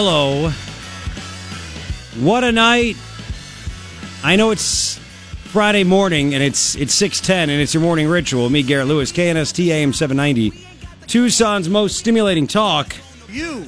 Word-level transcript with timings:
Hello. 0.00 0.50
What 2.24 2.44
a 2.44 2.52
night. 2.52 2.96
I 4.22 4.36
know 4.36 4.52
it's 4.52 4.96
Friday 5.46 5.82
morning 5.82 6.34
and 6.34 6.40
it's 6.40 6.76
it's 6.76 6.94
610 6.94 7.50
and 7.50 7.60
it's 7.60 7.74
your 7.74 7.82
morning 7.82 8.06
ritual. 8.06 8.48
Me, 8.48 8.62
Garrett 8.62 8.86
Lewis, 8.86 9.10
KNST 9.10 9.66
AM 9.66 9.92
790. 9.92 10.64
Tucson's 11.08 11.68
most 11.68 11.96
stimulating 11.96 12.46
talk. 12.46 12.94
You. 13.28 13.66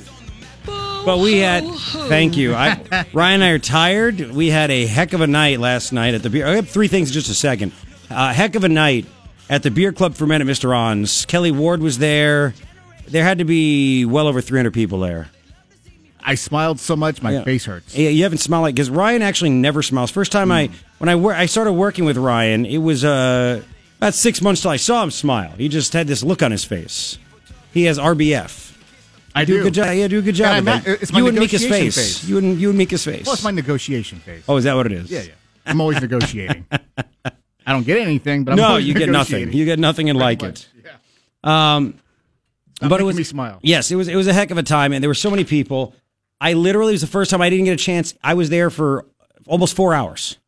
But 0.64 1.18
we 1.18 1.38
had, 1.38 1.64
thank 2.06 2.36
you. 2.36 2.54
I, 2.54 3.06
Ryan 3.12 3.42
and 3.42 3.44
I 3.44 3.48
are 3.48 3.58
tired. 3.58 4.30
We 4.30 4.50
had 4.50 4.70
a 4.70 4.86
heck 4.86 5.12
of 5.12 5.20
a 5.22 5.26
night 5.26 5.58
last 5.58 5.92
night 5.92 6.14
at 6.14 6.22
the 6.22 6.30
beer. 6.30 6.46
I 6.46 6.54
have 6.54 6.68
three 6.68 6.86
things 6.86 7.08
in 7.08 7.14
just 7.14 7.28
a 7.28 7.34
second. 7.34 7.72
A 8.08 8.32
heck 8.32 8.54
of 8.54 8.62
a 8.62 8.68
night 8.68 9.04
at 9.48 9.64
the 9.64 9.70
beer 9.72 9.90
club 9.90 10.14
for 10.14 10.28
men 10.28 10.40
at 10.40 10.46
Mr. 10.46 10.72
An's. 10.76 11.26
Kelli 11.26 11.50
Ward 11.50 11.82
was 11.82 11.98
there. 11.98 12.54
There 13.08 13.24
had 13.24 13.38
to 13.38 13.44
be 13.44 14.04
well 14.04 14.28
over 14.28 14.40
300 14.40 14.72
people 14.72 15.00
there. 15.00 15.28
I 16.22 16.34
smiled 16.34 16.80
so 16.80 16.96
much 16.96 17.22
my 17.22 17.32
Yeah. 17.32 17.44
face 17.44 17.64
hurts. 17.64 17.96
Yeah, 17.96 18.10
you 18.10 18.22
haven't 18.24 18.38
smiled 18.38 18.62
like 18.62 18.74
because 18.74 18.90
Ryan 18.90 19.22
actually 19.22 19.50
never 19.50 19.82
smiles. 19.82 20.10
First 20.10 20.32
time 20.32 20.50
I 20.52 20.70
when 20.98 21.08
I 21.08 21.14
wor- 21.16 21.34
I 21.34 21.46
started 21.46 21.72
working 21.72 22.04
with 22.04 22.16
Ryan, 22.16 22.66
it 22.66 22.78
was 22.78 23.04
uh 23.04 23.62
about 23.98 24.14
six 24.14 24.40
months 24.42 24.62
till 24.62 24.70
I 24.70 24.76
saw 24.76 25.02
him 25.02 25.10
smile. 25.10 25.52
He 25.56 25.68
just 25.68 25.92
had 25.92 26.06
this 26.06 26.22
look 26.22 26.42
on 26.42 26.50
his 26.50 26.64
face. 26.64 27.18
He 27.72 27.84
has 27.84 27.98
RBF. 27.98 28.68
I 29.34 29.44
Do 29.44 29.54
do. 29.54 29.60
a 29.60 29.62
good 29.64 29.74
job. 29.74 29.94
Yeah, 29.94 30.08
do 30.08 30.18
a 30.18 30.22
good 30.22 30.34
job. 30.34 30.56
And 30.56 30.66
with 30.66 30.74
I'm 30.74 30.82
not- 30.92 31.02
it's 31.02 31.12
my 31.12 31.18
you 31.20 31.26
and 31.28 31.38
Mika's 31.38 31.64
face. 31.66 31.94
face. 31.96 32.24
You 32.24 32.38
and 32.38 32.60
you 32.60 32.68
and 32.70 32.78
Mika's 32.78 33.04
face. 33.04 33.24
Well, 33.26 33.34
it's 33.34 33.44
my 33.44 33.50
negotiation 33.52 34.18
face. 34.20 34.42
oh, 34.48 34.56
is 34.56 34.64
that 34.64 34.74
what 34.74 34.86
it 34.86 34.92
is? 34.92 35.10
Yeah, 35.10 35.22
yeah. 35.22 35.30
I'm 35.66 35.80
always 35.80 36.00
negotiating. 36.08 36.66
I 37.66 37.72
don't 37.72 37.86
get 37.86 37.98
anything, 37.98 38.42
but 38.44 38.52
I'm 38.52 38.56
No, 38.56 38.76
you 38.76 38.92
get 38.94 39.08
nothing. 39.08 39.52
You 39.52 39.64
get 39.64 39.78
nothing 39.78 40.10
and 40.10 40.18
like 40.18 40.42
much, 40.42 40.66
it. 40.76 40.84
Yeah. 41.44 41.74
Um, 41.74 41.94
but 42.80 43.00
it 43.00 43.04
was 43.04 43.16
me 43.16 43.22
smile. 43.24 43.58
Yes, 43.62 43.90
it 43.90 43.96
was. 43.96 44.08
It 44.08 44.16
was 44.16 44.26
a 44.26 44.32
heck 44.32 44.50
of 44.50 44.58
a 44.58 44.62
time, 44.62 44.92
and 44.92 45.02
there 45.02 45.10
were 45.10 45.14
so 45.14 45.30
many 45.30 45.44
people. 45.44 45.94
I 46.40 46.54
literally 46.54 46.92
it 46.92 46.94
was 46.94 47.00
the 47.02 47.06
first 47.06 47.30
time 47.30 47.42
I 47.42 47.50
didn't 47.50 47.66
get 47.66 47.72
a 47.72 47.84
chance. 47.84 48.14
I 48.22 48.34
was 48.34 48.48
there 48.48 48.70
for 48.70 49.06
almost 49.46 49.76
four 49.76 49.92
hours, 49.94 50.38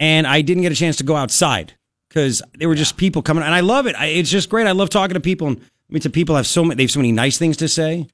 and 0.00 0.26
I 0.26 0.42
didn't 0.42 0.62
get 0.62 0.72
a 0.72 0.76
chance 0.76 0.96
to 0.96 1.04
go 1.04 1.16
outside 1.16 1.74
because 2.08 2.42
there 2.58 2.68
were 2.68 2.74
just 2.74 2.96
people 2.96 3.22
coming. 3.22 3.44
And 3.44 3.54
I 3.54 3.60
love 3.60 3.86
it. 3.86 3.96
I, 3.96 4.06
it's 4.06 4.30
just 4.30 4.48
great. 4.48 4.66
I 4.66 4.72
love 4.72 4.90
talking 4.90 5.14
to 5.14 5.20
people. 5.20 5.48
And 5.48 5.58
I 5.60 5.92
mean, 5.92 6.00
to 6.02 6.10
people 6.10 6.36
have 6.36 6.46
so 6.46 6.64
many. 6.64 6.76
They 6.76 6.82
have 6.84 6.90
so 6.90 6.98
many 6.98 7.12
nice 7.12 7.38
things 7.38 7.56
to 7.58 7.68
say. 7.68 8.08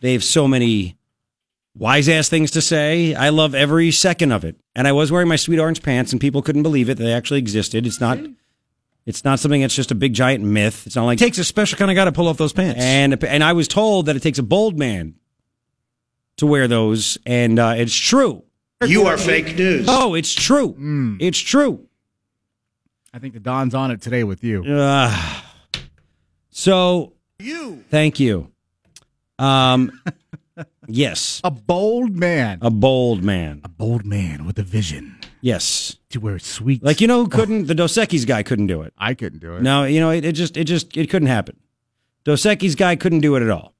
They 0.00 0.12
have 0.12 0.24
so 0.24 0.48
many 0.48 0.96
wise 1.76 2.08
ass 2.08 2.28
things 2.28 2.50
to 2.52 2.60
say. 2.60 3.14
I 3.14 3.28
love 3.28 3.54
every 3.54 3.90
second 3.90 4.32
of 4.32 4.44
it. 4.44 4.56
And 4.74 4.88
I 4.88 4.92
was 4.92 5.12
wearing 5.12 5.28
my 5.28 5.36
sweet 5.36 5.58
orange 5.58 5.82
pants, 5.82 6.12
and 6.12 6.20
people 6.20 6.42
couldn't 6.42 6.62
believe 6.62 6.88
it. 6.88 6.98
They 6.98 7.12
actually 7.12 7.38
existed. 7.40 7.86
It's 7.86 8.00
not. 8.00 8.18
It's 9.06 9.22
not 9.22 9.38
something 9.38 9.60
that's 9.60 9.74
just 9.74 9.90
a 9.90 9.94
big 9.94 10.14
giant 10.14 10.42
myth. 10.42 10.86
It's 10.86 10.96
not 10.96 11.04
like 11.04 11.20
It 11.20 11.24
takes 11.24 11.36
a 11.36 11.44
special 11.44 11.76
kind 11.76 11.90
of 11.90 11.94
guy 11.94 12.06
to 12.06 12.12
pull 12.12 12.26
off 12.26 12.38
those 12.38 12.54
pants. 12.54 12.80
and 12.80 13.22
and 13.22 13.44
I 13.44 13.52
was 13.52 13.68
told 13.68 14.06
that 14.06 14.16
it 14.16 14.22
takes 14.22 14.38
a 14.38 14.42
bold 14.42 14.78
man 14.78 15.16
to 16.38 16.46
wear 16.46 16.66
those, 16.68 17.18
and 17.26 17.58
uh, 17.58 17.74
it's 17.76 17.94
true. 17.96 18.42
You 18.86 19.06
are 19.06 19.16
fake 19.16 19.56
news. 19.56 19.86
Oh, 19.88 20.14
it's 20.14 20.34
true. 20.34 21.16
It's 21.20 21.38
true. 21.38 21.88
I 23.12 23.18
think 23.18 23.32
the 23.34 23.40
Don's 23.40 23.74
on 23.74 23.90
it 23.90 24.02
today 24.02 24.24
with 24.24 24.42
you. 24.44 24.62
Uh, 24.64 25.16
so 26.50 27.12
You. 27.38 27.84
thank 27.90 28.18
you. 28.20 28.50
Um, 29.38 29.90
yes, 30.86 31.40
A 31.44 31.50
bold 31.50 32.16
man. 32.16 32.58
a 32.62 32.70
bold 32.70 33.22
man. 33.24 33.60
A 33.64 33.68
bold 33.68 34.04
man 34.04 34.44
with 34.44 34.58
a 34.58 34.62
vision 34.62 35.16
Yes, 35.40 35.96
to 36.10 36.20
wear 36.20 36.36
it 36.36 36.42
sweet. 36.42 36.82
like 36.82 37.00
you 37.00 37.06
know 37.06 37.22
who 37.24 37.28
couldn't? 37.28 37.66
The 37.66 37.74
Dos 37.74 37.92
Equis 37.94 38.26
guy 38.26 38.42
couldn't 38.42 38.66
do 38.68 38.80
it. 38.82 38.92
I 38.96 39.12
couldn't 39.14 39.40
do 39.40 39.56
it. 39.56 39.62
No, 39.62 39.84
you 39.84 40.00
know 40.00 40.10
it, 40.10 40.24
it 40.24 40.32
just 40.32 40.56
it 40.56 40.64
just 40.64 40.96
it 40.96 41.10
couldn't 41.10 41.28
happen. 41.28 41.58
Dos 42.24 42.42
Equis 42.42 42.76
guy 42.76 42.96
couldn't 42.96 43.20
do 43.20 43.36
it 43.36 43.42
at 43.42 43.50
all. 43.50 43.74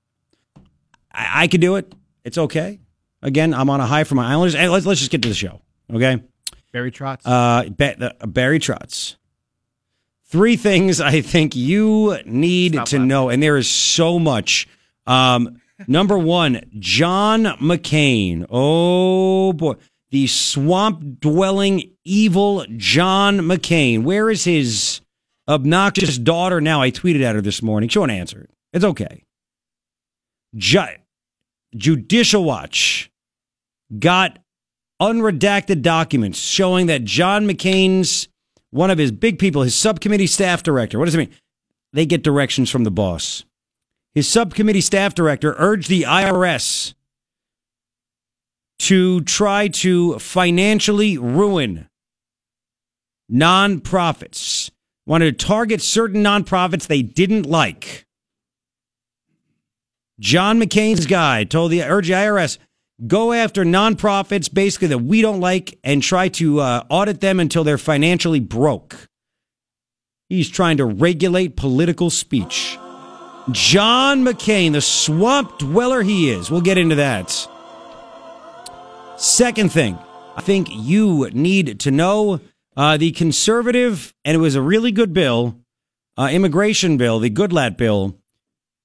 I, 1.13 1.45
I 1.45 1.47
could 1.49 1.61
do 1.63 1.77
it. 1.77 1.91
It's 2.25 2.39
okay. 2.39 2.81
Again, 3.23 3.55
I'm 3.55 3.71
on 3.71 3.81
a 3.81 3.87
high 3.87 4.05
for 4.05 4.15
my 4.15 4.31
Islanders. 4.31 4.55
And 4.55 4.71
let's 4.73 4.87
let's 4.87 5.01
just 5.01 5.11
get 5.11 5.23
to 5.23 5.29
the 5.29 5.35
show. 5.35 5.61
Okay. 5.93 6.23
Barry 6.73 6.91
Trotz. 6.91 7.21
Uh, 7.25 7.63
the, 7.65 8.15
Barry 8.27 8.59
Trotz. 8.59 9.17
Three 10.27 10.57
things 10.57 11.01
I 11.01 11.21
think 11.21 11.55
you 11.55 12.19
need 12.27 12.73
Stop 12.75 12.89
to 12.89 12.97
laughing. 12.97 13.09
know, 13.09 13.29
and 13.29 13.43
there 13.43 13.57
is 13.57 13.69
so 13.69 14.19
much. 14.19 14.67
Um, 15.07 15.61
number 15.87 16.19
one, 16.19 16.63
John 16.79 17.45
McCain. 17.45 18.45
Oh 18.51 19.53
boy, 19.53 19.75
the 20.11 20.27
swamp 20.27 21.21
dwelling 21.21 21.93
evil 22.05 22.65
John 22.77 23.39
McCain. 23.41 24.03
Where 24.03 24.29
is 24.29 24.43
his 24.45 25.01
obnoxious 25.47 26.19
daughter 26.19 26.61
now? 26.61 26.81
I 26.83 26.91
tweeted 26.91 27.23
at 27.23 27.37
her 27.37 27.41
this 27.41 27.63
morning. 27.63 27.89
She 27.89 27.99
won't 28.01 28.11
answer 28.11 28.41
it. 28.41 28.51
It's 28.73 28.85
okay. 28.85 29.25
Ju- 30.57 30.81
Judicial 31.77 32.45
Watch 32.45 33.11
got 33.99 34.39
unredacted 35.01 35.83
documents 35.83 36.39
showing 36.39 36.87
that 36.87 37.05
John 37.05 37.47
McCain's 37.47 38.29
one 38.71 38.91
of 38.91 38.99
his 38.99 39.13
big 39.13 39.39
people, 39.39 39.63
his 39.63 39.75
subcommittee 39.75 40.27
staff 40.27 40.63
director. 40.63 40.99
What 40.99 41.05
does 41.05 41.15
it 41.15 41.19
mean? 41.19 41.31
They 41.93 42.07
get 42.07 42.25
directions 42.25 42.71
from 42.71 42.85
the 42.85 42.91
boss. 42.91 43.45
His 44.15 44.29
subcommittee 44.29 44.81
staff 44.81 45.15
director 45.15 45.55
urged 45.59 45.89
the 45.89 46.03
IRS 46.03 46.95
to 48.81 49.21
try 49.23 49.69
to 49.69 50.19
financially 50.19 51.19
ruin 51.19 51.89
nonprofits. 53.31 54.71
Wanted 55.07 55.39
to 55.39 55.47
target 55.47 55.83
certain 55.83 56.23
nonprofits 56.23 56.87
they 56.87 57.03
didn't 57.03 57.47
like. 57.47 58.04
John 60.21 60.61
McCain's 60.61 61.07
guy 61.07 61.45
told 61.45 61.73
the 61.73 61.83
urge 61.83 62.09
IRS 62.09 62.59
go 63.07 63.33
after 63.33 63.65
nonprofits 63.65 64.53
basically 64.53 64.89
that 64.89 64.99
we 64.99 65.21
don't 65.21 65.41
like 65.41 65.79
and 65.83 66.03
try 66.03 66.29
to 66.29 66.61
uh, 66.61 66.85
audit 66.89 67.21
them 67.21 67.41
until 67.41 67.65
they're 67.65 67.79
financially 67.79 68.41
broke. 68.41 69.09
He's 70.29 70.49
trying 70.49 70.77
to 70.77 70.85
regulate 70.85 71.57
political 71.57 72.11
speech. 72.11 72.79
John 73.51 74.25
McCain, 74.25 74.73
the 74.73 74.81
swamp 74.81 75.59
dweller 75.59 76.03
he 76.03 76.31
is. 76.31 76.51
We'll 76.51 76.63
get 76.63 76.79
into 76.79 76.95
that. 76.95 77.49
Second 79.17 79.71
thing, 79.71 79.99
I 80.37 80.41
think 80.41 80.69
you 80.71 81.29
need 81.33 81.81
to 81.81 81.91
know 81.91 82.41
uh, 82.77 82.97
the 82.97 83.13
conservative, 83.13 84.15
and 84.25 84.35
it 84.35 84.39
was 84.39 84.55
a 84.55 84.63
really 84.63 84.93
good 84.93 85.13
bill, 85.13 85.61
uh, 86.17 86.31
immigration 86.33 86.97
bill, 86.97 87.21
the 87.21 87.31
Goodlatte 87.31 87.77
bill, 87.77 88.19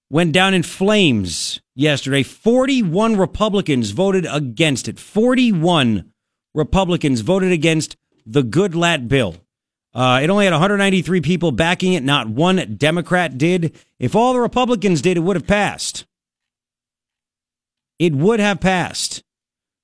went 0.10 0.32
down 0.32 0.54
in 0.54 0.64
flames 0.64 1.62
yesterday. 1.76 2.24
41 2.24 3.18
Republicans 3.18 3.92
voted 3.92 4.26
against 4.30 4.88
it. 4.88 5.00
41 5.00 6.12
Republicans 6.54 7.22
voted 7.22 7.52
against 7.52 7.96
the 8.26 8.44
Goodlatte 8.44 9.08
bill. 9.08 9.36
Uh, 9.94 10.20
it 10.22 10.30
only 10.30 10.46
had 10.46 10.52
193 10.54 11.22
people 11.22 11.52
backing 11.52 11.94
it. 11.94 12.04
Not 12.04 12.30
one 12.30 12.76
Democrat 12.78 13.38
did. 13.38 13.76
If 13.98 14.16
all 14.16 14.34
the 14.34 14.40
Republicans 14.40 15.02
did, 15.02 15.18
it 15.18 15.22
would 15.22 15.36
have 15.36 15.48
passed. 15.48 16.06
It 17.98 18.14
would 18.14 18.40
have 18.40 18.60
passed. 18.60 19.24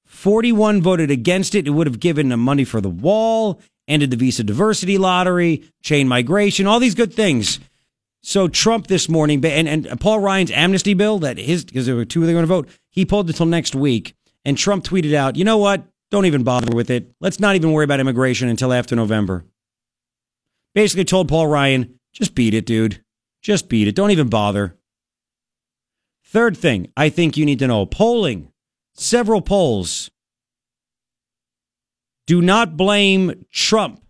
41 0.05 0.81
voted 0.81 1.11
against 1.11 1.55
it. 1.55 1.67
It 1.67 1.71
would 1.71 1.87
have 1.87 1.99
given 1.99 2.29
them 2.29 2.39
money 2.39 2.63
for 2.63 2.81
the 2.81 2.89
wall, 2.89 3.59
ended 3.87 4.11
the 4.11 4.17
visa 4.17 4.43
diversity 4.43 4.97
lottery, 4.97 5.63
chain 5.83 6.07
migration, 6.07 6.67
all 6.67 6.79
these 6.79 6.95
good 6.95 7.13
things. 7.13 7.59
So 8.27 8.47
Trump 8.47 8.87
this 8.87 9.07
morning, 9.07 9.45
and, 9.45 9.67
and 9.67 10.01
Paul 10.01 10.19
Ryan's 10.19 10.49
amnesty 10.49 10.95
bill 10.95 11.19
that 11.19 11.37
his 11.37 11.63
because 11.63 11.85
there 11.85 11.95
were 11.95 12.05
two 12.05 12.21
they 12.21 12.33
were 12.33 12.41
going 12.41 12.41
to 12.41 12.47
vote, 12.47 12.69
he 12.89 13.05
pulled 13.05 13.27
until 13.27 13.45
next 13.45 13.75
week. 13.75 14.15
And 14.43 14.57
Trump 14.57 14.83
tweeted 14.83 15.13
out, 15.13 15.35
"You 15.35 15.43
know 15.43 15.59
what? 15.59 15.83
Don't 16.09 16.25
even 16.25 16.41
bother 16.41 16.75
with 16.75 16.89
it. 16.89 17.11
Let's 17.21 17.39
not 17.39 17.55
even 17.55 17.71
worry 17.71 17.83
about 17.83 17.99
immigration 17.99 18.49
until 18.49 18.73
after 18.73 18.95
November." 18.95 19.45
Basically, 20.73 21.05
told 21.05 21.29
Paul 21.29 21.45
Ryan, 21.45 21.99
"Just 22.13 22.33
beat 22.33 22.55
it, 22.55 22.65
dude. 22.65 23.03
Just 23.43 23.69
beat 23.69 23.87
it. 23.87 23.93
Don't 23.93 24.09
even 24.09 24.27
bother." 24.27 24.75
Third 26.23 26.57
thing, 26.57 26.91
I 26.97 27.09
think 27.09 27.37
you 27.37 27.45
need 27.45 27.59
to 27.59 27.67
know: 27.67 27.85
polling, 27.85 28.51
several 28.95 29.41
polls. 29.41 30.09
Do 32.25 32.41
not 32.41 32.75
blame 32.75 33.45
Trump 33.51 34.01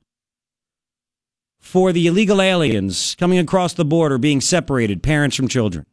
for 1.65 1.91
the 1.91 2.05
illegal 2.05 2.41
aliens 2.41 3.15
coming 3.19 3.39
across 3.39 3.73
the 3.73 3.83
border 3.83 4.19
being 4.19 4.39
separated, 4.39 5.01
parents 5.01 5.35
from 5.35 5.47
children. 5.47 5.85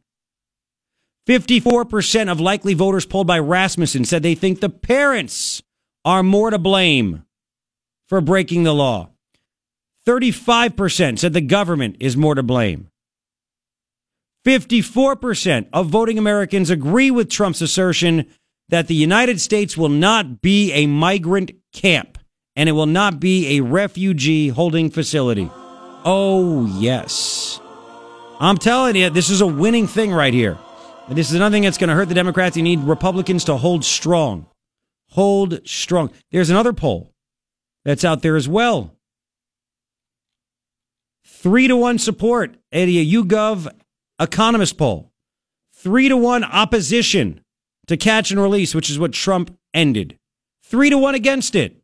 54% 1.27 2.31
of 2.31 2.39
likely 2.39 2.75
voters 2.75 3.07
polled 3.07 3.25
by 3.25 3.39
Rasmussen 3.39 4.05
said 4.05 4.21
they 4.21 4.35
think 4.35 4.59
the 4.59 4.69
parents 4.69 5.63
are 6.05 6.21
more 6.21 6.51
to 6.51 6.59
blame 6.59 7.23
for 8.07 8.21
breaking 8.21 8.63
the 8.63 8.73
law. 8.73 9.09
35% 10.05 11.17
said 11.17 11.33
the 11.33 11.41
government 11.41 11.95
is 11.99 12.15
more 12.15 12.35
to 12.35 12.43
blame. 12.43 12.89
54% 14.45 15.67
of 15.73 15.87
voting 15.87 16.19
Americans 16.19 16.69
agree 16.69 17.09
with 17.09 17.29
Trump's 17.29 17.61
assertion 17.61 18.27
that 18.69 18.87
the 18.87 18.95
United 18.95 19.41
States 19.41 19.75
will 19.75 19.89
not 19.89 20.41
be 20.41 20.71
a 20.73 20.85
migrant 20.85 21.51
camp 21.73 22.19
and 22.55 22.69
it 22.69 22.73
will 22.73 22.85
not 22.85 23.19
be 23.19 23.57
a 23.57 23.63
refugee 23.63 24.49
holding 24.49 24.91
facility. 24.91 25.49
Oh, 26.05 26.65
yes. 26.65 27.59
I'm 28.39 28.57
telling 28.57 28.95
you, 28.95 29.09
this 29.09 29.29
is 29.29 29.41
a 29.41 29.47
winning 29.47 29.87
thing 29.87 30.11
right 30.11 30.33
here. 30.33 30.57
And 31.07 31.17
this 31.17 31.29
is 31.29 31.35
another 31.35 31.53
thing 31.53 31.63
that's 31.63 31.77
going 31.77 31.89
to 31.89 31.95
hurt 31.95 32.09
the 32.09 32.15
Democrats. 32.15 32.57
You 32.57 32.63
need 32.63 32.79
Republicans 32.81 33.45
to 33.45 33.57
hold 33.57 33.85
strong. 33.85 34.47
Hold 35.11 35.65
strong. 35.67 36.11
There's 36.31 36.49
another 36.49 36.73
poll 36.73 37.13
that's 37.85 38.03
out 38.03 38.21
there 38.21 38.35
as 38.35 38.47
well. 38.47 38.95
Three 41.25 41.67
to 41.67 41.75
one 41.75 41.99
support 41.99 42.55
at 42.71 42.87
a 42.87 43.05
YouGov 43.05 43.67
economist 44.19 44.77
poll. 44.77 45.11
Three 45.73 46.07
to 46.07 46.17
one 46.17 46.43
opposition 46.43 47.41
to 47.87 47.97
catch 47.97 48.31
and 48.31 48.39
release, 48.39 48.73
which 48.73 48.89
is 48.89 48.97
what 48.97 49.11
Trump 49.11 49.57
ended. 49.73 50.17
Three 50.63 50.89
to 50.89 50.97
one 50.97 51.15
against 51.15 51.55
it. 51.55 51.77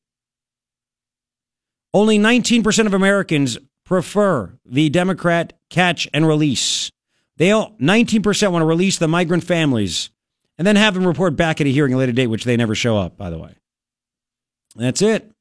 Only 1.94 2.18
19% 2.18 2.86
of 2.86 2.94
Americans 2.94 3.58
prefer 3.90 4.54
the 4.64 4.88
Democrat 4.88 5.52
catch 5.72 6.08
and 6.14 6.28
release. 6.28 6.92
They 7.38 7.50
all 7.50 7.72
19% 7.82 8.52
want 8.52 8.62
to 8.62 8.68
release 8.68 9.00
the 9.00 9.08
migrant 9.08 9.44
families 9.44 10.12
and 10.60 10.68
then 10.68 10.76
have 10.76 10.94
them 10.94 11.08
report 11.08 11.36
back 11.36 11.60
at 11.60 11.66
a 11.66 11.72
hearing 11.72 11.96
a 11.96 11.98
later 11.98 12.12
date, 12.12 12.28
which 12.28 12.44
they 12.44 12.56
never 12.56 12.76
show 12.76 13.00
up, 13.00 13.18
by 13.18 13.32
the 13.32 13.40
way. 13.40 13.56
That's 14.76 15.02
it. 15.02 15.32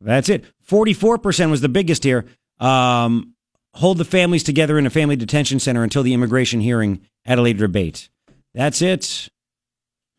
That's 0.00 0.30
it. 0.30 0.46
44% 0.66 1.50
was 1.50 1.60
the 1.60 1.68
biggest 1.68 2.02
here. 2.02 2.24
Um, 2.60 3.34
hold 3.74 3.98
the 3.98 4.06
families 4.06 4.42
together 4.42 4.78
in 4.78 4.86
a 4.86 4.90
family 4.90 5.16
detention 5.16 5.60
center 5.60 5.82
until 5.82 6.02
the 6.02 6.14
immigration 6.14 6.60
hearing 6.60 7.02
at 7.26 7.38
a 7.38 7.42
later 7.42 7.66
debate. 7.66 8.08
That's 8.54 8.80
it. 8.80 9.28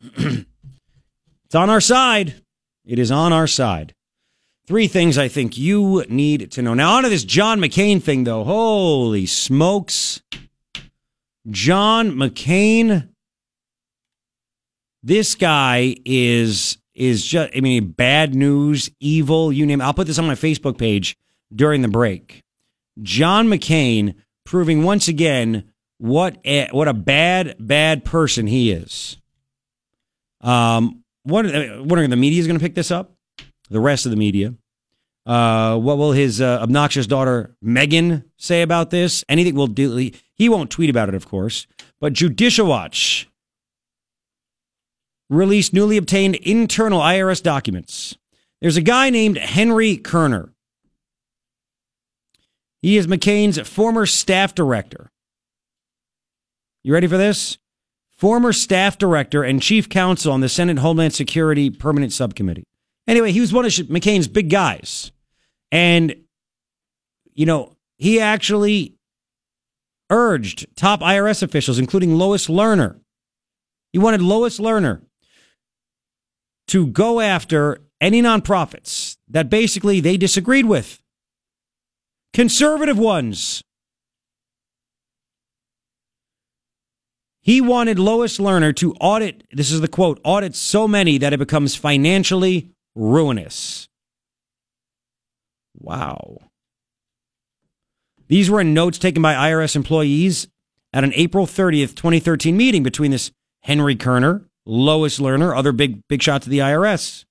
it's 0.00 1.54
on 1.56 1.70
our 1.70 1.80
side. 1.80 2.40
It 2.84 3.00
is 3.00 3.10
on 3.10 3.32
our 3.32 3.48
side. 3.48 3.94
Three 4.72 4.88
things 4.88 5.18
I 5.18 5.28
think 5.28 5.58
you 5.58 6.02
need 6.08 6.50
to 6.52 6.62
know. 6.62 6.72
Now, 6.72 6.94
on 6.94 7.02
to 7.02 7.10
this 7.10 7.24
John 7.24 7.60
McCain 7.60 8.02
thing, 8.02 8.24
though. 8.24 8.42
Holy 8.42 9.26
smokes. 9.26 10.22
John 11.50 12.12
McCain. 12.12 13.10
This 15.02 15.34
guy 15.34 15.96
is 16.06 16.78
is 16.94 17.22
just 17.22 17.54
I 17.54 17.60
mean 17.60 17.90
bad 17.90 18.34
news, 18.34 18.90
evil, 18.98 19.52
you 19.52 19.66
name 19.66 19.82
it. 19.82 19.84
I'll 19.84 19.92
put 19.92 20.06
this 20.06 20.18
on 20.18 20.26
my 20.26 20.36
Facebook 20.36 20.78
page 20.78 21.18
during 21.54 21.82
the 21.82 21.88
break. 21.88 22.42
John 23.02 23.48
McCain 23.48 24.14
proving 24.46 24.84
once 24.84 25.06
again 25.06 25.70
what 25.98 26.38
a, 26.46 26.68
what 26.70 26.88
a 26.88 26.94
bad 26.94 27.56
bad 27.58 28.06
person 28.06 28.46
he 28.46 28.72
is. 28.72 29.18
Um 30.40 31.04
what 31.24 31.44
wondering 31.44 32.08
the 32.08 32.16
media 32.16 32.40
is 32.40 32.46
going 32.46 32.58
to 32.58 32.64
pick 32.64 32.74
this 32.74 32.90
up? 32.90 33.12
The 33.68 33.78
rest 33.78 34.06
of 34.06 34.10
the 34.10 34.16
media. 34.16 34.54
Uh, 35.24 35.78
what 35.78 35.98
will 35.98 36.12
his 36.12 36.40
uh, 36.40 36.58
obnoxious 36.60 37.06
daughter 37.06 37.54
Meghan 37.64 38.24
say 38.36 38.62
about 38.62 38.90
this? 38.90 39.24
Anything 39.28 39.54
will 39.54 39.68
do. 39.68 40.10
He 40.34 40.48
won't 40.48 40.70
tweet 40.70 40.90
about 40.90 41.08
it, 41.08 41.14
of 41.14 41.28
course. 41.28 41.66
But 42.00 42.12
Judicial 42.12 42.66
Watch 42.66 43.28
released 45.30 45.72
newly 45.72 45.96
obtained 45.96 46.34
internal 46.36 47.00
IRS 47.00 47.42
documents. 47.42 48.16
There's 48.60 48.76
a 48.76 48.82
guy 48.82 49.10
named 49.10 49.38
Henry 49.38 49.96
Kerner. 49.96 50.52
He 52.80 52.96
is 52.96 53.06
McCain's 53.06 53.60
former 53.68 54.06
staff 54.06 54.54
director. 54.54 55.10
You 56.82 56.92
ready 56.92 57.06
for 57.06 57.16
this? 57.16 57.58
Former 58.10 58.52
staff 58.52 58.98
director 58.98 59.44
and 59.44 59.62
chief 59.62 59.88
counsel 59.88 60.32
on 60.32 60.40
the 60.40 60.48
Senate 60.48 60.78
Homeland 60.78 61.14
Security 61.14 61.70
Permanent 61.70 62.12
Subcommittee. 62.12 62.64
Anyway, 63.06 63.32
he 63.32 63.40
was 63.40 63.52
one 63.52 63.64
of 63.64 63.72
McCain's 63.72 64.28
big 64.28 64.48
guys. 64.48 65.12
And, 65.70 66.14
you 67.32 67.46
know, 67.46 67.76
he 67.96 68.20
actually 68.20 68.94
urged 70.10 70.66
top 70.76 71.00
IRS 71.00 71.42
officials, 71.42 71.78
including 71.78 72.14
Lois 72.14 72.46
Lerner. 72.46 73.00
He 73.92 73.98
wanted 73.98 74.22
Lois 74.22 74.58
Lerner 74.58 75.02
to 76.68 76.86
go 76.86 77.20
after 77.20 77.78
any 78.00 78.22
nonprofits 78.22 79.16
that 79.28 79.50
basically 79.50 80.00
they 80.00 80.16
disagreed 80.16 80.66
with. 80.66 81.00
Conservative 82.32 82.98
ones. 82.98 83.62
He 87.42 87.60
wanted 87.60 87.98
Lois 87.98 88.38
Lerner 88.38 88.74
to 88.76 88.94
audit, 88.94 89.44
this 89.50 89.70
is 89.70 89.80
the 89.80 89.88
quote, 89.88 90.20
audit 90.24 90.54
so 90.54 90.86
many 90.86 91.18
that 91.18 91.32
it 91.32 91.38
becomes 91.38 91.74
financially 91.74 92.70
ruinous. 92.94 93.88
Wow. 95.78 96.38
These 98.28 98.50
were 98.50 98.60
in 98.60 98.74
notes 98.74 98.98
taken 98.98 99.22
by 99.22 99.34
IRS 99.34 99.76
employees 99.76 100.48
at 100.92 101.04
an 101.04 101.12
April 101.14 101.46
30th, 101.46 101.94
2013 101.94 102.56
meeting 102.56 102.82
between 102.82 103.10
this 103.10 103.30
Henry 103.62 103.96
Kerner, 103.96 104.46
Lois 104.64 105.18
Lerner, 105.18 105.56
other 105.56 105.72
big 105.72 106.06
big 106.08 106.22
shots 106.22 106.46
of 106.46 106.50
the 106.50 106.58
IRS. 106.58 107.24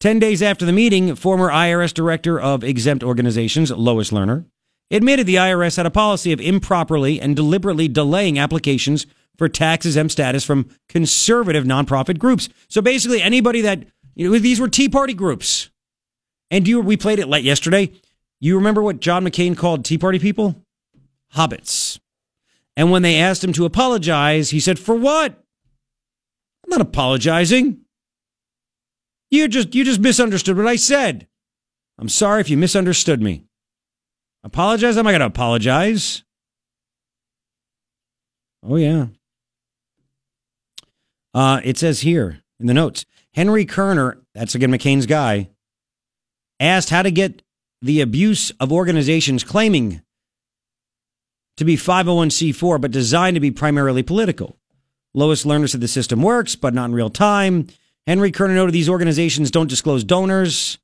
10 0.00 0.18
days 0.18 0.42
after 0.42 0.64
the 0.64 0.72
meeting, 0.72 1.14
former 1.14 1.48
IRS 1.48 1.94
Director 1.94 2.40
of 2.40 2.64
Exempt 2.64 3.04
Organizations, 3.04 3.70
Lois 3.70 4.10
Lerner, 4.10 4.46
admitted 4.90 5.26
the 5.26 5.36
IRS 5.36 5.76
had 5.76 5.86
a 5.86 5.90
policy 5.90 6.32
of 6.32 6.40
improperly 6.40 7.20
and 7.20 7.36
deliberately 7.36 7.86
delaying 7.86 8.38
applications 8.38 9.06
for 9.38 9.48
tax 9.48 9.86
exempt 9.86 10.12
status 10.12 10.44
from 10.44 10.68
conservative 10.88 11.64
nonprofit 11.64 12.18
groups. 12.18 12.48
So 12.68 12.82
basically, 12.82 13.22
anybody 13.22 13.60
that, 13.60 13.84
you 14.14 14.30
know, 14.30 14.38
these 14.38 14.60
were 14.60 14.68
Tea 14.68 14.88
Party 14.88 15.14
groups. 15.14 15.70
And 16.50 16.68
you, 16.68 16.80
we 16.80 16.96
played 16.96 17.18
it 17.18 17.28
late 17.28 17.44
yesterday. 17.44 17.92
You 18.40 18.56
remember 18.56 18.82
what 18.82 19.00
John 19.00 19.24
McCain 19.24 19.56
called 19.56 19.84
Tea 19.84 19.98
Party 19.98 20.18
people? 20.18 20.62
Hobbits. 21.34 21.98
And 22.76 22.90
when 22.90 23.02
they 23.02 23.18
asked 23.18 23.44
him 23.44 23.52
to 23.54 23.64
apologize, 23.64 24.50
he 24.50 24.60
said, 24.60 24.78
For 24.78 24.94
what? 24.94 25.32
I'm 26.64 26.70
not 26.70 26.80
apologizing. 26.80 27.80
You 29.30 29.48
just 29.48 29.74
you 29.74 29.84
just 29.84 30.00
misunderstood 30.00 30.56
what 30.56 30.66
I 30.66 30.76
said. 30.76 31.26
I'm 31.98 32.08
sorry 32.08 32.40
if 32.40 32.50
you 32.50 32.58
misunderstood 32.58 33.22
me. 33.22 33.44
Apologize? 34.44 34.96
I'm 34.96 35.04
not 35.04 35.12
gonna 35.12 35.26
apologize. 35.26 36.22
Oh 38.62 38.76
yeah. 38.76 39.06
Uh, 41.32 41.60
it 41.64 41.78
says 41.78 42.00
here 42.00 42.42
in 42.60 42.66
the 42.66 42.74
notes, 42.74 43.06
Henry 43.34 43.64
Kerner, 43.64 44.18
that's 44.34 44.54
again 44.54 44.70
McCain's 44.70 45.06
guy, 45.06 45.48
asked 46.60 46.90
how 46.90 47.02
to 47.02 47.10
get 47.10 47.42
the 47.80 48.00
abuse 48.00 48.50
of 48.60 48.72
organizations 48.72 49.42
claiming 49.42 50.02
to 51.56 51.64
be 51.64 51.76
501c4 51.76 52.80
but 52.80 52.90
designed 52.90 53.34
to 53.34 53.40
be 53.40 53.50
primarily 53.50 54.02
political. 54.02 54.58
Lois 55.14 55.44
Lerner 55.44 55.68
said 55.68 55.80
the 55.80 55.88
system 55.88 56.22
works, 56.22 56.56
but 56.56 56.74
not 56.74 56.86
in 56.86 56.94
real 56.94 57.10
time. 57.10 57.66
Henry 58.06 58.30
Kerner 58.30 58.54
noted 58.54 58.72
these 58.72 58.88
organizations 58.88 59.50
don't 59.50 59.68
disclose 59.68 60.04
donors. 60.04 60.78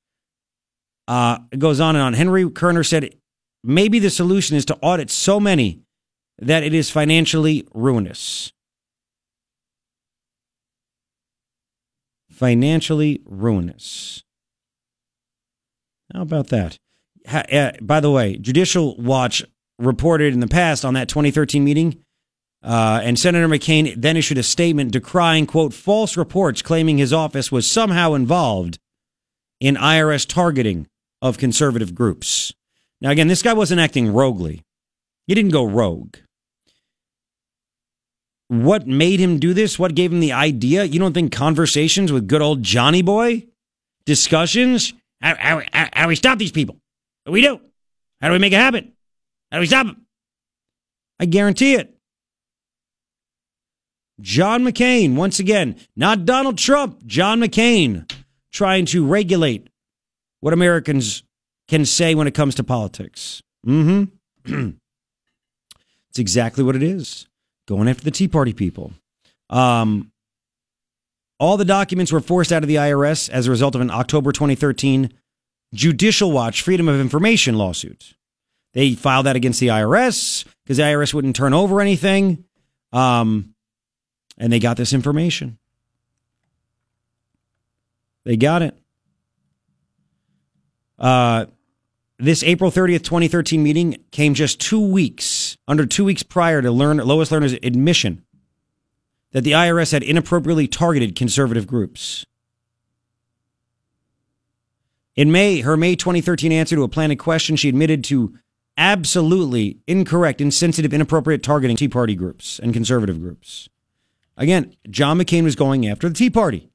Uh, 1.07 1.39
it 1.51 1.59
goes 1.59 1.81
on 1.81 1.97
and 1.97 2.03
on. 2.03 2.13
Henry 2.13 2.49
Kerner 2.51 2.85
said 2.85 3.15
maybe 3.65 3.99
the 3.99 4.11
solution 4.11 4.57
is 4.57 4.65
to 4.67 4.79
audit 4.83 5.11
so 5.11 5.41
many 5.41 5.81
that 6.39 6.63
it 6.63 6.75
is 6.75 6.91
financially 6.91 7.67
ruinous. 7.75 8.53
Financially 12.39 13.21
ruinous. 13.25 14.23
How 16.15 16.23
about 16.23 16.47
that? 16.49 16.79
Uh, 17.29 17.73
by 17.83 17.99
the 17.99 18.13
way, 18.13 18.37
Judicial 18.37 18.95
Watch 18.97 19.43
reported 19.77 20.35
in 20.35 20.39
the 20.39 20.47
past 20.47 20.85
on 20.85 20.95
that 20.95 21.09
2013 21.09 21.65
meeting, 21.65 22.01
uh, 22.63 23.01
and 23.03 23.19
Senator 23.19 23.49
McCain 23.49 23.93
then 24.01 24.17
issued 24.17 24.39
a 24.39 24.45
statement 24.45 24.93
decrying, 24.93 25.47
quote, 25.47 25.75
false 25.75 26.17
reports 26.17 26.63
claiming 26.63 26.99
his 26.99 27.13
office 27.13 27.51
was 27.51 27.69
somehow 27.69 28.15
involved 28.15 28.79
in 29.59 29.75
IRS 29.75 30.25
targeting 30.25 30.87
of 31.21 31.39
conservative 31.39 31.93
groups. 31.93 32.53
Now, 33.01 33.11
again, 33.11 33.27
this 33.27 33.43
guy 33.43 33.53
wasn't 33.53 33.81
acting 33.81 34.13
roguely. 34.13 34.63
He 35.27 35.35
didn't 35.35 35.51
go 35.51 35.65
rogue. 35.65 36.19
What 38.49 38.87
made 38.87 39.21
him 39.21 39.39
do 39.39 39.53
this? 39.53 39.79
What 39.79 39.95
gave 39.95 40.13
him 40.13 40.21
the 40.21 40.33
idea? 40.33 40.85
You 40.85 40.99
don't 40.99 41.13
think 41.13 41.33
conversations 41.33 42.11
with 42.11 42.27
good 42.27 42.43
old 42.43 42.63
Johnny 42.63 43.03
Boy? 43.03 43.47
Discussions? 44.07 44.95
How, 45.21 45.37
how, 45.39 45.63
how, 45.73 45.89
how 45.93 46.03
do 46.05 46.09
we 46.09 46.17
stop 46.17 46.39
these 46.39 46.53
people? 46.53 46.77
What 47.25 47.31
do 47.31 47.33
we 47.33 47.43
do? 47.43 47.61
How 48.21 48.29
do 48.29 48.33
we 48.33 48.39
make 48.39 48.55
it 48.55 48.57
happen? 48.57 48.93
How 49.53 49.59
do 49.59 49.61
we 49.61 49.67
stop 49.67 49.87
them? 49.87 50.07
I 51.21 51.27
guarantee 51.27 51.75
it. 51.75 51.95
John 54.21 54.65
McCain, 54.65 55.15
once 55.15 55.39
again, 55.39 55.77
not 55.95 56.25
Donald 56.25 56.59
Trump, 56.59 57.05
John 57.07 57.41
McCain, 57.41 58.11
trying 58.51 58.87
to 58.87 59.07
regulate 59.07 59.69
what 60.41 60.53
Americans 60.53 61.23
can 61.69 61.85
say 61.85 62.15
when 62.15 62.27
it 62.27 62.35
comes 62.35 62.55
to 62.57 62.65
politics. 62.65 63.43
Mm 63.67 64.11
hmm. 64.45 64.71
it's 66.11 66.19
exactly 66.19 66.65
what 66.65 66.75
it 66.75 66.83
is. 66.83 67.29
Going 67.69 67.87
after 67.87 68.03
the 68.03 68.11
Tea 68.11 68.29
Party 68.29 68.55
people. 68.55 68.93
Um, 69.51 70.11
all 71.39 71.59
the 71.59 71.67
documents 71.67 72.11
were 72.11 72.21
forced 72.21 72.51
out 72.51 72.63
of 72.63 72.69
the 72.69 72.77
IRS 72.77 73.29
as 73.29 73.47
a 73.47 73.51
result 73.51 73.75
of 73.75 73.83
an 73.83 73.91
October 73.91 74.33
2013 74.33 75.13
Judicial 75.75 76.33
Watch 76.33 76.63
Freedom 76.63 76.89
of 76.89 76.99
Information 76.99 77.57
lawsuit. 77.57 78.15
They 78.73 78.95
filed 78.95 79.27
that 79.27 79.37
against 79.37 79.61
the 79.61 79.69
IRS 79.69 80.47
because 80.65 80.79
the 80.79 80.83
IRS 80.85 81.13
wouldn't 81.13 81.37
turn 81.37 81.53
over 81.53 81.83
anything. 81.83 82.45
Um, 82.91 83.55
and 84.39 84.51
they 84.51 84.61
got 84.61 84.79
this 84.79 84.95
information. 84.95 85.59
They 88.25 88.39
got 88.39 88.63
it. 88.63 88.75
Uh, 90.99 91.47
this 92.19 92.43
April 92.43 92.71
30th, 92.71 93.03
2013 93.05 93.63
meeting 93.63 93.97
came 94.11 94.35
just 94.35 94.61
two 94.61 94.81
weeks, 94.81 95.57
under 95.69 95.87
two 95.87 96.05
weeks 96.05 96.23
prior 96.23 96.61
to 96.61 96.71
learn, 96.71 96.99
Lois 96.99 97.31
Lerner's 97.31 97.57
admission 97.63 98.25
that 99.33 99.45
the 99.45 99.53
IRS 99.53 99.93
had 99.93 100.03
inappropriately 100.03 100.67
targeted 100.67 101.15
conservative 101.15 101.67
groups. 101.67 102.25
In 105.15 105.31
May, 105.31 105.61
her 105.61 105.77
May 105.77 105.97
2013 105.97 106.53
answer 106.53 106.77
to 106.77 106.83
a 106.83 106.89
planted 106.89 107.17
question, 107.17 107.57
she 107.57 107.69
admitted 107.69 108.05
to 108.05 108.39
absolutely 108.77 109.79
incorrect, 109.87 110.41
insensitive, 110.41 110.95
inappropriate 110.95 111.43
targeting 111.43 111.77
Tea 111.77 111.89
Party 111.89 112.15
groups 112.15 112.59
and 112.59 112.73
conservative 112.73 113.21
groups. 113.21 113.69
Again, 114.37 114.77
John 114.89 115.19
McCain 115.19 115.43
was 115.43 115.57
going 115.57 115.87
after 115.87 116.09
the 116.09 116.15
Tea 116.15 116.31
Party. 116.31 116.71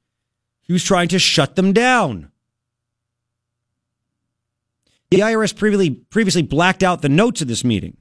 He 0.61 0.73
was 0.73 0.83
trying 0.83 1.07
to 1.09 1.19
shut 1.19 1.55
them 1.55 1.71
down. 1.71 2.32
The 5.13 5.19
IRS 5.19 5.55
previously, 5.55 5.91
previously 5.91 6.41
blacked 6.41 6.81
out 6.81 7.03
the 7.03 7.09
notes 7.09 7.43
of 7.43 7.47
this 7.47 7.63
meeting, 7.63 7.97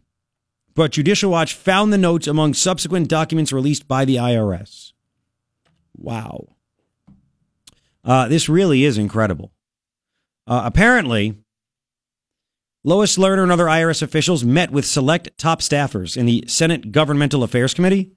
but 0.74 0.92
Judicial 0.92 1.30
Watch 1.30 1.52
found 1.52 1.92
the 1.92 1.98
notes 1.98 2.26
among 2.26 2.54
subsequent 2.54 3.08
documents 3.08 3.52
released 3.52 3.86
by 3.86 4.06
the 4.06 4.16
IRS. 4.16 4.92
Wow. 5.94 6.46
Uh, 8.02 8.28
this 8.28 8.48
really 8.48 8.84
is 8.84 8.96
incredible. 8.96 9.52
Uh, 10.46 10.62
apparently, 10.64 11.36
Lois 12.82 13.18
Lerner 13.18 13.42
and 13.42 13.52
other 13.52 13.66
IRS 13.66 14.00
officials 14.00 14.42
met 14.42 14.70
with 14.70 14.86
select 14.86 15.36
top 15.36 15.60
staffers 15.60 16.16
in 16.16 16.24
the 16.24 16.44
Senate 16.46 16.92
Governmental 16.92 17.42
Affairs 17.42 17.74
Committee 17.74 18.12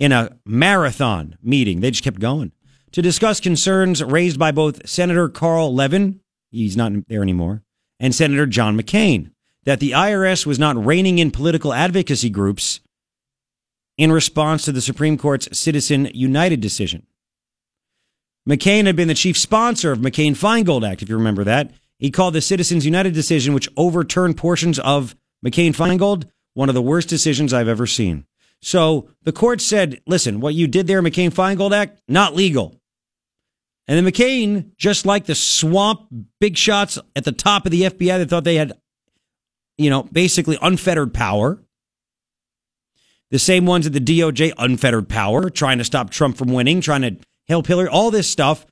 in 0.00 0.10
a 0.10 0.36
marathon 0.44 1.36
meeting. 1.40 1.78
They 1.78 1.92
just 1.92 2.02
kept 2.02 2.18
going 2.18 2.50
to 2.90 3.00
discuss 3.00 3.38
concerns 3.38 4.02
raised 4.02 4.40
by 4.40 4.50
both 4.50 4.88
Senator 4.88 5.28
Carl 5.28 5.72
Levin, 5.72 6.18
he's 6.50 6.76
not 6.76 6.90
there 7.06 7.22
anymore, 7.22 7.62
and 8.00 8.14
Senator 8.14 8.46
John 8.46 8.76
McCain 8.76 9.30
that 9.64 9.78
the 9.78 9.92
IRS 9.92 10.46
was 10.46 10.58
not 10.58 10.82
reining 10.84 11.18
in 11.18 11.30
political 11.30 11.72
advocacy 11.72 12.30
groups 12.30 12.80
in 13.98 14.10
response 14.10 14.64
to 14.64 14.72
the 14.72 14.80
Supreme 14.80 15.18
Court's 15.18 15.56
Citizen 15.56 16.10
United 16.14 16.60
decision. 16.60 17.06
McCain 18.48 18.86
had 18.86 18.96
been 18.96 19.08
the 19.08 19.14
chief 19.14 19.36
sponsor 19.36 19.92
of 19.92 19.98
McCain 19.98 20.32
Feingold 20.32 20.90
Act, 20.90 21.02
if 21.02 21.10
you 21.10 21.16
remember 21.16 21.44
that. 21.44 21.70
He 21.98 22.10
called 22.10 22.32
the 22.32 22.40
Citizens 22.40 22.86
United 22.86 23.12
decision, 23.12 23.52
which 23.52 23.68
overturned 23.76 24.38
portions 24.38 24.78
of 24.78 25.14
McCain 25.44 25.76
Feingold, 25.76 26.24
one 26.54 26.70
of 26.70 26.74
the 26.74 26.82
worst 26.82 27.10
decisions 27.10 27.52
I've 27.52 27.68
ever 27.68 27.86
seen. 27.86 28.24
So 28.62 29.10
the 29.22 29.32
court 29.32 29.60
said, 29.60 30.00
listen, 30.06 30.40
what 30.40 30.54
you 30.54 30.66
did 30.66 30.86
there, 30.86 31.02
McCain 31.02 31.30
Feingold 31.30 31.72
Act, 31.72 32.00
not 32.08 32.34
legal. 32.34 32.79
And 33.88 33.96
then 34.06 34.12
McCain, 34.12 34.76
just 34.76 35.04
like 35.04 35.26
the 35.26 35.34
swamp 35.34 36.06
big 36.38 36.56
shots 36.56 36.98
at 37.16 37.24
the 37.24 37.32
top 37.32 37.66
of 37.66 37.72
the 37.72 37.82
FBI 37.82 38.18
that 38.18 38.30
thought 38.30 38.44
they 38.44 38.56
had, 38.56 38.72
you 39.78 39.90
know, 39.90 40.04
basically 40.04 40.58
unfettered 40.62 41.12
power, 41.12 41.60
the 43.30 43.38
same 43.38 43.66
ones 43.66 43.86
at 43.86 43.92
the 43.92 44.00
DOJ, 44.00 44.52
unfettered 44.58 45.08
power, 45.08 45.50
trying 45.50 45.78
to 45.78 45.84
stop 45.84 46.10
Trump 46.10 46.36
from 46.36 46.52
winning, 46.52 46.80
trying 46.80 47.02
to 47.02 47.16
help 47.48 47.66
Hillary, 47.66 47.88
all 47.88 48.10
this 48.10 48.30
stuff. 48.30 48.66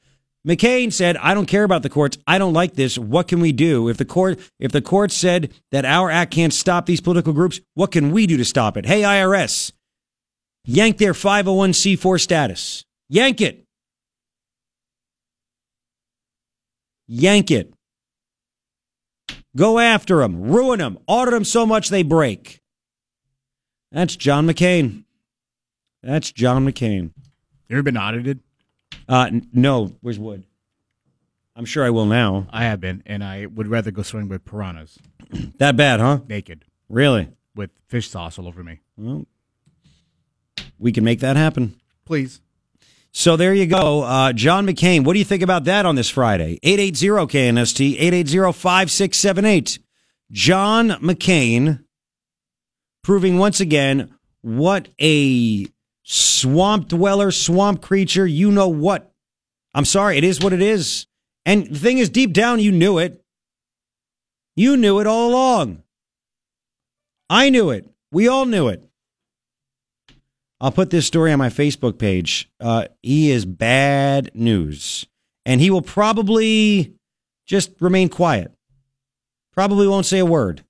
McCain 0.46 0.92
said, 0.92 1.16
"I 1.16 1.34
don't 1.34 1.46
care 1.46 1.64
about 1.64 1.82
the 1.82 1.90
courts. 1.90 2.16
I 2.26 2.38
don't 2.38 2.52
like 2.52 2.74
this. 2.74 2.96
What 2.96 3.28
can 3.28 3.40
we 3.40 3.52
do? 3.52 3.88
If 3.88 3.96
the 3.96 4.04
court 4.04 4.38
if 4.60 4.70
the 4.70 4.80
court 4.80 5.10
said 5.10 5.52
that 5.72 5.84
our 5.84 6.10
act 6.10 6.32
can't 6.32 6.54
stop 6.54 6.86
these 6.86 7.00
political 7.00 7.32
groups, 7.32 7.60
what 7.74 7.90
can 7.90 8.12
we 8.12 8.26
do 8.26 8.36
to 8.36 8.44
stop 8.44 8.76
it? 8.76 8.86
Hey 8.86 9.02
IRS, 9.02 9.72
yank 10.64 10.98
their 10.98 11.12
501c4 11.12 12.20
status. 12.20 12.84
Yank 13.08 13.40
it. 13.40 13.64
Yank 17.08 17.50
it. 17.50 17.72
Go 19.56 19.78
after 19.78 20.18
them, 20.18 20.42
ruin 20.42 20.78
them, 20.78 20.98
audit 21.08 21.34
them 21.34 21.44
so 21.44 21.66
much 21.66 21.88
they 21.88 22.02
break." 22.02 22.60
That's 23.90 24.14
John 24.16 24.46
McCain. 24.46 25.04
That's 26.02 26.30
John 26.30 26.64
McCain. 26.66 27.10
You 27.68 27.76
ever 27.76 27.82
been 27.82 27.96
audited? 27.96 28.40
Uh, 29.08 29.28
n- 29.32 29.48
no, 29.52 29.96
where's 30.02 30.18
Wood? 30.18 30.44
I'm 31.56 31.64
sure 31.64 31.84
I 31.84 31.90
will 31.90 32.06
now. 32.06 32.46
I 32.50 32.64
have 32.64 32.80
been, 32.80 33.02
and 33.06 33.24
I 33.24 33.46
would 33.46 33.66
rather 33.66 33.90
go 33.90 34.02
swimming 34.02 34.28
with 34.28 34.44
piranhas, 34.44 34.98
That 35.58 35.76
bad, 35.76 35.98
huh? 36.00 36.20
naked, 36.28 36.64
Really? 36.88 37.30
with 37.56 37.70
fish 37.88 38.08
sauce 38.08 38.38
all 38.38 38.46
over 38.46 38.62
me. 38.62 38.80
Well, 38.96 39.26
we 40.78 40.92
can 40.92 41.02
make 41.02 41.20
that 41.20 41.36
happen. 41.36 41.80
Please. 42.04 42.40
So 43.12 43.36
there 43.36 43.54
you 43.54 43.66
go. 43.66 44.02
Uh, 44.02 44.32
John 44.32 44.66
McCain, 44.66 45.04
what 45.04 45.14
do 45.14 45.18
you 45.18 45.24
think 45.24 45.42
about 45.42 45.64
that 45.64 45.86
on 45.86 45.94
this 45.96 46.10
Friday? 46.10 46.58
880-KNST, 46.62 47.98
880-5678. 47.98 49.78
John 50.30 50.90
McCain 50.90 51.84
proving 53.02 53.38
once 53.38 53.60
again 53.60 54.14
what 54.42 54.88
a 55.00 55.66
swamp 56.02 56.88
dweller, 56.88 57.30
swamp 57.30 57.82
creature, 57.82 58.26
you 58.26 58.50
know 58.50 58.68
what. 58.68 59.12
I'm 59.74 59.84
sorry, 59.84 60.18
it 60.18 60.24
is 60.24 60.40
what 60.40 60.52
it 60.52 60.62
is. 60.62 61.06
And 61.44 61.66
the 61.66 61.78
thing 61.78 61.98
is, 61.98 62.10
deep 62.10 62.32
down, 62.32 62.60
you 62.60 62.72
knew 62.72 62.98
it. 62.98 63.24
You 64.54 64.76
knew 64.76 65.00
it 65.00 65.06
all 65.06 65.30
along. 65.30 65.82
I 67.30 67.50
knew 67.50 67.70
it. 67.70 67.88
We 68.10 68.28
all 68.28 68.46
knew 68.46 68.68
it. 68.68 68.87
I'll 70.60 70.72
put 70.72 70.90
this 70.90 71.06
story 71.06 71.32
on 71.32 71.38
my 71.38 71.50
Facebook 71.50 71.98
page. 71.98 72.50
Uh, 72.60 72.86
he 73.02 73.30
is 73.30 73.44
bad 73.44 74.30
news. 74.34 75.06
And 75.46 75.60
he 75.60 75.70
will 75.70 75.82
probably 75.82 76.94
just 77.46 77.70
remain 77.80 78.08
quiet. 78.08 78.52
Probably 79.52 79.88
won't 79.88 80.06
say 80.06 80.18
a 80.18 80.26
word. 80.26 80.64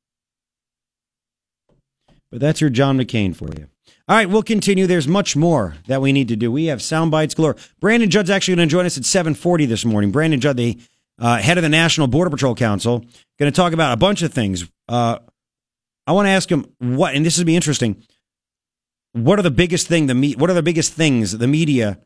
But 2.30 2.40
that's 2.40 2.60
your 2.60 2.70
John 2.70 2.98
McCain 2.98 3.34
for 3.34 3.48
you. 3.56 3.68
All 4.06 4.16
right, 4.16 4.28
we'll 4.28 4.42
continue. 4.42 4.86
There's 4.86 5.08
much 5.08 5.36
more 5.36 5.74
that 5.86 6.00
we 6.00 6.12
need 6.12 6.28
to 6.28 6.36
do. 6.36 6.50
We 6.50 6.66
have 6.66 6.80
sound 6.80 7.10
bites 7.10 7.34
galore. 7.34 7.56
Brandon 7.80 8.08
Judd's 8.08 8.30
actually 8.30 8.56
going 8.56 8.68
to 8.68 8.72
join 8.72 8.86
us 8.86 8.96
at 8.96 9.04
740 9.04 9.66
this 9.66 9.84
morning. 9.84 10.10
Brandon 10.10 10.40
Judd, 10.40 10.56
the 10.56 10.78
uh, 11.18 11.38
head 11.38 11.58
of 11.58 11.62
the 11.62 11.68
National 11.68 12.06
Border 12.06 12.30
Patrol 12.30 12.54
Council, 12.54 13.00
going 13.38 13.50
to 13.50 13.56
talk 13.56 13.72
about 13.72 13.92
a 13.92 13.96
bunch 13.96 14.22
of 14.22 14.32
things. 14.32 14.66
Uh, 14.88 15.18
I 16.06 16.12
want 16.12 16.26
to 16.26 16.30
ask 16.30 16.50
him 16.50 16.66
what, 16.78 17.14
and 17.14 17.26
this 17.26 17.36
would 17.36 17.46
be 17.46 17.56
interesting. 17.56 18.02
What 19.12 19.38
are 19.38 19.42
the 19.42 19.50
biggest 19.50 19.86
thing 19.86 20.06
the 20.06 20.14
me, 20.14 20.34
What 20.34 20.50
are 20.50 20.54
the 20.54 20.62
biggest 20.62 20.92
things 20.92 21.32
the 21.32 21.48
media 21.48 21.98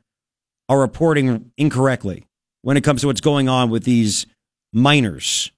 are 0.68 0.80
reporting 0.80 1.50
incorrectly 1.56 2.24
when 2.62 2.76
it 2.76 2.84
comes 2.84 3.00
to 3.00 3.08
what's 3.08 3.20
going 3.20 3.48
on 3.48 3.70
with 3.70 3.84
these 3.84 4.26
minors 4.72 5.50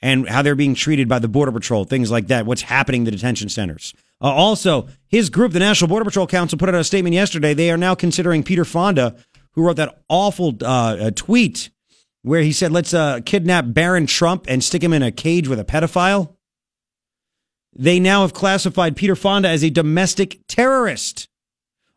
and 0.00 0.28
how 0.28 0.42
they're 0.42 0.54
being 0.54 0.74
treated 0.74 1.08
by 1.08 1.18
the 1.18 1.28
Border 1.28 1.52
Patrol, 1.52 1.84
things 1.84 2.10
like 2.10 2.28
that, 2.28 2.46
what's 2.46 2.62
happening 2.62 3.02
in 3.02 3.04
the 3.04 3.10
detention 3.10 3.48
centers. 3.48 3.94
Uh, 4.20 4.26
also, 4.26 4.88
his 5.08 5.30
group, 5.30 5.52
the 5.52 5.58
National 5.58 5.88
Border 5.88 6.04
Patrol 6.04 6.26
Council, 6.26 6.58
put 6.58 6.68
out 6.68 6.74
a 6.74 6.84
statement 6.84 7.14
yesterday. 7.14 7.54
They 7.54 7.70
are 7.70 7.76
now 7.76 7.94
considering 7.94 8.42
Peter 8.42 8.64
Fonda, 8.64 9.16
who 9.52 9.62
wrote 9.62 9.76
that 9.76 10.02
awful 10.08 10.54
uh, 10.62 11.10
tweet 11.14 11.70
where 12.22 12.42
he 12.42 12.52
said, 12.52 12.72
let's 12.72 12.94
uh, 12.94 13.20
kidnap 13.24 13.66
Barron 13.68 14.06
Trump 14.06 14.46
and 14.48 14.64
stick 14.64 14.82
him 14.82 14.92
in 14.92 15.02
a 15.02 15.12
cage 15.12 15.46
with 15.46 15.58
a 15.58 15.64
pedophile. 15.64 16.33
They 17.76 17.98
now 17.98 18.22
have 18.22 18.32
classified 18.32 18.96
Peter 18.96 19.16
Fonda 19.16 19.48
as 19.48 19.64
a 19.64 19.70
domestic 19.70 20.40
terrorist. 20.48 21.28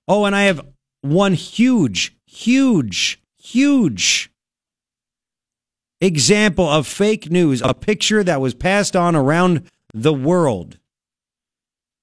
Oh, 0.07 0.25
and 0.25 0.36
I 0.36 0.43
have 0.43 0.65
one 1.01 1.34
huge, 1.34 2.15
huge, 2.25 3.22
huge 3.38 4.31
example 6.01 6.67
of 6.67 6.88
fake 6.88 7.29
news, 7.29 7.62
a 7.62 7.74
picture 7.74 8.24
that 8.24 8.41
was 8.41 8.53
passed 8.53 8.96
on 8.96 9.15
around 9.15 9.69
the 9.93 10.13
world 10.13 10.77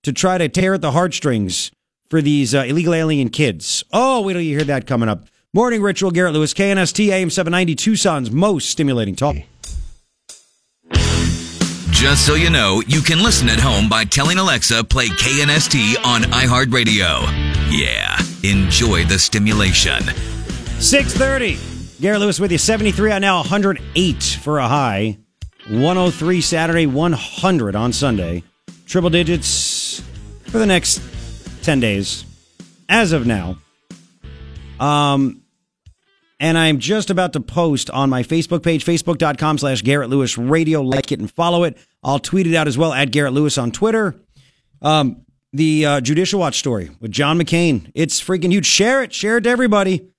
to 0.03 0.13
try 0.13 0.39
to 0.39 0.49
tear 0.49 0.75
at 0.75 0.81
the 0.81 0.93
heartstrings 0.93 1.71
for 2.09 2.21
these 2.21 2.55
uh, 2.55 2.65
illegal 2.67 2.95
alien 2.95 3.29
kids. 3.29 3.85
Oh, 3.93 4.21
wait 4.21 4.35
till 4.35 4.43
you 4.43 4.57
hear 4.57 4.65
that 4.65 4.87
coming 4.87 5.09
up. 5.09 5.27
Morning 5.53 5.83
Ritual, 5.83 6.11
Garrett 6.11 6.35
Lewis, 6.35 6.53
KNST 6.53 7.09
AM 7.09 7.31
790, 7.31 7.75
Tucson's 7.77 8.31
most 8.31 8.69
stimulating 8.69 9.15
talk. 9.15 9.37
Just 11.95 12.27
so 12.27 12.35
you 12.35 12.51
know, 12.51 12.83
you 12.87 13.01
can 13.01 13.23
listen 13.23 13.49
at 13.49 13.61
home 13.61 13.89
by 13.89 14.05
telling 14.05 14.37
Alexa 14.37 14.85
play 14.85 15.07
KNST 15.07 16.05
on 16.05 16.23
iHeartRadio. 16.23 17.23
Yeah, 17.71 18.19
enjoy 18.43 19.05
the 19.05 19.19
stimulation. 19.19 20.03
630. 20.81 21.57
Garrett 22.03 22.21
Lewis 22.21 22.41
with 22.41 22.53
you. 22.53 22.59
73 22.59 23.13
out 23.13 23.21
now, 23.21 23.39
108 23.39 24.23
for 24.43 24.59
a 24.59 24.69
high. 24.69 25.19
103 25.71 26.41
Saturday, 26.43 26.87
100 26.87 27.77
on 27.77 27.93
Sunday. 27.93 28.43
Triple 28.87 29.11
digits 29.11 30.03
for 30.51 30.59
the 30.59 30.67
next 30.67 31.01
10 31.63 31.81
days 31.81 32.25
as 32.89 33.13
of 33.13 33.25
now. 33.25 33.57
Um, 34.79 35.44
and 36.45 36.59
I'm 36.59 36.79
just 36.79 37.09
about 37.09 37.33
to 37.33 37.41
post 37.41 37.89
on 37.89 38.11
my 38.11 38.23
Facebook 38.23 38.63
page, 38.63 38.85
facebook.com 38.85 39.57
slash 39.57 39.81
Garrett 39.81 40.11
Lewis 40.11 40.37
Radio. 40.37 40.83
Like 40.83 41.11
it 41.11 41.19
and 41.19 41.33
follow 41.33 41.65
it. 41.65 41.79
I'll 42.03 42.19
tweet 42.19 42.47
it 42.47 42.55
out 42.55 42.69
as 42.69 42.77
well 42.77 42.93
at 42.93 43.11
Garrett 43.13 43.33
Lewis 43.33 43.57
on 43.57 43.73
Twitter. 43.73 44.15
Um, 44.83 45.25
the 45.55 45.87
uh, 45.87 46.01
Judicial 46.03 46.39
Watch 46.39 46.59
story 46.59 46.91
with 47.01 47.13
John 47.13 47.39
McCain. 47.39 47.91
It's 47.95 48.21
freaking 48.21 48.53
huge. 48.53 48.67
Share 48.67 49.03
it. 49.03 49.15
Share 49.15 49.39
it 49.39 49.45
to 49.45 49.49
everybody. 49.49 50.11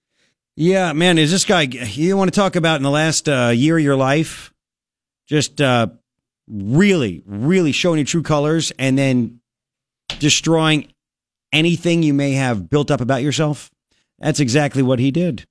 Yeah, 0.55 0.93
man, 0.93 1.19
is 1.19 1.29
this 1.29 1.45
guy, 1.45 1.61
you 1.61 2.17
want 2.17 2.33
to 2.33 2.35
talk 2.35 2.55
about 2.55 2.77
in 2.77 2.83
the 2.83 2.89
last 2.89 3.29
uh, 3.29 3.51
year 3.53 3.77
of 3.77 3.83
your 3.83 3.95
life? 3.95 4.51
Just 5.27 5.61
uh, 5.61 5.89
really, 6.47 7.21
really 7.27 7.71
showing 7.71 7.99
your 7.99 8.05
true 8.07 8.23
colors 8.23 8.71
and 8.79 8.97
then 8.97 9.41
destroying 10.17 10.91
anything 11.53 12.01
you 12.01 12.15
may 12.15 12.31
have 12.31 12.67
built 12.67 12.89
up 12.89 12.99
about 12.99 13.21
yourself? 13.21 13.69
That's 14.17 14.39
exactly 14.39 14.81
what 14.81 14.97
he 14.97 15.11
did. 15.11 15.45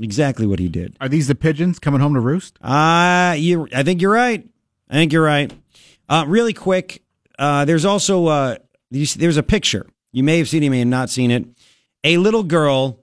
Exactly 0.00 0.46
what 0.46 0.58
he 0.58 0.68
did. 0.68 0.96
Are 1.00 1.08
these 1.08 1.26
the 1.26 1.34
pigeons 1.34 1.78
coming 1.78 2.00
home 2.00 2.14
to 2.14 2.20
roost? 2.20 2.58
Uh, 2.62 3.34
you, 3.38 3.66
I 3.74 3.82
think 3.82 4.02
you're 4.02 4.12
right. 4.12 4.46
I 4.90 4.94
think 4.94 5.12
you're 5.12 5.24
right. 5.24 5.52
Uh, 6.08 6.24
really 6.28 6.52
quick, 6.52 7.02
uh, 7.38 7.64
there's 7.64 7.84
also 7.84 8.26
uh, 8.26 8.56
there's 8.90 9.36
a 9.36 9.42
picture. 9.42 9.86
You 10.12 10.22
may 10.22 10.38
have 10.38 10.48
seen 10.48 10.62
it, 10.62 10.66
you 10.66 10.70
may 10.70 10.78
have 10.80 10.88
not 10.88 11.10
seen 11.10 11.30
it. 11.30 11.44
A 12.04 12.18
little 12.18 12.42
girl 12.42 13.02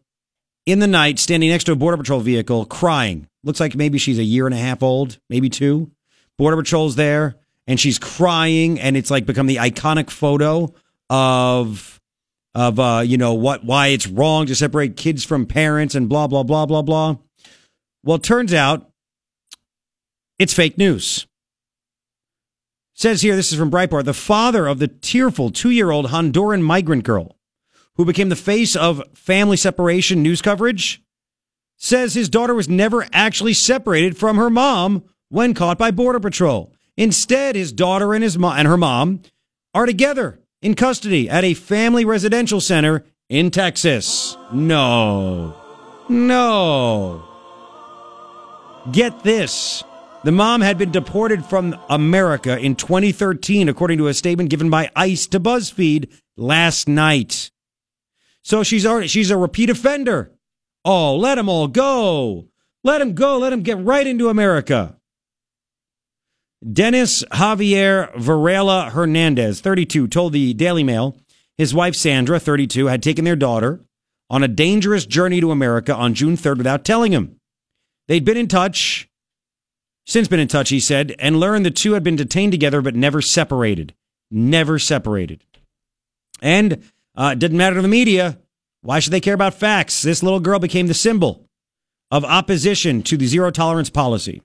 in 0.65 0.79
the 0.79 0.87
night 0.87 1.19
standing 1.19 1.49
next 1.49 1.65
to 1.65 1.73
a 1.73 1.75
Border 1.75 1.97
Patrol 1.97 2.19
vehicle 2.19 2.65
crying. 2.65 3.27
Looks 3.43 3.59
like 3.59 3.75
maybe 3.75 3.97
she's 3.97 4.19
a 4.19 4.23
year 4.23 4.45
and 4.45 4.55
a 4.55 4.57
half 4.57 4.81
old, 4.81 5.19
maybe 5.29 5.49
two. 5.49 5.91
Border 6.37 6.57
Patrol's 6.57 6.95
there 6.95 7.35
and 7.67 7.79
she's 7.79 7.99
crying, 7.99 8.79
and 8.79 8.97
it's 8.97 9.11
like 9.11 9.25
become 9.25 9.47
the 9.47 9.57
iconic 9.57 10.09
photo 10.09 10.73
of 11.09 11.92
of 12.55 12.79
uh, 12.79 13.03
you 13.05 13.17
know 13.17 13.33
what 13.33 13.63
why 13.63 13.87
it's 13.87 14.07
wrong 14.07 14.45
to 14.45 14.55
separate 14.55 14.95
kids 14.95 15.23
from 15.23 15.45
parents 15.45 15.95
and 15.95 16.09
blah 16.09 16.27
blah 16.27 16.43
blah 16.43 16.65
blah 16.65 16.81
blah. 16.81 17.17
Well, 18.03 18.19
turns 18.19 18.53
out 18.53 18.89
it's 20.37 20.53
fake 20.53 20.77
news. 20.77 21.25
says 22.93 23.21
here, 23.21 23.35
this 23.35 23.51
is 23.51 23.57
from 23.57 23.71
Breitbart. 23.71 24.05
The 24.05 24.13
father 24.13 24.67
of 24.67 24.79
the 24.79 24.87
tearful 24.87 25.51
two-year-old 25.51 26.07
Honduran 26.07 26.61
migrant 26.61 27.03
girl 27.03 27.37
who 27.95 28.05
became 28.05 28.29
the 28.29 28.35
face 28.35 28.75
of 28.75 29.03
family 29.13 29.57
separation 29.57 30.21
news 30.21 30.41
coverage 30.41 31.01
says 31.77 32.13
his 32.13 32.29
daughter 32.29 32.53
was 32.53 32.69
never 32.69 33.07
actually 33.13 33.53
separated 33.53 34.17
from 34.17 34.37
her 34.37 34.49
mom 34.49 35.03
when 35.29 35.53
caught 35.53 35.77
by 35.77 35.91
Border 35.91 36.19
Patrol. 36.19 36.73
Instead, 36.97 37.55
his 37.55 37.71
daughter 37.71 38.13
and 38.13 38.23
his 38.23 38.37
mom 38.37 38.57
and 38.57 38.67
her 38.67 38.77
mom 38.77 39.21
are 39.73 39.85
together 39.85 40.39
in 40.63 40.73
custody 40.73 41.29
at 41.29 41.43
a 41.43 41.53
family 41.53 42.05
residential 42.05 42.59
center 42.59 43.05
in 43.29 43.51
Texas. 43.51 44.37
No. 44.51 45.55
No. 46.09 47.23
Get 48.91 49.23
this. 49.23 49.83
The 50.23 50.31
mom 50.31 50.61
had 50.61 50.77
been 50.77 50.91
deported 50.91 51.45
from 51.45 51.77
America 51.89 52.57
in 52.57 52.75
2013, 52.75 53.67
according 53.67 53.97
to 53.97 54.07
a 54.07 54.13
statement 54.13 54.49
given 54.49 54.69
by 54.69 54.89
ICE 54.95 55.27
to 55.27 55.39
BuzzFeed 55.39 56.09
last 56.37 56.87
night. 56.87 57.51
So 58.41 58.63
she's 58.63 58.85
already, 58.85 59.07
she's 59.07 59.31
a 59.31 59.37
repeat 59.37 59.69
offender. 59.69 60.31
Oh, 60.85 61.15
let 61.15 61.35
them 61.35 61.49
all 61.49 61.67
go. 61.67 62.47
Let 62.83 62.99
them 62.99 63.13
go. 63.13 63.37
Let 63.37 63.51
them 63.51 63.63
get 63.63 63.83
right 63.83 64.05
into 64.05 64.29
America. 64.29 64.97
Dennis 66.71 67.23
Javier 67.31 68.15
Varela 68.15 68.89
Hernandez, 68.91 69.59
32, 69.59 70.07
told 70.07 70.33
the 70.33 70.53
Daily 70.53 70.83
Mail 70.83 71.17
his 71.57 71.73
wife 71.73 71.95
Sandra, 71.95 72.39
32, 72.39 72.87
had 72.87 73.03
taken 73.03 73.25
their 73.25 73.35
daughter 73.35 73.81
on 74.29 74.43
a 74.43 74.47
dangerous 74.47 75.05
journey 75.05 75.41
to 75.41 75.51
America 75.51 75.93
on 75.93 76.13
June 76.13 76.37
3rd 76.37 76.57
without 76.57 76.85
telling 76.85 77.11
him. 77.11 77.35
They'd 78.07 78.25
been 78.25 78.37
in 78.37 78.47
touch, 78.47 79.09
since 80.05 80.27
been 80.27 80.39
in 80.39 80.47
touch, 80.47 80.69
he 80.69 80.79
said, 80.79 81.15
and 81.19 81.39
learned 81.39 81.65
the 81.65 81.71
two 81.71 81.93
had 81.93 82.03
been 82.03 82.15
detained 82.15 82.51
together 82.51 82.81
but 82.81 82.95
never 82.95 83.21
separated. 83.21 83.93
Never 84.31 84.79
separated. 84.79 85.43
And 86.41 86.83
uh, 87.15 87.31
it 87.33 87.39
didn't 87.39 87.57
matter 87.57 87.75
to 87.75 87.81
the 87.81 87.87
media. 87.87 88.39
Why 88.81 88.99
should 88.99 89.13
they 89.13 89.21
care 89.21 89.35
about 89.35 89.53
facts? 89.53 90.01
This 90.01 90.23
little 90.23 90.39
girl 90.39 90.59
became 90.59 90.87
the 90.87 90.93
symbol 90.93 91.45
of 92.09 92.25
opposition 92.25 93.01
to 93.03 93.17
the 93.17 93.27
zero 93.27 93.51
tolerance 93.51 93.89
policy. 93.89 94.41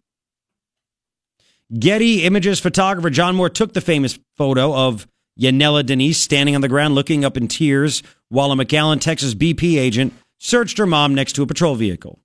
Getty 1.76 2.24
Images 2.24 2.60
photographer 2.60 3.10
John 3.10 3.36
Moore 3.36 3.50
took 3.50 3.74
the 3.74 3.82
famous 3.82 4.18
photo 4.36 4.74
of 4.74 5.06
Yanela 5.38 5.84
Denise 5.84 6.18
standing 6.18 6.54
on 6.54 6.62
the 6.62 6.68
ground 6.68 6.94
looking 6.94 7.26
up 7.26 7.36
in 7.36 7.46
tears 7.46 8.02
while 8.30 8.50
a 8.52 8.56
McAllen, 8.56 9.00
Texas 9.00 9.34
BP 9.34 9.78
agent 9.78 10.14
searched 10.38 10.78
her 10.78 10.86
mom 10.86 11.14
next 11.14 11.34
to 11.34 11.42
a 11.42 11.46
patrol 11.46 11.74
vehicle. 11.74 12.20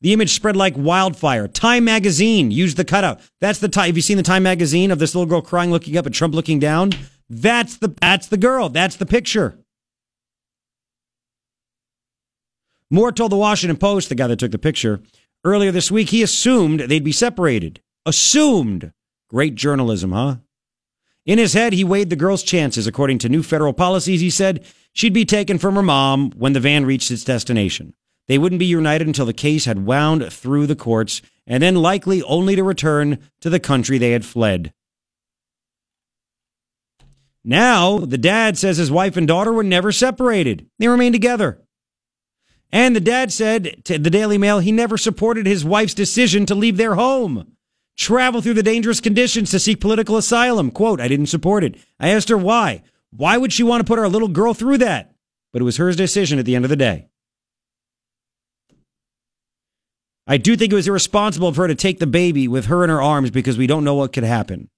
The 0.00 0.12
image 0.12 0.30
spread 0.30 0.54
like 0.54 0.74
wildfire. 0.76 1.48
Time 1.48 1.84
magazine 1.84 2.52
used 2.52 2.76
the 2.76 2.84
cutout. 2.84 3.20
That's 3.40 3.58
the 3.58 3.68
time. 3.68 3.86
Have 3.86 3.96
you 3.96 4.02
seen 4.02 4.16
the 4.16 4.22
Time 4.22 4.44
magazine 4.44 4.92
of 4.92 5.00
this 5.00 5.14
little 5.14 5.28
girl 5.28 5.42
crying, 5.42 5.72
looking 5.72 5.96
up 5.96 6.06
and 6.06 6.14
Trump, 6.14 6.34
looking 6.34 6.60
down? 6.60 6.92
That's 7.28 7.76
the 7.76 7.88
that's 8.00 8.28
the 8.28 8.36
girl. 8.36 8.68
That's 8.68 8.96
the 8.96 9.06
picture. 9.06 9.58
Moore 12.90 13.12
told 13.12 13.32
the 13.32 13.36
Washington 13.36 13.76
Post, 13.76 14.08
the 14.08 14.14
guy 14.14 14.28
that 14.28 14.38
took 14.38 14.52
the 14.52 14.58
picture, 14.58 15.00
earlier 15.44 15.70
this 15.72 15.90
week 15.90 16.10
he 16.10 16.22
assumed 16.22 16.80
they'd 16.80 17.04
be 17.04 17.12
separated 17.12 17.80
assumed. 18.06 18.92
Great 19.28 19.54
journalism, 19.54 20.12
huh? 20.12 20.36
In 21.26 21.38
his 21.38 21.52
head, 21.52 21.72
he 21.72 21.84
weighed 21.84 22.10
the 22.10 22.16
girl's 22.16 22.42
chances. 22.42 22.86
According 22.86 23.18
to 23.18 23.28
new 23.28 23.42
federal 23.42 23.72
policies, 23.72 24.20
he 24.20 24.30
said 24.30 24.64
she'd 24.92 25.12
be 25.12 25.24
taken 25.24 25.58
from 25.58 25.76
her 25.76 25.82
mom 25.82 26.32
when 26.32 26.52
the 26.52 26.60
van 26.60 26.86
reached 26.86 27.10
its 27.10 27.24
destination. 27.24 27.94
They 28.26 28.38
wouldn't 28.38 28.58
be 28.58 28.66
united 28.66 29.06
until 29.06 29.26
the 29.26 29.32
case 29.32 29.64
had 29.64 29.86
wound 29.86 30.32
through 30.32 30.66
the 30.66 30.76
courts, 30.76 31.20
and 31.46 31.62
then 31.62 31.76
likely 31.76 32.22
only 32.22 32.56
to 32.56 32.64
return 32.64 33.18
to 33.40 33.50
the 33.50 33.60
country 33.60 33.98
they 33.98 34.12
had 34.12 34.24
fled. 34.24 34.72
Now, 37.44 37.98
the 37.98 38.18
dad 38.18 38.58
says 38.58 38.76
his 38.76 38.90
wife 38.90 39.16
and 39.16 39.26
daughter 39.26 39.52
were 39.52 39.62
never 39.62 39.92
separated. 39.92 40.68
They 40.78 40.88
remained 40.88 41.14
together. 41.14 41.62
And 42.72 42.94
the 42.94 43.00
dad 43.00 43.32
said 43.32 43.84
to 43.84 43.98
the 43.98 44.10
Daily 44.10 44.38
Mail 44.38 44.60
he 44.60 44.72
never 44.72 44.96
supported 44.96 45.46
his 45.46 45.64
wife's 45.64 45.94
decision 45.94 46.46
to 46.46 46.54
leave 46.54 46.76
their 46.76 46.94
home 46.94 47.56
travel 47.96 48.40
through 48.40 48.54
the 48.54 48.62
dangerous 48.62 49.00
conditions 49.00 49.50
to 49.50 49.58
seek 49.58 49.80
political 49.80 50.16
asylum. 50.16 50.70
Quote, 50.70 51.00
I 51.00 51.08
didn't 51.08 51.26
support 51.26 51.64
it. 51.64 51.76
I 51.98 52.08
asked 52.08 52.28
her 52.28 52.38
why. 52.38 52.82
Why 53.10 53.36
would 53.36 53.52
she 53.52 53.62
want 53.62 53.80
to 53.80 53.84
put 53.84 53.98
our 53.98 54.08
little 54.08 54.28
girl 54.28 54.54
through 54.54 54.78
that? 54.78 55.14
But 55.52 55.62
it 55.62 55.64
was 55.64 55.76
her 55.78 55.92
decision 55.92 56.38
at 56.38 56.44
the 56.44 56.54
end 56.54 56.64
of 56.64 56.68
the 56.68 56.76
day. 56.76 57.08
I 60.26 60.36
do 60.36 60.56
think 60.56 60.72
it 60.72 60.76
was 60.76 60.86
irresponsible 60.86 61.52
for 61.52 61.62
her 61.62 61.68
to 61.68 61.74
take 61.74 61.98
the 61.98 62.06
baby 62.06 62.46
with 62.46 62.66
her 62.66 62.84
in 62.84 62.90
her 62.90 63.02
arms 63.02 63.30
because 63.30 63.58
we 63.58 63.66
don't 63.66 63.82
know 63.82 63.96
what 63.96 64.12
could 64.12 64.22
happen. 64.22 64.70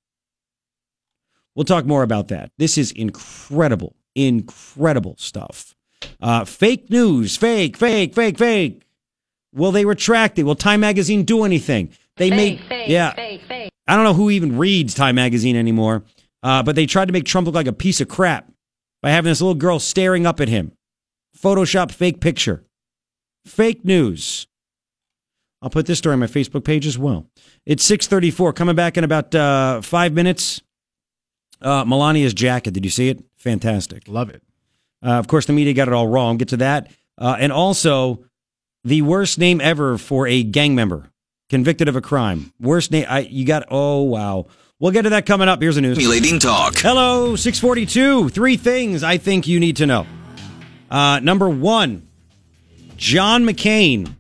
We'll 1.55 1.65
talk 1.65 1.85
more 1.85 2.03
about 2.03 2.29
that. 2.29 2.51
This 2.57 2.79
is 2.79 2.91
incredible, 2.93 3.95
incredible 4.15 5.17
stuff. 5.19 5.75
Uh, 6.21 6.47
fake 6.47 6.89
news, 6.89 7.37
fake, 7.37 7.77
fake, 7.77 8.15
fake, 8.15 8.39
fake. 8.39 8.83
Will 9.53 9.73
they 9.73 9.85
retract 9.85 10.39
it? 10.39 10.45
Will 10.45 10.55
Time 10.55 10.81
Magazine 10.81 11.25
do 11.25 11.45
anything? 11.45 11.91
They 12.17 12.31
fake, 12.31 12.37
made 12.37 12.61
fake, 12.69 12.89
yeah. 12.89 13.15
fake, 13.15 13.43
fake. 13.49 13.71
I 13.87 13.97
don't 13.97 14.05
know 14.05 14.15
who 14.15 14.31
even 14.31 14.59
reads 14.59 14.95
Time 14.95 15.17
magazine 15.17 15.57
anymore, 15.57 16.05
uh, 16.43 16.63
but 16.63 16.77
they 16.77 16.87
tried 16.87 17.07
to 17.07 17.13
make 17.13 17.25
Trump 17.25 17.47
look 17.47 17.55
like 17.55 17.67
a 17.67 17.73
piece 17.73 18.01
of 18.01 18.09
crap 18.09 18.51
by 19.03 19.11
having 19.11 19.31
this 19.31 19.41
little 19.41 19.55
girl 19.55 19.79
staring 19.79 20.27
up 20.27 20.41
at 20.41 20.49
him. 20.49 20.73
Photoshop 21.37 21.91
fake 21.91 22.21
picture. 22.21 22.65
Fake 23.45 23.85
news. 23.85 24.47
I'll 25.61 25.71
put 25.71 25.87
this 25.87 25.99
story 25.99 26.15
on 26.15 26.21
my 26.21 26.27
Facebook 26.27 26.65
page 26.65 26.87
as 26.87 26.99
well. 26.99 27.27
It's 27.67 27.85
634. 27.85 28.53
Coming 28.53 28.77
back 28.77 28.97
in 28.97 29.05
about 29.05 29.35
uh, 29.35 29.81
five 29.81 30.13
minutes. 30.13 30.61
Uh, 31.61 31.85
Melania's 31.85 32.35
jacket. 32.35 32.73
Did 32.75 32.85
you 32.85 32.91
see 32.91 33.09
it? 33.09 33.23
Fantastic. 33.37 34.09
Love 34.09 34.31
it. 34.31 34.43
Uh, 35.05 35.13
of 35.13 35.29
course, 35.29 35.47
the 35.47 35.53
media 35.53 35.73
got 35.73 35.89
it 35.89 35.95
all 35.95 36.09
wrong. 36.09 36.37
Get 36.37 36.49
to 36.49 36.57
that. 36.59 36.91
Uh, 37.17 37.37
and 37.39 37.53
also, 37.53 38.25
the 38.83 39.03
worst 39.03 39.39
name 39.39 39.61
ever 39.61 39.99
for 39.99 40.27
a 40.27 40.43
gang 40.43 40.75
member 40.75 41.12
convicted 41.53 41.87
of 41.87 41.97
a 41.97 42.01
crime. 42.01 42.51
Worst 42.59 42.91
name. 42.91 43.05
I 43.09 43.21
you 43.21 43.45
got. 43.45 43.67
Oh 43.71 44.03
wow. 44.03 44.47
We'll 44.81 44.91
get 44.91 45.03
to 45.03 45.11
that 45.11 45.27
coming 45.27 45.49
up. 45.49 45.61
Here's 45.61 45.77
the 45.77 45.83
news. 45.83 45.97
Stimulating 45.97 46.41
talk. 46.41 46.75
Hello, 46.77 47.37
642. 47.37 48.31
Three 48.31 48.57
things 48.57 49.05
I 49.05 49.19
think 49.19 49.47
you 49.47 49.61
need 49.61 49.77
to 49.77 49.87
know. 49.87 50.07
Uh, 50.91 51.21
number 51.21 51.49
one, 51.49 52.09
John 52.97 53.45
McCain, 53.45 54.13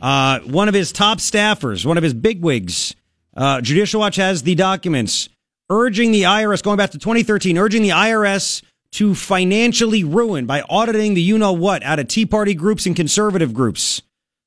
uh, 0.00 0.40
one 0.40 0.68
of 0.68 0.74
his 0.74 0.92
top 0.92 1.18
staffers, 1.18 1.84
one 1.84 1.96
of 1.96 2.04
his 2.04 2.14
bigwigs. 2.14 2.94
Uh, 3.34 3.60
Judicial 3.62 4.00
Watch 4.00 4.16
has 4.16 4.44
the 4.44 4.54
documents 4.54 5.28
urging 5.70 6.12
the 6.12 6.22
IRS, 6.22 6.62
going 6.62 6.76
back 6.76 6.90
to 6.90 6.98
2013, 6.98 7.58
urging 7.58 7.82
the 7.82 7.88
IRS 7.88 8.62
to 8.92 9.14
financially 9.14 10.04
ruin 10.04 10.46
by 10.46 10.62
auditing 10.68 11.14
the 11.14 11.22
you 11.22 11.36
know 11.36 11.52
what 11.52 11.82
out 11.82 11.98
of 11.98 12.06
Tea 12.06 12.26
Party 12.26 12.54
groups 12.54 12.86
and 12.86 12.94
conservative 12.94 13.52
groups 13.52 14.02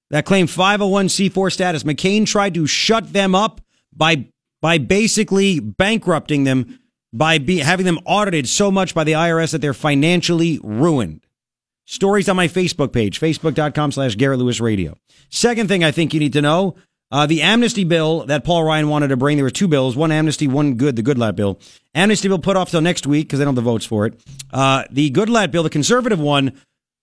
that 0.09 0.25
claim 0.25 0.47
501c4 0.47 1.51
status. 1.51 1.83
McCain 1.83 2.25
tried 2.25 2.53
to 2.55 2.65
shut 2.67 3.13
them 3.13 3.35
up 3.35 3.61
by 3.95 4.25
by 4.61 4.77
basically 4.77 5.59
bankrupting 5.59 6.43
them 6.43 6.79
by 7.13 7.37
be, 7.37 7.59
having 7.59 7.85
them 7.85 7.99
audited 8.05 8.47
so 8.47 8.69
much 8.69 8.93
by 8.93 9.03
the 9.03 9.13
IRS 9.13 9.51
that 9.51 9.59
they're 9.61 9.73
financially 9.73 10.59
ruined. 10.63 11.25
Stories 11.85 12.29
on 12.29 12.35
my 12.35 12.47
Facebook 12.47 12.93
page, 12.93 13.19
facebook.com 13.19 13.91
slash 13.91 14.15
Garrett 14.15 14.37
Lewis 14.39 14.59
Radio. 14.59 14.95
Second 15.29 15.67
thing 15.69 15.83
I 15.83 15.91
think 15.91 16.13
you 16.13 16.19
need 16.19 16.33
to 16.33 16.41
know, 16.41 16.75
Uh, 17.11 17.25
the 17.25 17.41
amnesty 17.41 17.83
bill 17.83 18.25
that 18.27 18.43
Paul 18.43 18.63
Ryan 18.63 18.87
wanted 18.89 19.07
to 19.07 19.17
bring, 19.17 19.37
there 19.37 19.43
were 19.43 19.49
two 19.49 19.67
bills, 19.67 19.95
one 19.95 20.11
amnesty, 20.11 20.47
one 20.47 20.75
good, 20.75 20.95
the 20.95 21.01
Goodlatte 21.01 21.35
bill. 21.35 21.59
Amnesty 21.95 22.27
bill 22.27 22.37
put 22.37 22.55
off 22.55 22.69
till 22.69 22.81
next 22.81 23.07
week 23.07 23.25
because 23.25 23.39
they 23.39 23.45
don't 23.45 23.55
have 23.55 23.63
the 23.63 23.71
votes 23.71 23.83
for 23.85 24.05
it. 24.05 24.21
Uh, 24.53 24.83
the 24.91 25.09
Goodlatte 25.09 25.49
bill, 25.49 25.63
the 25.63 25.71
conservative 25.71 26.19
one, 26.19 26.51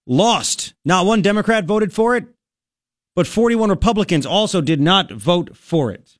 lost. 0.06 0.74
Not 0.84 1.06
one 1.06 1.22
Democrat 1.22 1.64
voted 1.64 1.92
for 1.92 2.14
it, 2.16 2.26
but 3.16 3.26
41 3.26 3.70
Republicans 3.70 4.26
also 4.26 4.60
did 4.60 4.80
not 4.80 5.10
vote 5.10 5.56
for 5.56 5.90
it. 5.90 6.18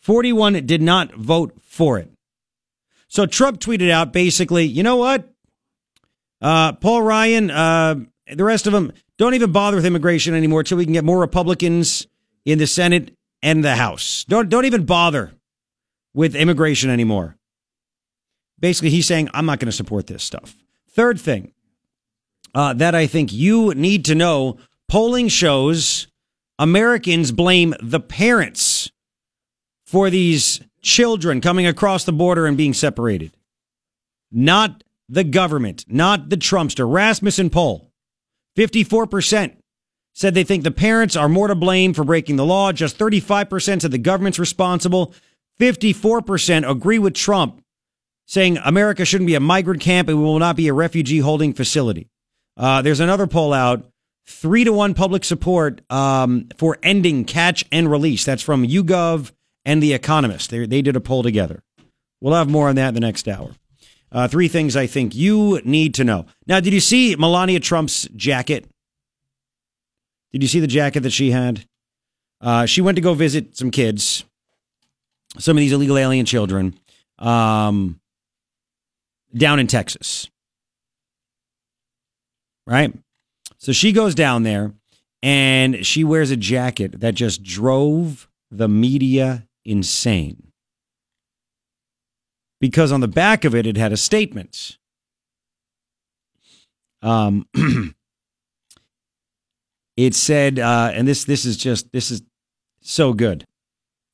41 0.00 0.66
did 0.66 0.82
not 0.82 1.14
vote 1.14 1.54
for 1.62 1.96
it. 1.98 2.10
So 3.06 3.24
Trump 3.24 3.60
tweeted 3.60 3.88
out 3.88 4.12
basically, 4.12 4.64
you 4.64 4.82
know 4.82 4.96
what? 4.96 5.32
Uh, 6.42 6.72
Paul 6.72 7.02
Ryan, 7.02 7.50
uh, 7.52 7.94
the 8.34 8.44
rest 8.44 8.66
of 8.66 8.72
them, 8.72 8.92
don't 9.16 9.34
even 9.34 9.52
bother 9.52 9.76
with 9.76 9.86
immigration 9.86 10.34
anymore 10.34 10.60
until 10.60 10.76
we 10.76 10.84
can 10.84 10.92
get 10.92 11.04
more 11.04 11.20
Republicans 11.20 12.08
in 12.44 12.58
the 12.58 12.66
Senate 12.66 13.16
and 13.40 13.62
the 13.62 13.76
House. 13.76 14.24
Don't 14.24 14.48
don't 14.48 14.64
even 14.64 14.84
bother 14.84 15.34
with 16.12 16.34
immigration 16.34 16.90
anymore. 16.90 17.36
Basically, 18.58 18.90
he's 18.90 19.06
saying 19.06 19.30
I'm 19.32 19.46
not 19.46 19.60
going 19.60 19.70
to 19.70 19.72
support 19.72 20.08
this 20.08 20.24
stuff. 20.24 20.56
Third 20.90 21.20
thing 21.20 21.52
uh, 22.54 22.74
that 22.74 22.94
I 22.96 23.06
think 23.06 23.32
you 23.32 23.72
need 23.74 24.04
to 24.06 24.16
know: 24.16 24.58
polling 24.88 25.28
shows 25.28 26.06
Americans 26.58 27.32
blame 27.32 27.74
the 27.80 28.00
parents 28.00 28.90
for 29.86 30.10
these 30.10 30.60
children 30.82 31.40
coming 31.40 31.66
across 31.66 32.04
the 32.04 32.12
border 32.12 32.46
and 32.46 32.56
being 32.56 32.74
separated, 32.74 33.32
not 34.30 34.84
the 35.08 35.24
government, 35.24 35.84
not 35.88 36.28
the 36.30 36.36
Trumpster. 36.36 36.90
Rasmussen 36.90 37.50
poll: 37.50 37.90
54 38.56 39.06
percent 39.06 39.58
said 40.14 40.34
they 40.34 40.44
think 40.44 40.62
the 40.62 40.70
parents 40.70 41.16
are 41.16 41.28
more 41.28 41.48
to 41.48 41.54
blame 41.54 41.92
for 41.92 42.04
breaking 42.04 42.36
the 42.36 42.46
law. 42.46 42.72
Just 42.72 42.96
35% 42.98 43.82
said 43.82 43.90
the 43.90 43.98
government's 43.98 44.38
responsible. 44.38 45.12
54% 45.60 46.68
agree 46.68 46.98
with 46.98 47.14
Trump, 47.14 47.62
saying 48.26 48.58
America 48.58 49.04
shouldn't 49.04 49.26
be 49.26 49.34
a 49.34 49.40
migrant 49.40 49.80
camp 49.80 50.08
and 50.08 50.18
we 50.18 50.24
will 50.24 50.38
not 50.38 50.56
be 50.56 50.68
a 50.68 50.72
refugee 50.72 51.18
holding 51.18 51.52
facility. 51.52 52.08
Uh, 52.56 52.80
there's 52.82 53.00
another 53.00 53.26
poll 53.26 53.52
out. 53.52 53.88
Three 54.26 54.64
to 54.64 54.72
one 54.72 54.94
public 54.94 55.24
support 55.24 55.82
um, 55.90 56.48
for 56.56 56.78
ending 56.82 57.24
catch 57.24 57.64
and 57.70 57.90
release. 57.90 58.24
That's 58.24 58.42
from 58.42 58.66
YouGov 58.66 59.32
and 59.64 59.82
The 59.82 59.92
Economist. 59.92 60.50
They, 60.50 60.66
they 60.66 60.82
did 60.82 60.96
a 60.96 61.00
poll 61.00 61.22
together. 61.22 61.62
We'll 62.20 62.34
have 62.34 62.48
more 62.48 62.68
on 62.68 62.76
that 62.76 62.88
in 62.88 62.94
the 62.94 63.00
next 63.00 63.28
hour. 63.28 63.50
Uh, 64.10 64.28
three 64.28 64.48
things 64.48 64.76
I 64.76 64.86
think 64.86 65.14
you 65.14 65.60
need 65.64 65.94
to 65.94 66.04
know. 66.04 66.26
Now, 66.46 66.60
did 66.60 66.72
you 66.72 66.80
see 66.80 67.16
Melania 67.16 67.60
Trump's 67.60 68.08
jacket? 68.14 68.66
Did 70.32 70.42
you 70.42 70.48
see 70.48 70.60
the 70.60 70.66
jacket 70.66 71.00
that 71.00 71.10
she 71.10 71.30
had? 71.32 71.66
Uh, 72.40 72.66
she 72.66 72.80
went 72.80 72.96
to 72.96 73.02
go 73.02 73.14
visit 73.14 73.56
some 73.56 73.70
kids, 73.70 74.24
some 75.38 75.56
of 75.56 75.60
these 75.60 75.72
illegal 75.72 75.98
alien 75.98 76.26
children, 76.26 76.78
um, 77.18 78.00
down 79.36 79.58
in 79.58 79.66
Texas. 79.66 80.30
Right? 82.66 82.94
So 83.64 83.72
she 83.72 83.92
goes 83.92 84.14
down 84.14 84.42
there 84.42 84.74
and 85.22 85.86
she 85.86 86.04
wears 86.04 86.30
a 86.30 86.36
jacket 86.36 87.00
that 87.00 87.14
just 87.14 87.42
drove 87.42 88.28
the 88.50 88.68
media 88.68 89.48
insane. 89.64 90.52
Because 92.60 92.92
on 92.92 93.00
the 93.00 93.08
back 93.08 93.42
of 93.46 93.54
it, 93.54 93.66
it 93.66 93.78
had 93.78 93.90
a 93.90 93.96
statement. 93.96 94.76
Um, 97.00 97.48
it 99.96 100.14
said, 100.14 100.58
uh, 100.58 100.90
and 100.92 101.08
this 101.08 101.24
this 101.24 101.46
is 101.46 101.56
just 101.56 101.90
this 101.90 102.10
is 102.10 102.22
so 102.82 103.14
good. 103.14 103.46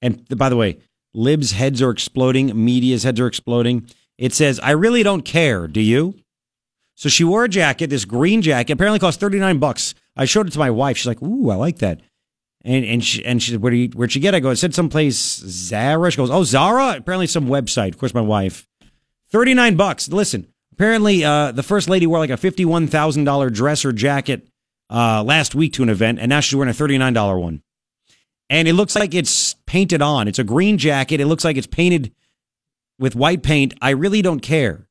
And 0.01 0.29
by 0.39 0.49
the 0.49 0.57
way, 0.57 0.79
libs' 1.13 1.51
heads 1.51 1.83
are 1.83 1.91
exploding, 1.91 2.53
media's 2.55 3.03
heads 3.03 3.19
are 3.19 3.27
exploding. 3.27 3.91
It 4.17 4.33
says, 4.33 4.61
"I 4.61 4.71
really 4.71 5.03
don't 5.03 5.25
care. 5.25 5.67
Do 5.67 5.81
you?" 5.81 6.20
So 7.01 7.09
she 7.09 7.25
wore 7.25 7.45
a 7.45 7.49
jacket, 7.49 7.87
this 7.89 8.05
green 8.05 8.43
jacket, 8.43 8.75
apparently 8.75 8.99
cost 8.99 9.21
thirty 9.21 9.39
nine 9.39 9.57
bucks. 9.57 9.95
I 10.17 10.27
showed 10.27 10.47
it 10.47 10.51
to 10.51 10.59
my 10.59 10.71
wife. 10.71 10.99
She's 10.99 11.07
like, 11.07 11.23
"Ooh, 11.23 11.49
I 11.49 11.55
like 11.55 11.79
that." 11.79 12.03
And 12.63 12.85
and 12.85 13.03
she 13.03 13.25
and 13.25 13.43
she 13.43 13.53
said, 13.53 13.63
"Where 13.63 13.71
do 13.71 13.79
you, 13.79 13.89
where'd 13.89 14.15
you 14.15 14.21
get?" 14.21 14.35
it? 14.35 14.37
I 14.37 14.41
go, 14.41 14.51
"It 14.51 14.57
said 14.57 14.75
someplace 14.75 15.17
Zara." 15.17 16.11
She 16.11 16.19
goes, 16.19 16.31
"Oh, 16.31 16.45
Zara." 16.45 16.97
Apparently, 16.99 17.27
some 17.27 17.47
website. 17.47 17.95
Of 17.95 17.99
course, 17.99 18.13
my 18.13 18.21
wife. 18.21 18.69
Thirty 19.31 19.55
nine 19.55 19.77
bucks. 19.77 20.11
Listen, 20.11 20.47
apparently, 20.73 21.25
uh, 21.25 21.53
the 21.53 21.63
first 21.63 21.89
lady 21.89 22.07
wore 22.07 22.19
like 22.19 22.29
a 22.29 22.37
fifty 22.37 22.67
one 22.67 22.87
thousand 22.87 23.25
dollar 23.25 23.49
dress 23.49 23.83
or 23.83 23.93
jacket 23.93 24.47
uh, 24.91 25.23
last 25.25 25.55
week 25.55 25.73
to 25.73 25.83
an 25.83 25.89
event, 25.89 26.19
and 26.19 26.29
now 26.29 26.41
she's 26.41 26.55
wearing 26.55 26.71
a 26.71 26.75
$39 26.75 27.41
one. 27.41 27.63
And 28.51 28.69
it 28.69 28.75
looks 28.75 28.95
like 28.95 29.15
it's 29.15 29.55
painted 29.65 30.03
on. 30.03 30.29
It's 30.29 30.39
a 30.41 30.45
green 30.45 30.77
jacket. 30.77 31.21
It 31.21 31.27
looks 31.27 31.45
like 31.45 31.57
it's 31.57 31.67
painted 31.67 32.13
with 32.99 33.17
white 33.17 33.43
paint. 33.43 33.73
I 33.81 33.91
really 33.91 34.21
don't 34.21 34.41
care. 34.41 34.89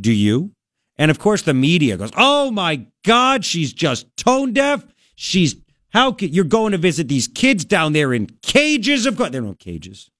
Do 0.00 0.12
you? 0.12 0.52
And 0.98 1.10
of 1.10 1.18
course, 1.18 1.42
the 1.42 1.54
media 1.54 1.96
goes, 1.96 2.10
"Oh 2.16 2.50
my 2.50 2.86
God, 3.04 3.44
she's 3.44 3.72
just 3.72 4.06
tone 4.16 4.52
deaf. 4.52 4.84
She's 5.14 5.56
how 5.90 6.16
you're 6.18 6.44
going 6.44 6.72
to 6.72 6.78
visit 6.78 7.08
these 7.08 7.28
kids 7.28 7.64
down 7.64 7.92
there 7.92 8.12
in 8.12 8.28
cages? 8.42 9.06
Of 9.06 9.16
course, 9.16 9.30
they're 9.30 9.42
not 9.42 9.58
cages. 9.58 10.10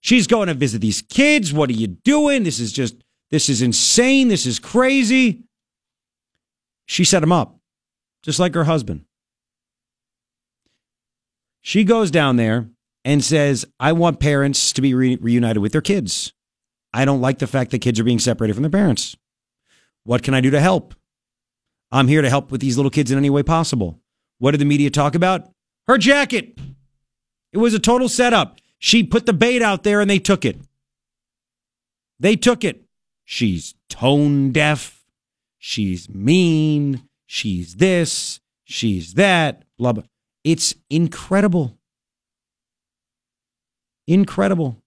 She's 0.00 0.26
going 0.26 0.48
to 0.48 0.54
visit 0.54 0.80
these 0.80 1.02
kids. 1.02 1.52
What 1.52 1.70
are 1.70 1.74
you 1.74 1.88
doing? 1.88 2.42
This 2.42 2.60
is 2.60 2.72
just 2.72 2.94
this 3.30 3.48
is 3.48 3.62
insane. 3.62 4.28
This 4.28 4.46
is 4.46 4.58
crazy." 4.58 5.42
She 6.86 7.04
set 7.04 7.22
him 7.22 7.32
up 7.32 7.58
just 8.22 8.38
like 8.38 8.54
her 8.54 8.64
husband. 8.64 9.04
She 11.60 11.84
goes 11.84 12.10
down 12.10 12.36
there 12.36 12.68
and 13.04 13.24
says, 13.24 13.64
I 13.80 13.92
want 13.92 14.20
parents 14.20 14.72
to 14.72 14.80
be 14.80 14.94
re- 14.94 15.16
reunited 15.20 15.62
with 15.62 15.72
their 15.72 15.80
kids. 15.80 16.32
I 16.92 17.04
don't 17.04 17.20
like 17.20 17.38
the 17.38 17.46
fact 17.46 17.70
that 17.70 17.80
kids 17.80 18.00
are 18.00 18.04
being 18.04 18.18
separated 18.18 18.54
from 18.54 18.62
their 18.62 18.70
parents. 18.70 19.16
What 20.06 20.22
can 20.22 20.32
I 20.32 20.40
do 20.40 20.50
to 20.50 20.60
help? 20.60 20.94
I'm 21.92 22.08
here 22.08 22.22
to 22.22 22.30
help 22.30 22.50
with 22.50 22.62
these 22.62 22.76
little 22.76 22.90
kids 22.90 23.10
in 23.10 23.18
any 23.18 23.28
way 23.28 23.42
possible. 23.42 24.00
What 24.38 24.52
did 24.52 24.60
the 24.60 24.64
media 24.64 24.88
talk 24.88 25.14
about? 25.14 25.50
Her 25.86 25.98
jacket. 25.98 26.58
It 27.52 27.58
was 27.58 27.74
a 27.74 27.78
total 27.78 28.08
setup. 28.08 28.58
She 28.78 29.02
put 29.02 29.26
the 29.26 29.32
bait 29.32 29.62
out 29.62 29.82
there 29.82 30.00
and 30.00 30.08
they 30.08 30.18
took 30.18 30.44
it. 30.44 30.58
They 32.18 32.36
took 32.36 32.64
it. 32.64 32.84
She's 33.24 33.74
tone 33.88 34.52
deaf. 34.52 35.04
She's 35.58 36.08
mean. 36.08 37.02
She's 37.26 37.74
this, 37.74 38.40
she's 38.64 39.14
that, 39.14 39.64
blah, 39.78 39.92
blah. 39.92 40.04
It's 40.44 40.74
incredible. 40.88 41.76
Incredible. 44.06 44.80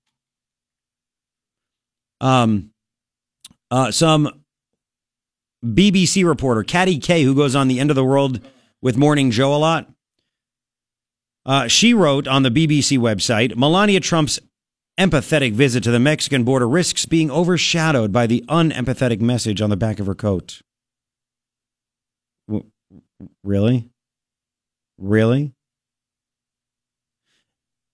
Um, 2.22 2.72
uh, 3.70 3.92
some 3.92 4.39
BBC 5.64 6.26
reporter, 6.26 6.64
Katty 6.64 7.00
Kay, 7.00 7.24
who 7.24 7.36
goes 7.36 7.56
on 7.56 7.68
the 7.68 7.80
end 7.80 7.90
of 7.90 7.96
the 7.96 8.06
world 8.06 8.40
with 8.82 8.98
Morning 8.98 9.32
Joe 9.32 9.54
a 9.54 9.58
lot. 9.58 9.90
Uh, 11.46 11.68
she 11.68 11.94
wrote 11.94 12.28
on 12.28 12.44
the 12.44 12.52
BBC 12.52 12.98
website 12.98 13.56
Melania 13.56 14.00
Trump's 14.00 14.40
empathetic 15.00 15.54
visit 15.54 15.84
to 15.84 15.92
the 15.92 16.00
Mexican 16.00 16.44
border 16.44 16.68
risks 16.68 17.06
being 17.06 17.32
overshadowed 17.32 18.12
by 18.12 18.28
the 18.28 18.44
unempathetic 18.50 19.22
message 19.22 19.62
on 19.62 19.70
the 19.70 19.78
back 19.78 20.00
of 20.00 20.06
her 20.06 20.16
coat. 20.16 20.62
Really? 23.44 23.90
Really? 24.98 25.54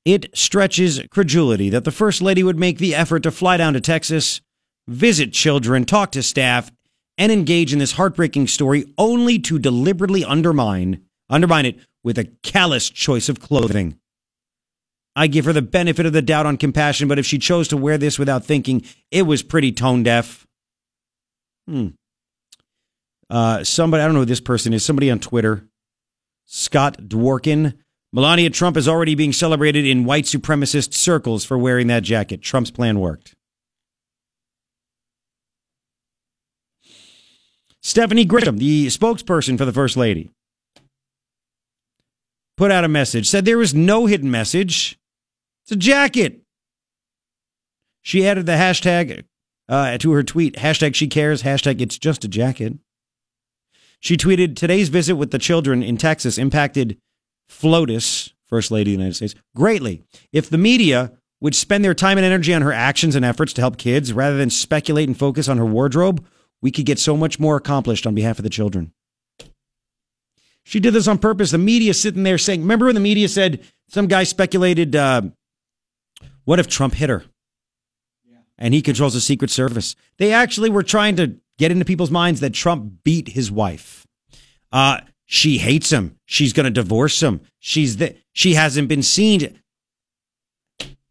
It 0.03 0.35
stretches 0.37 1.01
credulity 1.09 1.69
that 1.69 1.83
the 1.83 1.91
First 1.91 2.21
Lady 2.21 2.43
would 2.43 2.59
make 2.59 2.77
the 2.77 2.93
effort 2.93 3.23
to 3.23 3.31
fly 3.31 3.57
down 3.57 3.73
to 3.73 3.81
Texas, 3.81 4.41
visit 4.87 5.33
children, 5.33 5.85
talk 5.85 6.11
to 6.11 6.21
staff, 6.21 6.71
and 7.17 7.31
engage 7.31 7.73
in 7.73 7.79
this 7.79 7.93
heartbreaking 7.93 8.47
story 8.47 8.85
only 8.97 9.39
to 9.39 9.59
deliberately 9.59 10.23
undermine 10.23 11.01
undermine 11.29 11.65
it 11.65 11.79
with 12.03 12.17
a 12.17 12.25
callous 12.43 12.89
choice 12.89 13.29
of 13.29 13.39
clothing. 13.39 13.97
I 15.15 15.27
give 15.27 15.45
her 15.45 15.53
the 15.53 15.61
benefit 15.61 16.05
of 16.05 16.13
the 16.13 16.21
doubt 16.21 16.45
on 16.45 16.57
compassion, 16.57 17.07
but 17.07 17.17
if 17.17 17.25
she 17.25 17.39
chose 17.39 17.67
to 17.69 17.77
wear 17.77 17.97
this 17.97 18.19
without 18.19 18.45
thinking, 18.45 18.83
it 19.11 19.23
was 19.23 19.41
pretty 19.41 19.71
tone 19.71 20.03
deaf. 20.03 20.45
Hmm. 21.67 21.89
Uh, 23.29 23.63
somebody, 23.63 24.03
I 24.03 24.05
don't 24.05 24.13
know 24.13 24.21
who 24.21 24.25
this 24.25 24.41
person 24.41 24.73
is, 24.73 24.85
somebody 24.85 25.09
on 25.09 25.19
Twitter, 25.19 25.67
Scott 26.45 26.97
Dworkin. 27.01 27.75
Melania 28.13 28.49
Trump 28.49 28.77
is 28.77 28.87
already 28.87 29.15
being 29.15 29.33
celebrated 29.33 29.85
in 29.85 30.05
white 30.05 30.25
supremacist 30.25 30.93
circles 30.93 31.43
for 31.43 31.57
wearing 31.57 31.87
that 31.87 32.03
jacket. 32.03 32.41
Trump's 32.41 32.71
plan 32.71 32.99
worked. 32.99 33.35
Stephanie 37.85 38.25
Grisham, 38.25 38.57
the 38.57 38.87
spokesperson 38.87 39.59
for 39.59 39.65
the 39.65 39.71
First 39.71 39.95
Lady, 39.95 40.31
put 42.57 42.71
out 42.71 42.83
a 42.83 42.87
message, 42.87 43.29
said 43.29 43.45
there 43.45 43.59
was 43.59 43.75
no 43.75 44.07
hidden 44.07 44.31
message. 44.31 44.97
It's 45.63 45.73
a 45.73 45.75
jacket. 45.75 46.41
She 48.01 48.27
added 48.27 48.47
the 48.47 48.53
hashtag 48.53 49.25
uh, 49.69 49.99
to 49.99 50.11
her 50.13 50.23
tweet, 50.23 50.55
hashtag 50.55 50.95
she 50.95 51.07
cares, 51.07 51.43
hashtag 51.43 51.79
it's 51.79 51.99
just 51.99 52.23
a 52.23 52.27
jacket. 52.27 52.73
She 53.99 54.17
tweeted, 54.17 54.55
Today's 54.55 54.89
visit 54.89 55.13
with 55.13 55.29
the 55.29 55.37
children 55.37 55.83
in 55.83 55.97
Texas 55.97 56.39
impacted 56.39 56.97
FLOTUS, 57.49 58.33
First 58.47 58.71
Lady 58.71 58.93
of 58.93 58.97
the 58.97 59.03
United 59.03 59.15
States, 59.17 59.35
greatly. 59.55 60.01
If 60.33 60.49
the 60.49 60.57
media 60.57 61.11
would 61.39 61.53
spend 61.53 61.85
their 61.85 61.93
time 61.93 62.17
and 62.17 62.25
energy 62.25 62.51
on 62.51 62.63
her 62.63 62.73
actions 62.73 63.15
and 63.15 63.23
efforts 63.23 63.53
to 63.53 63.61
help 63.61 63.77
kids 63.77 64.11
rather 64.11 64.37
than 64.37 64.49
speculate 64.49 65.07
and 65.07 65.15
focus 65.15 65.47
on 65.47 65.59
her 65.59 65.65
wardrobe, 65.67 66.25
we 66.65 66.71
could 66.71 66.87
get 66.87 66.97
so 66.97 67.15
much 67.15 67.39
more 67.39 67.57
accomplished 67.57 68.07
on 68.07 68.15
behalf 68.15 68.39
of 68.39 68.43
the 68.43 68.49
children. 68.49 68.91
She 70.63 70.79
did 70.79 70.95
this 70.95 71.07
on 71.07 71.19
purpose. 71.19 71.51
The 71.51 71.59
media 71.59 71.93
sitting 71.93 72.23
there 72.23 72.39
saying, 72.39 72.61
remember 72.61 72.87
when 72.87 72.95
the 72.95 73.01
media 73.01 73.29
said 73.29 73.61
some 73.87 74.07
guy 74.07 74.23
speculated, 74.23 74.95
uh, 74.95 75.21
what 76.45 76.57
if 76.57 76.67
Trump 76.67 76.95
hit 76.95 77.11
her? 77.11 77.23
And 78.57 78.73
he 78.73 78.81
controls 78.81 79.13
the 79.13 79.21
Secret 79.21 79.51
Service. 79.51 79.95
They 80.17 80.33
actually 80.33 80.71
were 80.71 80.81
trying 80.81 81.17
to 81.17 81.35
get 81.59 81.71
into 81.71 81.85
people's 81.85 82.09
minds 82.09 82.39
that 82.39 82.55
Trump 82.55 83.03
beat 83.03 83.27
his 83.27 83.51
wife. 83.51 84.07
Uh, 84.71 85.01
she 85.25 85.59
hates 85.59 85.91
him. 85.91 86.17
She's 86.25 86.51
going 86.51 86.63
to 86.63 86.71
divorce 86.71 87.21
him. 87.21 87.41
She's 87.59 87.97
the, 87.97 88.15
she 88.33 88.55
hasn't 88.55 88.87
been 88.87 89.03
seen. 89.03 89.59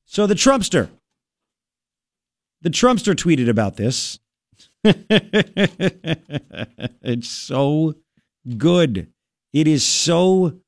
So 0.04 0.26
the 0.26 0.34
Trumpster, 0.34 0.88
the 2.60 2.70
Trumpster 2.70 3.14
tweeted 3.14 3.48
about 3.48 3.76
this. 3.76 4.18
it's 7.02 7.28
so 7.28 7.94
good. 8.58 9.08
It 9.52 9.66
is 9.66 9.86
so 9.86 10.60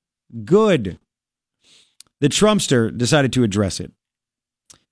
good. 0.44 0.98
The 2.20 2.28
Trumpster 2.28 2.96
decided 2.96 3.32
to 3.34 3.42
address 3.44 3.78
it 3.80 3.92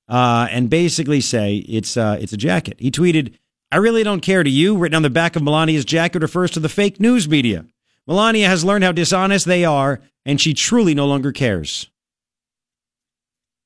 uh, 0.08 0.48
and 0.50 0.68
basically 0.68 1.20
say 1.20 1.56
it's 1.56 1.96
uh, 1.96 2.18
it's 2.20 2.32
a 2.32 2.36
jacket. 2.36 2.76
He 2.78 2.90
tweeted, 2.90 3.34
"I 3.72 3.76
really 3.76 4.02
don't 4.02 4.20
care 4.20 4.42
to 4.42 4.50
you." 4.50 4.76
Written 4.76 4.96
on 4.96 5.02
the 5.02 5.10
back 5.10 5.36
of 5.36 5.42
Melania's 5.42 5.84
jacket 5.84 6.22
refers 6.22 6.50
to 6.52 6.60
the 6.60 6.68
fake 6.68 7.00
news 7.00 7.28
media. 7.28 7.64
Melania 8.06 8.48
has 8.48 8.64
learned 8.64 8.84
how 8.84 8.92
dishonest 8.92 9.46
they 9.46 9.64
are, 9.64 10.00
and 10.26 10.40
she 10.40 10.52
truly 10.52 10.94
no 10.94 11.06
longer 11.06 11.32
cares. 11.32 11.90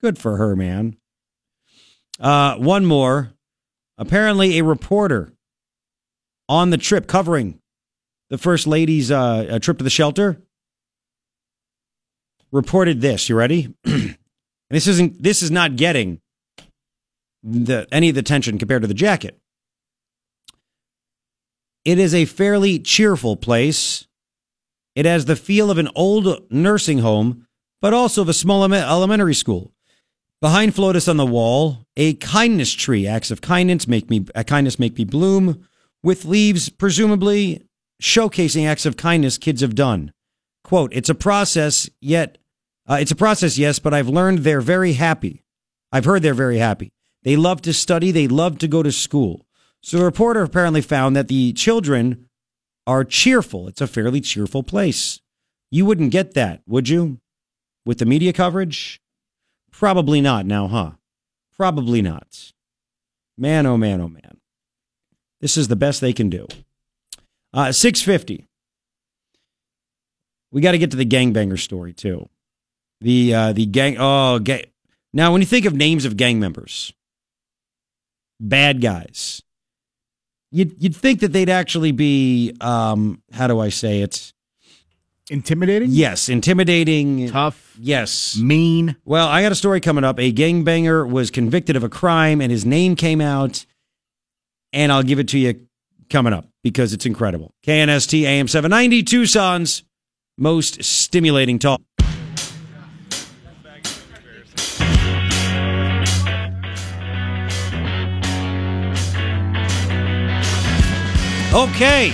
Good 0.01 0.18
for 0.18 0.37
her, 0.37 0.55
man. 0.55 0.97
Uh, 2.21 2.57
one 2.57 2.87
more. 2.87 3.33
Apparently, 3.97 4.59
a 4.59 4.64
reporter 4.64 5.33
on 6.49 6.71
the 6.71 6.79
trip 6.79 7.07
covering 7.07 7.61
the 8.31 8.39
first 8.39 8.67
lady's 8.67 9.11
uh, 9.11 9.59
trip 9.61 9.79
to 9.79 9.85
the 9.85 9.91
shelter 9.91 10.41
reported 12.51 13.01
this. 13.01 13.29
You 13.29 13.37
ready? 13.37 13.75
this 14.71 14.87
isn't. 14.87 15.23
This 15.23 15.43
is 15.43 15.51
not 15.51 15.77
getting 15.77 16.21
the 17.43 17.87
any 17.93 18.09
of 18.09 18.15
the 18.15 18.23
tension 18.23 18.59
compared 18.59 18.83
to 18.83 18.89
the 18.89 18.95
jacket. 18.95 19.39
It 21.85 21.99
is 21.99 22.15
a 22.15 22.25
fairly 22.25 22.79
cheerful 22.79 23.37
place. 23.37 24.07
It 24.95 25.07
has 25.07 25.27
the 25.27 25.37
feel 25.37 25.71
of 25.71 25.79
an 25.79 25.89
old 25.95 26.51
nursing 26.51 26.99
home, 26.99 27.47
but 27.81 27.95
also 27.95 28.23
of 28.23 28.29
a 28.29 28.35
small 28.35 28.65
elementary 28.73 29.35
school. 29.35 29.73
Behind 30.41 30.73
Flotus 30.73 31.09
on 31.09 31.17
the 31.17 31.27
wall, 31.27 31.87
a 31.97 32.15
kindness 32.15 32.73
tree. 32.73 33.07
Acts 33.07 33.31
of 33.31 33.41
kindness 33.41 33.89
make 33.89 34.11
me 34.11 34.25
kindness 34.47 34.79
make 34.79 34.99
me 34.99 35.05
bloom, 35.05 35.67
with 36.03 36.25
leaves 36.25 36.69
presumably 36.69 37.67
showcasing 38.01 38.67
acts 38.67 38.87
of 38.87 38.97
kindness 38.97 39.39
kids 39.39 39.61
have 39.61 39.75
done. 39.75 40.13
Quote: 40.65 40.93
It's 40.93 41.09
a 41.09 41.15
process, 41.15 41.89
yet 42.01 42.39
uh, 42.89 42.99
it's 43.01 43.11
a 43.11 43.17
process, 43.17 43.59
yes, 43.59 43.79
but 43.79 43.93
I've 43.93 44.09
learned 44.09 44.41
they're 44.41 44.61
very 44.61 44.95
happy. 44.95 45.45
I've 45.93 46.05
heard 46.05 46.23
they're 46.23 46.35
very 46.35 46.59
happy. 46.59 46.93
They 47.23 47.37
love 47.37 47.61
to 47.63 47.73
study. 47.73 48.11
They 48.11 48.29
love 48.29 48.59
to 48.59 48.69
go 48.69 48.83
to 48.83 48.93
school. 48.93 49.47
So 49.83 49.99
the 49.99 50.05
reporter 50.05 50.43
apparently 50.43 50.81
found 50.81 51.15
that 51.15 51.29
the 51.29 51.53
children 51.53 52.29
are 52.87 53.05
cheerful. 53.05 53.69
It's 53.69 53.81
a 53.81 53.87
fairly 53.87 54.21
cheerful 54.21 54.63
place. 54.63 55.21
You 55.71 55.85
wouldn't 55.85 56.11
get 56.11 56.35
that, 56.35 56.63
would 56.67 56.89
you? 56.89 57.19
With 57.85 57.99
the 57.99 58.07
media 58.07 58.33
coverage? 58.33 59.01
Probably 59.71 60.21
not 60.21 60.47
now, 60.47 60.69
huh? 60.69 60.93
Probably 61.57 62.01
not. 62.01 62.53
Man, 63.37 63.67
oh 63.67 63.77
man, 63.77 64.01
oh 64.01 64.09
man. 64.09 64.28
This 65.40 65.57
is 65.57 65.68
the 65.68 65.77
best 65.77 66.01
they 66.01 66.12
can 66.12 66.29
do. 66.31 66.46
Uh, 67.53 67.72
650. 67.72 68.44
We 70.51 70.61
got 70.61 70.72
to 70.72 70.79
get 70.79 70.90
to 70.90 70.96
the 70.96 71.07
gangbanger 71.07 71.59
story, 71.59 71.92
too. 71.92 72.29
The 73.01 73.35
uh, 73.35 73.53
the 73.53 73.66
gang. 73.66 73.96
Oh, 73.98 74.38
gang. 74.38 74.64
Now, 75.12 75.33
when 75.33 75.40
you 75.40 75.46
think 75.46 75.66
of 75.66 75.74
names 75.74 76.05
of 76.05 76.16
gang 76.16 76.40
members, 76.40 76.92
bad 78.40 78.81
guys. 78.81 79.42
You'd, 80.51 80.83
you'd 80.83 80.96
think 80.96 81.20
that 81.20 81.33
they'd 81.33 81.51
actually 81.51 81.92
be, 81.92 82.57
um, 82.61 83.22
how 83.33 83.46
do 83.46 83.61
I 83.61 83.68
say 83.68 84.01
it? 84.01 84.33
Intimidating? 85.31 85.90
Yes, 85.90 86.31
intimidating. 86.31 87.29
Tough. 87.29 87.77
Yes. 87.79 88.38
Mean. 88.38 88.96
Well, 89.05 89.29
I 89.29 89.42
got 89.42 89.53
a 89.53 89.57
story 89.57 89.81
coming 89.81 90.05
up. 90.05 90.18
A 90.18 90.33
gangbanger 90.33 91.09
was 91.09 91.31
convicted 91.31 91.77
of 91.77 91.85
a 91.85 91.90
crime 91.90 92.40
and 92.40 92.51
his 92.51 92.64
name 92.64 92.96
came 92.96 93.20
out. 93.20 93.66
And 94.73 94.93
I'll 94.93 95.03
give 95.03 95.19
it 95.19 95.29
to 95.29 95.39
you 95.39 95.67
coming 96.11 96.33
up 96.33 96.47
because 96.63 96.93
it's 96.93 97.07
incredible. 97.07 97.53
KNST 97.67 98.23
AM 98.23 98.49
790, 98.49 99.03
Tucson's 99.03 99.83
most 100.37 100.83
stimulating 100.83 101.59
talk. 101.59 101.81
Okay. 111.55 112.13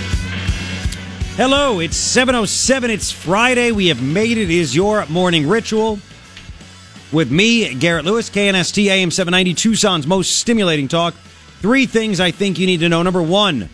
Hello, 1.35 1.81
it's 1.81 1.97
707. 1.97 2.89
It's 2.89 3.11
Friday. 3.11 3.73
We 3.73 3.87
have 3.87 4.01
made 4.01 4.37
it. 4.37 4.49
Is 4.49 4.73
your 4.73 5.05
morning 5.07 5.45
ritual. 5.45 5.99
With 7.11 7.29
me, 7.31 7.75
Garrett 7.75 8.05
Lewis, 8.05 8.29
KNST 8.29 8.87
AM 8.87 9.11
790, 9.11 9.53
Tucson's 9.53 10.07
most 10.07 10.39
stimulating 10.39 10.87
talk. 10.87 11.13
Three 11.65 11.87
things 11.87 12.19
I 12.19 12.29
think 12.29 12.59
you 12.59 12.67
need 12.67 12.81
to 12.81 12.89
know. 12.89 13.01
Number 13.01 13.23
one, 13.23 13.71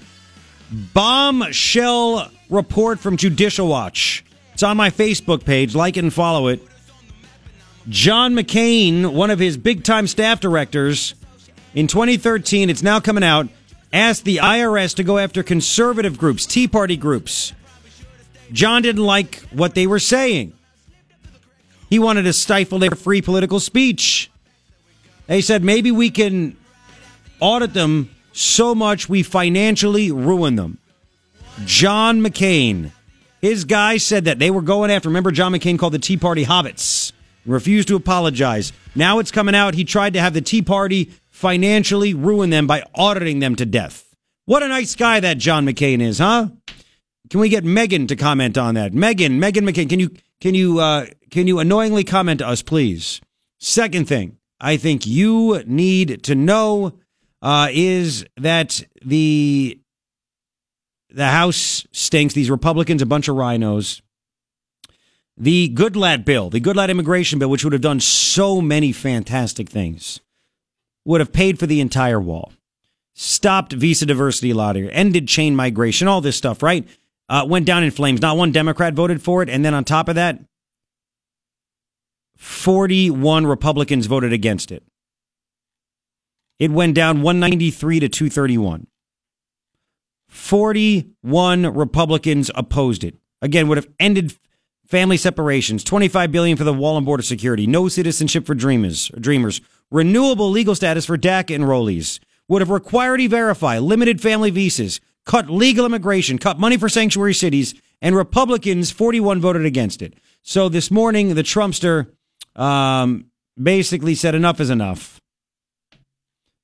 bombshell 0.71 2.31
report 2.49 3.01
from 3.01 3.17
Judicial 3.17 3.67
Watch. 3.67 4.23
It's 4.53 4.63
on 4.63 4.77
my 4.77 4.91
Facebook 4.91 5.43
page. 5.43 5.75
Like 5.75 5.97
and 5.97 6.13
follow 6.13 6.47
it. 6.47 6.65
John 7.89 8.33
McCain, 8.33 9.11
one 9.11 9.29
of 9.29 9.39
his 9.39 9.57
big 9.57 9.83
time 9.83 10.07
staff 10.07 10.39
directors, 10.39 11.15
in 11.73 11.87
2013, 11.87 12.69
it's 12.69 12.81
now 12.81 13.01
coming 13.01 13.25
out 13.25 13.49
asked 13.91 14.23
the 14.23 14.37
IRS 14.37 14.95
to 14.95 15.03
go 15.03 15.17
after 15.17 15.43
conservative 15.43 16.17
groups, 16.17 16.45
Tea 16.45 16.69
Party 16.69 16.95
groups. 16.95 17.51
John 18.53 18.83
didn't 18.83 19.03
like 19.03 19.41
what 19.51 19.75
they 19.75 19.85
were 19.85 19.99
saying. 19.99 20.53
He 21.89 21.99
wanted 21.99 22.23
to 22.23 22.31
stifle 22.31 22.79
their 22.79 22.91
free 22.91 23.21
political 23.21 23.59
speech. 23.59 24.31
They 25.27 25.41
said 25.41 25.61
maybe 25.61 25.91
we 25.91 26.09
can 26.09 26.55
audit 27.41 27.73
them 27.73 28.09
so 28.31 28.73
much 28.73 29.09
we 29.09 29.23
financially 29.23 30.11
ruin 30.11 30.55
them. 30.55 30.77
John 31.65 32.21
McCain, 32.21 32.91
his 33.41 33.65
guy 33.65 33.97
said 33.97 34.25
that 34.25 34.39
they 34.39 34.51
were 34.51 34.61
going 34.61 34.89
after. 34.89 35.09
Remember, 35.09 35.31
John 35.31 35.51
McCain 35.51 35.77
called 35.77 35.93
the 35.93 35.99
Tea 35.99 36.17
Party 36.17 36.45
hobbits, 36.45 37.11
refused 37.45 37.89
to 37.89 37.95
apologize. 37.95 38.71
Now 38.95 39.19
it's 39.19 39.31
coming 39.31 39.55
out. 39.55 39.73
He 39.73 39.83
tried 39.83 40.13
to 40.13 40.21
have 40.21 40.33
the 40.33 40.41
Tea 40.41 40.61
Party 40.61 41.11
financially 41.29 42.13
ruin 42.13 42.51
them 42.51 42.67
by 42.67 42.83
auditing 42.95 43.39
them 43.39 43.55
to 43.55 43.65
death. 43.65 44.15
What 44.45 44.63
a 44.63 44.67
nice 44.67 44.95
guy 44.95 45.19
that 45.19 45.37
John 45.37 45.65
McCain 45.65 46.01
is, 46.01 46.19
huh? 46.19 46.49
Can 47.29 47.39
we 47.39 47.49
get 47.49 47.63
Meghan 47.63 48.07
to 48.09 48.15
comment 48.15 48.57
on 48.57 48.75
that? 48.75 48.91
Meghan, 48.91 49.39
Meghan 49.39 49.69
McCain, 49.69 49.89
can 49.89 49.99
you 49.99 50.11
can 50.39 50.53
you 50.53 50.79
uh, 50.79 51.05
can 51.29 51.47
you 51.47 51.59
annoyingly 51.59 52.03
comment 52.03 52.39
to 52.39 52.47
us, 52.47 52.61
please? 52.61 53.21
Second 53.59 54.07
thing, 54.07 54.37
I 54.59 54.77
think 54.77 55.07
you 55.07 55.63
need 55.65 56.23
to 56.23 56.35
know 56.35 56.99
uh, 57.41 57.69
is 57.71 58.25
that 58.37 58.83
the 59.03 59.79
the 61.09 61.27
House 61.27 61.85
stinks. 61.91 62.33
These 62.33 62.49
Republicans, 62.49 63.01
a 63.01 63.05
bunch 63.05 63.27
of 63.27 63.35
RINOs. 63.35 64.01
The 65.37 65.69
Goodlatte 65.73 66.23
bill, 66.23 66.49
the 66.49 66.61
Goodlatte 66.61 66.89
immigration 66.89 67.39
bill, 67.39 67.49
which 67.49 67.63
would 67.63 67.73
have 67.73 67.81
done 67.81 67.99
so 67.99 68.61
many 68.61 68.91
fantastic 68.91 69.69
things 69.69 70.19
would 71.05 71.21
have 71.21 71.33
paid 71.33 71.57
for 71.57 71.65
the 71.65 71.81
entire 71.81 72.19
wall, 72.19 72.53
stopped 73.15 73.73
visa 73.73 74.05
diversity 74.05 74.53
lottery, 74.53 74.91
ended 74.91 75.27
chain 75.27 75.55
migration, 75.55 76.07
all 76.07 76.21
this 76.21 76.37
stuff, 76.37 76.61
right? 76.61 76.87
Uh, 77.27 77.45
went 77.47 77.65
down 77.65 77.83
in 77.83 77.91
flames. 77.91 78.21
Not 78.21 78.37
one 78.37 78.51
Democrat 78.51 78.93
voted 78.93 79.21
for 79.21 79.41
it. 79.41 79.49
And 79.49 79.63
then 79.63 79.73
on 79.73 79.85
top 79.85 80.09
of 80.09 80.15
that, 80.15 80.39
41 82.35 83.47
Republicans 83.47 84.07
voted 84.07 84.33
against 84.33 84.71
it. 84.71 84.83
It 86.61 86.69
went 86.69 86.93
down 86.93 87.23
193 87.23 88.01
to 88.01 88.07
231. 88.07 88.85
41 90.27 91.73
Republicans 91.73 92.51
opposed 92.53 93.03
it. 93.03 93.15
Again, 93.41 93.67
would 93.67 93.79
have 93.79 93.89
ended 93.99 94.35
family 94.85 95.17
separations, 95.17 95.83
25 95.83 96.31
billion 96.31 96.55
for 96.55 96.63
the 96.63 96.71
wall 96.71 96.97
and 96.97 97.05
border 97.05 97.23
security, 97.23 97.65
no 97.65 97.87
citizenship 97.87 98.45
for 98.45 98.53
dreamers, 98.53 99.09
dreamers, 99.19 99.59
renewable 99.89 100.51
legal 100.51 100.75
status 100.75 101.07
for 101.07 101.17
DACA 101.17 101.57
enrollees, 101.57 102.19
would 102.47 102.61
have 102.61 102.69
required 102.69 103.19
e-verify, 103.21 103.79
limited 103.79 104.21
family 104.21 104.51
visas, 104.51 105.01
cut 105.25 105.49
legal 105.49 105.87
immigration, 105.87 106.37
cut 106.37 106.59
money 106.59 106.77
for 106.77 106.89
sanctuary 106.89 107.33
cities, 107.33 107.73
and 108.03 108.15
Republicans 108.15 108.91
41 108.91 109.41
voted 109.41 109.65
against 109.65 110.03
it. 110.03 110.13
So 110.43 110.69
this 110.69 110.91
morning 110.91 111.33
the 111.33 111.41
Trumpster 111.41 112.11
um, 112.55 113.31
basically 113.59 114.13
said 114.13 114.35
enough 114.35 114.59
is 114.59 114.69
enough. 114.69 115.20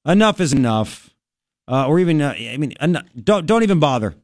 Enough 0.07 0.39
is 0.41 0.53
enough. 0.53 1.09
Uh, 1.69 1.85
or 1.85 1.99
even, 1.99 2.21
uh, 2.21 2.33
I 2.37 2.55
mean, 2.57 2.73
en- 2.79 3.03
don't, 3.21 3.45
don't 3.45 3.63
even 3.63 3.79
bother. 3.79 4.15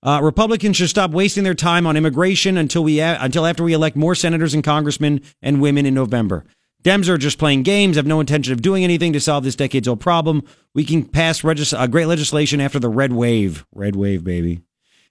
Uh, 0.00 0.20
Republicans 0.22 0.76
should 0.76 0.88
stop 0.88 1.10
wasting 1.10 1.42
their 1.42 1.54
time 1.54 1.86
on 1.86 1.96
immigration 1.96 2.56
until 2.56 2.84
we 2.84 3.00
until 3.00 3.44
after 3.44 3.64
we 3.64 3.72
elect 3.72 3.96
more 3.96 4.14
senators 4.14 4.54
and 4.54 4.62
congressmen 4.62 5.20
and 5.42 5.60
women 5.60 5.86
in 5.86 5.94
November. 5.94 6.44
Dems 6.84 7.08
are 7.08 7.18
just 7.18 7.38
playing 7.38 7.64
games, 7.64 7.96
have 7.96 8.06
no 8.06 8.20
intention 8.20 8.52
of 8.52 8.62
doing 8.62 8.84
anything 8.84 9.12
to 9.12 9.20
solve 9.20 9.42
this 9.42 9.56
decades 9.56 9.88
old 9.88 9.98
problem. 9.98 10.44
We 10.72 10.84
can 10.84 11.04
pass 11.04 11.42
regis- 11.42 11.72
uh, 11.72 11.88
great 11.88 12.06
legislation 12.06 12.60
after 12.60 12.78
the 12.78 12.88
red 12.88 13.12
wave, 13.12 13.66
red 13.74 13.96
wave, 13.96 14.22
baby, 14.22 14.60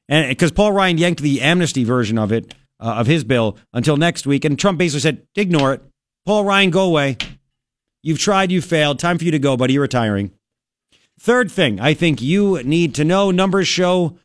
and 0.07 0.29
because 0.29 0.53
Paul 0.53 0.71
Ryan 0.71 0.97
yanked 0.97 1.21
the 1.21 1.41
amnesty 1.41 1.83
version 1.83 2.17
of 2.17 2.31
it 2.31 2.55
uh, 2.79 2.93
of 2.93 3.07
his 3.07 3.25
bill 3.25 3.57
until 3.73 3.97
next 3.97 4.25
week, 4.25 4.45
and 4.45 4.57
Trump 4.57 4.77
basically 4.77 5.01
said, 5.01 5.27
"Ignore 5.35 5.73
it, 5.73 5.81
Paul 6.25 6.45
Ryan, 6.45 6.69
go 6.69 6.85
away. 6.85 7.17
You've 8.03 8.19
tried, 8.19 8.51
you 8.51 8.62
failed. 8.62 8.99
Time 8.99 9.17
for 9.17 9.25
you 9.25 9.31
to 9.31 9.39
go, 9.39 9.57
buddy. 9.57 9.73
You're 9.73 9.81
retiring." 9.81 10.31
Third 11.19 11.51
thing 11.51 11.79
I 11.79 11.93
think 11.93 12.21
you 12.21 12.62
need 12.63 12.93
to 12.95 13.03
know: 13.03 13.31
numbers 13.31 13.67
show 13.67 14.17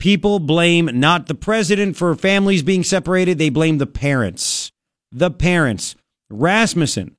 People 0.00 0.38
blame 0.38 0.88
not 0.94 1.26
the 1.26 1.34
president 1.34 1.94
for 1.94 2.14
families 2.14 2.62
being 2.62 2.82
separated, 2.82 3.36
they 3.36 3.50
blame 3.50 3.76
the 3.76 3.86
parents. 3.86 4.72
The 5.12 5.30
parents. 5.30 5.94
Rasmussen 6.30 7.16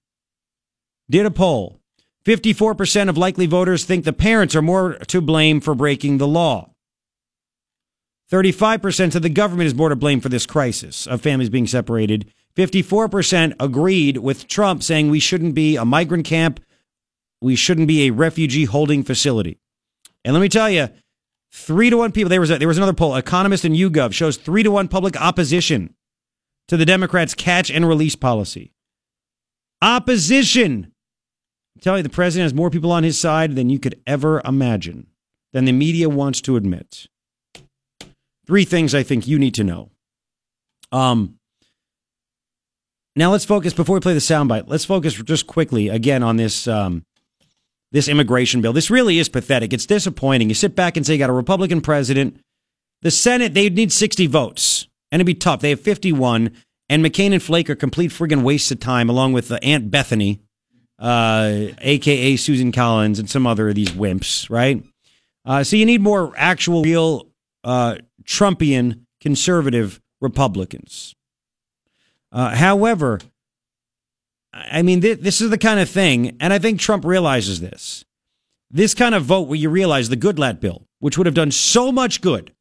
did 1.09 1.27
a 1.27 1.31
poll. 1.31 1.79
54% 2.25 3.07
of 3.07 3.17
likely 3.17 3.45
voters 3.45 3.85
think 3.85 4.03
the 4.03 4.13
parents 4.13 4.55
are 4.55 4.63
more 4.63 4.93
to 4.95 5.21
blame 5.21 5.61
for 5.61 5.75
breaking 5.75 6.17
the 6.17 6.27
law. 6.27 6.71
35% 8.31 9.15
of 9.15 9.21
the 9.21 9.29
government 9.29 9.67
is 9.67 9.75
more 9.75 9.89
to 9.89 9.95
blame 9.95 10.19
for 10.19 10.29
this 10.29 10.47
crisis 10.47 11.05
of 11.05 11.21
families 11.21 11.49
being 11.49 11.67
separated. 11.67 12.31
54% 12.55 13.55
agreed 13.59 14.17
with 14.17 14.47
Trump 14.47 14.83
saying 14.83 15.09
we 15.09 15.19
shouldn't 15.19 15.55
be 15.55 15.77
a 15.77 15.85
migrant 15.85 16.25
camp. 16.25 16.59
We 17.41 17.55
shouldn't 17.55 17.87
be 17.87 18.03
a 18.03 18.11
refugee 18.11 18.65
holding 18.65 19.03
facility. 19.03 19.59
And 20.23 20.33
let 20.33 20.41
me 20.41 20.49
tell 20.49 20.69
you, 20.69 20.89
Three 21.53 21.89
to 21.89 21.97
one 21.97 22.11
people. 22.11 22.29
There 22.29 22.39
was 22.39 22.49
a, 22.49 22.57
there 22.57 22.67
was 22.67 22.77
another 22.77 22.93
poll. 22.93 23.15
Economist 23.15 23.65
and 23.65 23.75
YouGov 23.75 24.13
shows 24.13 24.37
three 24.37 24.63
to 24.63 24.71
one 24.71 24.87
public 24.87 25.19
opposition 25.19 25.93
to 26.69 26.77
the 26.77 26.85
Democrats' 26.85 27.33
catch 27.33 27.69
and 27.69 27.87
release 27.87 28.15
policy. 28.15 28.73
Opposition. 29.81 30.93
I'm 31.75 31.81
telling 31.81 31.99
you, 31.99 32.03
the 32.03 32.09
president 32.09 32.45
has 32.45 32.53
more 32.53 32.69
people 32.69 32.91
on 32.91 33.03
his 33.03 33.19
side 33.19 33.55
than 33.55 33.69
you 33.69 33.79
could 33.79 33.99
ever 34.07 34.41
imagine, 34.45 35.07
than 35.51 35.65
the 35.65 35.73
media 35.73 36.07
wants 36.07 36.39
to 36.41 36.55
admit. 36.55 37.07
Three 38.47 38.65
things 38.65 38.95
I 38.95 39.03
think 39.03 39.27
you 39.27 39.37
need 39.37 39.55
to 39.55 39.63
know. 39.63 39.89
Um, 40.91 41.37
now 43.15 43.31
let's 43.31 43.45
focus 43.45 43.73
before 43.73 43.95
we 43.95 43.99
play 43.99 44.13
the 44.13 44.19
soundbite. 44.19 44.65
Let's 44.67 44.85
focus 44.85 45.13
just 45.13 45.47
quickly 45.47 45.89
again 45.89 46.23
on 46.23 46.37
this 46.37 46.67
um, 46.67 47.03
this 47.91 48.07
immigration 48.07 48.61
bill. 48.61 48.73
This 48.73 48.89
really 48.89 49.19
is 49.19 49.29
pathetic. 49.29 49.73
It's 49.73 49.85
disappointing. 49.85 50.49
You 50.49 50.55
sit 50.55 50.75
back 50.75 50.95
and 50.95 51.05
say 51.05 51.13
you 51.13 51.19
got 51.19 51.29
a 51.29 51.33
Republican 51.33 51.81
president. 51.81 52.39
The 53.01 53.11
Senate, 53.11 53.53
they 53.53 53.69
need 53.69 53.91
60 53.91 54.27
votes, 54.27 54.87
and 55.11 55.19
it'd 55.19 55.25
be 55.25 55.33
tough. 55.33 55.61
They 55.61 55.71
have 55.71 55.81
51, 55.81 56.51
and 56.87 57.03
McCain 57.03 57.33
and 57.33 57.41
Flake 57.41 57.69
are 57.69 57.75
complete 57.75 58.11
friggin' 58.11 58.43
wastes 58.43 58.71
of 58.71 58.79
time, 58.79 59.09
along 59.09 59.33
with 59.33 59.51
uh, 59.51 59.57
Aunt 59.63 59.89
Bethany, 59.89 60.39
uh, 60.99 61.69
aka 61.79 62.35
Susan 62.35 62.71
Collins, 62.71 63.17
and 63.17 63.29
some 63.29 63.47
other 63.47 63.69
of 63.69 63.75
these 63.75 63.89
wimps, 63.89 64.49
right? 64.49 64.83
Uh, 65.43 65.63
so 65.63 65.75
you 65.75 65.85
need 65.85 66.01
more 66.01 66.31
actual, 66.37 66.83
real 66.83 67.27
uh, 67.63 67.95
Trumpian 68.23 69.01
conservative 69.19 69.99
Republicans. 70.21 71.15
Uh, 72.31 72.55
however, 72.55 73.19
I 74.53 74.81
mean, 74.81 75.01
th- 75.01 75.19
this 75.19 75.41
is 75.41 75.49
the 75.49 75.57
kind 75.57 75.79
of 75.79 75.89
thing, 75.89 76.37
and 76.39 76.53
I 76.53 76.59
think 76.59 76.79
Trump 76.79 77.05
realizes 77.05 77.61
this. 77.61 78.05
This 78.69 78.93
kind 78.93 79.15
of 79.15 79.23
vote 79.23 79.47
where 79.47 79.57
you 79.57 79.69
realize 79.69 80.09
the 80.09 80.17
Goodlatte 80.17 80.59
bill, 80.59 80.85
which 80.99 81.17
would 81.17 81.27
have 81.27 81.35
done 81.35 81.51
so 81.51 81.91
much 81.91 82.21
good. 82.21 82.53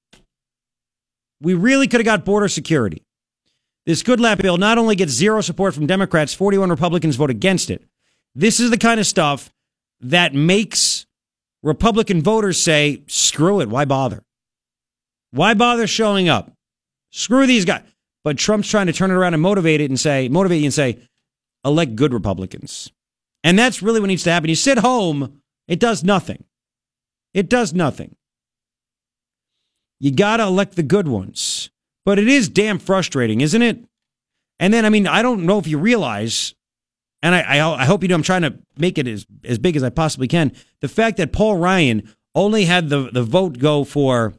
We 1.41 1.55
really 1.55 1.87
could 1.89 2.01
have 2.01 2.05
got 2.05 2.25
border 2.25 2.49
security. 2.49 3.03
This 3.87 4.03
Goodlatte 4.03 4.43
bill 4.43 4.57
not 4.57 4.79
only 4.79 4.97
gets 4.97 5.13
zero 5.13 5.41
support 5.41 5.75
from 5.75 5.87
Democrats, 5.87 6.35
41 6.35 6.69
Republicans 6.71 7.17
vote 7.17 7.31
against 7.31 7.71
it. 7.71 7.83
This 8.35 8.61
is 8.61 8.71
the 8.71 8.79
kind 8.79 9.01
of 9.01 9.07
stuff 9.07 9.51
that 10.01 10.35
makes 10.35 11.07
Republican 11.63 12.23
voters 12.23 12.61
say, 12.61 13.03
screw 13.07 13.61
it, 13.61 13.69
why 13.69 13.85
bother? 13.85 14.23
Why 15.31 15.55
bother 15.55 15.87
showing 15.87 16.29
up? 16.29 16.53
Screw 17.11 17.47
these 17.47 17.65
guys. 17.65 17.83
But 18.23 18.39
Trump's 18.39 18.69
trying 18.69 18.87
to 18.87 18.93
turn 18.93 19.11
it 19.11 19.15
around 19.15 19.35
and 19.35 19.43
motivate 19.43 19.81
it 19.81 19.91
and 19.91 19.99
say, 19.99 20.29
motivate 20.29 20.61
you 20.61 20.67
and 20.67 20.75
say, 20.75 20.99
elect 21.65 21.97
good 21.97 22.13
Republicans. 22.13 22.93
And 23.43 23.59
that's 23.59 23.83
really 23.83 24.01
what 24.01 24.09
needs 24.09 24.25
to 24.25 24.33
happen. 24.33 24.51
You 24.51 24.57
sit 24.57 24.79
home, 24.79 25.41
it 25.67 25.81
does 25.81 26.05
nothing. 26.05 26.45
It 27.33 27.49
does 27.49 27.73
nothing. 27.73 28.17
You 29.99 30.11
got 30.11 30.39
to 30.39 30.45
elect 30.45 30.77
the 30.77 30.83
good 30.83 31.09
ones. 31.09 31.71
But 32.05 32.19
it 32.19 32.29
is 32.29 32.49
damn 32.49 32.79
frustrating, 32.79 33.41
isn't 33.41 33.63
it? 33.63 33.85
And 34.59 34.75
then, 34.75 34.85
I 34.85 34.89
mean, 34.89 35.07
I 35.07 35.23
don't 35.23 35.45
know 35.45 35.59
if 35.59 35.67
you 35.67 35.79
realize, 35.79 36.55
and 37.23 37.35
I, 37.35 37.41
I, 37.41 37.83
I 37.83 37.85
hope 37.85 38.03
you 38.03 38.09
know, 38.09 38.15
I'm 38.15 38.23
trying 38.23 38.43
to 38.43 38.59
make 38.77 38.99
it 38.99 39.07
as, 39.07 39.27
as 39.45 39.59
big 39.59 39.77
as 39.77 39.83
I 39.83 39.91
possibly 39.91 40.29
can. 40.29 40.53
The 40.81 40.89
fact 40.89 41.19
that 41.19 41.33
Paul 41.33 41.57
Ryan 41.57 42.09
only 42.35 42.65
had 42.65 42.89
the, 42.89 43.11
the 43.11 43.23
vote 43.23 43.59
go 43.59 43.85
for 43.85 44.35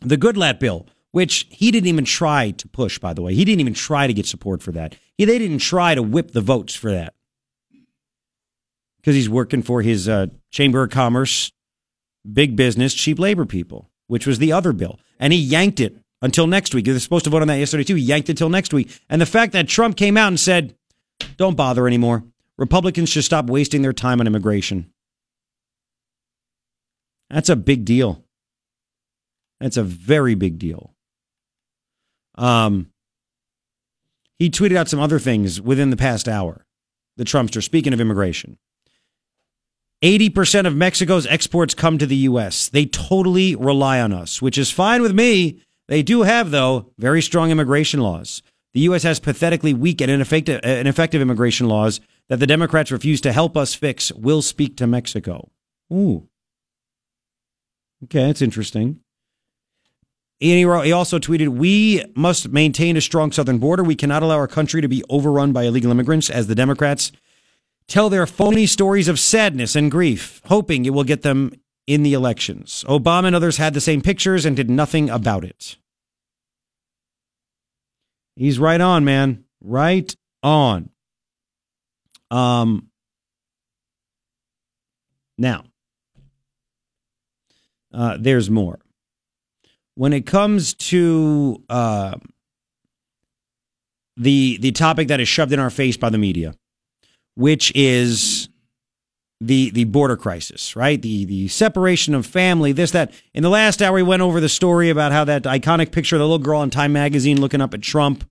the 0.00 0.16
Goodlatte 0.16 0.60
bill, 0.60 0.86
which 1.18 1.48
he 1.50 1.72
didn't 1.72 1.88
even 1.88 2.04
try 2.04 2.52
to 2.52 2.68
push, 2.68 3.00
by 3.00 3.12
the 3.12 3.20
way. 3.20 3.34
He 3.34 3.44
didn't 3.44 3.58
even 3.58 3.74
try 3.74 4.06
to 4.06 4.12
get 4.14 4.24
support 4.24 4.62
for 4.62 4.70
that. 4.70 4.94
He, 5.16 5.24
they 5.24 5.40
didn't 5.40 5.58
try 5.58 5.96
to 5.96 6.00
whip 6.00 6.30
the 6.30 6.40
votes 6.40 6.76
for 6.76 6.92
that 6.92 7.12
because 8.98 9.16
he's 9.16 9.28
working 9.28 9.62
for 9.62 9.82
his 9.82 10.08
uh, 10.08 10.28
Chamber 10.52 10.84
of 10.84 10.90
Commerce, 10.90 11.50
big 12.32 12.54
business, 12.54 12.94
cheap 12.94 13.18
labor 13.18 13.44
people, 13.44 13.90
which 14.06 14.28
was 14.28 14.38
the 14.38 14.52
other 14.52 14.72
bill. 14.72 15.00
And 15.18 15.32
he 15.32 15.40
yanked 15.40 15.80
it 15.80 15.96
until 16.22 16.46
next 16.46 16.72
week. 16.72 16.84
They're 16.84 16.96
supposed 17.00 17.24
to 17.24 17.30
vote 17.30 17.42
on 17.42 17.48
that 17.48 17.58
yesterday, 17.58 17.82
too. 17.82 17.96
He 17.96 18.02
yanked 18.02 18.28
it 18.28 18.34
until 18.34 18.48
next 18.48 18.72
week. 18.72 18.96
And 19.10 19.20
the 19.20 19.26
fact 19.26 19.52
that 19.54 19.66
Trump 19.66 19.96
came 19.96 20.16
out 20.16 20.28
and 20.28 20.38
said, 20.38 20.76
don't 21.36 21.56
bother 21.56 21.88
anymore. 21.88 22.22
Republicans 22.56 23.08
should 23.08 23.24
stop 23.24 23.46
wasting 23.46 23.82
their 23.82 23.92
time 23.92 24.20
on 24.20 24.28
immigration. 24.28 24.92
That's 27.28 27.48
a 27.48 27.56
big 27.56 27.84
deal. 27.84 28.22
That's 29.58 29.76
a 29.76 29.82
very 29.82 30.36
big 30.36 30.60
deal. 30.60 30.94
Um, 32.38 32.90
he 34.38 34.48
tweeted 34.48 34.76
out 34.76 34.88
some 34.88 35.00
other 35.00 35.18
things 35.18 35.60
within 35.60 35.90
the 35.90 35.96
past 35.96 36.28
hour. 36.28 36.64
The 37.16 37.24
Trumpster, 37.24 37.62
speaking 37.62 37.92
of 37.92 38.00
immigration. 38.00 38.58
80% 40.02 40.66
of 40.66 40.76
Mexico's 40.76 41.26
exports 41.26 41.74
come 41.74 41.98
to 41.98 42.06
the 42.06 42.16
U.S. 42.16 42.68
They 42.68 42.86
totally 42.86 43.56
rely 43.56 44.00
on 44.00 44.12
us, 44.12 44.40
which 44.40 44.56
is 44.56 44.70
fine 44.70 45.02
with 45.02 45.12
me. 45.12 45.60
They 45.88 46.04
do 46.04 46.22
have, 46.22 46.52
though, 46.52 46.92
very 46.98 47.20
strong 47.20 47.50
immigration 47.50 47.98
laws. 47.98 48.42
The 48.74 48.80
U.S. 48.80 49.02
has 49.02 49.18
pathetically 49.18 49.74
weak 49.74 50.00
and 50.00 50.10
ineffective, 50.10 50.60
ineffective 50.62 51.20
immigration 51.20 51.66
laws 51.66 52.00
that 52.28 52.36
the 52.36 52.46
Democrats 52.46 52.92
refuse 52.92 53.20
to 53.22 53.32
help 53.32 53.56
us 53.56 53.74
fix. 53.74 54.12
We'll 54.12 54.42
speak 54.42 54.76
to 54.76 54.86
Mexico. 54.86 55.50
Ooh. 55.92 56.28
Okay, 58.04 58.26
that's 58.26 58.42
interesting. 58.42 59.00
He 60.40 60.64
also 60.64 61.18
tweeted, 61.18 61.48
We 61.48 62.04
must 62.14 62.48
maintain 62.50 62.96
a 62.96 63.00
strong 63.00 63.32
southern 63.32 63.58
border. 63.58 63.82
We 63.82 63.96
cannot 63.96 64.22
allow 64.22 64.36
our 64.36 64.46
country 64.46 64.80
to 64.80 64.88
be 64.88 65.02
overrun 65.08 65.52
by 65.52 65.64
illegal 65.64 65.90
immigrants 65.90 66.30
as 66.30 66.46
the 66.46 66.54
Democrats 66.54 67.10
tell 67.88 68.08
their 68.08 68.26
phony 68.26 68.66
stories 68.66 69.08
of 69.08 69.18
sadness 69.18 69.74
and 69.74 69.90
grief, 69.90 70.40
hoping 70.44 70.84
it 70.84 70.90
will 70.90 71.04
get 71.04 71.22
them 71.22 71.52
in 71.86 72.02
the 72.02 72.12
elections. 72.12 72.84
Obama 72.86 73.26
and 73.28 73.36
others 73.36 73.56
had 73.56 73.74
the 73.74 73.80
same 73.80 74.00
pictures 74.00 74.44
and 74.44 74.54
did 74.54 74.70
nothing 74.70 75.10
about 75.10 75.42
it. 75.42 75.76
He's 78.36 78.58
right 78.58 78.80
on, 78.80 79.04
man. 79.04 79.44
Right 79.60 80.14
on. 80.42 80.90
Um, 82.30 82.90
now, 85.38 85.64
uh, 87.92 88.18
there's 88.20 88.50
more 88.50 88.78
when 89.98 90.12
it 90.12 90.26
comes 90.26 90.74
to 90.74 91.60
uh, 91.68 92.14
the 94.16 94.56
the 94.60 94.70
topic 94.70 95.08
that 95.08 95.18
is 95.18 95.26
shoved 95.26 95.52
in 95.52 95.58
our 95.58 95.70
face 95.70 95.96
by 95.96 96.08
the 96.08 96.16
media, 96.16 96.54
which 97.34 97.72
is 97.74 98.48
the 99.40 99.70
the 99.70 99.82
border 99.82 100.16
crisis, 100.16 100.76
right? 100.76 101.02
The 101.02 101.24
the 101.24 101.48
separation 101.48 102.14
of 102.14 102.26
family, 102.26 102.70
this 102.70 102.92
that. 102.92 103.12
In 103.34 103.42
the 103.42 103.50
last 103.50 103.82
hour, 103.82 103.96
we 103.96 104.04
went 104.04 104.22
over 104.22 104.40
the 104.40 104.48
story 104.48 104.88
about 104.88 105.10
how 105.10 105.24
that 105.24 105.42
iconic 105.42 105.90
picture 105.90 106.14
of 106.14 106.20
the 106.20 106.26
little 106.26 106.38
girl 106.38 106.62
in 106.62 106.70
Time 106.70 106.92
magazine 106.92 107.40
looking 107.40 107.60
up 107.60 107.74
at 107.74 107.82
Trump, 107.82 108.24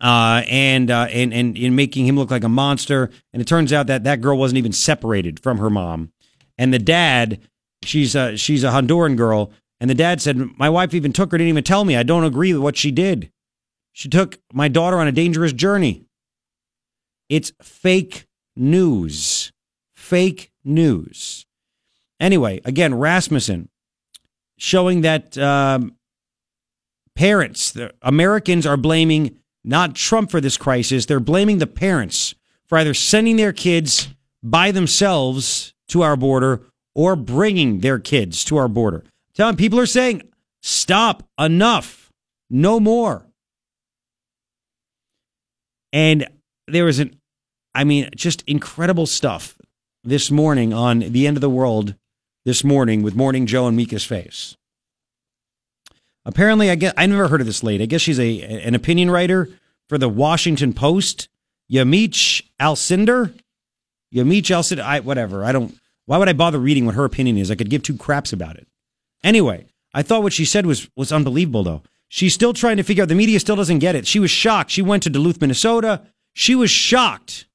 uh, 0.00 0.42
and 0.48 0.92
uh, 0.92 1.08
and 1.10 1.34
and 1.34 1.58
in 1.58 1.74
making 1.74 2.06
him 2.06 2.14
look 2.14 2.30
like 2.30 2.44
a 2.44 2.48
monster. 2.48 3.10
And 3.32 3.42
it 3.42 3.48
turns 3.48 3.72
out 3.72 3.88
that 3.88 4.04
that 4.04 4.20
girl 4.20 4.38
wasn't 4.38 4.58
even 4.58 4.72
separated 4.72 5.40
from 5.40 5.58
her 5.58 5.70
mom, 5.70 6.12
and 6.56 6.72
the 6.72 6.78
dad, 6.78 7.40
she's 7.82 8.14
a, 8.14 8.36
she's 8.36 8.62
a 8.62 8.68
Honduran 8.68 9.16
girl 9.16 9.50
and 9.80 9.88
the 9.88 9.94
dad 9.94 10.20
said, 10.20 10.36
My 10.58 10.68
wife 10.68 10.94
even 10.94 11.12
took 11.12 11.32
her, 11.32 11.38
didn't 11.38 11.50
even 11.50 11.64
tell 11.64 11.84
me. 11.84 11.96
I 11.96 12.02
don't 12.02 12.24
agree 12.24 12.52
with 12.52 12.62
what 12.62 12.76
she 12.76 12.90
did. 12.90 13.30
She 13.92 14.08
took 14.08 14.38
my 14.52 14.68
daughter 14.68 14.98
on 14.98 15.08
a 15.08 15.12
dangerous 15.12 15.52
journey. 15.52 16.04
It's 17.28 17.52
fake 17.62 18.26
news. 18.56 19.52
Fake 19.96 20.52
news. 20.64 21.46
Anyway, 22.20 22.60
again, 22.64 22.94
Rasmussen 22.94 23.68
showing 24.56 25.02
that 25.02 25.38
um, 25.38 25.94
parents, 27.14 27.70
the 27.72 27.92
Americans 28.02 28.66
are 28.66 28.76
blaming 28.76 29.38
not 29.64 29.94
Trump 29.94 30.30
for 30.30 30.40
this 30.40 30.56
crisis. 30.56 31.06
They're 31.06 31.20
blaming 31.20 31.58
the 31.58 31.66
parents 31.66 32.34
for 32.66 32.78
either 32.78 32.94
sending 32.94 33.36
their 33.36 33.52
kids 33.52 34.08
by 34.42 34.70
themselves 34.70 35.74
to 35.88 36.02
our 36.02 36.16
border 36.16 36.62
or 36.94 37.16
bringing 37.16 37.80
their 37.80 37.98
kids 37.98 38.44
to 38.44 38.56
our 38.56 38.68
border. 38.68 39.04
Telling 39.38 39.54
people 39.54 39.78
are 39.78 39.86
saying, 39.86 40.22
stop, 40.62 41.22
enough, 41.38 42.12
no 42.50 42.80
more. 42.80 43.24
And 45.92 46.26
there 46.66 46.84
was 46.84 46.98
an, 46.98 47.20
I 47.72 47.84
mean, 47.84 48.10
just 48.16 48.42
incredible 48.48 49.06
stuff 49.06 49.56
this 50.02 50.32
morning 50.32 50.74
on 50.74 50.98
the 50.98 51.28
end 51.28 51.36
of 51.36 51.40
the 51.40 51.48
world 51.48 51.94
this 52.44 52.64
morning 52.64 53.02
with 53.02 53.14
Morning 53.14 53.46
Joe 53.46 53.68
and 53.68 53.76
Mika's 53.76 54.04
face. 54.04 54.56
Apparently, 56.24 56.68
I 56.68 56.74
guess 56.74 56.92
I 56.96 57.06
never 57.06 57.28
heard 57.28 57.40
of 57.40 57.46
this 57.46 57.62
lady. 57.62 57.84
I 57.84 57.86
guess 57.86 58.00
she's 58.00 58.18
a 58.18 58.42
an 58.42 58.74
opinion 58.74 59.08
writer 59.08 59.48
for 59.88 59.98
the 59.98 60.08
Washington 60.08 60.72
Post. 60.72 61.28
Yamiche 61.72 62.42
Alcindor. 62.60 63.38
Yamiche 64.12 64.50
Alcindor. 64.50 64.82
I 64.82 64.98
whatever. 64.98 65.44
I 65.44 65.52
don't. 65.52 65.78
Why 66.06 66.18
would 66.18 66.28
I 66.28 66.32
bother 66.32 66.58
reading 66.58 66.86
what 66.86 66.96
her 66.96 67.04
opinion 67.04 67.38
is? 67.38 67.52
I 67.52 67.54
could 67.54 67.70
give 67.70 67.84
two 67.84 67.96
craps 67.96 68.32
about 68.32 68.56
it. 68.56 68.66
Anyway, 69.22 69.66
I 69.94 70.02
thought 70.02 70.22
what 70.22 70.32
she 70.32 70.44
said 70.44 70.66
was 70.66 70.88
was 70.96 71.12
unbelievable 71.12 71.62
though. 71.62 71.82
She's 72.08 72.34
still 72.34 72.52
trying 72.52 72.78
to 72.78 72.82
figure 72.82 73.02
out. 73.02 73.08
The 73.08 73.14
media 73.14 73.38
still 73.40 73.56
doesn't 73.56 73.80
get 73.80 73.94
it. 73.94 74.06
She 74.06 74.18
was 74.18 74.30
shocked. 74.30 74.70
She 74.70 74.82
went 74.82 75.02
to 75.02 75.10
Duluth, 75.10 75.40
Minnesota. 75.40 76.02
She 76.32 76.54
was 76.54 76.70
shocked, 76.70 77.46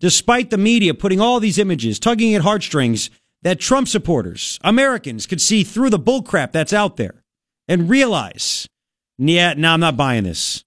despite 0.00 0.50
the 0.50 0.58
media 0.58 0.94
putting 0.94 1.20
all 1.20 1.40
these 1.40 1.58
images, 1.58 1.98
tugging 1.98 2.34
at 2.34 2.42
heartstrings, 2.42 3.10
that 3.42 3.60
Trump 3.60 3.88
supporters, 3.88 4.58
Americans, 4.62 5.26
could 5.26 5.40
see 5.40 5.64
through 5.64 5.90
the 5.90 5.98
bullcrap 5.98 6.52
that's 6.52 6.72
out 6.72 6.96
there 6.96 7.22
and 7.66 7.90
realize, 7.90 8.66
yeah, 9.18 9.54
no, 9.54 9.72
I'm 9.72 9.80
not 9.80 9.96
buying 9.96 10.24
this. 10.24 10.64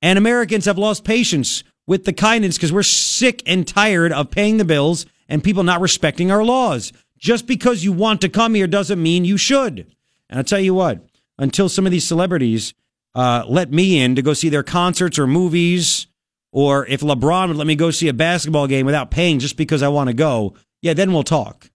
And 0.00 0.18
Americans 0.18 0.66
have 0.66 0.78
lost 0.78 1.04
patience 1.04 1.64
with 1.86 2.04
the 2.04 2.12
kindness 2.12 2.56
because 2.56 2.72
we're 2.72 2.82
sick 2.82 3.42
and 3.46 3.66
tired 3.66 4.12
of 4.12 4.30
paying 4.30 4.58
the 4.58 4.64
bills 4.64 5.06
and 5.28 5.44
people 5.44 5.62
not 5.62 5.80
respecting 5.80 6.30
our 6.30 6.44
laws. 6.44 6.92
Just 7.24 7.46
because 7.46 7.82
you 7.82 7.90
want 7.90 8.20
to 8.20 8.28
come 8.28 8.54
here 8.54 8.66
doesn't 8.66 9.02
mean 9.02 9.24
you 9.24 9.38
should. 9.38 9.86
And 10.28 10.38
I'll 10.38 10.44
tell 10.44 10.60
you 10.60 10.74
what, 10.74 11.06
until 11.38 11.70
some 11.70 11.86
of 11.86 11.90
these 11.90 12.06
celebrities 12.06 12.74
uh, 13.14 13.44
let 13.48 13.72
me 13.72 13.98
in 13.98 14.14
to 14.16 14.20
go 14.20 14.34
see 14.34 14.50
their 14.50 14.62
concerts 14.62 15.18
or 15.18 15.26
movies, 15.26 16.06
or 16.52 16.86
if 16.86 17.00
LeBron 17.00 17.48
would 17.48 17.56
let 17.56 17.66
me 17.66 17.76
go 17.76 17.90
see 17.90 18.08
a 18.08 18.12
basketball 18.12 18.66
game 18.66 18.84
without 18.84 19.10
paying 19.10 19.38
just 19.38 19.56
because 19.56 19.82
I 19.82 19.88
want 19.88 20.08
to 20.08 20.14
go, 20.14 20.52
yeah, 20.82 20.92
then 20.92 21.14
we'll 21.14 21.22
talk. 21.22 21.70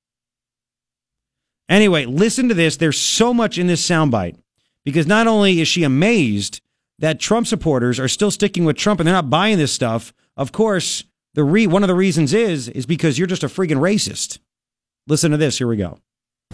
Anyway, 1.67 2.05
listen 2.05 2.47
to 2.49 2.53
this. 2.53 2.77
There's 2.77 2.99
so 2.99 3.33
much 3.33 3.57
in 3.57 3.65
this 3.65 3.83
soundbite 3.83 4.37
because 4.85 5.07
not 5.07 5.25
only 5.25 5.61
is 5.61 5.67
she 5.67 5.83
amazed 5.83 6.61
that 6.99 7.19
Trump 7.19 7.47
supporters 7.47 7.99
are 7.99 8.07
still 8.07 8.29
sticking 8.29 8.65
with 8.65 8.77
Trump 8.77 8.99
and 8.99 9.07
they're 9.07 9.15
not 9.15 9.31
buying 9.31 9.57
this 9.57 9.73
stuff. 9.73 10.13
Of 10.37 10.51
course, 10.51 11.05
the 11.33 11.43
re- 11.43 11.65
one 11.65 11.81
of 11.81 11.87
the 11.87 11.95
reasons 11.95 12.35
is 12.35 12.67
is 12.69 12.85
because 12.85 13.17
you're 13.17 13.25
just 13.25 13.43
a 13.43 13.47
freaking 13.47 13.79
racist. 13.79 14.37
Listen 15.09 15.31
to 15.31 15.37
this. 15.37 15.57
Here 15.57 15.67
we 15.67 15.75
go. 15.75 15.97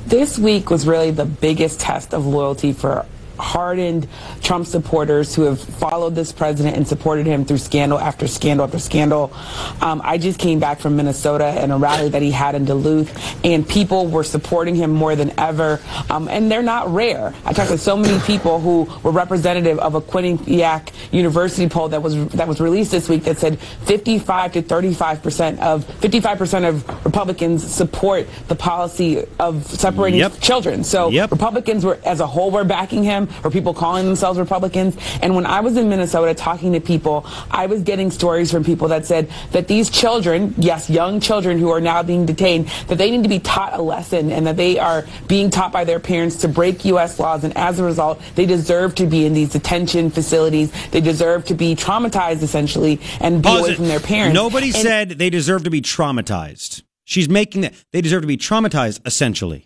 This 0.08 0.40
week 0.40 0.70
was 0.70 0.88
really 0.88 1.12
the 1.12 1.26
biggest 1.26 1.80
test 1.80 2.14
of 2.14 2.26
loyalty 2.26 2.72
for 2.72 3.06
hardened 3.38 4.08
Trump 4.42 4.66
supporters 4.68 5.34
who 5.36 5.44
have 5.44 5.60
followed 5.60 6.16
this 6.16 6.32
president 6.32 6.76
and 6.78 6.88
supported 6.88 7.26
him 7.26 7.46
through 7.46 7.58
scandal 7.58 8.00
after 8.00 8.28
scandal 8.28 8.66
after 8.66 8.80
scandal. 8.80 9.34
Um, 9.82 10.02
I 10.04 10.18
just 10.18 10.40
came 10.40 10.60
back 10.60 10.80
from 10.80 10.96
Minnesota 10.96 11.46
and 11.46 11.72
a 11.72 11.78
rally 11.78 12.10
that 12.10 12.22
he 12.22 12.32
had 12.32 12.56
in 12.56 12.66
Duluth, 12.66 13.12
and 13.46 13.68
people 13.68 14.08
were 14.08 14.24
supporting 14.24 14.76
him 14.76 14.92
more 14.92 15.16
than 15.16 15.38
ever. 15.40 15.80
Um, 16.10 16.28
and 16.28 16.52
they're 16.52 16.62
not 16.64 16.88
rare. 16.94 17.34
I 17.46 17.54
talked 17.54 17.70
to 17.72 17.78
so 17.78 17.96
many 17.98 18.20
people 18.22 18.60
who 18.60 18.88
were 19.04 19.12
representative 19.12 19.80
of 19.80 19.96
a 19.96 20.02
Quinnipiac 20.02 20.92
University 21.12 21.68
poll 21.70 21.90
that 21.90 22.02
was 22.02 22.28
that 22.30 22.48
was 22.48 22.60
released 22.62 22.92
this 22.92 23.10
week 23.10 23.24
that 23.24 23.38
said 23.38 23.60
55 23.60 24.54
to 24.54 24.62
35 24.62 25.22
percent 25.24 25.60
of 25.60 25.86
55 26.00 26.38
percent 26.38 26.66
of 26.66 27.06
Republicans 27.06 27.66
support 27.66 28.28
the 28.48 28.56
policy 28.56 29.26
of 29.40 29.66
separating 29.66 30.20
Yep. 30.20 30.40
children. 30.40 30.84
So 30.84 31.10
Yep. 31.10 31.32
Republicans 31.32 31.86
were, 31.86 32.00
as 32.06 32.20
a 32.20 32.28
whole, 32.28 32.52
were 32.52 32.64
backing 32.64 33.04
him, 33.04 33.25
or 33.44 33.52
people 33.52 33.74
calling 33.74 34.06
themselves 34.06 34.40
Republicans. 34.40 34.96
And 35.22 35.36
when 35.36 35.46
I 35.46 35.60
was 35.62 35.78
in 35.78 35.90
Minnesota 35.90 36.34
talking 36.34 36.74
to 36.74 36.80
people, 36.80 37.26
I 37.52 37.66
was 37.66 37.82
getting 37.84 38.12
stories 38.12 38.52
from 38.52 38.64
people 38.64 38.88
that 38.90 39.06
said 39.06 39.30
that 39.52 39.68
these 39.68 39.90
children, 39.90 40.54
yes, 40.58 40.90
young 40.90 41.20
children 41.20 41.60
who 41.60 41.70
are 41.70 41.82
now 41.82 42.04
being 42.04 42.26
detained, 42.26 42.68
that 42.88 42.98
they 42.98 43.12
need 43.12 43.24
to 43.24 43.30
be 43.30 43.40
taught 43.40 43.74
a 43.74 43.82
lesson 43.82 44.32
and 44.32 44.46
that 44.48 44.58
they 44.58 44.78
are 44.80 45.06
being 45.28 45.50
taught 45.50 45.72
by 45.72 45.84
their 45.84 46.00
parents 46.00 46.38
to 46.38 46.48
break 46.48 46.86
U.S. 46.86 47.20
laws. 47.20 47.44
And 47.44 47.56
as 47.58 47.80
a 47.80 47.84
result, 47.84 48.22
they 48.36 48.46
deserve 48.46 48.96
to 48.96 49.06
be 49.06 49.26
in 49.26 49.34
these 49.34 49.50
detention 49.52 50.10
facilities. 50.10 50.72
They 50.92 51.02
deserve 51.02 51.46
to 51.46 51.54
be 51.56 51.76
traumatized, 51.76 52.42
essentially, 52.44 53.00
and 53.20 53.42
be 53.42 53.48
Pause 53.48 53.60
away 53.62 53.70
it. 53.72 53.76
from 53.76 53.88
their 53.88 54.00
parents. 54.00 54.34
Nobody 54.34 54.68
And- 54.68 54.76
said 54.76 55.10
they 55.12 55.30
deserve 55.30 55.64
to 55.64 55.70
be 55.70 55.82
traumatized. 55.82 56.84
She's 57.06 57.30
making 57.30 57.62
that 57.62 57.74
they 57.92 58.02
deserve 58.02 58.22
to 58.24 58.28
be 58.28 58.38
traumatized, 58.38 59.00
essentially. 59.06 59.66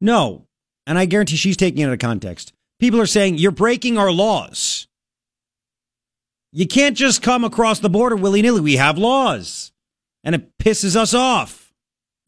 No. 0.00 0.46
And 0.86 0.98
I 0.98 1.04
guarantee 1.06 1.36
she's 1.36 1.56
taking 1.56 1.82
it 1.82 1.86
out 1.86 1.92
of 1.92 1.98
context. 1.98 2.52
People 2.78 3.00
are 3.00 3.06
saying, 3.06 3.36
you're 3.38 3.50
breaking 3.50 3.98
our 3.98 4.10
laws. 4.10 4.86
You 6.52 6.66
can't 6.66 6.96
just 6.96 7.22
come 7.22 7.44
across 7.44 7.78
the 7.78 7.90
border 7.90 8.16
willy 8.16 8.42
nilly. 8.42 8.60
We 8.60 8.76
have 8.76 8.98
laws. 8.98 9.72
And 10.24 10.34
it 10.34 10.56
pisses 10.58 10.96
us 10.96 11.14
off. 11.14 11.59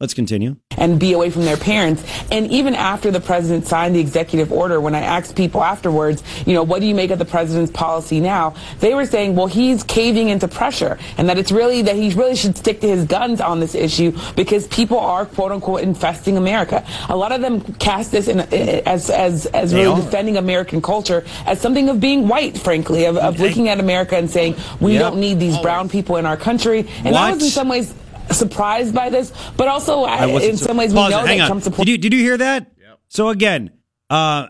Let's 0.03 0.13
continue. 0.13 0.57
and 0.77 0.99
be 0.99 1.13
away 1.13 1.29
from 1.29 1.45
their 1.45 1.55
parents. 1.55 2.03
And 2.29 2.51
even 2.51 2.75
after 2.75 3.09
the 3.09 3.21
president 3.21 3.67
signed 3.67 3.95
the 3.95 4.01
executive 4.01 4.51
order, 4.51 4.81
when 4.81 4.93
I 4.95 4.99
asked 4.99 5.33
people 5.33 5.63
afterwards, 5.63 6.21
you 6.45 6.53
know, 6.53 6.61
what 6.61 6.81
do 6.81 6.87
you 6.87 6.93
make 6.93 7.09
of 7.11 7.19
the 7.19 7.23
president's 7.25 7.71
policy 7.71 8.19
now? 8.19 8.53
They 8.81 8.93
were 8.95 9.05
saying, 9.05 9.37
well, 9.37 9.47
he's 9.47 9.81
caving 9.81 10.27
into 10.27 10.49
pressure 10.49 10.99
and 11.17 11.29
that 11.29 11.37
it's 11.37 11.53
really 11.53 11.83
that 11.83 11.95
he 11.95 12.09
really 12.09 12.35
should 12.35 12.57
stick 12.57 12.81
to 12.81 12.87
his 12.89 13.05
guns 13.05 13.39
on 13.39 13.61
this 13.61 13.75
issue 13.75 14.11
because 14.35 14.67
people 14.67 14.99
are 14.99 15.25
quote 15.25 15.53
unquote 15.53 15.79
infesting 15.83 16.35
America. 16.35 16.85
A 17.07 17.15
lot 17.15 17.31
of 17.31 17.39
them 17.39 17.61
cast 17.75 18.11
this 18.11 18.27
in, 18.27 18.41
as, 18.41 19.09
as, 19.09 19.45
as 19.47 19.73
really 19.73 19.85
are. 19.87 20.01
defending 20.01 20.35
American 20.35 20.81
culture 20.81 21.23
as 21.45 21.61
something 21.61 21.87
of 21.87 22.01
being 22.01 22.27
white, 22.27 22.57
frankly, 22.57 23.05
of, 23.05 23.15
of 23.15 23.39
looking 23.39 23.69
at 23.69 23.79
America 23.79 24.17
and 24.17 24.29
saying, 24.29 24.55
we 24.81 24.93
Yep. 24.95 24.99
don't 25.01 25.19
need 25.21 25.39
these 25.39 25.57
brown 25.59 25.87
people 25.87 26.17
in 26.17 26.25
our 26.25 26.35
country. 26.35 26.89
And 27.05 27.15
I 27.15 27.29
What? 27.29 27.35
was 27.35 27.43
in 27.45 27.49
some 27.51 27.69
ways 27.69 27.93
surprised 28.31 28.93
by 28.93 29.09
this, 29.09 29.33
but 29.57 29.67
also 29.67 30.03
I, 30.03 30.25
wasn't 30.25 30.51
in 30.51 30.57
sur- 30.57 30.65
some 30.67 30.77
ways 30.77 30.93
we 30.93 30.95
know 30.95 31.23
it. 31.23 31.27
Hang 31.27 31.37
that 31.37 31.43
on. 31.43 31.47
Trump 31.49 31.63
supports. 31.63 31.85
Did 31.85 31.91
you 31.91 31.97
did 31.97 32.13
you 32.13 32.19
hear 32.19 32.37
that? 32.37 32.71
So 33.07 33.29
again, 33.29 33.71
uh, 34.09 34.47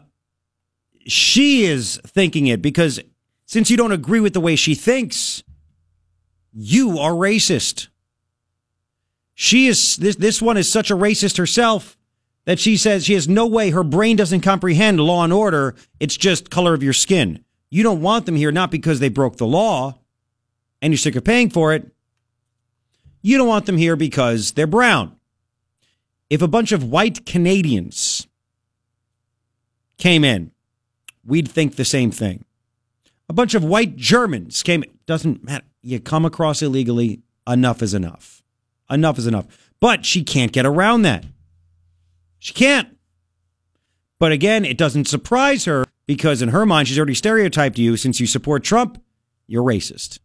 she 1.06 1.66
is 1.66 2.00
thinking 2.08 2.48
it 2.48 2.62
because 2.62 3.00
since 3.46 3.70
you 3.70 3.78
don't 3.78 3.92
agree 3.92 4.20
with 4.20 4.34
the 4.34 4.40
way 4.40 4.56
she 4.56 4.74
thinks, 4.74 5.44
you 6.54 6.98
are 7.00 7.12
racist. 7.12 7.88
She 9.34 9.68
is 9.68 9.98
this 9.98 10.16
this 10.16 10.42
one 10.42 10.58
is 10.58 10.72
such 10.72 10.92
a 10.92 10.96
racist 10.96 11.38
herself 11.38 11.98
that 12.46 12.60
she 12.60 12.78
says 12.78 13.06
she 13.06 13.14
has 13.14 13.28
no 13.28 13.48
way 13.48 13.70
her 13.72 13.84
brain 13.84 14.16
doesn't 14.16 14.42
comprehend 14.42 15.00
law 15.00 15.24
and 15.24 15.34
order. 15.34 15.76
It's 16.00 16.18
just 16.18 16.50
color 16.50 16.74
of 16.74 16.84
your 16.84 16.94
skin. 16.94 17.44
You 17.70 17.84
don't 17.84 18.02
want 18.02 18.26
them 18.26 18.36
here 18.36 18.52
not 18.52 18.70
because 18.70 19.00
they 19.00 19.10
broke 19.10 19.38
the 19.38 19.48
law 19.48 20.00
and 20.82 20.94
you're 20.94 20.98
sick 20.98 21.16
of 21.16 21.24
paying 21.24 21.50
for 21.50 21.74
it. 21.74 21.93
You 23.24 23.38
don't 23.38 23.48
want 23.48 23.66
them 23.66 23.78
here 23.78 23.96
because 23.96 24.52
they're 24.52 24.68
brown. 24.68 25.16
If 26.30 26.42
a 26.42 26.48
bunch 26.48 26.72
of 26.72 26.84
white 26.84 27.26
Canadians 27.26 28.28
came 29.98 30.24
in, 30.24 30.52
we'd 31.26 31.48
think 31.48 31.76
the 31.76 31.86
same 31.86 32.12
thing. 32.12 32.44
A 33.30 33.34
bunch 33.34 33.56
of 33.56 33.64
white 33.64 33.96
Germans 33.96 34.62
came, 34.62 34.84
doesn't 35.06 35.44
matter. 35.44 35.66
You 35.82 36.00
come 36.00 36.26
across 36.26 36.62
illegally, 36.62 37.22
enough 37.48 37.82
is 37.82 37.94
enough. 37.94 38.44
Enough 38.90 39.18
is 39.18 39.28
enough. 39.28 39.48
But 39.80 40.06
she 40.06 40.24
can't 40.24 40.52
get 40.52 40.66
around 40.66 41.04
that. 41.04 41.26
She 42.40 42.54
can't. 42.54 42.90
But 44.20 44.34
again, 44.34 44.66
it 44.66 44.78
doesn't 44.78 45.08
surprise 45.08 45.66
her 45.66 45.86
because 46.06 46.42
in 46.42 46.50
her 46.50 46.66
mind, 46.66 46.90
she's 46.90 46.98
already 46.98 47.14
stereotyped 47.14 47.78
you 47.78 47.96
since 47.96 48.20
you 48.20 48.28
support 48.28 48.64
Trump, 48.64 49.02
you're 49.48 49.64
racist. 49.64 50.20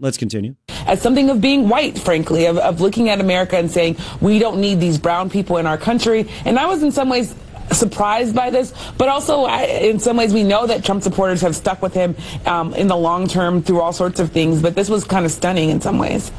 Let's 0.00 0.16
continue. 0.16 0.56
as 0.86 1.00
something 1.00 1.28
of 1.30 1.40
being 1.40 1.68
white, 1.68 1.98
frankly, 1.98 2.46
of, 2.46 2.56
of 2.58 2.80
looking 2.80 3.10
at 3.10 3.20
America 3.20 3.56
and 3.56 3.70
saying, 3.70 3.96
we 4.20 4.38
don't 4.38 4.60
need 4.60 4.80
these 4.80 4.98
brown 4.98 5.28
people 5.30 5.58
in 5.58 5.66
our 5.66 5.78
country. 5.78 6.28
And 6.44 6.58
I 6.58 6.66
was 6.66 6.82
in 6.82 6.90
some 6.90 7.08
ways 7.08 7.34
surprised 7.70 8.34
by 8.34 8.50
this, 8.50 8.72
but 8.98 9.08
also 9.08 9.44
I, 9.44 9.62
in 9.62 10.00
some 10.00 10.16
ways 10.16 10.32
we 10.34 10.42
know 10.42 10.66
that 10.66 10.84
Trump 10.84 11.02
supporters 11.02 11.40
have 11.42 11.54
stuck 11.54 11.82
with 11.82 11.94
him 11.94 12.16
um, 12.46 12.74
in 12.74 12.88
the 12.88 12.96
long 12.96 13.28
term 13.28 13.62
through 13.62 13.80
all 13.80 13.92
sorts 13.92 14.18
of 14.18 14.32
things, 14.32 14.62
but 14.62 14.74
this 14.74 14.88
was 14.88 15.04
kind 15.04 15.24
of 15.24 15.30
stunning 15.30 15.70
in 15.70 15.80
some 15.80 15.98
ways. 15.98 16.32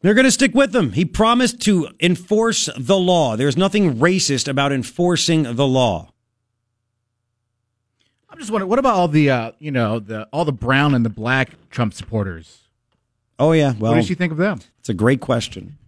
They're 0.00 0.14
going 0.14 0.24
to 0.26 0.32
stick 0.32 0.54
with 0.54 0.74
him. 0.74 0.92
He 0.92 1.04
promised 1.04 1.60
to 1.62 1.88
enforce 2.00 2.68
the 2.76 2.98
law. 2.98 3.36
There's 3.36 3.56
nothing 3.56 3.96
racist 3.96 4.48
about 4.48 4.72
enforcing 4.72 5.54
the 5.54 5.66
law. 5.66 6.13
I'm 8.34 8.40
just 8.40 8.50
wondering, 8.50 8.68
what 8.68 8.80
about 8.80 8.94
all 8.96 9.06
the, 9.06 9.30
uh, 9.30 9.52
you 9.60 9.70
know, 9.70 10.00
the 10.00 10.26
all 10.32 10.44
the 10.44 10.52
brown 10.52 10.92
and 10.92 11.04
the 11.04 11.08
black 11.08 11.52
Trump 11.70 11.94
supporters? 11.94 12.62
Oh 13.38 13.52
yeah, 13.52 13.74
well, 13.78 13.92
what 13.92 13.98
does 13.98 14.06
she 14.08 14.16
think 14.16 14.32
of 14.32 14.38
them? 14.38 14.58
it's 14.80 14.88
a 14.88 14.94
great 14.94 15.20
question 15.20 15.78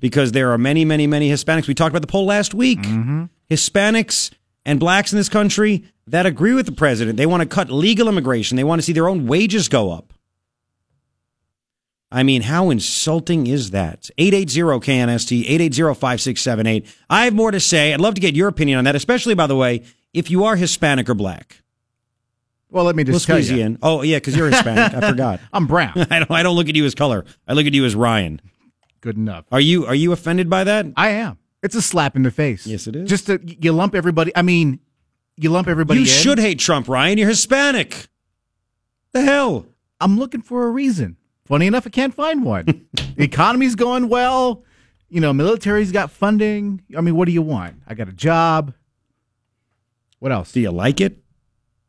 because 0.00 0.32
there 0.32 0.50
are 0.52 0.56
many, 0.56 0.86
many, 0.86 1.06
many 1.06 1.28
Hispanics. 1.28 1.68
We 1.68 1.74
talked 1.74 1.92
about 1.92 2.00
the 2.00 2.06
poll 2.10 2.24
last 2.24 2.54
week. 2.54 2.80
Hispanics 3.50 4.32
and 4.64 4.80
blacks 4.80 5.12
in 5.12 5.18
this 5.18 5.28
country 5.28 5.84
that 6.06 6.24
agree 6.24 6.54
with 6.54 6.64
the 6.64 6.72
president. 6.72 7.18
They 7.18 7.26
want 7.26 7.42
to 7.42 7.46
cut 7.48 7.68
legal 7.70 8.08
immigration. 8.08 8.56
They 8.56 8.64
want 8.64 8.80
to 8.80 8.82
see 8.82 8.94
their 8.94 9.06
own 9.06 9.26
wages 9.26 9.68
go 9.68 9.92
up. 9.92 10.14
I 12.10 12.22
mean, 12.22 12.42
how 12.42 12.70
insulting 12.70 13.46
is 13.46 13.72
that? 13.72 14.08
880-KNST, 14.18 15.46
880-5678. 15.48 16.86
I 17.10 17.24
have 17.24 17.34
more 17.34 17.50
to 17.50 17.60
say. 17.60 17.92
I'd 17.92 18.00
love 18.00 18.14
to 18.14 18.20
get 18.22 18.34
your 18.34 18.48
opinion 18.48 18.78
on 18.78 18.84
that, 18.84 18.94
especially, 18.94 19.34
by 19.34 19.46
the 19.46 19.56
way, 19.56 19.82
if 20.14 20.30
you 20.30 20.44
are 20.44 20.56
Hispanic 20.56 21.10
or 21.10 21.14
black. 21.14 21.58
Well, 22.74 22.84
let 22.84 22.96
me 22.96 23.04
We'll 23.04 23.12
just 23.14 23.26
tell 23.28 23.36
squeeze 23.36 23.52
you 23.52 23.58
you, 23.58 23.62
in. 23.66 23.78
Oh, 23.82 24.02
yeah, 24.02 24.16
because 24.16 24.36
you're 24.36 24.50
Hispanic. 24.50 25.00
I 25.00 25.08
forgot. 25.10 25.38
I'm 25.52 25.68
brown. 25.68 25.92
I 26.10 26.18
don't, 26.18 26.30
I 26.32 26.42
don't 26.42 26.56
look 26.56 26.68
at 26.68 26.74
you 26.74 26.84
as 26.84 26.96
color. 26.96 27.24
I 27.46 27.52
look 27.52 27.66
at 27.66 27.72
you 27.72 27.84
as 27.84 27.94
Ryan. 27.94 28.40
Good 29.00 29.16
enough. 29.16 29.44
Are 29.52 29.60
you 29.60 29.86
are 29.86 29.94
you 29.94 30.10
offended 30.10 30.50
by 30.50 30.64
that? 30.64 30.86
I 30.96 31.10
am. 31.10 31.38
It's 31.62 31.76
a 31.76 31.82
slap 31.82 32.16
in 32.16 32.24
the 32.24 32.32
face. 32.32 32.66
Yes, 32.66 32.88
it 32.88 32.96
is. 32.96 33.08
Just 33.08 33.26
to, 33.26 33.40
you 33.44 33.72
lump 33.72 33.94
everybody. 33.94 34.32
I 34.34 34.42
mean, 34.42 34.80
you 35.36 35.50
lump 35.50 35.68
everybody. 35.68 36.00
you 36.00 36.06
in. 36.06 36.10
should 36.10 36.38
hate 36.38 36.58
Trump, 36.58 36.88
Ryan. 36.88 37.16
You're 37.16 37.28
Hispanic. 37.28 38.08
The 39.12 39.20
hell? 39.22 39.66
I'm 40.00 40.18
looking 40.18 40.42
for 40.42 40.66
a 40.66 40.70
reason. 40.70 41.16
Funny 41.46 41.68
enough, 41.68 41.86
I 41.86 41.90
can't 41.90 42.12
find 42.12 42.44
one. 42.44 42.86
the 42.92 43.14
economy's 43.22 43.76
going 43.76 44.08
well. 44.08 44.64
You 45.08 45.20
know, 45.20 45.32
military's 45.32 45.92
got 45.92 46.10
funding. 46.10 46.82
I 46.96 47.02
mean, 47.02 47.14
what 47.14 47.26
do 47.26 47.32
you 47.32 47.42
want? 47.42 47.76
I 47.86 47.94
got 47.94 48.08
a 48.08 48.12
job. 48.12 48.74
What 50.18 50.32
else? 50.32 50.50
Do 50.50 50.60
you 50.60 50.72
like 50.72 51.00
it? 51.00 51.23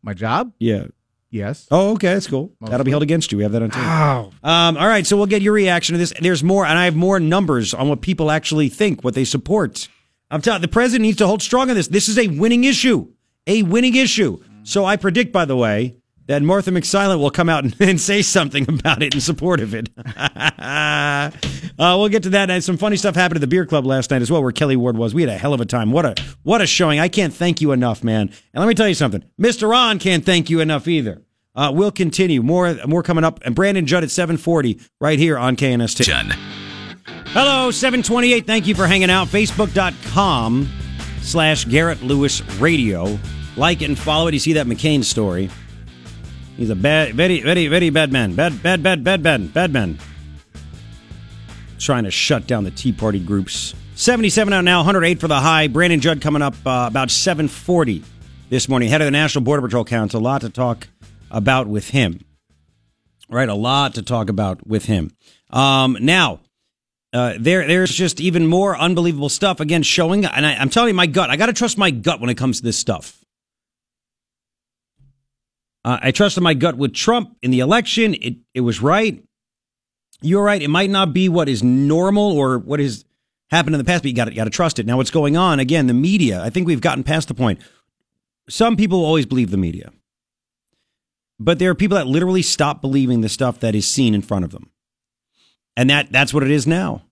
My 0.05 0.13
job? 0.13 0.53
Yeah. 0.59 0.85
Yes. 1.31 1.67
Oh, 1.71 1.93
okay, 1.93 2.13
that's 2.13 2.27
cool. 2.27 2.53
That'll 2.61 2.85
be 2.85 2.91
held 2.91 3.03
against 3.03 3.31
you. 3.31 3.39
We 3.39 3.43
have 3.43 3.51
that 3.53 3.61
on 3.63 3.71
tape. 3.71 3.83
Oh, 3.83 4.31
Um, 4.43 4.77
all 4.77 4.87
right, 4.87 5.05
so 5.05 5.17
we'll 5.17 5.25
get 5.25 5.41
your 5.41 5.51
reaction 5.51 5.93
to 5.93 5.97
this. 5.97 6.13
There's 6.21 6.43
more, 6.43 6.65
and 6.65 6.77
I 6.77 6.85
have 6.85 6.95
more 6.95 7.19
numbers 7.19 7.73
on 7.73 7.89
what 7.89 7.99
people 8.01 8.31
actually 8.31 8.69
think, 8.69 9.03
what 9.03 9.15
they 9.15 9.25
support. 9.25 9.89
I'm 10.31 10.41
telling 10.41 10.61
the 10.61 10.67
president 10.69 11.01
needs 11.01 11.17
to 11.17 11.27
hold 11.27 11.41
strong 11.41 11.69
on 11.69 11.75
this. 11.75 11.87
This 11.87 12.07
is 12.07 12.17
a 12.17 12.27
winning 12.27 12.63
issue, 12.63 13.07
a 13.47 13.63
winning 13.63 13.95
issue. 13.95 14.41
So 14.63 14.85
I 14.85 14.95
predict, 14.95 15.33
by 15.33 15.45
the 15.45 15.57
way, 15.57 15.95
that 16.27 16.41
Martha 16.41 16.71
McSilent 16.71 17.19
will 17.19 17.31
come 17.31 17.49
out 17.49 17.63
and, 17.63 17.75
and 17.79 17.99
say 17.99 18.21
something 18.21 18.67
about 18.69 19.01
it 19.01 19.13
in 19.13 19.21
support 19.21 19.59
of 19.59 19.73
it. 19.73 19.89
uh, 20.17 21.29
we'll 21.77 22.09
get 22.09 22.23
to 22.23 22.29
that. 22.31 22.49
And 22.49 22.63
some 22.63 22.77
funny 22.77 22.97
stuff 22.97 23.15
happened 23.15 23.37
at 23.37 23.41
the 23.41 23.47
beer 23.47 23.65
club 23.65 23.85
last 23.85 24.11
night 24.11 24.21
as 24.21 24.31
well, 24.31 24.41
where 24.41 24.51
Kelli 24.51 24.77
Ward 24.77 24.97
was. 24.97 25.13
We 25.13 25.21
had 25.21 25.29
a 25.29 25.37
hell 25.37 25.53
of 25.53 25.61
a 25.61 25.65
time. 25.65 25.91
What 25.91 26.05
a 26.05 26.15
what 26.43 26.61
a 26.61 26.67
showing! 26.67 26.99
I 26.99 27.07
can't 27.07 27.33
thank 27.33 27.61
you 27.61 27.71
enough, 27.71 28.03
man. 28.03 28.29
And 28.53 28.61
let 28.61 28.67
me 28.67 28.73
tell 28.73 28.87
you 28.87 28.95
something, 28.95 29.23
Mr. 29.39 29.75
An 29.75 29.99
can't 29.99 30.25
thank 30.25 30.49
you 30.49 30.59
enough 30.59 30.87
either. 30.87 31.21
Uh, 31.55 31.71
we'll 31.73 31.91
continue. 31.91 32.41
More 32.41 32.75
more 32.85 33.03
coming 33.03 33.23
up. 33.23 33.39
And 33.45 33.55
Brandon 33.55 33.85
Judd 33.85 34.03
at 34.03 34.11
740 34.11 34.79
right 34.99 35.17
here 35.17 35.37
on 35.37 35.55
KNST. 35.55 36.03
John. 36.03 36.33
Hello, 37.29 37.69
728. 37.71 38.47
Thank 38.47 38.67
you 38.67 38.75
for 38.75 38.87
hanging 38.87 39.09
out. 39.09 39.27
Facebook.com 39.27 40.69
slash 41.21 41.65
Garrett 41.65 42.01
Lewis 42.01 42.41
Radio. 42.59 43.19
Like 43.57 43.81
it 43.81 43.85
and 43.85 43.97
follow 43.97 44.27
it. 44.27 44.33
You 44.33 44.39
see 44.39 44.53
that 44.53 44.67
McCain 44.67 45.03
story. 45.03 45.49
He's 46.57 46.69
a 46.69 46.75
bad, 46.75 47.15
very, 47.15 47.41
very, 47.41 47.67
very 47.67 47.89
bad 47.89 48.11
man. 48.11 48.33
Bad, 48.33 48.63
bad, 48.63 48.81
bad, 48.81 49.03
bad, 49.03 49.21
bad, 49.21 49.53
bad 49.53 49.73
man. 49.73 49.97
Trying 51.79 52.05
to 52.05 52.11
shut 52.11 52.47
down 52.47 52.63
the 52.63 52.71
Tea 52.71 52.93
Party 52.93 53.19
groups. 53.19 53.73
77 53.95 54.53
out 54.53 54.63
now, 54.63 54.79
108 54.79 55.19
for 55.19 55.27
the 55.27 55.39
high. 55.39 55.67
Brandon 55.67 55.99
Judd 55.99 56.21
coming 56.21 56.41
up 56.41 56.55
uh, 56.65 56.85
about 56.87 57.11
740 57.11 58.03
this 58.49 58.69
morning. 58.69 58.89
Head 58.89 59.01
of 59.01 59.05
the 59.05 59.11
National 59.11 59.43
Border 59.43 59.61
Patrol 59.61 59.83
Council. 59.83 60.21
A 60.21 60.23
lot 60.23 60.41
to 60.41 60.49
talk 60.49 60.87
about 61.29 61.67
with 61.67 61.89
him. 61.89 62.21
Right, 63.29 63.49
a 63.49 63.55
lot 63.55 63.95
to 63.95 64.01
talk 64.01 64.29
about 64.29 64.65
with 64.65 64.85
him. 64.85 65.11
Um, 65.49 65.97
now, 65.99 66.39
uh, 67.11 67.33
there, 67.39 67.67
there's 67.67 67.93
just 67.93 68.21
even 68.21 68.47
more 68.47 68.77
unbelievable 68.77 69.29
stuff 69.29 69.59
again 69.59 69.83
showing, 69.83 70.25
and 70.25 70.45
I, 70.45 70.55
I'm 70.55 70.69
telling 70.69 70.89
you, 70.89 70.93
my 70.93 71.07
gut. 71.07 71.29
I 71.29 71.35
got 71.35 71.47
to 71.47 71.53
trust 71.53 71.77
my 71.77 71.89
gut 71.91 72.21
when 72.21 72.29
it 72.29 72.35
comes 72.35 72.57
to 72.59 72.63
this 72.63 72.77
stuff. 72.77 73.24
Uh, 75.85 75.99
I 76.01 76.09
trusted 76.09 76.41
my 76.41 76.55
gut 76.55 76.77
with 76.77 76.95
Trump 76.95 77.37
in 77.43 77.51
the 77.51 77.59
election. 77.59 78.15
It 78.15 78.37
it 78.55 78.61
was 78.61 78.81
right. 78.81 79.23
You're 80.21 80.43
right. 80.43 80.61
It 80.61 80.69
might 80.69 80.89
not 80.89 81.13
be 81.13 81.29
what 81.29 81.47
is 81.47 81.61
normal 81.61 82.31
or 82.31 82.57
what 82.57 82.79
has 82.79 83.05
happened 83.51 83.75
in 83.75 83.77
the 83.77 83.85
past, 83.85 84.01
but 84.01 84.09
you 84.09 84.15
got 84.15 84.33
got 84.33 84.45
to 84.45 84.49
trust 84.49 84.79
it. 84.79 84.87
Now, 84.87 84.97
what's 84.97 85.11
going 85.11 85.37
on 85.37 85.59
again? 85.59 85.85
The 85.85 85.93
media. 85.93 86.41
I 86.41 86.49
think 86.49 86.65
we've 86.65 86.81
gotten 86.81 87.03
past 87.03 87.27
the 87.27 87.35
point. 87.35 87.59
Some 88.49 88.75
people 88.75 89.05
always 89.05 89.27
believe 89.27 89.51
the 89.51 89.57
media, 89.57 89.91
but 91.39 91.59
there 91.59 91.69
are 91.69 91.75
people 91.75 91.97
that 91.97 92.07
literally 92.07 92.41
stop 92.41 92.81
believing 92.81 93.21
the 93.21 93.29
stuff 93.29 93.59
that 93.59 93.75
is 93.75 93.87
seen 93.87 94.15
in 94.15 94.23
front 94.23 94.43
of 94.43 94.49
them, 94.49 94.71
and 95.77 95.87
that 95.91 96.11
that's 96.11 96.33
what 96.33 96.41
it 96.41 96.49
is 96.49 96.65
now. 96.65 97.03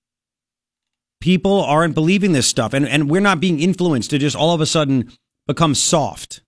People 1.22 1.64
aren't 1.64 1.94
believing 1.94 2.32
this 2.32 2.48
stuff, 2.48 2.74
and 2.74 2.88
and 2.88 3.08
we're 3.08 3.22
not 3.22 3.40
being 3.40 3.60
influenced 3.60 4.10
to 4.10 4.18
just 4.18 4.36
all 4.36 4.56
of 4.56 4.62
a 4.62 4.66
sudden 4.66 5.12
become 5.46 5.76
soft. 5.76 6.42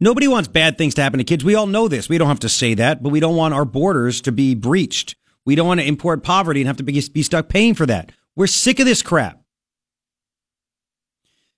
Nobody 0.00 0.26
wants 0.26 0.48
bad 0.48 0.78
things 0.78 0.94
to 0.94 1.02
happen 1.02 1.18
to 1.18 1.24
kids. 1.24 1.44
We 1.44 1.54
all 1.54 1.66
know 1.66 1.86
this. 1.86 2.08
We 2.08 2.16
don't 2.16 2.28
have 2.28 2.40
to 2.40 2.48
say 2.48 2.72
that, 2.74 3.02
but 3.02 3.10
we 3.10 3.20
don't 3.20 3.36
want 3.36 3.52
our 3.52 3.66
borders 3.66 4.22
to 4.22 4.32
be 4.32 4.54
breached. 4.54 5.14
We 5.44 5.54
don't 5.54 5.66
want 5.66 5.80
to 5.80 5.86
import 5.86 6.22
poverty 6.22 6.60
and 6.60 6.68
have 6.68 6.78
to 6.78 6.82
be, 6.82 7.02
be 7.12 7.22
stuck 7.22 7.48
paying 7.48 7.74
for 7.74 7.84
that. 7.86 8.12
We're 8.34 8.46
sick 8.46 8.80
of 8.80 8.86
this 8.86 9.02
crap. 9.02 9.42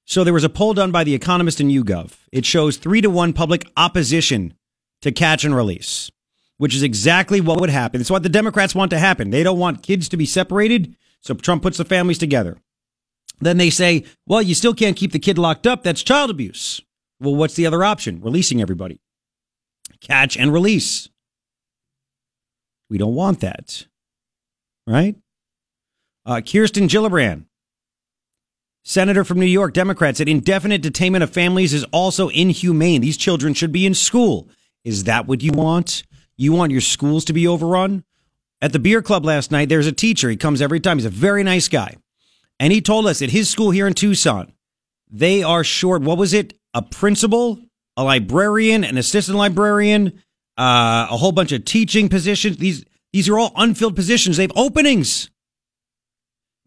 So 0.04 0.24
there 0.24 0.34
was 0.34 0.44
a 0.44 0.48
poll 0.48 0.74
done 0.74 0.90
by 0.90 1.04
The 1.04 1.14
Economist 1.14 1.60
and 1.60 1.70
YouGov. 1.70 2.14
It 2.32 2.44
shows 2.44 2.76
three 2.76 3.00
to 3.00 3.10
one 3.10 3.32
public 3.32 3.70
opposition 3.76 4.54
to 5.02 5.12
catch 5.12 5.44
and 5.44 5.54
release, 5.54 6.10
which 6.58 6.74
is 6.74 6.82
exactly 6.82 7.40
what 7.40 7.60
would 7.60 7.70
happen. 7.70 8.00
It's 8.00 8.10
what 8.10 8.24
the 8.24 8.28
Democrats 8.28 8.74
want 8.74 8.90
to 8.90 8.98
happen. 8.98 9.30
They 9.30 9.44
don't 9.44 9.58
want 9.58 9.84
kids 9.84 10.08
to 10.08 10.16
be 10.16 10.26
separated, 10.26 10.96
so 11.20 11.34
Trump 11.34 11.62
puts 11.62 11.78
the 11.78 11.84
families 11.84 12.18
together. 12.18 12.58
Then 13.40 13.58
they 13.58 13.70
say, 13.70 14.04
well, 14.26 14.42
you 14.42 14.54
still 14.54 14.74
can't 14.74 14.96
keep 14.96 15.12
the 15.12 15.18
kid 15.18 15.38
locked 15.38 15.66
up. 15.66 15.84
That's 15.84 16.02
child 16.02 16.30
abuse. 16.30 16.80
Well, 17.22 17.36
what's 17.36 17.54
the 17.54 17.66
other 17.66 17.84
option? 17.84 18.20
Releasing 18.20 18.60
everybody. 18.60 19.00
Catch 20.00 20.36
and 20.36 20.52
release. 20.52 21.08
We 22.90 22.98
don't 22.98 23.14
want 23.14 23.40
that. 23.40 23.86
Right? 24.86 25.14
Uh, 26.26 26.40
Kirsten 26.40 26.88
Gillibrand, 26.88 27.46
senator 28.84 29.24
from 29.24 29.38
New 29.38 29.46
York, 29.46 29.72
Democrat, 29.72 30.16
said 30.16 30.28
indefinite 30.28 30.82
detainment 30.82 31.22
of 31.22 31.30
families 31.30 31.72
is 31.72 31.84
also 31.92 32.28
inhumane. 32.28 33.00
These 33.00 33.16
children 33.16 33.54
should 33.54 33.72
be 33.72 33.86
in 33.86 33.94
school. 33.94 34.48
Is 34.84 35.04
that 35.04 35.26
what 35.26 35.42
you 35.42 35.52
want? 35.52 36.02
You 36.36 36.52
want 36.52 36.72
your 36.72 36.80
schools 36.80 37.24
to 37.26 37.32
be 37.32 37.46
overrun? 37.46 38.04
At 38.60 38.72
the 38.72 38.78
beer 38.78 39.02
club 39.02 39.24
last 39.24 39.50
night, 39.50 39.68
there's 39.68 39.86
a 39.86 39.92
teacher. 39.92 40.28
He 40.28 40.36
comes 40.36 40.60
every 40.60 40.80
time. 40.80 40.98
He's 40.98 41.04
a 41.04 41.10
very 41.10 41.42
nice 41.44 41.68
guy. 41.68 41.96
And 42.58 42.72
he 42.72 42.80
told 42.80 43.06
us 43.06 43.22
at 43.22 43.30
his 43.30 43.48
school 43.48 43.70
here 43.70 43.86
in 43.86 43.94
Tucson, 43.94 44.52
they 45.10 45.42
are 45.42 45.64
short. 45.64 46.02
What 46.02 46.18
was 46.18 46.32
it? 46.34 46.54
A 46.74 46.82
principal, 46.82 47.58
a 47.96 48.04
librarian, 48.04 48.84
an 48.84 48.96
assistant 48.96 49.36
librarian, 49.36 50.22
uh, 50.56 51.06
a 51.10 51.16
whole 51.16 51.32
bunch 51.32 51.52
of 51.52 51.64
teaching 51.64 52.08
positions. 52.08 52.56
These 52.56 52.84
these 53.12 53.28
are 53.28 53.38
all 53.38 53.52
unfilled 53.56 53.94
positions. 53.94 54.36
They 54.36 54.44
have 54.44 54.52
openings. 54.56 55.30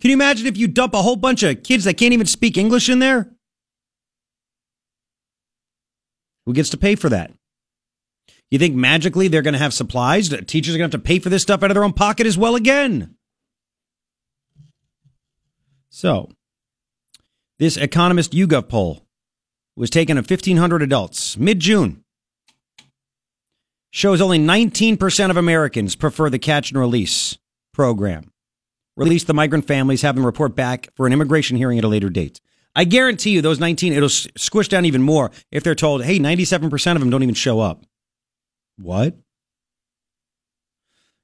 Can 0.02 0.10
you 0.10 0.16
imagine 0.16 0.46
if 0.46 0.58
you 0.58 0.68
dump 0.68 0.94
a 0.94 1.02
whole 1.02 1.16
bunch 1.16 1.42
of 1.42 1.64
kids 1.64 1.86
that 1.86 1.98
can't 1.98 2.14
even 2.14 2.28
speak 2.28 2.58
English 2.58 2.90
in 2.90 3.00
there? 3.00 3.32
Who 6.46 6.54
gets 6.54 6.70
to 6.70 6.78
pay 6.78 6.96
for 6.96 7.10
that? 7.10 7.32
You 8.52 8.60
think 8.60 8.76
magically 8.76 9.28
they're 9.28 9.42
going 9.42 9.54
to 9.54 9.60
have 9.60 9.74
supplies? 9.74 10.30
Teachers 10.30 10.76
are 10.76 10.78
going 10.78 10.92
to 10.92 10.98
have 10.98 11.04
to 11.04 11.08
pay 11.08 11.20
for 11.20 11.30
this 11.30 11.42
stuff 11.42 11.64
out 11.64 11.72
of 11.72 11.76
their 11.76 11.84
own 11.84 11.94
pocket 11.94 12.28
as 12.28 12.38
well 12.38 12.56
again. 12.56 13.16
So, 15.90 16.30
this 17.58 17.78
Economist 17.78 18.34
YouGov 18.34 18.70
poll 18.70 19.05
was 19.76 19.90
taken 19.90 20.18
of 20.18 20.30
1,500 20.30 20.82
adults 20.82 21.38
mid 21.38 21.60
June. 21.60 22.04
Shows 23.92 24.20
only 24.20 24.40
19% 24.40 25.30
of 25.30 25.38
Americans 25.38 25.96
prefer 25.96 26.30
the 26.30 26.40
catch 26.40 26.72
and 26.72 26.80
release 26.80 27.38
program. 27.74 28.32
Release 28.98 29.24
the 29.24 29.34
migrant 29.34 29.68
families, 29.68 30.02
have 30.02 30.16
them 30.16 30.26
report 30.26 30.56
back 30.56 30.90
for 30.96 31.08
an 31.08 31.14
immigration 31.14 31.58
hearing 31.58 31.78
at 31.78 31.84
a 31.84 31.90
later 31.90 32.10
date. 32.10 32.40
I 32.76 32.84
guarantee 32.84 33.30
you, 33.30 33.42
those 33.42 33.60
19, 33.60 33.94
it'll 33.94 34.10
squish 34.10 34.68
down 34.68 34.86
even 34.86 35.02
more 35.02 35.32
if 35.52 35.64
they're 35.64 35.76
told, 35.76 36.04
hey, 36.04 36.20
97% 36.20 36.96
of 36.96 37.00
them 37.00 37.10
don't 37.10 37.24
even 37.24 37.36
show 37.36 37.62
up. 37.62 37.86
What? 38.78 39.16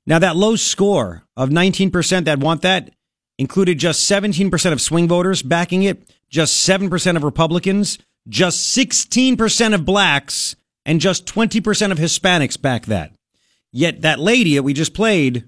Now, 0.06 0.20
that 0.20 0.36
low 0.36 0.56
score 0.56 1.24
of 1.36 1.49
19% 1.49 2.26
that 2.26 2.39
want 2.39 2.62
that 2.62 2.91
included 3.38 3.80
just 3.80 4.10
17% 4.10 4.72
of 4.72 4.82
swing 4.82 5.08
voters 5.08 5.41
backing 5.41 5.84
it, 5.84 6.10
just 6.30 6.68
7% 6.68 7.16
of 7.16 7.24
Republicans, 7.24 7.97
just 8.28 8.78
16% 8.78 9.74
of 9.74 9.86
blacks, 9.86 10.55
and 10.86 10.99
just 10.99 11.26
20% 11.26 11.91
of 11.91 11.97
Hispanics 11.97 12.59
back 12.59 12.86
that. 12.88 13.13
Yet 13.72 14.01
that 14.01 14.19
lady 14.19 14.55
that 14.55 14.63
we 14.63 14.74
just 14.74 14.93
played, 14.93 15.45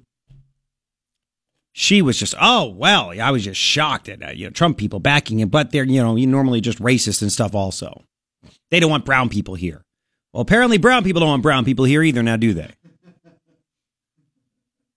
she 1.73 2.01
was 2.01 2.17
just, 2.19 2.35
oh, 2.39 2.69
well, 2.69 3.19
I 3.19 3.31
was 3.31 3.43
just 3.43 3.59
shocked 3.59 4.07
at 4.07 4.23
uh, 4.23 4.29
you 4.29 4.45
know, 4.45 4.51
Trump 4.51 4.77
people 4.77 4.99
backing 4.99 5.39
him, 5.39 5.49
but 5.49 5.71
they're, 5.71 5.83
you 5.83 6.01
know, 6.01 6.15
normally 6.15 6.61
just 6.61 6.79
racist 6.79 7.21
and 7.21 7.31
stuff 7.31 7.55
also. 7.55 8.03
They 8.71 8.79
don't 8.79 8.91
want 8.91 9.05
brown 9.05 9.29
people 9.29 9.55
here. 9.55 9.83
Well, 10.31 10.41
apparently 10.41 10.77
brown 10.77 11.03
people 11.03 11.19
don't 11.19 11.29
want 11.29 11.43
brown 11.43 11.65
people 11.65 11.85
here 11.85 12.01
either, 12.03 12.23
now 12.23 12.37
do 12.37 12.53
they? 12.53 12.71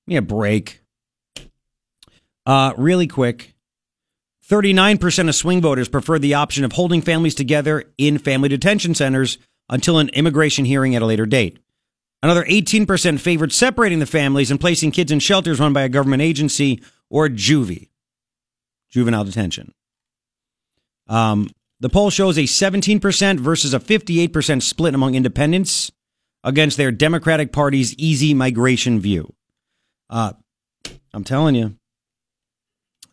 A 0.08 0.20
break. 0.20 0.80
Uh, 2.44 2.72
really 2.76 3.08
quick. 3.08 3.55
39% 4.48 5.28
of 5.28 5.34
swing 5.34 5.60
voters 5.60 5.88
prefer 5.88 6.18
the 6.18 6.34
option 6.34 6.64
of 6.64 6.72
holding 6.72 7.02
families 7.02 7.34
together 7.34 7.84
in 7.98 8.18
family 8.18 8.48
detention 8.48 8.94
centers 8.94 9.38
until 9.68 9.98
an 9.98 10.08
immigration 10.10 10.64
hearing 10.64 10.94
at 10.94 11.02
a 11.02 11.06
later 11.06 11.26
date. 11.26 11.58
Another 12.22 12.44
18% 12.44 13.20
favored 13.20 13.52
separating 13.52 13.98
the 13.98 14.06
families 14.06 14.50
and 14.50 14.60
placing 14.60 14.92
kids 14.92 15.10
in 15.10 15.18
shelters 15.18 15.58
run 15.58 15.72
by 15.72 15.82
a 15.82 15.88
government 15.88 16.22
agency 16.22 16.80
or 17.10 17.28
juvie, 17.28 17.88
juvenile 18.88 19.24
detention. 19.24 19.72
Um, 21.08 21.50
the 21.80 21.88
poll 21.88 22.10
shows 22.10 22.38
a 22.38 22.42
17% 22.42 23.40
versus 23.40 23.74
a 23.74 23.80
58% 23.80 24.62
split 24.62 24.94
among 24.94 25.14
independents 25.14 25.90
against 26.42 26.76
their 26.76 26.92
Democratic 26.92 27.52
Party's 27.52 27.94
easy 27.94 28.32
migration 28.32 29.00
view. 29.00 29.34
Uh, 30.08 30.32
I'm 31.12 31.24
telling 31.24 31.54
you, 31.54 31.76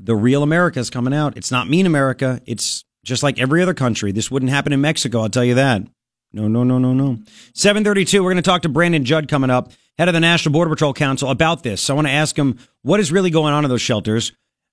the 0.04 0.16
real 0.16 0.43
America 0.43 0.80
is 0.80 0.89
coming 0.89 1.14
out. 1.14 1.38
It's 1.38 1.51
not 1.51 1.70
mean 1.70 1.86
America. 1.86 2.41
It's 2.45 2.84
just 3.04 3.24
like 3.24 3.39
every 3.39 3.62
other 3.62 3.74
country. 3.74 4.12
This 4.12 4.30
wouldn't 4.30 4.51
happen 4.51 4.74
in 4.74 4.82
Mexico, 4.82 5.22
I'll 5.22 5.30
tell 5.30 5.45
you 5.45 5.56
that. 5.56 5.84
No, 6.32 6.47
no, 6.47 6.64
no, 6.64 6.80
no, 6.80 6.93
no. 6.93 7.20
732, 7.54 8.24
we're 8.24 8.32
going 8.32 8.41
to 8.41 8.49
talk 8.49 8.64
to 8.64 8.70
Brandon 8.70 9.06
Judd 9.06 9.28
coming 9.28 9.49
up, 9.49 9.72
head 9.97 10.08
of 10.08 10.14
the 10.14 10.20
National 10.20 10.51
Border 10.51 10.72
Patrol 10.72 10.93
Council, 10.93 11.30
about 11.30 11.64
this. 11.64 11.82
So 11.82 11.93
I 11.93 11.95
want 11.95 12.08
to 12.08 12.14
ask 12.14 12.38
him 12.38 12.58
what 12.82 12.99
is 12.99 13.12
really 13.12 13.30
going 13.30 13.54
on 13.54 13.64
in 13.64 13.70
those 13.70 13.82
shelters. 13.82 14.32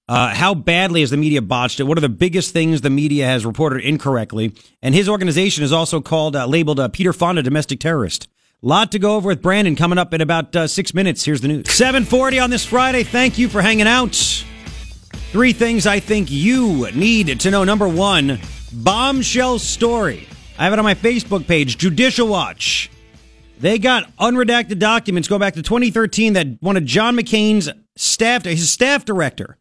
Uh, 0.08 0.34
how 0.34 0.54
badly 0.54 1.02
has 1.02 1.10
the 1.10 1.16
media 1.16 1.40
botched 1.40 1.78
it? 1.78 1.84
What 1.84 1.96
are 1.96 2.00
the 2.00 2.08
biggest 2.08 2.52
things 2.52 2.80
the 2.80 2.90
media 2.90 3.26
has 3.26 3.46
reported 3.46 3.84
incorrectly? 3.84 4.52
And 4.82 4.94
his 4.94 5.08
organization 5.08 5.62
is 5.62 5.72
also 5.72 6.00
called, 6.00 6.34
uh, 6.34 6.46
labeled 6.46 6.80
uh, 6.80 6.88
Peter 6.88 7.12
Fonda 7.12 7.42
domestic 7.42 7.78
terrorist. 7.78 8.26
Lot 8.62 8.90
to 8.92 8.98
go 8.98 9.14
over 9.14 9.28
with 9.28 9.40
Brandon 9.40 9.76
coming 9.76 9.98
up 9.98 10.12
in 10.12 10.20
about 10.20 10.56
uh, 10.56 10.66
six 10.66 10.92
minutes. 10.94 11.24
Here's 11.24 11.42
the 11.42 11.48
news. 11.48 11.70
740 11.70 12.40
on 12.40 12.50
this 12.50 12.64
Friday. 12.64 13.04
Thank 13.04 13.38
you 13.38 13.48
for 13.48 13.62
hanging 13.62 13.86
out. 13.86 14.44
Three 15.32 15.52
things 15.52 15.86
I 15.86 16.00
think 16.00 16.28
you 16.28 16.90
need 16.90 17.38
to 17.38 17.50
know. 17.52 17.62
Number 17.62 17.86
one, 17.86 18.40
bombshell 18.72 19.60
story. 19.60 20.26
I 20.58 20.64
have 20.64 20.72
it 20.72 20.80
on 20.80 20.84
my 20.84 20.96
Facebook 20.96 21.46
page, 21.46 21.78
Judicial 21.78 22.26
Watch. 22.26 22.90
They 23.60 23.78
got 23.78 24.10
unredacted 24.16 24.80
documents 24.80 25.28
going 25.28 25.40
back 25.40 25.54
to 25.54 25.62
2013 25.62 26.32
that 26.32 26.48
one 26.60 26.76
of 26.76 26.84
John 26.84 27.16
McCain's 27.16 27.70
staff, 27.94 28.44
his 28.44 28.72
staff 28.72 29.04
director, 29.04 29.56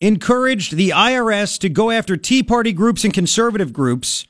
encouraged 0.00 0.76
the 0.76 0.90
IRS 0.90 1.58
to 1.58 1.68
go 1.68 1.90
after 1.90 2.16
Tea 2.16 2.44
Party 2.44 2.72
groups 2.72 3.02
and 3.04 3.12
conservative 3.12 3.72
groups 3.72 4.28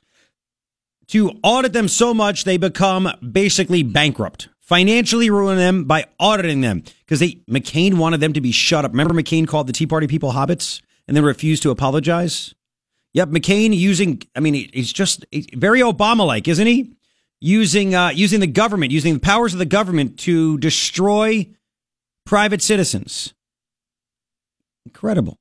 to 1.09 1.33
audit 1.43 1.75
them 1.75 1.89
so 1.89 2.15
much 2.15 2.45
they 2.45 2.57
become 2.57 3.07
basically 3.33 3.83
bankrupt, 3.83 4.49
financially 4.73 5.29
ruin 5.29 5.59
them 5.59 5.85
by 5.85 6.07
auditing 6.19 6.63
them 6.63 6.83
because 7.01 7.21
they 7.21 7.33
McCain 7.47 7.99
wanted 7.99 8.21
them 8.21 8.33
to 8.33 8.41
be 8.41 8.51
shut 8.51 8.87
up. 8.87 8.93
Remember 8.93 9.13
McCain 9.13 9.47
called 9.47 9.67
the 9.67 9.73
Tea 9.75 9.87
Party 9.87 10.07
people 10.07 10.33
hobbits 10.33 10.81
and 11.07 11.15
then 11.15 11.25
refused 11.25 11.63
to 11.65 11.71
apologize? 11.71 12.55
Yep, 13.13 13.29
McCain 13.29 13.77
using 13.77 14.23
I 14.35 14.41
mean 14.41 14.71
he's 14.73 14.91
just 14.91 15.27
very 15.55 15.81
Obama 15.81 16.27
like, 16.27 16.49
isn't 16.49 16.67
he? 16.67 16.91
Using 17.39 17.95
uh, 17.95 18.13
using 18.15 18.41
the 18.41 18.47
government, 18.47 18.93
using 18.93 19.13
the 19.13 19.21
powers 19.21 19.53
of 19.53 19.59
the 19.59 19.67
government 19.67 20.19
to 20.21 20.57
destroy 20.57 21.49
private 22.25 22.63
citizens. 22.63 23.35
Incredible. 24.87 25.39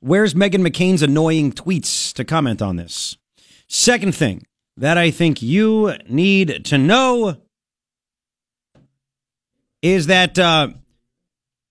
Where's 0.00 0.32
Meghan 0.32 0.66
McCain's 0.66 1.02
annoying 1.02 1.52
tweets 1.52 2.14
to 2.14 2.24
comment 2.24 2.62
on 2.62 2.76
this? 2.76 3.18
Second 3.68 4.14
thing 4.14 4.46
that 4.78 4.96
I 4.96 5.10
think 5.10 5.42
you 5.42 5.96
need 6.08 6.64
to 6.64 6.78
know 6.78 7.36
is 9.82 10.06
that 10.06 10.38
uh, 10.38 10.68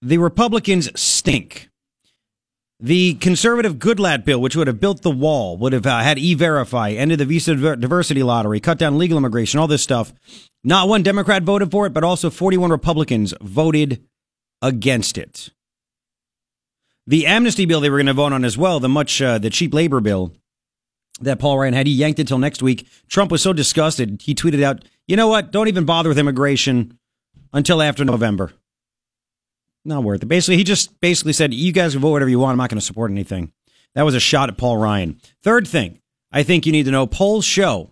the 0.02 0.18
Republicans 0.18 0.90
stink. 1.00 1.70
The 2.82 3.16
conservative 3.16 3.76
Goodlatte 3.76 4.24
bill, 4.24 4.40
which 4.40 4.56
would 4.56 4.68
have 4.68 4.80
built 4.80 5.02
the 5.02 5.12
wall, 5.12 5.58
would 5.58 5.74
have 5.74 5.86
uh, 5.86 6.00
had 6.00 6.18
e-verify, 6.18 6.92
ended 6.92 7.20
the 7.20 7.26
visa 7.26 7.76
diversity 7.76 8.24
lottery, 8.24 8.62
cut 8.62 8.78
down 8.78 8.98
legal 8.98 9.18
immigration, 9.18 9.60
all 9.60 9.68
this 9.68 9.84
stuff. 9.84 10.14
Not 10.64 10.88
one 10.88 11.04
Democrat 11.04 11.44
voted 11.44 11.72
for 11.72 11.86
it, 11.86 11.94
but 11.94 12.06
also 12.06 12.30
41 12.30 12.70
Republicans 12.72 13.34
voted 13.42 14.02
against 14.62 15.18
it. 15.18 15.50
The 17.06 17.26
amnesty 17.26 17.66
bill 17.66 17.82
they 17.82 17.90
were 17.90 17.98
going 17.98 18.06
to 18.06 18.14
vote 18.14 18.34
on 18.34 18.46
as 18.46 18.58
well, 18.58 18.80
the 18.80 18.88
much 18.88 19.22
uh, 19.22 19.40
the 19.40 19.50
cheap 19.50 19.74
labor 19.74 20.00
bill 20.00 20.34
that 21.20 21.40
Paul 21.40 21.60
Ryan 21.60 21.74
had, 21.74 21.88
he 21.88 21.94
yanked 21.94 22.20
it 22.20 22.28
till 22.28 22.38
next 22.38 22.62
week. 22.62 22.88
Trump 23.10 23.30
was 23.30 23.42
so 23.42 23.52
disgusted, 23.52 24.22
he 24.22 24.34
tweeted 24.34 24.64
out, 24.64 24.86
"You 25.08 25.18
know 25.18 25.28
what? 25.28 25.52
Don't 25.52 25.68
even 25.68 25.84
bother 25.86 26.08
with 26.08 26.20
immigration 26.20 26.99
until 27.54 27.82
after 27.82 28.06
November." 28.06 28.52
Not 29.86 30.04
worth 30.04 30.24
it. 30.24 30.28
Basically, 30.28 30.58
he 30.58 30.64
just 30.64 31.00
basically 31.00 31.34
said, 31.34 31.54
"You 31.54 31.72
guys 31.72 31.94
can 31.94 32.02
vote 32.02 32.12
whatever 32.12 32.30
you 32.30 32.40
want. 32.40 32.52
I'm 32.52 32.58
not 32.58 32.70
going 32.70 32.80
to 32.80 32.86
support 32.86 33.12
anything." 33.12 33.52
That 33.96 34.04
was 34.04 34.16
a 34.16 34.20
shot 34.20 34.50
at 34.50 34.58
Paul 34.58 34.78
Ryan. 34.78 35.20
Third 35.42 35.68
thing, 35.68 36.00
I 36.32 36.44
think 36.44 36.66
you 36.66 36.72
need 36.72 36.86
to 36.86 36.92
know: 36.92 37.08
polls 37.08 37.46
show 37.46 37.92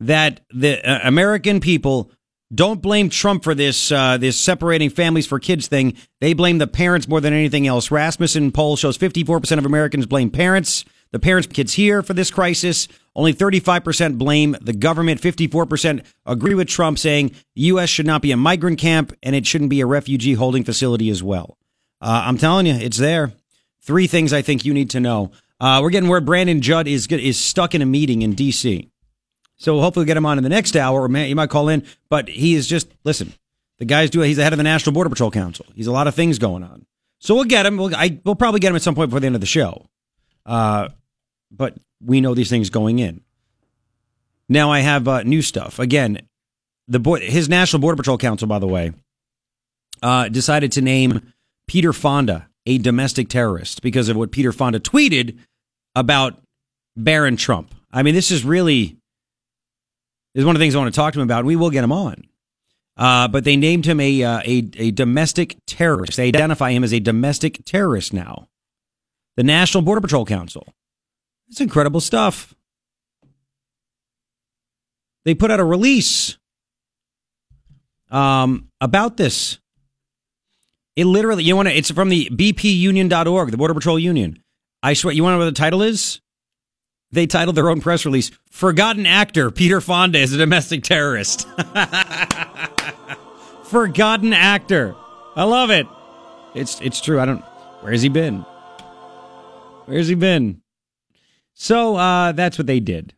that 0.00 0.40
the 0.50 0.84
uh, 0.88 1.00
American 1.08 1.60
people 1.60 2.10
don't 2.54 2.80
blame 2.80 3.10
Trump 3.10 3.42
for 3.42 3.54
this 3.54 3.90
uh, 3.90 4.18
this 4.18 4.38
separating 4.38 4.90
families 4.90 5.26
for 5.26 5.40
kids 5.40 5.66
thing. 5.66 5.94
They 6.20 6.32
blame 6.32 6.58
the 6.58 6.66
parents 6.66 7.08
more 7.08 7.20
than 7.20 7.32
anything 7.32 7.66
else. 7.66 7.90
Rasmussen 7.90 8.52
poll 8.52 8.76
shows 8.76 8.96
54% 8.96 9.58
of 9.58 9.66
Americans 9.66 10.06
blame 10.06 10.30
parents. 10.30 10.84
The 11.12 11.18
parents 11.18 11.46
kids 11.46 11.74
here 11.74 12.02
for 12.02 12.14
this 12.14 12.30
crisis. 12.30 12.88
Only 13.14 13.32
35% 13.32 14.18
blame 14.18 14.56
the 14.60 14.72
government. 14.72 15.20
54% 15.20 16.04
agree 16.26 16.54
with 16.54 16.68
Trump 16.68 16.98
saying 16.98 17.30
the 17.54 17.62
U.S. 17.62 17.88
should 17.88 18.06
not 18.06 18.22
be 18.22 18.32
a 18.32 18.36
migrant 18.36 18.78
camp 18.78 19.16
and 19.22 19.34
it 19.34 19.46
shouldn't 19.46 19.70
be 19.70 19.80
a 19.80 19.86
refugee 19.86 20.34
holding 20.34 20.64
facility 20.64 21.08
as 21.08 21.22
well. 21.22 21.56
Uh, 22.00 22.24
I'm 22.26 22.36
telling 22.36 22.66
you, 22.66 22.74
it's 22.74 22.98
there. 22.98 23.32
Three 23.80 24.06
things 24.06 24.32
I 24.32 24.42
think 24.42 24.64
you 24.64 24.74
need 24.74 24.90
to 24.90 25.00
know. 25.00 25.30
Uh, 25.58 25.80
we're 25.82 25.90
getting 25.90 26.08
where 26.10 26.20
Brandon 26.20 26.60
Judd 26.60 26.86
is 26.86 27.06
is 27.06 27.38
stuck 27.38 27.74
in 27.74 27.80
a 27.80 27.86
meeting 27.86 28.22
in 28.22 28.34
D.C. 28.34 28.90
So 29.56 29.74
we'll 29.74 29.82
hopefully 29.82 30.04
get 30.04 30.16
him 30.16 30.26
on 30.26 30.36
in 30.36 30.44
the 30.44 30.50
next 30.50 30.76
hour, 30.76 31.02
or 31.02 31.16
you 31.16 31.34
might 31.34 31.48
call 31.48 31.68
in. 31.68 31.84
But 32.10 32.28
he 32.28 32.54
is 32.54 32.66
just 32.66 32.88
listen. 33.04 33.32
The 33.78 33.84
guy's 33.84 34.10
doing. 34.10 34.28
He's 34.28 34.36
the 34.36 34.44
head 34.44 34.52
of 34.52 34.58
the 34.58 34.62
National 34.62 34.92
Border 34.92 35.10
Patrol 35.10 35.30
Council. 35.30 35.66
He's 35.74 35.86
a 35.86 35.92
lot 35.92 36.06
of 36.06 36.14
things 36.14 36.38
going 36.38 36.62
on. 36.62 36.86
So 37.18 37.34
we'll 37.34 37.44
get 37.44 37.64
him. 37.64 37.76
We'll, 37.76 37.94
I, 37.94 38.20
we'll 38.24 38.34
probably 38.34 38.60
get 38.60 38.70
him 38.70 38.76
at 38.76 38.82
some 38.82 38.94
point 38.94 39.10
before 39.10 39.20
the 39.20 39.26
end 39.26 39.34
of 39.34 39.40
the 39.40 39.46
show. 39.46 39.88
Uh, 40.46 40.88
but 41.50 41.76
we 42.02 42.20
know 42.20 42.34
these 42.34 42.48
things 42.48 42.70
going 42.70 42.98
in. 42.98 43.20
Now 44.48 44.70
I 44.70 44.80
have 44.80 45.08
uh, 45.08 45.22
new 45.24 45.42
stuff. 45.42 45.78
Again, 45.78 46.20
the 46.88 47.00
boy, 47.00 47.20
his 47.20 47.48
National 47.48 47.80
Border 47.80 47.96
Patrol 47.96 48.16
Council, 48.16 48.46
by 48.46 48.60
the 48.60 48.68
way, 48.68 48.92
uh, 50.02 50.28
decided 50.28 50.72
to 50.72 50.82
name 50.82 51.32
Peter 51.66 51.92
Fonda 51.92 52.48
a 52.64 52.78
domestic 52.78 53.28
terrorist 53.28 53.82
because 53.82 54.08
of 54.08 54.16
what 54.16 54.30
Peter 54.30 54.52
Fonda 54.52 54.78
tweeted 54.78 55.38
about 55.94 56.40
Barron 56.96 57.36
Trump. 57.36 57.74
I 57.92 58.02
mean, 58.02 58.14
this 58.14 58.30
is 58.30 58.44
really 58.44 58.96
is 60.34 60.44
one 60.44 60.54
of 60.54 60.60
the 60.60 60.64
things 60.64 60.74
I 60.74 60.78
want 60.78 60.92
to 60.92 60.96
talk 60.96 61.14
to 61.14 61.20
him 61.20 61.26
about. 61.26 61.38
And 61.38 61.46
we 61.46 61.56
will 61.56 61.70
get 61.70 61.82
him 61.82 61.92
on. 61.92 62.24
Uh, 62.96 63.28
but 63.28 63.44
they 63.44 63.56
named 63.56 63.84
him 63.84 64.00
a, 64.00 64.22
uh, 64.22 64.40
a 64.44 64.68
a 64.76 64.90
domestic 64.90 65.56
terrorist. 65.66 66.16
They 66.16 66.28
identify 66.28 66.70
him 66.70 66.84
as 66.84 66.94
a 66.94 67.00
domestic 67.00 67.62
terrorist 67.64 68.12
now. 68.12 68.48
The 69.36 69.44
National 69.44 69.82
Border 69.82 70.00
Patrol 70.00 70.24
Council. 70.24 70.66
It's 71.48 71.60
incredible 71.60 72.00
stuff. 72.00 72.54
They 75.24 75.34
put 75.34 75.50
out 75.50 75.60
a 75.60 75.64
release 75.64 76.38
um, 78.10 78.68
about 78.80 79.16
this. 79.16 79.58
It 80.94 81.04
literally, 81.04 81.44
you 81.44 81.54
want 81.54 81.68
to, 81.68 81.76
it's 81.76 81.90
from 81.90 82.08
the 82.08 82.28
bpunion.org, 82.30 83.50
the 83.50 83.56
Border 83.56 83.74
Patrol 83.74 83.98
Union. 83.98 84.42
I 84.82 84.94
swear, 84.94 85.12
you 85.12 85.22
want 85.22 85.34
to 85.34 85.38
know 85.38 85.44
what 85.44 85.54
the 85.54 85.58
title 85.58 85.82
is? 85.82 86.20
They 87.12 87.26
titled 87.26 87.56
their 87.56 87.68
own 87.68 87.80
press 87.80 88.04
release, 88.04 88.30
Forgotten 88.50 89.06
Actor 89.06 89.50
Peter 89.50 89.80
Fonda 89.80 90.18
is 90.18 90.32
a 90.32 90.38
Domestic 90.38 90.82
Terrorist. 90.82 91.46
Forgotten 93.64 94.32
Actor. 94.32 94.94
I 95.34 95.44
love 95.44 95.70
it. 95.70 95.86
It's, 96.54 96.80
it's 96.80 97.00
true. 97.00 97.20
I 97.20 97.26
don't, 97.26 97.44
where's 97.82 98.02
he 98.02 98.08
been? 98.08 98.44
Where's 99.86 100.08
he 100.08 100.14
been? 100.14 100.62
So 101.54 101.96
uh, 101.96 102.32
that's 102.32 102.58
what 102.58 102.66
they 102.66 102.80
did. 102.80 103.14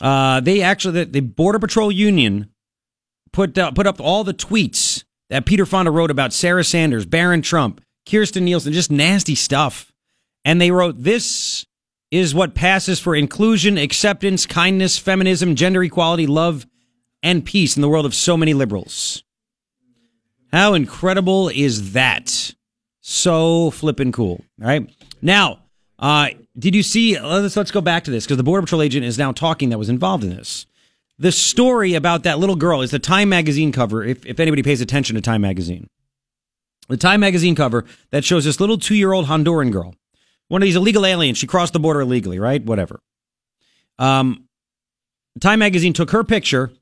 Uh, 0.00 0.40
they 0.40 0.62
actually, 0.62 1.04
the, 1.04 1.10
the, 1.10 1.20
Border 1.20 1.58
Patrol 1.58 1.92
Union 1.92 2.50
put 3.32 3.58
uh, 3.58 3.72
put 3.72 3.86
up 3.86 4.00
all 4.00 4.24
the 4.24 4.34
tweets 4.34 5.04
that 5.28 5.44
Peter 5.44 5.66
Fonda 5.66 5.90
wrote 5.90 6.10
about 6.10 6.32
Sarah 6.32 6.64
Sanders, 6.64 7.04
Barron 7.04 7.42
Trump, 7.42 7.82
Kirstjen 8.06 8.42
Nielsen, 8.42 8.72
just 8.72 8.90
nasty 8.90 9.34
stuff. 9.34 9.92
And 10.44 10.60
they 10.60 10.70
wrote, 10.70 11.02
This 11.02 11.66
is 12.10 12.34
what 12.34 12.54
passes 12.54 13.00
for 13.00 13.14
inclusion, 13.14 13.78
acceptance, 13.78 14.46
kindness, 14.46 14.98
feminism, 14.98 15.54
gender 15.56 15.82
equality, 15.82 16.26
love, 16.26 16.66
and 17.22 17.44
peace 17.44 17.76
in 17.76 17.82
the 17.82 17.88
world 17.88 18.06
of 18.06 18.14
so 18.14 18.36
many 18.36 18.54
liberals. 18.54 19.22
How 20.52 20.74
incredible 20.74 21.48
is 21.48 21.92
that? 21.92 22.54
So 23.00 23.70
flippin' 23.70 24.12
cool. 24.12 24.44
All 24.60 24.68
right. 24.68 24.88
Now, 25.22 25.61
Uh, 26.02 26.30
did 26.58 26.74
you 26.74 26.82
see? 26.82 27.18
Let's 27.18 27.56
let's 27.56 27.70
go 27.70 27.80
back 27.80 28.02
to 28.04 28.10
this 28.10 28.24
because 28.24 28.36
the 28.36 28.42
border 28.42 28.62
patrol 28.62 28.82
agent 28.82 29.06
is 29.06 29.16
now 29.16 29.30
talking 29.30 29.70
that 29.70 29.78
was 29.78 29.88
involved 29.88 30.24
in 30.24 30.30
this. 30.30 30.66
The 31.18 31.30
story 31.30 31.94
about 31.94 32.24
that 32.24 32.40
little 32.40 32.56
girl 32.56 32.82
is 32.82 32.90
the 32.90 32.98
Time 32.98 33.28
magazine 33.28 33.70
cover. 33.70 34.02
If 34.02 34.26
if 34.26 34.40
anybody 34.40 34.64
pays 34.64 34.80
attention 34.80 35.14
to 35.14 35.22
Time 35.22 35.40
magazine, 35.40 35.86
the 36.88 36.96
Time 36.96 37.20
magazine 37.20 37.54
cover 37.54 37.84
that 38.10 38.24
shows 38.24 38.44
this 38.44 38.58
little 38.58 38.78
two 38.78 38.96
year 38.96 39.12
old 39.12 39.26
Honduran 39.26 39.70
girl, 39.70 39.94
one 40.48 40.60
of 40.60 40.66
these 40.66 40.74
illegal 40.76 41.06
aliens. 41.06 41.38
She 41.38 41.46
crossed 41.46 41.72
the 41.72 41.78
border 41.78 42.00
illegally, 42.00 42.40
right? 42.40 42.62
Whatever. 42.64 42.98
Um, 44.00 44.48
Time 45.40 45.60
magazine 45.60 45.92
took 45.92 46.10
her 46.10 46.24
picture 46.24 46.72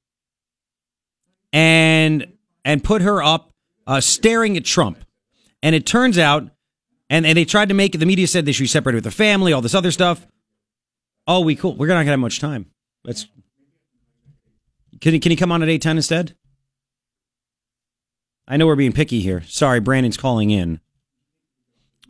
and 1.52 2.26
and 2.64 2.82
put 2.82 3.02
her 3.02 3.22
up 3.22 3.52
uh, 3.86 4.00
staring 4.00 4.56
at 4.56 4.64
Trump. 4.64 5.04
And 5.62 5.74
it 5.74 5.84
turns 5.84 6.16
out, 6.16 6.48
and, 7.10 7.26
and 7.26 7.36
they 7.36 7.44
tried 7.44 7.68
to 7.68 7.74
make 7.74 7.94
it, 7.94 7.98
the 7.98 8.06
media 8.06 8.26
said 8.26 8.46
they 8.46 8.52
should 8.52 8.62
be 8.62 8.68
separated 8.68 8.98
with 8.98 9.04
the 9.04 9.10
family, 9.10 9.52
all 9.52 9.60
this 9.60 9.74
other 9.74 9.90
stuff. 9.90 10.26
Oh, 11.26 11.40
we 11.40 11.56
cool. 11.56 11.74
We're 11.74 11.88
not 11.88 11.94
going 11.94 12.06
to 12.06 12.12
have 12.12 12.20
much 12.20 12.40
time. 12.40 12.70
Let's. 13.04 13.26
Can 15.00 15.12
he, 15.12 15.18
can 15.18 15.30
he 15.30 15.36
come 15.36 15.50
on 15.50 15.62
at 15.62 15.68
810 15.68 15.96
instead? 15.96 16.36
I 18.46 18.56
know 18.56 18.66
we're 18.66 18.76
being 18.76 18.92
picky 18.92 19.20
here. 19.20 19.42
Sorry, 19.46 19.80
Brandon's 19.80 20.16
calling 20.16 20.50
in. 20.50 20.80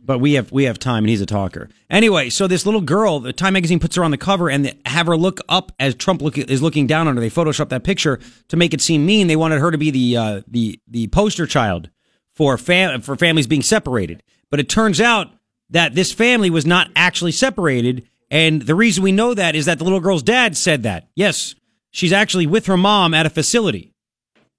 But 0.03 0.19
we 0.19 0.33
have 0.33 0.51
we 0.51 0.63
have 0.63 0.79
time 0.79 1.03
and 1.03 1.09
he's 1.09 1.21
a 1.21 1.27
talker. 1.27 1.69
Anyway, 1.87 2.29
so 2.29 2.47
this 2.47 2.65
little 2.65 2.81
girl, 2.81 3.19
the 3.19 3.33
Time 3.33 3.53
magazine 3.53 3.79
puts 3.79 3.95
her 3.95 4.03
on 4.03 4.09
the 4.09 4.17
cover 4.17 4.49
and 4.49 4.75
have 4.87 5.05
her 5.05 5.15
look 5.15 5.39
up 5.47 5.71
as 5.79 5.93
Trump 5.93 6.23
look, 6.23 6.39
is 6.39 6.61
looking 6.61 6.87
down 6.87 7.07
on 7.07 7.15
her. 7.15 7.21
They 7.21 7.29
photoshopped 7.29 7.69
that 7.69 7.83
picture 7.83 8.19
to 8.47 8.57
make 8.57 8.73
it 8.73 8.81
seem 8.81 9.05
mean. 9.05 9.27
They 9.27 9.35
wanted 9.35 9.59
her 9.59 9.69
to 9.69 9.77
be 9.77 9.91
the 9.91 10.17
uh, 10.17 10.41
the 10.47 10.79
the 10.87 11.07
poster 11.09 11.45
child 11.45 11.91
for 12.33 12.57
fam- 12.57 13.01
for 13.01 13.15
families 13.15 13.45
being 13.45 13.61
separated. 13.61 14.23
But 14.51 14.59
it 14.59 14.69
turns 14.69 15.01
out 15.01 15.31
that 15.71 15.95
this 15.95 16.11
family 16.11 16.49
was 16.51 16.65
not 16.65 16.89
actually 16.95 17.31
separated, 17.31 18.05
and 18.29 18.61
the 18.61 18.75
reason 18.75 19.03
we 19.03 19.11
know 19.11 19.33
that 19.33 19.55
is 19.55 19.65
that 19.65 19.79
the 19.79 19.83
little 19.85 19.99
girl's 20.01 20.21
dad 20.23 20.55
said 20.55 20.83
that. 20.83 21.07
Yes, 21.15 21.55
she's 21.89 22.11
actually 22.13 22.45
with 22.45 22.67
her 22.67 22.77
mom 22.77 23.13
at 23.15 23.25
a 23.25 23.29
facility. 23.29 23.93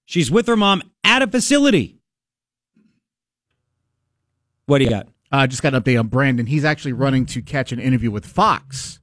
She's 0.07 0.30
with 0.30 0.47
her 0.49 0.57
mom 0.57 0.82
at 1.05 1.22
a 1.22 1.26
facility. 1.28 1.99
What 4.66 4.78
do 4.78 4.84
you 4.84 4.90
got? 4.90 5.09
I 5.30 5.45
uh, 5.45 5.47
just 5.47 5.62
got 5.62 5.74
an 5.74 5.82
update 5.82 5.99
on 5.99 6.09
Brandon. 6.09 6.47
He's 6.47 6.64
actually 6.64 6.93
running 6.93 7.26
to 7.26 7.43
catch 7.43 7.72
an 7.72 7.78
interview 7.78 8.11
with 8.11 8.26
Fox. 8.26 9.01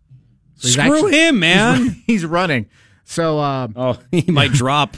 So 0.56 0.68
he's 0.68 0.74
Screw 0.74 0.96
actually- 0.96 1.12
him, 1.20 1.40
man. 1.40 1.84
He's, 1.84 1.94
he's 2.08 2.26
running. 2.26 2.68
So, 3.04 3.40
um, 3.40 3.74
Oh, 3.76 3.98
he 4.12 4.32
might 4.32 4.52
drop. 4.54 4.98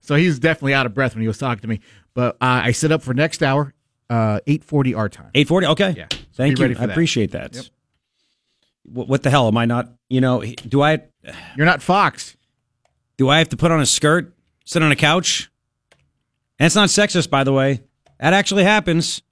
so 0.00 0.14
he's 0.16 0.38
definitely 0.38 0.74
out 0.74 0.86
of 0.86 0.94
breath 0.94 1.14
when 1.14 1.22
he 1.22 1.28
was 1.28 1.38
talking 1.38 1.62
to 1.62 1.68
me. 1.68 1.80
But 2.14 2.36
uh, 2.40 2.62
I 2.64 2.72
set 2.72 2.92
up 2.92 3.02
for 3.02 3.12
next 3.14 3.42
hour, 3.42 3.73
uh, 4.10 4.40
eight 4.46 4.64
forty 4.64 4.94
our 4.94 5.08
time. 5.08 5.30
Eight 5.34 5.48
forty. 5.48 5.66
Okay. 5.66 5.94
Yeah. 5.96 6.06
Thank 6.34 6.56
Be 6.58 6.62
you. 6.64 6.70
I 6.70 6.74
that. 6.74 6.90
appreciate 6.90 7.32
that. 7.32 7.70
What, 8.84 9.08
what 9.08 9.22
the 9.22 9.30
hell 9.30 9.48
am 9.48 9.56
I 9.56 9.64
not? 9.64 9.88
You 10.08 10.20
know, 10.20 10.42
do 10.42 10.82
I 10.82 11.02
You're 11.56 11.66
not 11.66 11.82
Fox. 11.82 12.36
do 13.16 13.28
I 13.28 13.38
have 13.38 13.48
to 13.50 13.56
put 13.56 13.70
on 13.70 13.80
a 13.80 13.86
skirt, 13.86 14.34
sit 14.64 14.82
on 14.82 14.92
a 14.92 14.96
couch? 14.96 15.50
And 16.58 16.66
it's 16.66 16.76
not 16.76 16.88
sexist, 16.88 17.30
by 17.30 17.44
the 17.44 17.52
way. 17.52 17.82
That 18.20 18.32
actually 18.32 18.64
happens. 18.64 19.22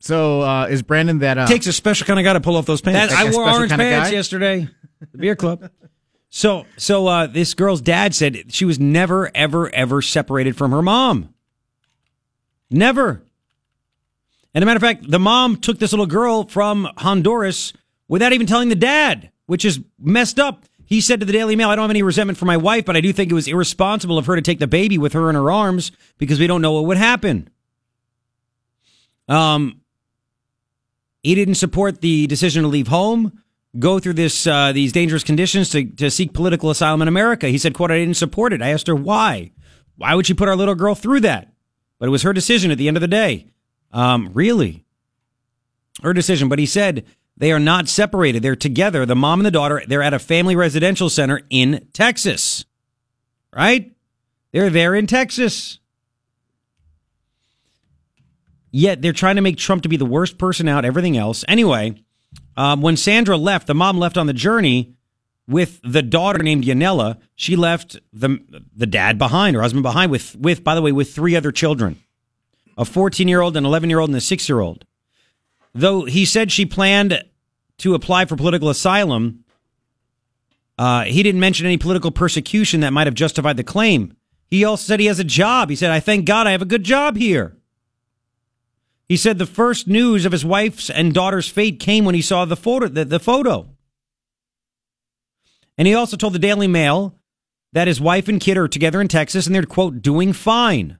So 0.00 0.42
uh, 0.42 0.66
is 0.66 0.82
Brandon 0.82 1.18
that? 1.18 1.38
Uh, 1.38 1.46
Takes 1.46 1.66
a 1.66 1.72
special 1.72 2.06
kind 2.06 2.20
of 2.20 2.24
guy 2.24 2.34
to 2.34 2.40
pull 2.40 2.56
off 2.56 2.66
those 2.66 2.80
pants. 2.80 3.12
That, 3.12 3.26
I 3.26 3.30
wore 3.30 3.50
orange 3.50 3.72
pants 3.72 4.12
yesterday. 4.12 4.68
The 5.12 5.18
beer 5.18 5.34
club. 5.34 5.70
So, 6.30 6.66
so 6.76 7.06
uh, 7.06 7.26
this 7.26 7.54
girl's 7.54 7.80
dad 7.80 8.14
said 8.14 8.52
she 8.52 8.64
was 8.64 8.78
never, 8.78 9.34
ever, 9.34 9.74
ever 9.74 10.02
separated 10.02 10.56
from 10.56 10.72
her 10.72 10.82
mom. 10.82 11.34
Never. 12.70 13.22
And 14.58 14.64
a 14.64 14.66
matter 14.66 14.78
of 14.78 14.82
fact, 14.82 15.08
the 15.08 15.20
mom 15.20 15.58
took 15.58 15.78
this 15.78 15.92
little 15.92 16.04
girl 16.04 16.42
from 16.42 16.88
Honduras 16.96 17.72
without 18.08 18.32
even 18.32 18.48
telling 18.48 18.70
the 18.70 18.74
dad, 18.74 19.30
which 19.46 19.64
is 19.64 19.78
messed 20.00 20.40
up. 20.40 20.64
He 20.84 21.00
said 21.00 21.20
to 21.20 21.26
the 21.26 21.32
Daily 21.32 21.54
Mail, 21.54 21.70
I 21.70 21.76
don't 21.76 21.84
have 21.84 21.90
any 21.90 22.02
resentment 22.02 22.40
for 22.40 22.44
my 22.44 22.56
wife, 22.56 22.84
but 22.84 22.96
I 22.96 23.00
do 23.00 23.12
think 23.12 23.30
it 23.30 23.36
was 23.36 23.46
irresponsible 23.46 24.18
of 24.18 24.26
her 24.26 24.34
to 24.34 24.42
take 24.42 24.58
the 24.58 24.66
baby 24.66 24.98
with 24.98 25.12
her 25.12 25.28
in 25.28 25.36
her 25.36 25.48
arms 25.48 25.92
because 26.16 26.40
we 26.40 26.48
don't 26.48 26.60
know 26.60 26.72
what 26.72 26.86
would 26.86 26.96
happen. 26.96 27.48
Um, 29.28 29.80
he 31.22 31.36
didn't 31.36 31.54
support 31.54 32.00
the 32.00 32.26
decision 32.26 32.64
to 32.64 32.68
leave 32.68 32.88
home, 32.88 33.40
go 33.78 34.00
through 34.00 34.14
this 34.14 34.44
uh, 34.44 34.72
these 34.72 34.90
dangerous 34.90 35.22
conditions 35.22 35.70
to, 35.70 35.84
to 35.84 36.10
seek 36.10 36.32
political 36.32 36.68
asylum 36.68 37.02
in 37.02 37.06
America. 37.06 37.46
He 37.46 37.58
said, 37.58 37.74
"quote 37.74 37.92
I 37.92 37.98
didn't 37.98 38.14
support 38.14 38.52
it." 38.52 38.60
I 38.60 38.70
asked 38.70 38.88
her 38.88 38.96
why. 38.96 39.52
Why 39.94 40.16
would 40.16 40.26
she 40.26 40.34
put 40.34 40.48
our 40.48 40.56
little 40.56 40.74
girl 40.74 40.96
through 40.96 41.20
that? 41.20 41.52
But 42.00 42.06
it 42.06 42.10
was 42.10 42.22
her 42.22 42.32
decision 42.32 42.72
at 42.72 42.78
the 42.78 42.88
end 42.88 42.96
of 42.96 43.02
the 43.02 43.06
day. 43.06 43.52
Um, 43.92 44.30
really, 44.34 44.84
her 46.02 46.12
decision. 46.12 46.48
But 46.48 46.58
he 46.58 46.66
said 46.66 47.04
they 47.36 47.52
are 47.52 47.60
not 47.60 47.88
separated; 47.88 48.42
they're 48.42 48.56
together. 48.56 49.06
The 49.06 49.16
mom 49.16 49.40
and 49.40 49.46
the 49.46 49.50
daughter. 49.50 49.82
They're 49.86 50.02
at 50.02 50.14
a 50.14 50.18
family 50.18 50.56
residential 50.56 51.08
center 51.08 51.42
in 51.50 51.88
Texas. 51.92 52.64
Right? 53.54 53.92
They're 54.52 54.70
there 54.70 54.94
in 54.94 55.06
Texas. 55.06 55.78
Yet 58.70 59.00
they're 59.00 59.12
trying 59.12 59.36
to 59.36 59.42
make 59.42 59.56
Trump 59.56 59.82
to 59.82 59.88
be 59.88 59.96
the 59.96 60.04
worst 60.04 60.38
person 60.38 60.68
out, 60.68 60.84
everything 60.84 61.16
else. 61.16 61.44
Anyway, 61.48 62.02
um, 62.56 62.82
when 62.82 62.96
Sandra 62.96 63.36
left, 63.36 63.66
the 63.66 63.74
mom 63.74 63.98
left 63.98 64.18
on 64.18 64.26
the 64.26 64.32
journey 64.32 64.94
with 65.46 65.80
the 65.82 66.02
daughter 66.02 66.42
named 66.42 66.64
Yanela. 66.64 67.18
She 67.34 67.56
left 67.56 67.98
the 68.12 68.38
the 68.76 68.86
dad 68.86 69.18
behind, 69.18 69.56
her 69.56 69.62
husband 69.62 69.82
behind, 69.82 70.10
with 70.10 70.36
with 70.36 70.62
by 70.62 70.74
the 70.74 70.82
way, 70.82 70.92
with 70.92 71.14
three 71.14 71.34
other 71.34 71.50
children, 71.50 71.96
a 72.78 72.84
14 72.84 73.28
year 73.28 73.42
old, 73.42 73.56
an 73.56 73.66
11 73.66 73.90
year 73.90 73.98
old, 73.98 74.08
and 74.08 74.16
a 74.16 74.20
six 74.20 74.48
year 74.48 74.60
old. 74.60 74.86
Though 75.74 76.04
he 76.04 76.24
said 76.24 76.50
she 76.50 76.64
planned 76.64 77.22
to 77.78 77.94
apply 77.94 78.24
for 78.24 78.36
political 78.36 78.70
asylum, 78.70 79.44
uh, 80.78 81.04
he 81.04 81.22
didn't 81.22 81.40
mention 81.40 81.66
any 81.66 81.76
political 81.76 82.10
persecution 82.10 82.80
that 82.80 82.92
might 82.92 83.06
have 83.06 83.14
justified 83.14 83.56
the 83.56 83.64
claim. 83.64 84.16
He 84.46 84.64
also 84.64 84.84
said 84.84 85.00
he 85.00 85.06
has 85.06 85.18
a 85.18 85.24
job. 85.24 85.68
He 85.68 85.76
said, 85.76 85.90
"I 85.90 86.00
thank 86.00 86.24
God 86.24 86.46
I 86.46 86.52
have 86.52 86.62
a 86.62 86.66
good 86.66 86.84
job 86.84 87.16
here." 87.16 87.56
He 89.08 89.16
said 89.16 89.38
the 89.38 89.46
first 89.46 89.88
news 89.88 90.24
of 90.24 90.32
his 90.32 90.44
wife's 90.44 90.88
and 90.88 91.12
daughter's 91.12 91.48
fate 91.48 91.80
came 91.80 92.04
when 92.04 92.14
he 92.14 92.22
saw 92.22 92.44
the 92.44 92.56
photo. 92.56 92.88
The, 92.88 93.04
the 93.04 93.20
photo. 93.20 93.70
And 95.76 95.86
he 95.86 95.94
also 95.94 96.16
told 96.16 96.32
the 96.32 96.38
Daily 96.38 96.66
Mail 96.66 97.18
that 97.72 97.88
his 97.88 98.00
wife 98.00 98.28
and 98.28 98.40
kid 98.40 98.58
are 98.58 98.68
together 98.68 99.00
in 99.00 99.08
Texas 99.08 99.46
and 99.46 99.54
they're, 99.54 99.62
quote, 99.64 100.02
doing 100.02 100.32
fine. 100.32 100.97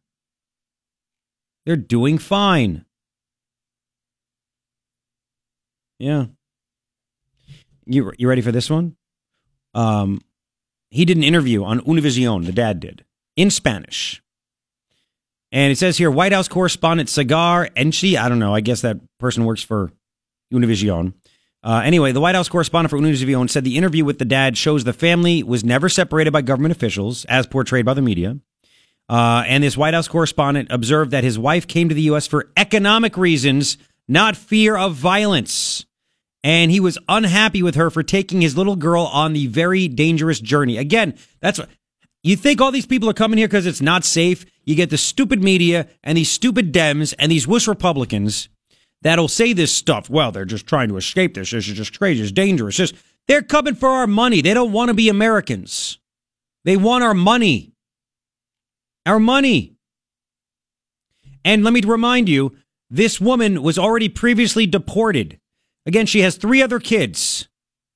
They're 1.69 1.77
doing 1.77 2.17
fine. 2.17 2.87
Yeah. 5.99 6.29
You, 7.85 8.11
you 8.17 8.27
ready 8.27 8.41
for 8.41 8.53
this 8.53 8.71
one? 8.71 8.97
Um, 9.75 10.23
he 10.91 11.05
did 11.05 11.19
an 11.19 11.23
interview 11.23 11.65
on 11.65 11.81
Univision, 11.81 12.47
the 12.47 12.53
dad 12.53 12.81
did, 12.81 13.05
in 13.37 13.51
Spanish. 13.51 14.23
And 15.53 15.71
it 15.71 15.77
says 15.77 15.99
here 15.99 16.11
White 16.11 16.33
House 16.33 16.49
correspondent 16.49 17.11
Sagar 17.11 17.69
Enchi. 17.77 18.17
I 18.17 18.31
don't 18.31 18.39
know. 18.39 18.55
I 18.55 18.63
guess 18.63 18.81
that 18.81 18.97
person 19.19 19.45
works 19.45 19.63
for 19.63 19.93
Univision. 20.51 21.13
Uh, 21.63 21.83
anyway, 21.85 22.13
the 22.13 22.21
White 22.23 22.35
House 22.35 22.49
correspondent 22.49 22.89
for 22.89 22.99
Univision 22.99 23.51
said 23.51 23.65
the 23.65 23.77
interview 23.77 24.07
with 24.07 24.19
the 24.19 24.25
dad 24.25 24.57
shows 24.57 24.85
the 24.85 24.95
family 24.95 25.43
was 25.43 25.65
never 25.65 25.91
separated 25.91 26.33
by 26.33 26.41
government 26.41 26.75
officials, 26.75 27.27
as 27.27 27.47
portrayed 27.47 27.85
by 27.85 27.93
the 27.93 28.01
media. 28.01 28.39
Uh, 29.09 29.45
and 29.47 29.65
this 29.65 29.77
White 29.77 29.95
House 29.95 30.09
correspondent 30.09 30.69
observed 30.71 31.11
that 31.13 31.25
his 31.25 31.39
wife 31.39 31.67
came 31.67 31.89
to 31.89 31.95
the 31.95 32.03
U.S. 32.03 32.27
for 32.27 32.51
economic 32.57 33.17
reasons, 33.17 33.79
not 34.07 34.37
fear 34.37 34.77
of 34.77 34.95
violence. 34.95 35.87
And 36.45 36.71
he 36.71 36.81
was 36.81 36.99
unhappy 37.09 37.63
with 37.63 37.75
her 37.75 37.91
for 37.91 38.03
taking 38.03 38.41
his 38.41 38.57
little 38.57 38.77
girl 38.77 39.05
on 39.05 39.33
the 39.33 39.47
very 39.47 39.89
dangerous 39.89 40.41
journey. 40.41 40.77
Again, 40.77 41.15
that's 41.41 41.59
what 41.59 41.69
you 42.23 42.37
think 42.37 42.61
all 42.61 42.71
these 42.71 42.87
people 42.87 43.09
are 43.09 43.15
coming 43.15 43.39
here 43.39 43.49
because 43.49 43.67
it's 43.67 43.81
not 43.81 44.05
safe. 44.05 44.45
You 44.65 44.75
get 44.75 44.91
the 44.91 44.99
stupid 44.99 45.43
media 45.43 45.89
and 46.05 46.17
these 46.17 46.31
stupid 46.31 46.73
Dems 46.73 47.15
and 47.19 47.33
these 47.33 47.47
wuss 47.47 47.67
Republicans 47.67 48.49
that'll 49.03 49.29
say 49.29 49.53
this 49.53 49.73
stuff. 49.73 50.11
Well, 50.11 50.33
they're 50.33 50.45
just 50.45 50.67
trying 50.67 50.89
to 50.89 50.97
escape 50.97 51.35
this. 51.35 51.51
This 51.51 51.69
is 51.69 51.77
just 51.77 51.99
crazy. 51.99 52.23
It's 52.23 52.33
dangerous. 52.33 52.77
Just, 52.77 52.95
they're 53.27 53.43
coming 53.43 53.75
for 53.75 53.89
our 53.89 54.07
money. 54.07 54.41
They 54.41 54.55
don't 54.55 54.73
want 54.73 54.89
to 54.89 54.95
be 54.95 55.09
Americans. 55.09 55.99
They 56.65 56.77
want 56.77 57.05
our 57.05 57.15
money. 57.15 57.73
Our 59.09 59.19
money. 59.19 59.75
And 61.43 61.65
let 61.65 61.73
me 61.73 61.81
remind 61.81 62.29
you, 62.29 62.55
this 62.91 63.19
woman 63.19 63.63
was 63.63 63.79
already 63.79 64.11
previously 64.11 64.67
deported. 64.67 65.41
Again, 65.87 66.05
she 66.05 66.21
has 66.21 66.37
three 66.37 66.61
other 66.61 66.79
kids, 66.79 67.49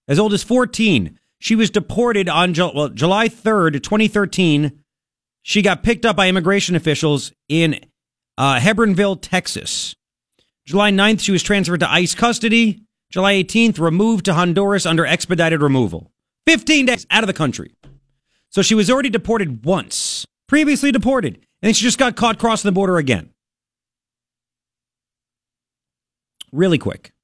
as 0.09 0.19
old 0.19 0.33
as 0.33 0.43
14. 0.43 1.19
She 1.39 1.55
was 1.55 1.69
deported 1.69 2.31
on 2.31 2.55
well, 2.55 2.89
July 2.89 3.29
3rd, 3.29 3.83
2013. 3.83 4.83
She 5.43 5.61
got 5.61 5.83
picked 5.83 6.07
up 6.07 6.17
by 6.17 6.31
immigration 6.31 6.77
officials 6.77 7.33
in 7.47 7.81
uh, 8.39 8.59
Hebbronville, 8.59 9.19
Texas. 9.21 9.95
July 10.65 10.91
9th, 10.93 11.21
she 11.21 11.33
was 11.33 11.43
transferred 11.43 11.81
to 11.81 11.93
ICE 11.93 12.15
custody. 12.15 12.85
July 13.11 13.35
18th, 13.35 13.79
removed 13.79 14.25
to 14.25 14.33
Honduras 14.33 14.87
under 14.87 15.05
expedited 15.05 15.61
removal. 15.61 16.11
15 16.47 16.87
days 16.87 17.07
out 17.11 17.23
of 17.23 17.27
the 17.27 17.35
country. 17.35 17.75
So 18.49 18.63
she 18.63 18.75
was 18.75 18.91
already 18.91 19.11
deported 19.11 19.67
once, 19.67 20.27
previously 20.53 20.93
deported, 20.93 21.37
and 21.37 21.45
then 21.63 21.73
she 21.73 21.83
just 21.83 21.97
got 21.97 22.15
caught 22.15 22.39
crossing 22.39 22.69
the 22.69 22.73
border 22.73 22.99
again. 22.99 23.31
Really 26.53 26.77
quick. 26.77 27.15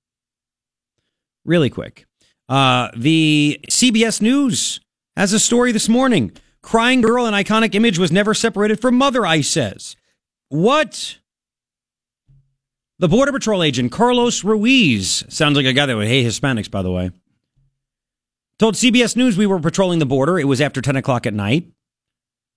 really 1.44 1.68
quick. 1.68 2.06
Uh, 2.48 2.88
the 2.96 3.60
CBS 3.68 4.22
News 4.22 4.80
has 5.14 5.34
a 5.34 5.38
story 5.38 5.72
this 5.72 5.90
morning. 5.90 6.32
Crying 6.62 7.02
girl, 7.02 7.26
an 7.26 7.34
iconic 7.34 7.74
image, 7.74 7.98
was 7.98 8.10
never 8.10 8.32
separated 8.32 8.80
from 8.80 8.94
mother, 8.94 9.26
I 9.26 9.42
says. 9.42 9.94
What? 10.48 11.18
The 12.98 13.08
Border 13.08 13.32
Patrol 13.32 13.62
agent, 13.62 13.92
Carlos 13.92 14.42
Ruiz, 14.42 15.24
sounds 15.28 15.54
like 15.54 15.66
a 15.66 15.74
guy 15.74 15.84
that 15.84 15.96
would 15.96 16.06
hate 16.06 16.24
Hispanics, 16.24 16.70
by 16.70 16.80
the 16.80 16.90
way, 16.90 17.10
told 18.58 18.74
CBS 18.74 19.16
News 19.16 19.36
we 19.36 19.46
were 19.46 19.60
patrolling 19.60 19.98
the 19.98 20.06
border. 20.06 20.38
It 20.38 20.44
was 20.44 20.62
after 20.62 20.80
10 20.80 20.96
o'clock 20.96 21.26
at 21.26 21.34
night. 21.34 21.66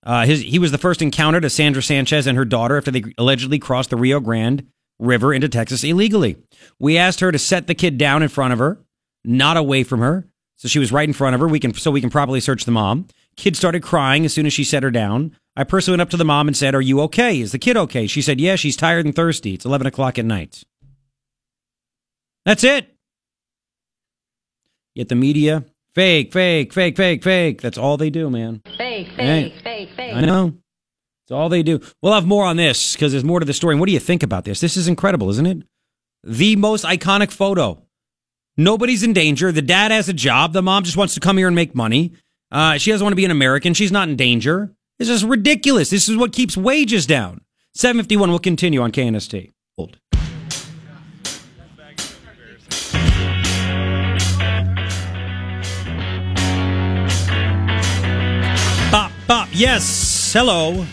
Uh, 0.04 0.26
his, 0.26 0.42
he 0.42 0.58
was 0.58 0.72
the 0.72 0.78
first 0.78 1.00
encounter 1.00 1.40
to 1.40 1.48
Sandra 1.50 1.82
Sanchez 1.82 2.26
and 2.26 2.36
her 2.36 2.44
daughter 2.44 2.76
after 2.76 2.90
they 2.90 3.04
allegedly 3.18 3.58
crossed 3.58 3.90
the 3.90 3.96
Rio 3.96 4.18
Grande 4.20 4.66
River 4.98 5.32
into 5.32 5.48
Texas 5.48 5.84
illegally. 5.84 6.36
We 6.78 6.98
asked 6.98 7.20
her 7.20 7.30
to 7.30 7.38
set 7.38 7.66
the 7.66 7.74
kid 7.74 7.98
down 7.98 8.22
in 8.22 8.28
front 8.28 8.52
of 8.52 8.58
her, 8.58 8.78
not 9.24 9.56
away 9.56 9.84
from 9.84 10.00
her. 10.00 10.26
So 10.56 10.68
she 10.68 10.78
was 10.78 10.92
right 10.92 11.08
in 11.08 11.12
front 11.12 11.34
of 11.34 11.40
her. 11.40 11.48
We 11.48 11.58
can 11.58 11.74
so 11.74 11.90
we 11.90 12.00
can 12.00 12.10
properly 12.10 12.38
search 12.38 12.64
the 12.64 12.70
mom. 12.70 13.08
Kid 13.36 13.56
started 13.56 13.82
crying 13.82 14.24
as 14.24 14.32
soon 14.32 14.46
as 14.46 14.52
she 14.52 14.62
set 14.62 14.84
her 14.84 14.92
down. 14.92 15.36
I 15.56 15.64
personally 15.64 15.94
went 15.94 16.02
up 16.02 16.10
to 16.10 16.16
the 16.16 16.24
mom 16.24 16.46
and 16.46 16.56
said, 16.56 16.74
"Are 16.74 16.80
you 16.80 17.00
okay? 17.02 17.40
Is 17.40 17.50
the 17.50 17.58
kid 17.58 17.76
okay?" 17.76 18.06
She 18.06 18.22
said, 18.22 18.40
"Yeah, 18.40 18.54
she's 18.54 18.76
tired 18.76 19.04
and 19.04 19.14
thirsty. 19.14 19.54
It's 19.54 19.64
eleven 19.64 19.88
o'clock 19.88 20.20
at 20.20 20.24
night." 20.24 20.62
That's 22.44 22.62
it. 22.62 22.94
Yet 24.94 25.08
the 25.08 25.14
media, 25.16 25.64
fake, 25.94 26.32
fake, 26.32 26.72
fake, 26.72 26.96
fake, 26.96 27.24
fake. 27.24 27.60
That's 27.60 27.78
all 27.78 27.96
they 27.96 28.10
do, 28.10 28.30
man. 28.30 28.62
Fake, 28.78 29.08
fake, 29.08 29.16
fake, 29.16 29.54
fake. 29.64 29.71
I 30.12 30.20
know. 30.22 30.54
It's 31.24 31.32
all 31.32 31.48
they 31.48 31.62
do. 31.62 31.80
We'll 32.02 32.14
have 32.14 32.26
more 32.26 32.44
on 32.44 32.56
this 32.56 32.94
because 32.94 33.12
there's 33.12 33.24
more 33.24 33.40
to 33.40 33.46
the 33.46 33.52
story. 33.52 33.74
And 33.74 33.80
what 33.80 33.86
do 33.86 33.92
you 33.92 34.00
think 34.00 34.22
about 34.22 34.44
this? 34.44 34.60
This 34.60 34.76
is 34.76 34.88
incredible, 34.88 35.30
isn't 35.30 35.46
it? 35.46 35.62
The 36.24 36.56
most 36.56 36.84
iconic 36.84 37.30
photo. 37.30 37.82
Nobody's 38.56 39.02
in 39.02 39.12
danger. 39.12 39.50
The 39.52 39.62
dad 39.62 39.90
has 39.92 40.08
a 40.08 40.12
job. 40.12 40.52
The 40.52 40.62
mom 40.62 40.84
just 40.84 40.96
wants 40.96 41.14
to 41.14 41.20
come 41.20 41.38
here 41.38 41.46
and 41.46 41.56
make 41.56 41.74
money. 41.74 42.12
Uh, 42.50 42.76
she 42.76 42.90
doesn't 42.90 43.04
want 43.04 43.12
to 43.12 43.16
be 43.16 43.24
an 43.24 43.30
American. 43.30 43.72
She's 43.72 43.92
not 43.92 44.08
in 44.08 44.16
danger. 44.16 44.74
This 44.98 45.08
is 45.08 45.24
ridiculous. 45.24 45.90
This 45.90 46.08
is 46.08 46.16
what 46.16 46.32
keeps 46.32 46.56
wages 46.56 47.06
down. 47.06 47.40
751 47.74 48.30
will 48.30 48.38
continue 48.38 48.82
on 48.82 48.92
KNST. 48.92 49.51
Bop. 59.26 59.48
Yes. 59.52 60.32
Hello. 60.32 60.84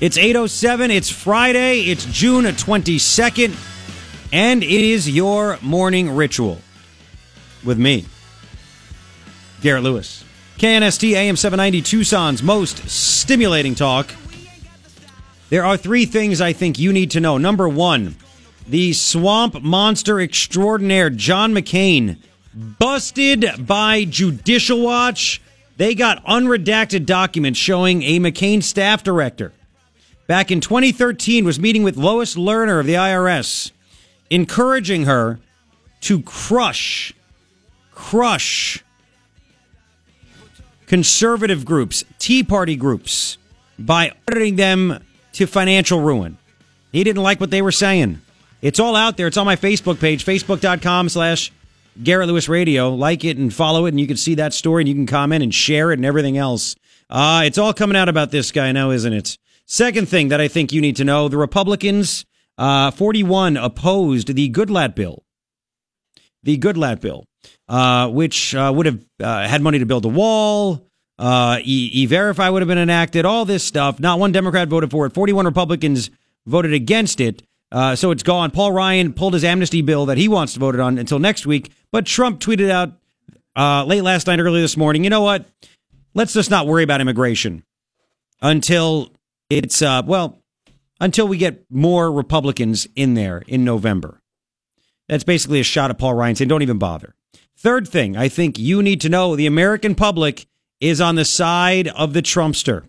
It's 0.00 0.18
807. 0.18 0.90
It's 0.90 1.10
Friday. 1.10 1.80
It's 1.82 2.04
June 2.04 2.44
22nd. 2.44 3.56
And 4.32 4.62
it 4.62 4.70
is 4.70 5.08
your 5.08 5.58
morning 5.62 6.14
ritual 6.14 6.58
with 7.64 7.78
me, 7.78 8.06
Garrett 9.60 9.82
Lewis. 9.82 10.24
KNST 10.58 11.12
AM 11.12 11.36
790 11.36 11.82
Tucson's 11.82 12.42
most 12.42 12.88
stimulating 12.88 13.74
talk. 13.74 14.10
There 15.50 15.64
are 15.64 15.76
three 15.76 16.06
things 16.06 16.40
I 16.40 16.52
think 16.52 16.78
you 16.78 16.92
need 16.92 17.10
to 17.12 17.20
know. 17.20 17.36
Number 17.38 17.68
one, 17.68 18.16
the 18.66 18.92
swamp 18.92 19.62
monster 19.62 20.20
extraordinaire, 20.20 21.10
John 21.10 21.52
McCain, 21.52 22.16
busted 22.54 23.66
by 23.66 24.04
Judicial 24.04 24.80
Watch. 24.80 25.40
They 25.82 25.96
got 25.96 26.24
unredacted 26.26 27.06
documents 27.06 27.58
showing 27.58 28.04
a 28.04 28.20
McCain 28.20 28.62
staff 28.62 29.02
director 29.02 29.52
back 30.28 30.52
in 30.52 30.60
2013 30.60 31.44
was 31.44 31.58
meeting 31.58 31.82
with 31.82 31.96
Lois 31.96 32.36
Lerner 32.36 32.78
of 32.78 32.86
the 32.86 32.94
IRS, 32.94 33.72
encouraging 34.30 35.06
her 35.06 35.40
to 36.02 36.22
crush, 36.22 37.12
crush 37.90 38.84
conservative 40.86 41.64
groups, 41.64 42.04
Tea 42.20 42.44
Party 42.44 42.76
groups, 42.76 43.36
by 43.76 44.12
auditing 44.28 44.54
them 44.54 45.04
to 45.32 45.48
financial 45.48 46.00
ruin. 46.00 46.38
He 46.92 47.02
didn't 47.02 47.24
like 47.24 47.40
what 47.40 47.50
they 47.50 47.60
were 47.60 47.72
saying. 47.72 48.20
It's 48.60 48.78
all 48.78 48.94
out 48.94 49.16
there. 49.16 49.26
It's 49.26 49.36
on 49.36 49.46
my 49.46 49.56
Facebook 49.56 49.98
page, 49.98 50.24
facebook.com 50.24 51.08
slash 51.08 51.50
Garrett 52.02 52.28
Lewis 52.28 52.48
Radio. 52.48 52.90
Like 52.90 53.24
it 53.24 53.36
and 53.36 53.52
follow 53.52 53.86
it, 53.86 53.90
and 53.90 54.00
you 54.00 54.06
can 54.06 54.16
see 54.16 54.34
that 54.36 54.54
story, 54.54 54.82
and 54.82 54.88
you 54.88 54.94
can 54.94 55.06
comment 55.06 55.42
and 55.42 55.54
share 55.54 55.92
it 55.92 55.98
and 55.98 56.06
everything 56.06 56.38
else. 56.38 56.76
Uh, 57.10 57.42
it's 57.44 57.58
all 57.58 57.74
coming 57.74 57.96
out 57.96 58.08
about 58.08 58.30
this 58.30 58.52
guy 58.52 58.72
now, 58.72 58.90
isn't 58.90 59.12
it? 59.12 59.36
Second 59.66 60.08
thing 60.08 60.28
that 60.28 60.40
I 60.40 60.48
think 60.48 60.72
you 60.72 60.80
need 60.80 60.96
to 60.96 61.04
know 61.04 61.28
the 61.28 61.36
Republicans, 61.36 62.24
uh, 62.58 62.90
41 62.90 63.56
opposed 63.56 64.34
the 64.34 64.50
Goodlatte 64.50 64.94
bill. 64.94 65.24
The 66.42 66.58
Goodlatte 66.58 67.00
bill, 67.00 67.24
uh, 67.68 68.08
which 68.08 68.54
uh, 68.54 68.72
would 68.74 68.86
have 68.86 69.04
uh, 69.20 69.46
had 69.46 69.62
money 69.62 69.78
to 69.78 69.86
build 69.86 70.04
a 70.04 70.08
wall. 70.08 70.88
Uh, 71.18 71.58
e 71.62 72.04
Verify 72.06 72.48
would 72.48 72.62
have 72.62 72.68
been 72.68 72.78
enacted, 72.78 73.24
all 73.24 73.44
this 73.44 73.62
stuff. 73.62 74.00
Not 74.00 74.18
one 74.18 74.32
Democrat 74.32 74.68
voted 74.68 74.90
for 74.90 75.06
it. 75.06 75.14
41 75.14 75.44
Republicans 75.44 76.10
voted 76.46 76.72
against 76.72 77.20
it. 77.20 77.42
Uh, 77.72 77.96
so 77.96 78.10
it's 78.10 78.22
gone. 78.22 78.50
Paul 78.50 78.70
Ryan 78.70 79.14
pulled 79.14 79.32
his 79.32 79.44
amnesty 79.44 79.80
bill 79.80 80.06
that 80.06 80.18
he 80.18 80.28
wants 80.28 80.52
to 80.52 80.60
vote 80.60 80.78
on 80.78 80.98
until 80.98 81.18
next 81.18 81.46
week. 81.46 81.72
But 81.90 82.04
Trump 82.04 82.38
tweeted 82.38 82.70
out 82.70 82.92
uh, 83.56 83.84
late 83.86 84.02
last 84.02 84.26
night, 84.26 84.38
early 84.38 84.60
this 84.60 84.76
morning, 84.76 85.04
you 85.04 85.10
know 85.10 85.22
what? 85.22 85.46
Let's 86.14 86.34
just 86.34 86.50
not 86.50 86.66
worry 86.66 86.82
about 86.84 87.00
immigration 87.00 87.64
until 88.42 89.10
it's, 89.48 89.80
uh, 89.80 90.02
well, 90.04 90.38
until 91.00 91.26
we 91.26 91.38
get 91.38 91.64
more 91.70 92.12
Republicans 92.12 92.86
in 92.94 93.14
there 93.14 93.42
in 93.46 93.64
November. 93.64 94.20
That's 95.08 95.24
basically 95.24 95.60
a 95.60 95.64
shot 95.64 95.90
at 95.90 95.98
Paul 95.98 96.14
Ryan 96.14 96.36
saying, 96.36 96.48
don't 96.48 96.62
even 96.62 96.78
bother. 96.78 97.14
Third 97.56 97.88
thing 97.88 98.16
I 98.16 98.28
think 98.28 98.58
you 98.58 98.82
need 98.82 99.00
to 99.00 99.08
know 99.08 99.34
the 99.34 99.46
American 99.46 99.94
public 99.94 100.46
is 100.78 101.00
on 101.00 101.14
the 101.14 101.24
side 101.24 101.88
of 101.88 102.12
the 102.12 102.22
Trumpster. 102.22 102.84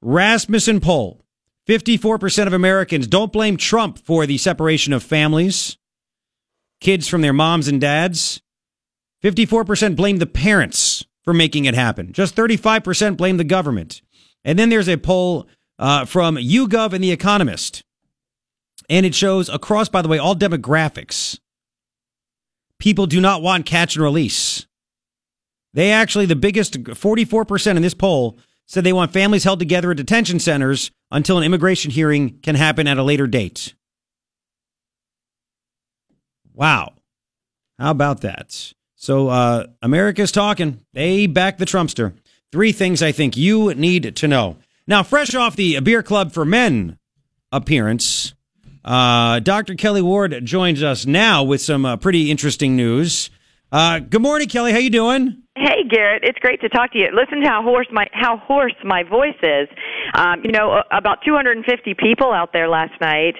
Rasmussen 0.00 0.80
poll 0.80 1.20
54% 1.68 2.46
of 2.46 2.54
Americans 2.54 3.06
don't 3.06 3.32
blame 3.32 3.58
Trump 3.58 3.98
for 3.98 4.24
the 4.24 4.38
separation 4.38 4.94
of 4.94 5.02
families, 5.02 5.76
kids 6.80 7.06
from 7.06 7.20
their 7.20 7.34
moms 7.34 7.68
and 7.68 7.80
dads. 7.80 8.40
54% 9.22 9.94
blame 9.94 10.16
the 10.16 10.26
parents 10.26 11.04
for 11.24 11.34
making 11.34 11.66
it 11.66 11.74
happen. 11.74 12.12
Just 12.12 12.34
35% 12.34 13.16
blame 13.16 13.36
the 13.36 13.44
government. 13.44 14.00
And 14.44 14.58
then 14.58 14.70
there's 14.70 14.88
a 14.88 14.96
poll 14.96 15.46
uh, 15.78 16.06
from 16.06 16.36
YouGov 16.36 16.94
and 16.94 17.04
The 17.04 17.10
Economist. 17.10 17.84
And 18.88 19.04
it 19.04 19.14
shows 19.14 19.50
across, 19.50 19.90
by 19.90 20.00
the 20.00 20.08
way, 20.08 20.18
all 20.18 20.34
demographics. 20.34 21.38
People 22.78 23.06
do 23.06 23.20
not 23.20 23.42
want 23.42 23.66
catch 23.66 23.96
and 23.96 24.04
release. 24.04 24.66
They 25.74 25.90
actually, 25.90 26.26
the 26.26 26.36
biggest 26.36 26.74
44% 26.74 27.76
in 27.76 27.82
this 27.82 27.92
poll 27.92 28.38
said 28.66 28.84
they 28.84 28.92
want 28.92 29.12
families 29.12 29.44
held 29.44 29.58
together 29.58 29.90
at 29.90 29.96
detention 29.98 30.38
centers 30.38 30.90
until 31.10 31.38
an 31.38 31.44
immigration 31.44 31.90
hearing 31.90 32.38
can 32.40 32.54
happen 32.54 32.86
at 32.86 32.98
a 32.98 33.02
later 33.02 33.26
date. 33.26 33.74
Wow. 36.54 36.94
How 37.78 37.90
about 37.92 38.22
that? 38.22 38.72
So, 38.96 39.28
uh, 39.28 39.66
America's 39.80 40.32
talking. 40.32 40.80
They 40.92 41.26
back 41.26 41.58
the 41.58 41.64
Trumpster. 41.64 42.14
Three 42.50 42.72
things 42.72 43.02
I 43.02 43.12
think 43.12 43.36
you 43.36 43.74
need 43.74 44.16
to 44.16 44.28
know. 44.28 44.56
Now, 44.86 45.02
fresh 45.02 45.34
off 45.34 45.54
the 45.54 45.78
Beer 45.80 46.02
Club 46.02 46.32
for 46.32 46.44
Men 46.44 46.98
appearance, 47.52 48.34
uh, 48.84 49.38
Dr. 49.40 49.74
Kelli 49.74 50.02
Ward 50.02 50.44
joins 50.44 50.82
us 50.82 51.06
now 51.06 51.44
with 51.44 51.60
some 51.60 51.84
uh, 51.84 51.96
pretty 51.96 52.30
interesting 52.30 52.74
news. 52.74 53.30
Uh, 53.70 53.98
good 53.98 54.22
morning, 54.22 54.48
Kelli. 54.48 54.72
How 54.72 54.78
you 54.78 54.90
doing? 54.90 55.42
Hey 55.56 55.82
Garrett, 55.90 56.22
it's 56.22 56.38
great 56.38 56.60
to 56.60 56.68
talk 56.68 56.92
to 56.92 56.98
you. 56.98 57.08
Listen 57.12 57.42
to 57.42 57.48
how 57.48 57.62
hoarse 57.62 57.88
my 57.90 58.06
how 58.12 58.36
hoarse 58.36 58.76
my 58.84 59.02
voice 59.02 59.36
is. 59.42 59.68
Um, 60.14 60.42
you 60.44 60.52
know, 60.52 60.82
about 60.90 61.18
250 61.24 61.94
people 61.94 62.32
out 62.32 62.52
there 62.52 62.68
last 62.68 62.98
night. 63.00 63.34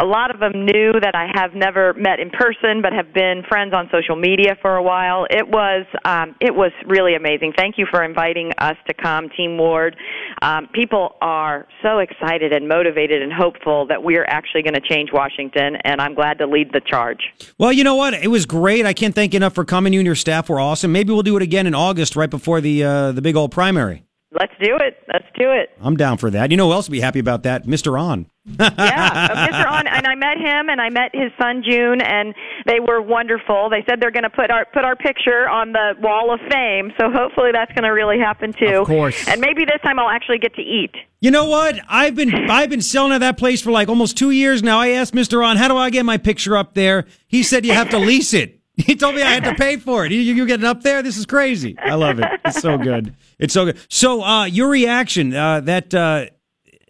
A 0.00 0.04
lot 0.04 0.32
of 0.32 0.40
them 0.40 0.64
knew 0.64 0.92
that 1.00 1.14
I 1.14 1.30
have 1.34 1.54
never 1.54 1.94
met 1.94 2.20
in 2.20 2.30
person, 2.30 2.82
but 2.82 2.92
have 2.92 3.12
been 3.12 3.42
friends 3.48 3.74
on 3.74 3.88
social 3.92 4.16
media 4.16 4.56
for 4.60 4.76
a 4.76 4.82
while. 4.82 5.26
It 5.30 5.46
was 5.46 5.86
um, 6.04 6.34
it 6.40 6.54
was 6.54 6.72
really 6.86 7.14
amazing. 7.14 7.52
Thank 7.56 7.78
you 7.78 7.86
for 7.90 8.02
inviting 8.02 8.50
us 8.58 8.76
to 8.88 8.94
come, 8.94 9.28
Team 9.36 9.58
Ward. 9.58 9.96
Um, 10.42 10.68
people 10.72 11.16
are 11.20 11.66
so 11.82 11.98
excited 11.98 12.52
and 12.52 12.68
motivated 12.68 13.22
and 13.22 13.32
hopeful 13.32 13.86
that 13.86 14.02
we 14.02 14.16
are 14.16 14.26
actually 14.28 14.62
going 14.62 14.74
to 14.74 14.80
change 14.80 15.10
Washington, 15.12 15.76
and 15.84 16.00
I'm 16.00 16.14
glad 16.14 16.38
to 16.38 16.46
lead 16.46 16.72
the 16.72 16.80
charge. 16.80 17.20
Well, 17.58 17.72
you 17.72 17.84
know 17.84 17.94
what? 17.94 18.14
It 18.14 18.28
was 18.28 18.46
great. 18.46 18.86
I 18.86 18.92
can't 18.92 19.14
thank 19.14 19.32
you 19.32 19.38
enough 19.38 19.54
for 19.54 19.64
coming. 19.64 19.92
You 19.92 20.00
and 20.00 20.06
your 20.06 20.14
staff 20.14 20.48
were 20.48 20.60
awesome. 20.60 20.92
Maybe 20.92 21.12
we'll 21.12 21.22
do 21.22 21.36
it 21.36 21.42
again 21.42 21.66
in 21.66 21.74
August, 21.74 22.16
right 22.16 22.30
before 22.30 22.60
the 22.60 22.84
uh, 22.84 23.12
the 23.12 23.22
big 23.22 23.36
old 23.36 23.52
primary. 23.52 24.04
Let's 24.38 24.52
do 24.60 24.76
it. 24.76 24.98
Let's 25.12 25.26
do 25.38 25.50
it. 25.50 25.70
I'm 25.80 25.96
down 25.96 26.18
for 26.18 26.30
that. 26.30 26.50
You 26.50 26.56
know 26.56 26.66
who 26.66 26.72
else 26.72 26.88
would 26.88 26.92
be 26.92 27.00
happy 27.00 27.20
about 27.20 27.44
that? 27.44 27.66
Mr. 27.66 27.98
An. 28.00 28.26
yeah, 28.46 28.68
uh, 28.68 29.46
Mr. 29.48 29.66
An, 29.66 29.86
and 29.86 30.06
I 30.06 30.14
met 30.16 30.36
him, 30.38 30.68
and 30.68 30.80
I 30.80 30.90
met 30.90 31.10
his 31.14 31.30
son 31.40 31.62
June, 31.66 32.00
and 32.02 32.34
they 32.66 32.80
were 32.80 33.00
wonderful. 33.00 33.70
They 33.70 33.84
said 33.88 34.00
they're 34.00 34.10
going 34.10 34.24
to 34.24 34.30
put 34.30 34.50
our 34.50 34.66
put 34.66 34.84
our 34.84 34.96
picture 34.96 35.48
on 35.48 35.72
the 35.72 35.94
wall 36.00 36.34
of 36.34 36.40
fame, 36.50 36.92
so 37.00 37.10
hopefully 37.10 37.50
that's 37.52 37.72
going 37.72 37.84
to 37.84 37.90
really 37.90 38.18
happen 38.18 38.52
too. 38.52 38.80
Of 38.82 38.86
course. 38.86 39.28
and 39.28 39.40
maybe 39.40 39.64
this 39.64 39.80
time 39.84 39.98
I'll 39.98 40.10
actually 40.10 40.38
get 40.38 40.54
to 40.56 40.62
eat. 40.62 40.94
You 41.20 41.30
know 41.30 41.46
what? 41.46 41.78
I've 41.88 42.16
been 42.16 42.50
I've 42.50 42.68
been 42.70 42.82
selling 42.82 43.12
at 43.12 43.18
that 43.18 43.38
place 43.38 43.62
for 43.62 43.70
like 43.70 43.88
almost 43.88 44.18
two 44.18 44.30
years 44.30 44.62
now. 44.62 44.78
I 44.80 44.88
asked 44.90 45.14
Mr. 45.14 45.48
An, 45.48 45.56
how 45.56 45.68
do 45.68 45.76
I 45.76 45.90
get 45.90 46.04
my 46.04 46.18
picture 46.18 46.56
up 46.56 46.74
there? 46.74 47.06
He 47.26 47.42
said 47.42 47.64
you 47.64 47.72
have 47.72 47.88
to 47.90 47.98
lease 47.98 48.34
it. 48.34 48.60
He 48.86 48.96
told 48.96 49.14
me 49.14 49.22
I 49.22 49.30
had 49.30 49.44
to 49.44 49.54
pay 49.58 49.76
for 49.76 50.04
it. 50.04 50.10
You, 50.10 50.18
you 50.18 50.46
getting 50.46 50.66
up 50.66 50.82
there? 50.82 51.02
This 51.02 51.16
is 51.16 51.26
crazy. 51.26 51.76
I 51.78 51.94
love 51.94 52.18
it. 52.18 52.28
It's 52.44 52.60
so 52.60 52.76
good. 52.76 53.14
It's 53.38 53.54
so 53.54 53.66
good. 53.66 53.78
So, 53.88 54.22
uh, 54.22 54.46
your 54.46 54.68
reaction 54.68 55.32
uh, 55.32 55.60
that 55.60 55.94
uh, 55.94 56.26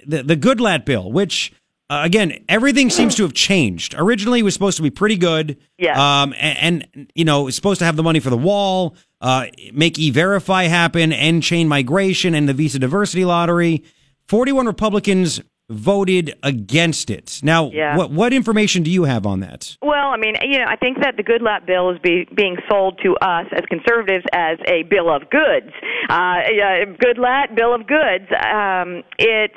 the 0.07 0.23
the 0.23 0.37
Goodlatte 0.37 0.87
bill, 0.87 1.13
which 1.13 1.53
uh, 1.91 2.01
again 2.03 2.43
everything 2.49 2.89
seems 2.89 3.15
to 3.17 3.23
have 3.23 3.35
changed. 3.35 3.95
Originally, 3.99 4.41
it 4.41 4.45
was 4.45 4.55
supposed 4.55 4.79
to 4.79 4.83
be 4.83 4.91
pretty 4.91 5.17
good. 5.17 5.59
Yeah. 5.77 6.23
Um, 6.23 6.35
and, 6.39 6.89
and 6.95 7.13
you 7.15 7.27
know, 7.27 7.49
it's 7.49 7.57
supposed 7.57 7.81
to 7.81 7.85
have 7.85 7.97
the 7.97 8.03
money 8.03 8.21
for 8.21 8.31
the 8.31 8.39
wall, 8.39 8.97
uh, 9.21 9.47
make 9.75 9.99
e-verify 9.99 10.65
happen, 10.65 11.13
end 11.13 11.43
chain 11.43 11.69
migration, 11.69 12.35
and 12.35 12.49
the 12.49 12.55
visa 12.55 12.79
diversity 12.79 13.27
lottery. 13.27 13.85
Forty-one 14.27 14.67
Republicans 14.67 15.43
voted 15.71 16.35
against 16.43 17.09
it. 17.09 17.41
Now, 17.43 17.71
Yeah. 17.73 17.97
what 17.97 18.11
what 18.11 18.33
information 18.35 18.83
do 18.83 18.91
you 18.91 19.05
have 19.05 19.25
on 19.27 19.41
that? 19.41 19.77
Well, 19.81 20.11
I 20.11 20.19
mean, 20.19 20.37
you 20.43 20.59
know, 20.59 20.67
I 20.69 20.77
think 20.77 21.01
that 21.01 21.17
the 21.17 21.23
Goodlatte 21.23 21.65
bill 21.67 21.91
is 21.91 21.99
be, 22.01 22.29
being 22.35 22.57
sold 22.69 23.01
to 23.03 23.17
us 23.17 23.47
as 23.53 23.65
conservatives 23.71 24.25
as 24.35 24.59
a 24.69 24.83
bill 24.85 25.09
of 25.11 25.31
goods. 25.31 25.73
Uh, 26.11 26.43
yeah, 26.53 26.85
Goodlatte 26.85 27.55
bill 27.57 27.75
of 27.75 27.87
goods. 27.87 28.29
Um, 28.45 29.03
it 29.19 29.53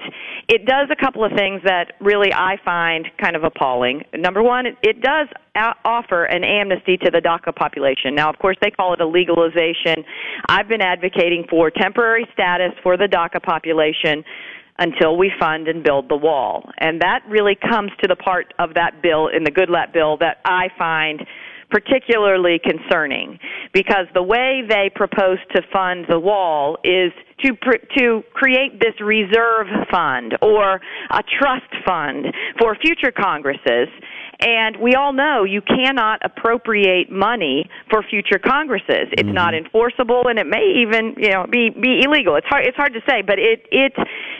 it 0.47 0.65
does 0.65 0.87
a 0.89 0.95
couple 0.95 1.25
of 1.25 1.33
things 1.33 1.61
that 1.65 1.93
really 1.99 2.31
I 2.33 2.55
find 2.63 3.05
kind 3.21 3.35
of 3.35 3.43
appalling. 3.43 4.03
Number 4.15 4.41
one, 4.41 4.65
it, 4.65 4.77
it 4.81 5.01
does 5.01 5.27
offer 5.83 6.23
an 6.23 6.43
amnesty 6.43 6.97
to 6.97 7.11
the 7.11 7.19
DACA 7.19 7.53
population. 7.53 8.15
Now, 8.15 8.29
of 8.29 8.37
course, 8.39 8.55
they 8.61 8.69
call 8.71 8.93
it 8.93 9.01
a 9.01 9.07
legalization. 9.07 10.05
I've 10.47 10.67
been 10.69 10.81
advocating 10.81 11.45
for 11.49 11.69
temporary 11.71 12.27
status 12.31 12.71
for 12.83 12.95
the 12.95 13.07
DACA 13.07 13.41
population 13.43 14.23
until 14.80 15.17
we 15.17 15.32
fund 15.39 15.67
and 15.67 15.84
build 15.84 16.09
the 16.09 16.15
wall. 16.15 16.69
And 16.78 17.01
that 17.01 17.23
really 17.28 17.55
comes 17.55 17.91
to 18.01 18.07
the 18.07 18.15
part 18.15 18.53
of 18.59 18.75
that 18.75 19.01
bill 19.01 19.28
in 19.28 19.43
the 19.43 19.51
Goodlatte 19.51 19.93
bill 19.93 20.17
that 20.17 20.38
I 20.45 20.69
find 20.78 21.25
particularly 21.69 22.59
concerning 22.63 23.39
because 23.73 24.07
the 24.13 24.23
way 24.23 24.61
they 24.67 24.89
propose 24.95 25.38
to 25.53 25.61
fund 25.73 26.05
the 26.09 26.19
wall 26.19 26.78
is 26.84 27.11
to 27.43 27.53
pr- 27.55 27.86
to 27.97 28.23
create 28.34 28.80
this 28.80 28.93
reserve 29.01 29.67
fund 29.91 30.38
or 30.41 30.80
a 31.11 31.23
trust 31.39 31.73
fund 31.86 32.25
for 32.59 32.75
future 32.75 33.11
congresses 33.11 33.89
and 34.39 34.77
we 34.77 34.93
all 34.93 35.13
know 35.13 35.43
you 35.43 35.61
cannot 35.61 36.21
appropriate 36.23 37.11
money 37.11 37.69
for 37.89 38.03
future 38.03 38.39
congresses. 38.39 39.07
It's 39.11 39.29
not 39.29 39.53
enforceable, 39.53 40.27
and 40.27 40.38
it 40.38 40.45
may 40.45 40.81
even, 40.81 41.15
you 41.17 41.31
know, 41.31 41.45
be 41.49 41.69
be 41.69 42.01
illegal. 42.03 42.35
It's 42.35 42.47
hard. 42.47 42.65
It's 42.65 42.77
hard 42.77 42.93
to 42.93 43.01
say, 43.07 43.21
but 43.21 43.39
it 43.39 43.65
it 43.71 43.93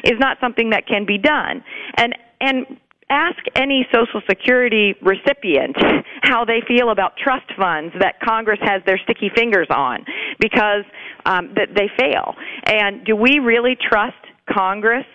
is 0.04 0.20
not 0.20 0.38
something 0.40 0.70
that 0.70 0.88
can 0.88 1.06
be 1.06 1.18
done. 1.18 1.64
And 1.98 2.16
and 2.40 2.66
ask 3.10 3.40
any 3.56 3.88
Social 3.94 4.22
Security 4.30 4.94
recipient 5.02 5.76
how 6.22 6.46
they 6.46 6.62
feel 6.68 6.90
about 6.92 7.16
trust 7.18 7.52
funds 7.58 7.94
that 8.00 8.20
Congress 8.20 8.60
has 8.62 8.82
their 8.86 9.00
sticky 9.00 9.32
fingers 9.34 9.68
on, 9.70 10.06
because 10.40 10.84
um, 11.26 11.54
that 11.56 11.70
they 11.76 11.90
fail. 11.98 12.36
And 12.66 13.06
do 13.06 13.16
we 13.16 13.40
really 13.40 13.78
trust 13.80 14.18
Congress? 14.50 15.06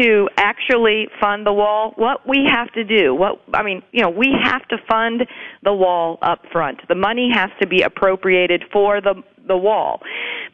To 0.00 0.28
actually 0.36 1.08
fund 1.20 1.46
the 1.46 1.52
wall, 1.52 1.92
what 1.96 2.26
we 2.26 2.48
have 2.50 2.72
to 2.72 2.84
do, 2.84 3.14
what 3.14 3.40
I 3.52 3.62
mean, 3.62 3.82
you 3.92 4.02
know, 4.02 4.10
we 4.10 4.28
have 4.42 4.66
to 4.68 4.76
fund 4.88 5.26
the 5.62 5.72
wall 5.72 6.18
up 6.22 6.40
front. 6.50 6.80
The 6.88 6.94
money 6.94 7.30
has 7.32 7.50
to 7.60 7.66
be 7.66 7.82
appropriated 7.82 8.64
for 8.72 9.00
the 9.00 9.22
the 9.46 9.56
wall. 9.56 10.00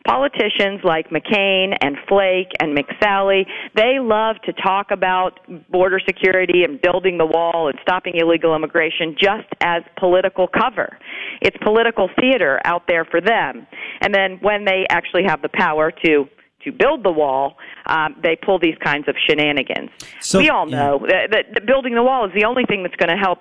Politicians 0.06 0.80
like 0.82 1.10
McCain 1.10 1.76
and 1.80 1.96
Flake 2.08 2.48
and 2.60 2.76
McSally, 2.76 3.44
they 3.74 3.98
love 4.00 4.36
to 4.46 4.52
talk 4.54 4.90
about 4.90 5.38
border 5.70 6.00
security 6.04 6.64
and 6.64 6.80
building 6.80 7.18
the 7.18 7.26
wall 7.26 7.68
and 7.68 7.78
stopping 7.82 8.14
illegal 8.16 8.56
immigration 8.56 9.14
just 9.18 9.48
as 9.60 9.82
political 9.98 10.48
cover. 10.48 10.96
It's 11.42 11.56
political 11.62 12.08
theater 12.18 12.60
out 12.64 12.84
there 12.88 13.04
for 13.04 13.20
them. 13.20 13.66
And 14.00 14.14
then 14.14 14.38
when 14.40 14.64
they 14.64 14.86
actually 14.88 15.24
have 15.26 15.42
the 15.42 15.50
power 15.52 15.92
to 16.04 16.24
to 16.70 16.76
build 16.76 17.04
the 17.04 17.12
wall, 17.12 17.56
um, 17.86 18.16
they 18.22 18.36
pull 18.36 18.58
these 18.58 18.76
kinds 18.82 19.08
of 19.08 19.16
shenanigans. 19.26 19.90
So- 20.20 20.38
we 20.38 20.48
all 20.48 20.66
know 20.66 21.04
that, 21.08 21.30
that, 21.32 21.44
that 21.54 21.66
building 21.66 21.94
the 21.94 22.02
wall 22.02 22.26
is 22.26 22.32
the 22.34 22.44
only 22.44 22.64
thing 22.64 22.82
that's 22.82 22.96
going 22.96 23.10
to 23.10 23.20
help 23.20 23.40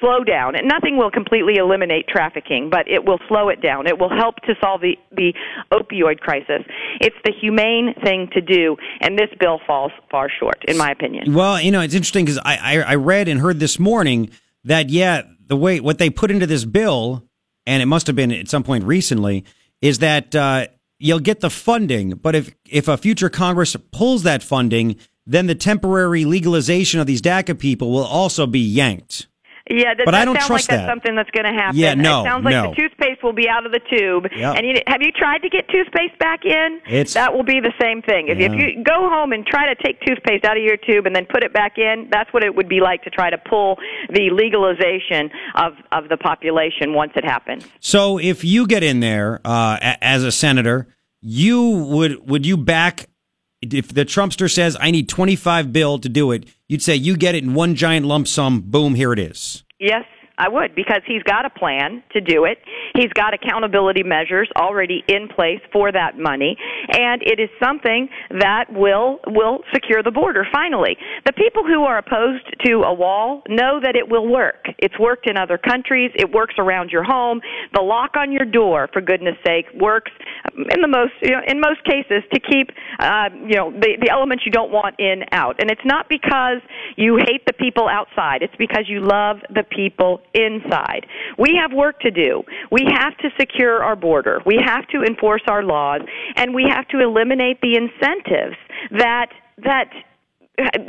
slow 0.00 0.24
down. 0.24 0.56
And 0.56 0.66
nothing 0.66 0.96
will 0.96 1.10
completely 1.10 1.56
eliminate 1.56 2.08
trafficking, 2.08 2.70
but 2.70 2.88
it 2.88 3.04
will 3.04 3.18
slow 3.28 3.48
it 3.48 3.60
down. 3.62 3.86
It 3.86 3.98
will 3.98 4.14
help 4.14 4.36
to 4.46 4.54
solve 4.60 4.80
the, 4.80 4.96
the 5.12 5.32
opioid 5.72 6.20
crisis. 6.20 6.62
It's 7.00 7.16
the 7.24 7.32
humane 7.40 7.94
thing 8.02 8.28
to 8.32 8.40
do, 8.40 8.76
and 9.00 9.18
this 9.18 9.28
bill 9.38 9.60
falls 9.66 9.92
far 10.10 10.28
short, 10.28 10.64
in 10.66 10.76
my 10.76 10.90
opinion. 10.90 11.34
Well, 11.34 11.60
you 11.60 11.70
know, 11.70 11.80
it's 11.80 11.94
interesting 11.94 12.24
because 12.24 12.38
I, 12.44 12.56
I 12.56 12.80
I 12.92 12.94
read 12.96 13.28
and 13.28 13.40
heard 13.40 13.60
this 13.60 13.78
morning 13.78 14.30
that 14.64 14.90
yeah, 14.90 15.22
the 15.46 15.56
way 15.56 15.80
what 15.80 15.98
they 15.98 16.10
put 16.10 16.30
into 16.30 16.46
this 16.46 16.64
bill, 16.64 17.24
and 17.66 17.82
it 17.82 17.86
must 17.86 18.06
have 18.06 18.16
been 18.16 18.32
at 18.32 18.48
some 18.48 18.62
point 18.62 18.84
recently, 18.84 19.44
is 19.80 19.98
that 19.98 20.34
uh, 20.34 20.66
you'll 21.02 21.20
get 21.20 21.40
the 21.40 21.50
funding, 21.50 22.10
but 22.10 22.34
if 22.34 22.54
if 22.68 22.88
a 22.88 22.96
future 22.96 23.28
Congress 23.28 23.76
pulls 23.90 24.22
that 24.22 24.42
funding, 24.42 24.96
then 25.26 25.46
the 25.46 25.54
temporary 25.54 26.24
legalization 26.24 27.00
of 27.00 27.06
these 27.06 27.20
DACA 27.20 27.58
people 27.58 27.90
will 27.90 28.04
also 28.04 28.46
be 28.46 28.60
yanked. 28.60 29.26
Yeah, 29.70 29.94
that, 29.94 30.04
But 30.04 30.12
that 30.12 30.22
I 30.22 30.24
don't 30.24 30.34
sounds 30.36 30.46
trust 30.46 30.68
like 30.68 30.78
that's 30.78 30.86
that. 30.86 30.90
something 30.90 31.14
that's 31.14 31.30
going 31.30 31.44
to 31.46 31.52
happen. 31.52 31.78
Yeah, 31.78 31.94
no, 31.94 32.20
It 32.22 32.24
sounds 32.26 32.44
like 32.44 32.52
no. 32.52 32.70
the 32.70 32.76
toothpaste 32.76 33.22
will 33.22 33.32
be 33.32 33.48
out 33.48 33.64
of 33.64 33.70
the 33.72 33.78
tube. 33.78 34.26
Yep. 34.34 34.56
And 34.56 34.66
you, 34.66 34.74
have 34.88 35.02
you 35.02 35.12
tried 35.12 35.38
to 35.42 35.48
get 35.48 35.68
toothpaste 35.68 36.18
back 36.18 36.44
in? 36.44 36.80
It's- 36.86 37.14
that 37.14 37.32
will 37.32 37.44
be 37.44 37.60
the 37.60 37.72
same 37.80 38.02
thing. 38.02 38.26
If, 38.28 38.38
if 38.38 38.52
you 38.52 38.82
go 38.82 39.08
home 39.08 39.32
and 39.32 39.46
try 39.46 39.72
to 39.72 39.80
take 39.82 40.00
toothpaste 40.00 40.44
out 40.44 40.56
of 40.56 40.62
your 40.64 40.76
tube 40.76 41.06
and 41.06 41.14
then 41.14 41.26
put 41.26 41.44
it 41.44 41.52
back 41.52 41.78
in, 41.78 42.08
that's 42.10 42.32
what 42.32 42.42
it 42.44 42.54
would 42.54 42.68
be 42.68 42.80
like 42.80 43.02
to 43.04 43.10
try 43.10 43.30
to 43.30 43.38
pull 43.38 43.78
the 44.10 44.30
legalization 44.30 45.30
of 45.54 45.74
of 45.92 46.08
the 46.08 46.16
population 46.16 46.92
once 46.94 47.12
it 47.16 47.24
happens. 47.24 47.66
So 47.80 48.18
if 48.18 48.44
you 48.44 48.66
get 48.66 48.82
in 48.82 49.00
there 49.00 49.40
uh, 49.44 49.78
as 50.00 50.24
a 50.24 50.32
senator, 50.32 50.88
you 51.20 51.62
would 51.70 52.28
would 52.28 52.44
you 52.46 52.56
back 52.56 53.06
if 53.62 53.94
the 53.94 54.04
Trumpster 54.04 54.52
says 54.52 54.76
I 54.80 54.90
need 54.90 55.08
twenty 55.08 55.36
five 55.36 55.72
bill 55.72 55.98
to 55.98 56.08
do 56.08 56.32
it? 56.32 56.48
You'd 56.68 56.82
say 56.82 56.94
you 56.96 57.16
get 57.16 57.34
it 57.34 57.44
in 57.44 57.54
one 57.54 57.74
giant 57.74 58.06
lump 58.06 58.26
sum. 58.28 58.60
Boom, 58.62 58.94
here 58.94 59.12
it 59.12 59.18
is. 59.18 59.64
Yes, 59.78 60.04
I 60.38 60.48
would 60.48 60.74
because 60.74 61.02
he's 61.06 61.22
got 61.22 61.44
a 61.44 61.50
plan 61.50 62.02
to 62.12 62.20
do 62.20 62.44
it. 62.44 62.58
He's 62.94 63.12
got 63.12 63.34
accountability 63.34 64.02
measures 64.02 64.48
already 64.56 65.04
in 65.06 65.28
place 65.28 65.60
for 65.72 65.92
that 65.92 66.18
money, 66.18 66.56
and 66.88 67.22
it 67.22 67.38
is 67.38 67.50
something 67.62 68.08
that 68.40 68.72
will 68.72 69.20
will 69.26 69.60
secure 69.72 70.02
the 70.02 70.10
border 70.10 70.46
finally. 70.52 70.96
The 71.26 71.32
people 71.32 71.64
who 71.64 71.84
are 71.84 71.98
opposed 71.98 72.44
to 72.64 72.82
a 72.82 72.94
wall 72.94 73.42
know 73.48 73.80
that 73.82 73.94
it 73.94 74.08
will 74.08 74.26
work. 74.26 74.66
It's 74.78 74.98
worked 74.98 75.28
in 75.28 75.36
other 75.36 75.58
countries. 75.58 76.10
It 76.14 76.32
works 76.32 76.54
around 76.58 76.90
your 76.90 77.04
home. 77.04 77.40
The 77.74 77.82
lock 77.82 78.16
on 78.16 78.32
your 78.32 78.44
door, 78.44 78.88
for 78.92 79.00
goodness 79.02 79.36
sake, 79.46 79.66
works 79.74 80.10
in 80.56 80.80
the 80.80 80.88
most 80.88 81.12
you 81.20 81.30
know, 81.30 81.42
in 81.46 81.60
most 81.60 81.84
cases 81.84 82.22
to 82.32 82.40
keep 82.40 82.70
uh, 82.98 83.28
you 83.46 83.56
know 83.56 83.70
the 83.70 83.98
the 84.00 84.10
elements 84.10 84.44
you 84.46 84.52
don't 84.52 84.72
want 84.72 84.96
in 84.98 85.24
out. 85.32 85.56
And 85.60 85.70
it's 85.70 85.84
not 85.84 86.08
because 86.08 86.58
you 86.96 87.16
hate 87.16 87.44
the 87.46 87.52
people 87.52 87.86
outside. 87.88 88.42
It's 88.42 88.56
because 88.56 88.84
you 88.88 89.00
love 89.00 89.38
the 89.50 89.64
people 89.64 90.21
inside. 90.34 91.06
We 91.38 91.58
have 91.60 91.72
work 91.72 92.00
to 92.00 92.10
do. 92.10 92.42
We 92.70 92.86
have 92.92 93.16
to 93.18 93.30
secure 93.38 93.82
our 93.82 93.96
border. 93.96 94.40
We 94.46 94.58
have 94.64 94.86
to 94.88 95.02
enforce 95.02 95.42
our 95.46 95.62
laws, 95.62 96.02
and 96.36 96.54
we 96.54 96.66
have 96.68 96.88
to 96.88 97.00
eliminate 97.00 97.60
the 97.60 97.76
incentives 97.76 98.56
that 98.90 99.30
that 99.64 99.90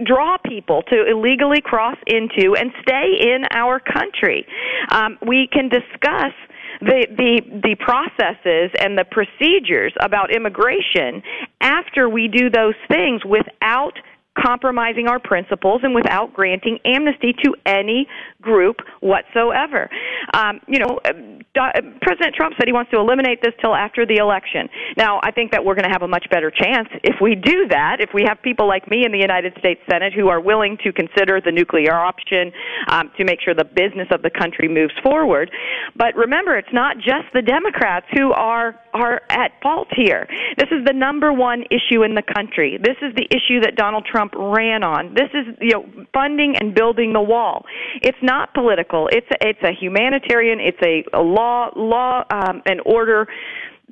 draw 0.06 0.38
people 0.38 0.84
to 0.84 1.06
illegally 1.10 1.62
cross 1.62 1.98
into 2.08 2.56
and 2.56 2.72
stay 2.82 3.18
in 3.22 3.46
our 3.52 3.80
country. 3.80 4.46
Um, 4.91 5.18
we 5.26 5.48
can 5.52 5.70
discuss 5.70 6.34
the, 6.82 7.08
the 7.16 7.41
the 7.64 7.76
processes 7.80 8.72
and 8.80 8.98
the 8.98 9.06
procedures 9.06 9.94
about 10.02 10.36
immigration 10.36 11.22
after 11.62 12.10
we 12.10 12.28
do 12.28 12.50
those 12.50 12.76
things 12.89 13.24
without 13.24 13.94
compromising 14.40 15.08
our 15.08 15.20
principles 15.20 15.82
and 15.84 15.94
without 15.94 16.34
granting 16.34 16.80
amnesty 16.86 17.34
to 17.44 17.56
any 17.66 18.08
group 18.42 18.78
whatsoever. 19.00 19.90
Um, 20.34 20.60
you 20.68 20.80
know, 20.80 21.00
uh, 21.04 21.82
President 22.02 22.36
Trump 22.36 22.56
said 22.58 22.68
he 22.68 22.74
wants 22.74 22.92
to 22.92 23.00
eliminate 23.00 23.42
this 23.42 23.54
till 23.62 23.76
after 23.76 24.06
the 24.06 24.18
election. 24.18 24.68
Now, 24.98 25.20
I 25.24 25.32
think 25.32 25.52
that 25.52 25.64
we're 25.64 25.76
going 25.76 25.88
to 25.88 25.94
have 25.94 26.02
a 26.02 26.08
much 26.08 26.26
better 26.30 26.52
chance 26.52 26.88
if 27.04 27.16
we 27.22 27.36
do 27.36 27.68
that, 27.70 27.98
if 28.00 28.10
we 28.14 28.24
have 28.28 28.42
people 28.42 28.68
like 28.68 28.90
me 28.90 29.06
in 29.06 29.12
the 29.12 29.20
United 29.20 29.54
States 29.60 29.82
Senate 29.90 30.14
who 30.14 30.30
are 30.30 30.42
willing 30.42 30.78
to 30.84 30.92
consider 30.92 31.40
the 31.40 31.52
nuclear 31.52 31.94
option 31.94 32.52
um, 32.90 33.12
to 33.18 33.26
make 33.26 33.40
sure 33.42 33.54
the 33.54 33.64
business 33.64 34.08
of 34.12 34.22
the 34.22 34.30
country 34.30 34.68
moves 34.68 34.94
forward. 35.04 35.52
But 35.96 36.16
remember, 36.16 36.58
it's 36.58 36.74
not 36.74 36.98
just 36.98 37.30
the 37.34 37.42
Democrats 37.42 38.06
who 38.14 38.32
are 38.32 38.80
are 38.94 39.22
at 39.30 39.52
fault 39.62 39.88
here. 39.96 40.28
This 40.58 40.70
is 40.70 40.86
the 40.86 40.94
number 40.94 41.34
one 41.34 41.64
issue 41.72 42.04
in 42.04 42.14
the 42.14 42.22
country. 42.22 42.78
This 42.82 42.98
is 43.02 43.14
the 43.16 43.26
issue 43.32 43.60
that 43.62 43.76
Donald 43.76 44.06
Trump 44.06 44.22
ran 44.36 44.84
on. 44.84 45.13
This 45.13 45.30
is 45.34 45.55
you 45.59 45.71
know 45.71 45.86
funding 46.13 46.55
and 46.59 46.74
building 46.74 47.13
the 47.13 47.21
wall. 47.21 47.65
It's 48.01 48.17
not 48.21 48.53
political. 48.53 49.09
It's 49.11 49.28
a, 49.32 49.47
it's 49.49 49.63
a 49.63 49.74
humanitarian. 49.74 50.59
It's 50.59 50.78
a, 50.84 51.03
a 51.17 51.21
law 51.21 51.69
law 51.76 52.24
um, 52.32 52.61
and 52.65 52.80
order 52.86 53.28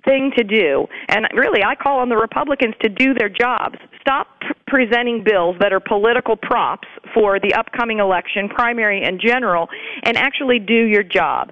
thing 0.06 0.32
to 0.36 0.44
do. 0.44 0.88
And 1.10 1.28
really, 1.36 1.64
I 1.64 1.76
call 1.76 2.00
on 2.00 2.10
the 2.10 2.18
Republicans 2.18 2.74
to 2.82 2.90
do 2.90 3.14
their 3.14 3.30
jobs. 3.30 3.76
Stop 4.00 4.28
presenting 4.66 5.24
bills 5.24 5.56
that 5.60 5.72
are 5.74 5.80
political 5.80 6.36
props 6.36 6.88
for 7.14 7.40
the 7.40 7.54
upcoming 7.54 8.00
election, 8.00 8.50
primary 8.50 9.04
and 9.04 9.22
general, 9.24 9.68
and 10.04 10.18
actually 10.18 10.58
do 10.58 10.86
your 10.86 11.04
job. 11.04 11.52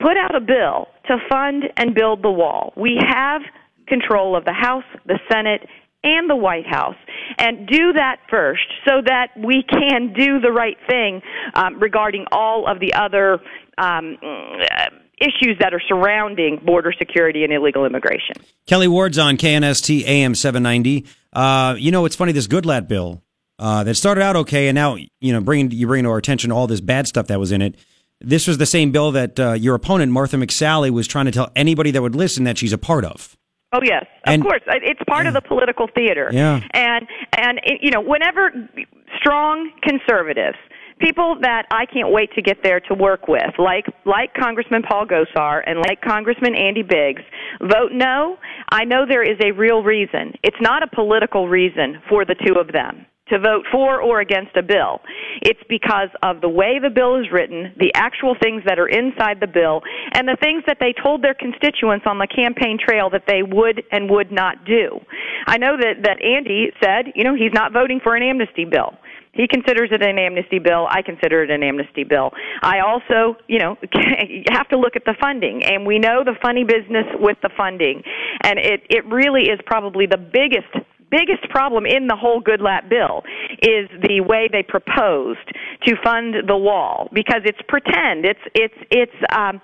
put 0.00 0.16
out 0.16 0.34
a 0.34 0.40
bill 0.40 0.88
to 1.06 1.18
fund 1.28 1.64
and 1.76 1.94
build 1.94 2.22
the 2.22 2.30
wall. 2.30 2.72
We 2.76 2.98
have 3.06 3.42
control 3.86 4.36
of 4.36 4.44
the 4.44 4.52
House, 4.52 4.84
the 5.06 5.18
Senate, 5.30 5.66
and 6.02 6.30
the 6.30 6.36
White 6.36 6.66
House, 6.66 6.96
and 7.38 7.66
do 7.66 7.92
that 7.92 8.18
first 8.30 8.66
so 8.86 9.02
that 9.04 9.28
we 9.36 9.62
can 9.68 10.12
do 10.12 10.40
the 10.40 10.50
right 10.50 10.76
thing 10.88 11.20
um, 11.54 11.78
regarding 11.78 12.24
all 12.32 12.66
of 12.66 12.80
the 12.80 12.94
other 12.94 13.40
um, 13.78 14.16
uh, 14.22 14.86
issues 15.20 15.56
that 15.60 15.74
are 15.74 15.82
surrounding 15.86 16.58
border 16.64 16.92
security 16.96 17.44
and 17.44 17.52
illegal 17.52 17.84
immigration. 17.84 18.36
Kelli 18.66 18.88
Ward's 18.88 19.18
on 19.18 19.36
KNST 19.36 20.04
AM 20.04 20.34
790. 20.34 21.06
Uh, 21.32 21.76
you 21.78 21.90
know, 21.90 22.06
it's 22.06 22.16
funny, 22.16 22.32
this 22.32 22.46
Goodlatte 22.46 22.88
bill 22.88 23.22
uh, 23.58 23.84
that 23.84 23.94
started 23.94 24.22
out 24.22 24.36
okay, 24.36 24.68
and 24.68 24.74
now, 24.74 24.96
you 25.20 25.32
know, 25.32 25.40
bringing, 25.40 25.70
you 25.70 25.86
bring 25.86 26.04
to 26.04 26.10
our 26.10 26.16
attention 26.16 26.50
all 26.50 26.66
this 26.66 26.80
bad 26.80 27.06
stuff 27.06 27.26
that 27.26 27.38
was 27.38 27.52
in 27.52 27.60
it. 27.60 27.76
This 28.22 28.46
was 28.46 28.58
the 28.58 28.66
same 28.66 28.90
bill 28.90 29.12
that 29.12 29.38
uh, 29.38 29.52
your 29.52 29.74
opponent, 29.74 30.12
Martha 30.12 30.36
McSally, 30.36 30.90
was 30.90 31.06
trying 31.06 31.26
to 31.26 31.30
tell 31.30 31.50
anybody 31.54 31.90
that 31.90 32.02
would 32.02 32.14
listen 32.14 32.44
that 32.44 32.58
she's 32.58 32.72
a 32.72 32.78
part 32.78 33.04
of. 33.04 33.36
Oh 33.72 33.80
yes, 33.84 34.04
of 34.26 34.32
And- 34.34 34.42
course. 34.42 34.62
It's 34.66 35.00
part 35.06 35.26
of 35.26 35.34
the 35.34 35.40
political 35.40 35.86
theater. 35.94 36.28
Yeah. 36.32 36.60
And 36.72 37.06
and 37.36 37.60
it, 37.64 37.80
you 37.82 37.90
know, 37.90 38.00
whenever 38.00 38.50
strong 39.18 39.70
conservatives, 39.82 40.56
people 40.98 41.36
that 41.42 41.66
I 41.70 41.86
can't 41.86 42.10
wait 42.10 42.32
to 42.34 42.42
get 42.42 42.62
there 42.64 42.80
to 42.80 42.94
work 42.94 43.28
with, 43.28 43.58
like 43.58 43.86
like 44.04 44.34
Congressman 44.34 44.82
Paul 44.82 45.06
Gosar 45.06 45.62
and 45.66 45.78
like 45.78 46.00
Congressman 46.02 46.54
Andy 46.56 46.82
Biggs, 46.82 47.22
vote 47.60 47.92
no, 47.92 48.38
I 48.70 48.84
know 48.84 49.06
there 49.08 49.22
is 49.22 49.38
a 49.44 49.52
real 49.52 49.82
reason. 49.84 50.34
It's 50.42 50.60
not 50.60 50.82
a 50.82 50.88
political 50.88 51.48
reason 51.48 52.02
for 52.08 52.24
the 52.24 52.34
two 52.44 52.54
of 52.58 52.72
them 52.72 53.06
to 53.30 53.38
vote 53.38 53.64
for 53.70 54.00
or 54.00 54.20
against 54.20 54.56
a 54.56 54.62
bill. 54.62 55.00
It's 55.42 55.60
because 55.68 56.08
of 56.22 56.40
the 56.40 56.48
way 56.48 56.78
the 56.78 56.90
bill 56.90 57.16
is 57.20 57.26
written, 57.32 57.72
the 57.78 57.92
actual 57.94 58.36
things 58.40 58.62
that 58.66 58.78
are 58.78 58.88
inside 58.88 59.40
the 59.40 59.46
bill, 59.46 59.82
and 60.12 60.28
the 60.28 60.36
things 60.40 60.62
that 60.66 60.78
they 60.80 60.92
told 60.92 61.22
their 61.22 61.34
constituents 61.34 62.06
on 62.06 62.18
the 62.18 62.26
campaign 62.26 62.78
trail 62.78 63.10
that 63.10 63.24
they 63.26 63.42
would 63.42 63.82
and 63.90 64.10
would 64.10 64.30
not 64.30 64.64
do. 64.64 65.00
I 65.46 65.58
know 65.58 65.76
that, 65.76 66.02
that 66.04 66.22
Andy 66.22 66.70
said, 66.82 67.12
you 67.14 67.24
know, 67.24 67.34
he's 67.34 67.52
not 67.52 67.72
voting 67.72 68.00
for 68.02 68.16
an 68.16 68.22
amnesty 68.22 68.64
bill. 68.64 68.98
He 69.32 69.46
considers 69.46 69.90
it 69.92 70.02
an 70.02 70.18
amnesty 70.18 70.58
bill. 70.58 70.88
I 70.90 71.02
consider 71.02 71.44
it 71.44 71.50
an 71.50 71.62
amnesty 71.62 72.02
bill. 72.02 72.32
I 72.62 72.80
also, 72.80 73.38
you 73.46 73.58
know, 73.60 73.76
have 74.50 74.68
to 74.70 74.78
look 74.78 74.96
at 74.96 75.04
the 75.04 75.14
funding, 75.20 75.62
and 75.64 75.86
we 75.86 75.98
know 75.98 76.24
the 76.24 76.34
funny 76.42 76.64
business 76.64 77.06
with 77.14 77.38
the 77.42 77.50
funding, 77.56 78.02
and 78.42 78.58
it 78.58 78.82
it 78.90 79.06
really 79.06 79.42
is 79.42 79.60
probably 79.66 80.06
the 80.06 80.18
biggest 80.18 80.74
biggest 81.10 81.48
problem 81.50 81.86
in 81.86 82.06
the 82.06 82.16
whole 82.16 82.40
Goodlatte 82.42 82.88
bill 82.88 83.22
is 83.62 83.88
the 84.02 84.20
way 84.20 84.48
they 84.50 84.62
proposed 84.62 85.46
to 85.86 85.94
fund 86.02 86.34
the 86.46 86.56
wall 86.56 87.08
because 87.12 87.42
it's 87.44 87.60
pretend. 87.68 88.24
It's 88.24 88.40
it's 88.54 88.74
it's 88.90 89.16
um 89.36 89.60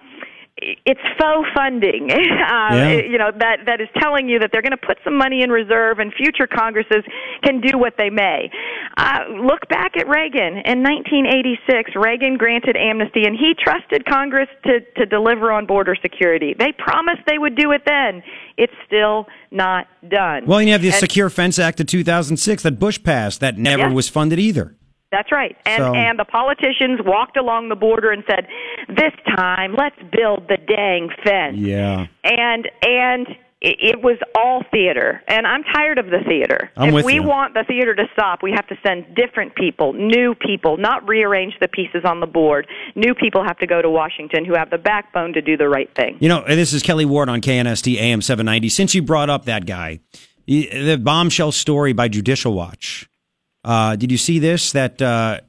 it's 0.59 1.01
faux 1.21 1.47
funding, 1.55 2.09
uh, 2.11 2.17
Yeah. 2.17 2.93
you 3.05 3.19
know 3.19 3.31
that 3.39 3.67
that 3.67 3.81
is 3.81 3.89
telling 4.01 4.29
you 4.29 4.39
that 4.39 4.51
they're 4.53 4.63
going 4.63 4.73
to 4.73 4.87
put 4.87 4.97
some 5.05 5.17
money 5.17 5.43
in 5.43 5.51
reserve, 5.51 5.99
and 5.99 6.13
future 6.15 6.47
Congresses 6.47 7.05
can 7.45 7.61
do 7.61 7.77
what 7.79 7.95
they 7.99 8.09
may. 8.09 8.51
Uh, 8.99 9.19
look 9.45 9.69
back 9.69 9.93
at 9.99 10.09
Reagan 10.09 10.57
in 10.65 10.83
1986. 10.83 11.91
Reagan 11.97 12.39
granted 12.39 12.77
amnesty, 12.79 13.25
and 13.25 13.37
he 13.37 13.53
trusted 13.63 14.07
Congress 14.07 14.49
to 14.65 14.81
to 14.97 15.05
deliver 15.05 15.53
on 15.53 15.67
border 15.67 15.95
security. 16.01 16.55
They 16.59 16.73
promised 16.79 17.21
they 17.27 17.37
would 17.37 17.57
do 17.57 17.73
it 17.73 17.83
then. 17.85 18.23
It's 18.57 18.73
still 18.87 19.27
not 19.51 19.87
done. 20.09 20.47
Well, 20.47 20.63
you 20.63 20.73
have 20.73 20.81
the 20.81 20.89
And- 20.89 20.97
Secure 20.97 21.29
Fence 21.29 21.59
Act 21.59 21.79
of 21.81 21.87
2006 21.89 22.63
that 22.63 22.79
Bush 22.79 22.99
passed 23.03 23.41
that 23.41 23.59
never 23.59 23.83
Yeah. 23.89 23.93
was 23.93 24.09
funded 24.09 24.39
either. 24.39 24.75
That's 25.13 25.31
right. 25.31 25.57
And 25.67 25.83
So- 25.83 25.95
and 25.95 26.19
the 26.19 26.25
politicians 26.25 27.01
walked 27.05 27.37
along 27.37 27.69
the 27.69 27.77
border 27.77 28.11
and 28.11 28.25
said, 28.29 28.47
"This 28.89 29.13
time, 29.37 29.75
let's 29.77 29.97
build 30.11 30.49
the 30.49 30.57
dang 30.57 31.11
fence." 31.23 31.57
Yeah. 31.59 32.07
And 32.25 32.69
and 32.83 33.27
it, 33.61 33.77
it 33.81 34.03
was 34.03 34.19
all 34.35 34.63
theater, 34.71 35.23
and 35.29 35.47
I'm 35.47 35.63
tired 35.65 35.99
of 35.99 36.07
the 36.07 36.19
theater. 36.29 36.71
I'm 36.77 36.95
if 36.95 37.05
we 37.05 37.15
you. 37.15 37.23
want 37.23 37.55
the 37.55 37.65
theater 37.67 37.95
to 37.95 38.05
stop, 38.13 38.43
we 38.43 38.53
have 38.53 38.67
to 38.69 38.77
send 38.87 39.15
different 39.15 39.55
people, 39.55 39.95
new 39.95 40.35
people, 40.35 40.77
not 40.77 41.09
rearrange 41.09 41.55
the 41.61 41.69
pieces 41.69 42.03
on 42.05 42.21
the 42.21 42.27
board. 42.27 42.67
New 42.95 43.15
people 43.15 43.43
have 43.43 43.59
to 43.59 43.67
go 43.67 43.81
to 43.81 43.89
Washington 43.89 44.45
who 44.45 44.55
have 44.55 44.69
the 44.69 44.79
backbone 44.79 45.33
to 45.33 45.41
do 45.41 45.57
the 45.57 45.69
right 45.69 45.89
thing. 45.97 46.19
You 46.21 46.29
know, 46.29 46.45
this 46.47 46.75
is 46.75 46.83
Kelli 46.83 47.07
Ward 47.07 47.31
on 47.31 47.41
KNST 47.41 47.97
AM 47.97 48.21
790. 48.21 48.69
Since 48.69 48.95
you 48.95 49.03
brought 49.03 49.31
up 49.31 49.47
that 49.47 49.65
guy, 49.65 50.01
the 50.45 50.69
the 50.85 50.99
bombshell 50.99 51.53
story 51.53 51.95
by 51.95 52.09
Judicial 52.09 52.53
Watch. 52.53 53.09
Uh, 53.65 53.97
did 53.97 54.13
you 54.13 54.19
see 54.19 54.39
this? 54.39 54.73
That 54.73 55.01
uh, 55.01 55.41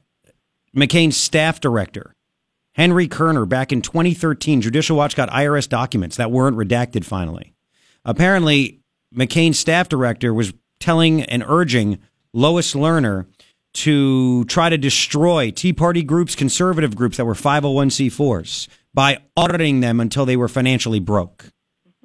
McCain's 0.74 1.16
staff 1.18 1.60
director, 1.60 2.14
Henry 2.72 3.06
Kerner, 3.06 3.44
back 3.44 3.70
in 3.70 3.82
2013, 3.82 4.62
Judicial 4.62 4.96
Watch 4.96 5.14
got 5.14 5.28
IRS 5.28 5.68
documents 5.68 6.16
that 6.16 6.30
weren't 6.30 6.56
redacted 6.56 7.04
finally. 7.04 7.54
Apparently, 8.08 8.80
McCain's 9.14 9.58
staff 9.58 9.86
director 9.86 10.32
was 10.32 10.54
telling 10.80 11.22
and 11.24 11.44
urging 11.46 11.98
Lois 12.32 12.72
Lerner 12.72 13.26
to 13.74 14.46
try 14.46 14.70
to 14.70 14.78
destroy 14.78 15.50
Tea 15.50 15.74
Party 15.74 16.02
groups, 16.02 16.34
conservative 16.34 16.96
groups 16.96 17.18
that 17.18 17.26
were 17.26 17.34
501c4s 17.34 18.66
by 18.94 19.18
auditing 19.36 19.80
them 19.80 20.00
until 20.00 20.24
they 20.24 20.38
were 20.38 20.48
financially 20.48 21.00
broke. 21.00 21.52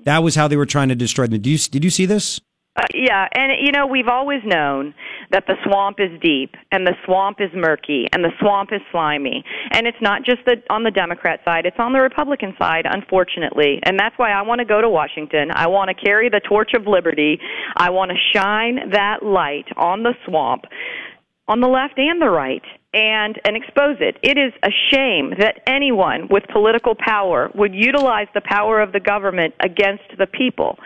That 0.04 0.24
was 0.24 0.36
how 0.36 0.49
they 0.49 0.58
were 0.58 0.66
trying 0.66 0.89
to 0.89 0.95
destroy 0.95 1.28
them. 1.28 1.39
Did 1.39 1.45
you, 1.47 1.58
did 1.58 1.86
you 1.86 1.89
see 1.89 2.06
this? 2.06 2.41
Uh, 2.76 2.84
yeah, 2.93 3.30
and 3.34 3.54
you 3.62 3.72
know 3.72 3.88
we've 3.88 4.10
always 4.10 4.41
known 4.43 4.93
that 5.34 5.45
the 5.47 5.55
swamp 5.65 5.97
is 5.99 6.09
deep 6.21 6.55
and 6.71 6.88
the 6.88 6.93
swamp 7.05 7.41
is 7.41 7.49
murky 7.53 8.07
and 8.13 8.23
the 8.23 8.31
swamp 8.39 8.69
is 8.71 8.79
slimy, 8.91 9.43
and 9.71 9.88
it's 9.88 9.97
not 9.99 10.23
just 10.23 10.39
the, 10.45 10.61
on 10.69 10.84
the 10.84 10.91
Democrat 10.91 11.41
side; 11.43 11.65
it's 11.65 11.79
on 11.79 11.91
the 11.91 11.99
Republican 11.99 12.53
side, 12.57 12.86
unfortunately. 12.89 13.79
And 13.84 13.99
that's 13.99 14.17
why 14.17 14.31
I 14.31 14.43
want 14.43 14.59
to 14.59 14.65
go 14.65 14.79
to 14.79 14.89
Washington. 14.89 15.49
I 15.51 15.67
want 15.67 15.89
to 15.89 15.95
carry 15.95 16.29
the 16.29 16.39
torch 16.47 16.71
of 16.73 16.88
liberty. 16.88 17.39
I 17.75 17.89
want 17.89 18.11
to 18.11 18.17
shine 18.31 18.91
that 18.91 19.23
light 19.23 19.65
on 19.75 20.03
the 20.03 20.13
swamp, 20.25 20.63
on 21.47 21.59
the 21.59 21.67
left 21.67 21.97
and 21.97 22.21
the 22.21 22.29
right, 22.29 22.63
and 22.94 23.39
and 23.46 23.56
expose 23.58 23.98
it. 24.00 24.18
It 24.22 24.38
is 24.38 24.54
a 24.64 24.70
shame 24.91 25.34
that 25.39 25.62
anyone 25.68 26.28
with 26.30 26.44
political 26.52 26.96
power 26.96 27.50
would 27.56 27.74
utilize 27.74 28.28
the 28.34 28.41
power 28.41 28.82
of 28.82 28.91
the 28.91 29.00
government 29.00 29.54
against 29.60 30.04
the 30.18 30.28
people. 30.28 30.78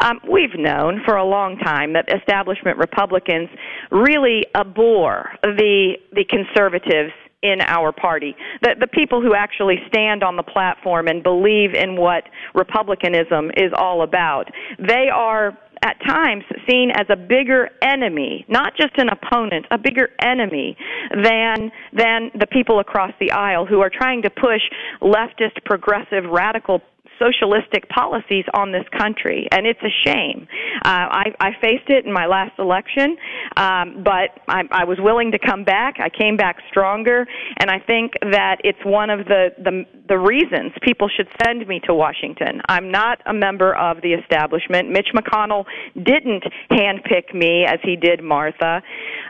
Um, 0.00 0.20
we've 0.30 0.54
known 0.56 1.02
for 1.04 1.16
a 1.16 1.24
long 1.24 1.58
time 1.58 1.92
that 1.94 2.08
establishment 2.14 2.78
Republicans 2.78 3.48
really 3.90 4.46
abhor 4.54 5.30
the 5.42 5.94
the 6.12 6.24
conservatives 6.24 7.12
in 7.42 7.60
our 7.60 7.92
party. 7.92 8.34
The, 8.62 8.74
the 8.80 8.86
people 8.86 9.20
who 9.20 9.34
actually 9.34 9.76
stand 9.88 10.22
on 10.22 10.36
the 10.36 10.42
platform 10.42 11.06
and 11.06 11.22
believe 11.22 11.74
in 11.74 11.96
what 11.96 12.24
republicanism 12.54 13.50
is 13.56 13.72
all 13.76 14.02
about. 14.02 14.50
They 14.78 15.08
are 15.12 15.56
at 15.86 15.96
times 16.04 16.42
seen 16.68 16.90
as 16.90 17.06
a 17.08 17.16
bigger 17.16 17.70
enemy, 17.80 18.44
not 18.48 18.72
just 18.76 18.92
an 18.98 19.08
opponent, 19.08 19.66
a 19.70 19.78
bigger 19.78 20.08
enemy 20.20 20.76
than 21.22 21.70
than 21.92 22.30
the 22.38 22.46
people 22.50 22.80
across 22.80 23.12
the 23.20 23.30
aisle 23.30 23.64
who 23.64 23.80
are 23.80 23.90
trying 23.90 24.22
to 24.22 24.30
push 24.30 24.62
leftist, 25.00 25.64
progressive, 25.64 26.24
radical 26.24 26.80
socialistic 27.18 27.88
policies 27.88 28.44
on 28.54 28.72
this 28.72 28.84
country, 28.96 29.48
and 29.52 29.66
it's 29.66 29.80
a 29.82 29.94
shame. 30.04 30.46
Uh, 30.84 30.88
I, 30.88 31.24
I 31.40 31.50
faced 31.60 31.88
it 31.88 32.06
in 32.06 32.12
my 32.12 32.26
last 32.26 32.58
election, 32.58 33.16
um, 33.56 34.02
but 34.04 34.38
I, 34.48 34.62
I 34.70 34.84
was 34.84 34.98
willing 35.00 35.32
to 35.32 35.38
come 35.38 35.64
back. 35.64 35.96
I 36.00 36.08
came 36.08 36.36
back 36.36 36.56
stronger, 36.70 37.26
and 37.60 37.70
I 37.70 37.78
think 37.78 38.12
that 38.20 38.58
it's 38.64 38.78
one 38.84 39.10
of 39.10 39.26
the, 39.26 39.48
the 39.58 39.84
the 40.08 40.18
reasons 40.18 40.72
people 40.82 41.08
should 41.08 41.28
send 41.42 41.66
me 41.66 41.80
to 41.84 41.94
Washington. 41.94 42.60
I'm 42.68 42.90
not 42.90 43.18
a 43.26 43.34
member 43.34 43.74
of 43.74 44.02
the 44.02 44.12
establishment. 44.12 44.90
Mitch 44.90 45.08
McConnell 45.14 45.64
didn't 45.94 46.44
handpick 46.70 47.34
me 47.34 47.64
as 47.66 47.78
he 47.82 47.96
did 47.96 48.22
Martha. 48.22 48.82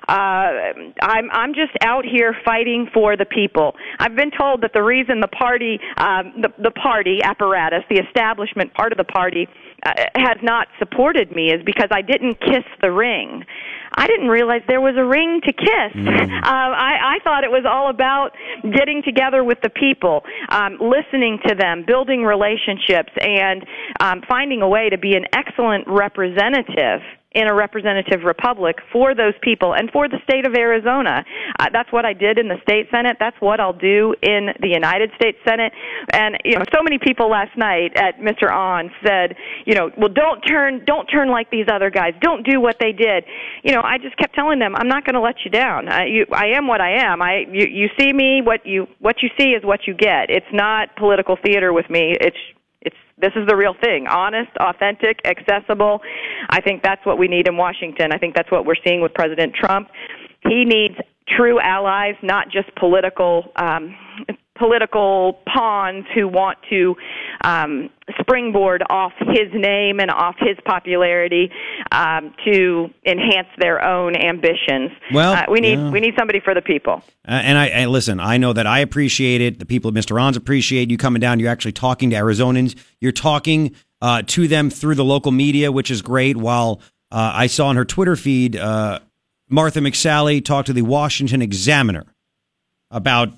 Uh, 0.09 0.93
I'm 1.03 1.31
I'm 1.33 1.55
just 1.55 1.73
out 1.83 2.05
here 2.05 2.35
fighting 2.45 2.89
for 2.95 3.17
the 3.17 3.25
people. 3.25 3.75
I've 3.99 4.15
been 4.15 4.31
told 4.31 4.63
that 4.63 4.73
the 4.73 4.83
reason 4.83 5.21
the 5.21 5.29
party, 5.29 5.81
um, 5.97 6.33
the 6.41 6.49
the 6.63 6.71
party 6.71 7.19
apparatus, 7.23 7.83
the 7.91 7.99
establishment 7.99 8.73
part 8.75 8.93
of 8.93 8.99
the 8.99 9.05
party, 9.05 9.49
uh, 9.85 9.93
has 10.15 10.39
not 10.43 10.69
supported 10.79 11.31
me 11.33 11.51
is 11.51 11.63
because 11.65 11.89
I 11.91 12.03
didn't 12.03 12.41
kiss 12.41 12.65
the 12.81 12.93
ring. 12.93 13.45
I 13.95 14.07
didn't 14.07 14.29
realize 14.29 14.63
there 14.69 14.81
was 14.81 14.95
a 14.97 15.05
ring 15.05 15.41
to 15.45 15.53
kiss. 15.53 15.93
Um, 15.95 16.05
I, 16.43 17.17
I 17.17 17.19
thought 17.25 17.45
it 17.45 17.51
was 17.51 17.65
all 17.69 17.91
about 17.91 18.31
getting 18.63 19.03
together 19.03 19.43
with 19.45 19.59
the 19.63 19.71
people, 19.71 20.23
um, 20.51 20.79
listening 20.81 21.39
to 21.47 21.55
them, 21.55 21.85
building 21.87 22.23
relationships, 22.23 23.13
and 23.21 23.65
um, 24.01 24.23
finding 24.29 24.63
a 24.63 24.69
way 24.69 24.89
to 24.91 24.99
be 24.99 25.15
an 25.15 25.25
excellent 25.33 25.85
representative 25.87 27.01
in 27.37 27.49
a 27.49 27.55
representative 27.55 28.25
republic 28.25 28.77
for 28.93 29.15
those 29.15 29.35
people 29.43 29.75
and 29.75 29.91
for 29.93 30.09
the 30.09 30.17
state 30.25 30.47
of 30.47 30.55
Arizona. 30.55 31.25
Uh, 31.59 31.67
that's 31.73 31.93
what 31.93 32.05
I 32.05 32.15
did 32.15 32.39
in 32.39 32.49
the 32.49 32.57
state 32.63 32.89
senate. 32.91 33.19
That's 33.21 33.37
what 33.41 33.61
I'll 33.61 33.77
do 33.77 34.15
in 34.23 34.49
the 34.61 34.69
United 34.69 35.11
States 35.17 35.39
Senate. 35.47 35.73
And 36.13 36.39
you 36.45 36.57
know, 36.57 36.65
so 36.73 36.83
many 36.83 36.99
people 36.99 37.29
last 37.29 37.57
night 37.57 37.93
at 37.97 38.19
Mr. 38.21 38.51
An 38.51 38.91
said, 39.05 39.37
you 39.67 39.75
know, 39.75 39.91
well, 39.99 40.09
don't 40.09 40.41
turn, 40.41 40.85
don't 40.87 41.07
turn 41.07 41.29
like 41.29 41.51
these 41.51 41.67
other 41.71 41.91
guys. 41.91 42.15
Don't 42.21 42.47
do 42.47 42.61
what 42.61 42.77
they 42.81 42.93
did. 42.93 43.25
You 43.63 43.75
know, 43.75 43.83
I 43.83 43.99
just 43.99 44.17
kept 44.17 44.35
telling 44.35 44.59
them, 44.59 44.75
I'm 44.75 44.89
not 44.89 45.05
going 45.05 45.15
to 45.15 45.21
let 45.21 45.37
you 45.45 45.51
down. 45.51 45.89
I, 45.89 46.07
you, 46.07 46.27
I 46.33 46.57
am 46.57 46.67
what 46.67 46.81
I 46.81 47.05
am. 47.05 47.21
I, 47.21 47.45
you, 47.51 47.67
you 47.67 47.89
see 47.99 48.13
me. 48.13 48.41
What 48.43 48.65
you, 48.65 48.87
what 49.01 49.17
you 49.23 49.29
see 49.39 49.51
is 49.51 49.65
what 49.65 49.81
you 49.87 49.95
get. 49.95 50.31
It's 50.31 50.47
not 50.53 50.95
political 50.97 51.37
theater 51.43 51.73
with 51.73 51.89
me. 51.91 52.15
It's 52.21 52.37
it's 52.37 52.56
this 53.19 53.33
is 53.35 53.47
the 53.47 53.57
real 53.57 53.75
thing. 53.83 54.07
Honest 54.07 54.51
authentic 54.61 55.21
accessible. 55.25 56.01
I 56.51 56.61
think 56.61 56.83
that's 56.83 57.05
what 57.07 57.19
we 57.19 57.29
need 57.29 57.49
in 57.49 57.57
washington. 57.57 58.13
I 58.13 58.19
think 58.19 58.35
that's 58.35 58.51
what 58.51 58.67
we're 58.67 58.81
seeing 58.85 59.01
with 59.01 59.15
president 59.15 59.55
trump. 59.55 59.89
He 60.43 60.65
needs 60.65 60.95
true 61.37 61.59
allies 61.61 62.15
not 62.23 62.51
just 62.51 62.73
political 62.77 63.53
um 63.57 63.97
political 64.57 65.41
pawns 65.53 66.05
who 66.15 66.29
want 66.29 66.59
to 66.71 66.95
um, 67.47 67.91
springboard 68.21 68.83
off 68.91 69.13
his 69.21 69.49
name 69.55 70.01
and 70.01 70.11
off 70.11 70.35
his 70.39 70.57
popularity 70.65 71.51
um, 71.93 72.35
to 72.45 72.91
enhance 73.07 73.47
their 73.59 73.83
own 73.83 74.17
ambitions. 74.17 74.91
Well, 75.13 75.33
uh, 75.33 75.45
we 75.49 75.61
need 75.61 75.79
yeah. 75.79 75.91
we 75.91 76.01
need 76.01 76.15
somebody 76.19 76.41
for 76.41 76.55
the 76.55 76.61
people. 76.61 77.03
Uh, 77.27 77.31
and 77.33 77.57
I, 77.57 77.69
I 77.69 77.87
listen. 77.87 78.19
I 78.19 78.37
know 78.37 78.53
that 78.53 78.67
I 78.67 78.81
appreciate 78.81 79.41
it. 79.41 79.61
The 79.61 79.67
people 79.67 79.89
of 79.89 79.95
Mr. 79.95 80.21
An's 80.21 80.37
appreciate 80.37 80.91
you 80.91 80.99
coming 80.99 81.21
down. 81.21 81.39
You're 81.39 81.51
actually 81.51 81.73
talking 81.73 82.11
to 82.11 82.17
Arizonans. 82.17 82.77
You're 83.01 83.13
talking 83.13 83.77
uh, 84.03 84.23
to 84.27 84.49
them 84.49 84.69
through 84.69 84.97
the 84.97 85.05
local 85.05 85.31
media, 85.31 85.71
which 85.71 85.91
is 85.91 86.03
great. 86.03 86.37
While 86.37 86.81
uh, 87.13 87.31
I 87.33 87.47
saw 87.47 87.69
on 87.69 87.77
her 87.77 87.85
Twitter 87.85 88.17
feed, 88.17 88.57
uh, 88.57 88.99
Martha 89.49 89.79
McSally 89.79 90.45
talked 90.45 90.67
to 90.67 90.73
the 90.73 90.83
Washington 90.83 91.43
Examiner 91.43 92.05
about 92.91 93.31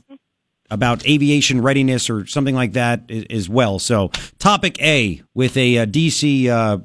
about 0.71 1.07
aviation 1.07 1.63
readiness 1.63 2.11
or 2.11 2.27
something 2.27 2.55
like 2.55 2.75
that 2.75 3.11
as 3.31 3.49
well. 3.49 3.79
So, 3.79 4.11
topic 4.39 4.81
A 4.83 5.23
with 5.35 5.57
a, 5.57 5.79
uh 5.79 5.87
DC 5.87 6.49
uh, 6.49 6.79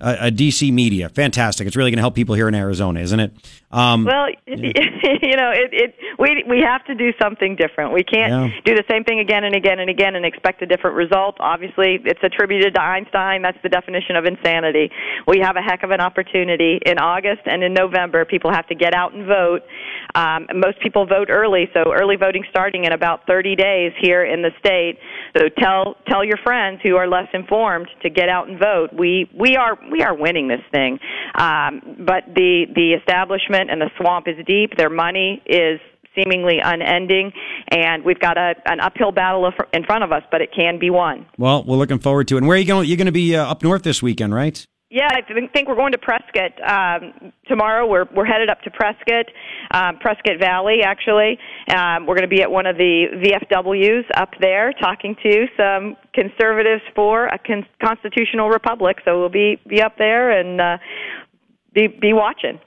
a, 0.00 0.28
a 0.28 0.30
DC 0.30 0.72
media, 0.72 1.08
fantastic. 1.08 1.66
It's 1.66 1.76
really 1.76 1.90
going 1.90 1.98
to 1.98 2.02
help 2.02 2.14
people 2.14 2.34
here 2.34 2.48
in 2.48 2.54
Arizona, 2.54 3.00
isn't 3.00 3.20
it? 3.20 3.32
Um, 3.72 4.04
Well, 4.04 4.26
you 4.46 5.36
know, 5.36 5.50
it, 5.54 5.70
it 5.72 5.94
we 6.18 6.44
we 6.48 6.60
have 6.60 6.84
to 6.86 6.94
do 6.94 7.12
something 7.22 7.54
different. 7.54 7.92
We 7.92 8.02
can't 8.02 8.30
Yeah. 8.30 8.60
do 8.64 8.74
the 8.74 8.84
same 8.90 9.04
thing 9.04 9.20
again 9.20 9.44
and 9.44 9.54
again 9.54 9.78
and 9.78 9.88
again 9.88 10.16
and 10.16 10.24
expect 10.26 10.60
a 10.62 10.66
different 10.66 10.96
result. 10.96 11.36
Obviously, 11.38 11.98
it's 12.04 12.18
attributed 12.22 12.74
to 12.74 12.82
Einstein. 12.82 13.42
That's 13.42 13.58
the 13.62 13.68
definition 13.68 14.16
of 14.16 14.24
insanity. 14.24 14.90
We 15.26 15.38
have 15.40 15.56
a 15.56 15.62
heck 15.62 15.84
of 15.84 15.90
an 15.92 16.00
opportunity 16.00 16.80
in 16.84 16.98
August 16.98 17.42
and 17.46 17.62
in 17.62 17.72
November. 17.72 18.24
People 18.24 18.50
have 18.52 18.66
to 18.68 18.74
get 18.74 18.92
out 18.92 19.12
and 19.14 19.26
vote. 19.26 19.62
Um, 20.16 20.48
most 20.54 20.80
people 20.80 21.06
vote 21.06 21.28
early, 21.30 21.70
so 21.72 21.92
early 21.92 22.16
voting 22.16 22.44
starting 22.50 22.84
in 22.86 22.92
about 22.92 23.26
30 23.26 23.54
days 23.54 23.92
here 24.00 24.24
in 24.24 24.42
the 24.42 24.50
state. 24.58 24.98
So 25.36 25.48
tell 25.62 25.96
tell 26.08 26.24
your 26.24 26.38
friends 26.42 26.80
who 26.82 26.96
are 26.96 27.06
less 27.06 27.28
informed 27.32 27.86
to 28.02 28.10
get 28.10 28.28
out 28.28 28.48
and 28.48 28.58
vote. 28.58 28.90
We 28.92 29.30
we 29.38 29.56
are 29.56 29.78
we 29.92 30.02
are 30.02 30.14
winning 30.14 30.48
this 30.48 30.62
thing, 30.72 30.98
um, 31.36 31.80
but 32.00 32.24
the 32.34 32.66
the 32.74 32.94
establishment 32.94 33.59
and 33.68 33.80
the 33.80 33.90
swamp 33.98 34.28
is 34.28 34.36
deep. 34.46 34.76
Their 34.76 34.90
money 34.90 35.42
is 35.46 35.80
seemingly 36.14 36.58
unending, 36.62 37.32
and 37.68 38.04
we've 38.04 38.18
got 38.18 38.36
a, 38.36 38.54
an 38.66 38.80
uphill 38.80 39.12
battle 39.12 39.50
in 39.72 39.84
front 39.84 40.04
of 40.04 40.12
us, 40.12 40.22
but 40.30 40.40
it 40.40 40.50
can 40.54 40.78
be 40.78 40.90
won. 40.90 41.26
Well, 41.38 41.64
we're 41.64 41.76
looking 41.76 41.98
forward 41.98 42.28
to 42.28 42.36
it. 42.36 42.38
And 42.38 42.46
where 42.48 42.56
are 42.56 42.60
you 42.60 42.66
going? 42.66 42.88
You're 42.88 42.96
going 42.96 43.06
to 43.06 43.12
be 43.12 43.36
uh, 43.36 43.46
up 43.46 43.62
north 43.62 43.82
this 43.82 44.02
weekend, 44.02 44.34
right? 44.34 44.64
Yeah, 44.92 45.06
I 45.08 45.22
think 45.22 45.52
think 45.52 45.68
we're 45.68 45.76
going 45.76 45.92
to 45.92 45.98
Prescott 45.98 46.50
um, 46.68 47.32
tomorrow. 47.46 47.86
We're 47.86 48.06
we're 48.12 48.24
headed 48.24 48.50
up 48.50 48.60
to 48.62 48.72
Prescott, 48.72 49.26
um, 49.70 49.98
Prescott 49.98 50.40
Valley. 50.40 50.78
Actually, 50.84 51.38
um, 51.72 52.06
we're 52.06 52.16
going 52.16 52.28
to 52.28 52.36
be 52.36 52.42
at 52.42 52.50
one 52.50 52.66
of 52.66 52.76
the 52.76 53.06
VFWs 53.14 54.02
up 54.16 54.30
there, 54.40 54.72
talking 54.72 55.14
to 55.22 55.46
some 55.56 55.96
conservatives 56.12 56.82
for 56.96 57.26
a 57.26 57.38
con- 57.38 57.66
constitutional 57.80 58.48
republic. 58.48 58.96
So 59.04 59.20
we'll 59.20 59.28
be 59.28 59.60
be 59.68 59.80
up 59.80 59.96
there 59.96 60.32
and 60.36 60.60
uh, 60.60 60.78
be 61.72 61.86
be 61.86 62.12
watching. 62.12 62.58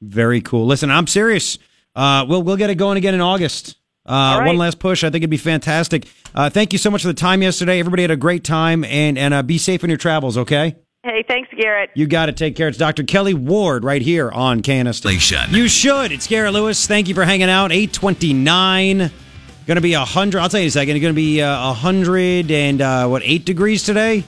Very 0.00 0.40
cool. 0.40 0.66
Listen, 0.66 0.90
I'm 0.90 1.06
serious. 1.06 1.58
Uh, 1.94 2.26
we'll 2.28 2.42
we'll 2.42 2.56
get 2.56 2.70
it 2.70 2.74
going 2.74 2.98
again 2.98 3.14
in 3.14 3.20
August. 3.20 3.76
Uh, 4.04 4.38
right. 4.38 4.46
One 4.46 4.56
last 4.56 4.78
push. 4.78 5.02
I 5.02 5.08
think 5.08 5.22
it'd 5.22 5.30
be 5.30 5.36
fantastic. 5.36 6.06
Uh, 6.34 6.48
thank 6.48 6.72
you 6.72 6.78
so 6.78 6.90
much 6.90 7.02
for 7.02 7.08
the 7.08 7.14
time 7.14 7.42
yesterday. 7.42 7.80
Everybody 7.80 8.02
had 8.02 8.10
a 8.10 8.16
great 8.16 8.44
time, 8.44 8.84
and 8.84 9.18
and 9.18 9.34
uh, 9.34 9.42
be 9.42 9.58
safe 9.58 9.82
in 9.82 9.90
your 9.90 9.96
travels. 9.96 10.38
Okay. 10.38 10.76
Hey, 11.02 11.24
thanks, 11.26 11.48
Garrett. 11.56 11.90
You 11.94 12.08
got 12.08 12.26
to 12.26 12.32
take 12.32 12.56
care. 12.56 12.66
It's 12.66 12.78
Dr. 12.78 13.04
Kelli 13.04 13.32
Ward 13.32 13.84
right 13.84 14.02
here 14.02 14.28
on 14.28 14.60
KNST. 14.60 14.94
Station. 14.94 15.54
You 15.54 15.68
should. 15.68 16.10
It's 16.10 16.26
Garrett 16.26 16.52
Lewis. 16.52 16.88
Thank 16.88 17.06
you 17.06 17.14
for 17.14 17.24
hanging 17.24 17.48
out. 17.48 17.70
829. 17.70 18.98
Going 18.98 19.76
to 19.76 19.80
be 19.80 19.94
a 19.94 20.00
100. 20.00 20.40
I'll 20.40 20.48
tell 20.48 20.58
you 20.58 20.64
in 20.64 20.68
a 20.68 20.70
second. 20.72 20.96
It's 20.96 21.02
going 21.02 21.14
to 21.14 21.16
be 21.16 21.40
uh, 21.42 21.68
100 21.68 22.50
and, 22.50 22.82
uh, 22.82 23.06
what, 23.06 23.22
8 23.24 23.44
degrees 23.44 23.84
today? 23.84 24.24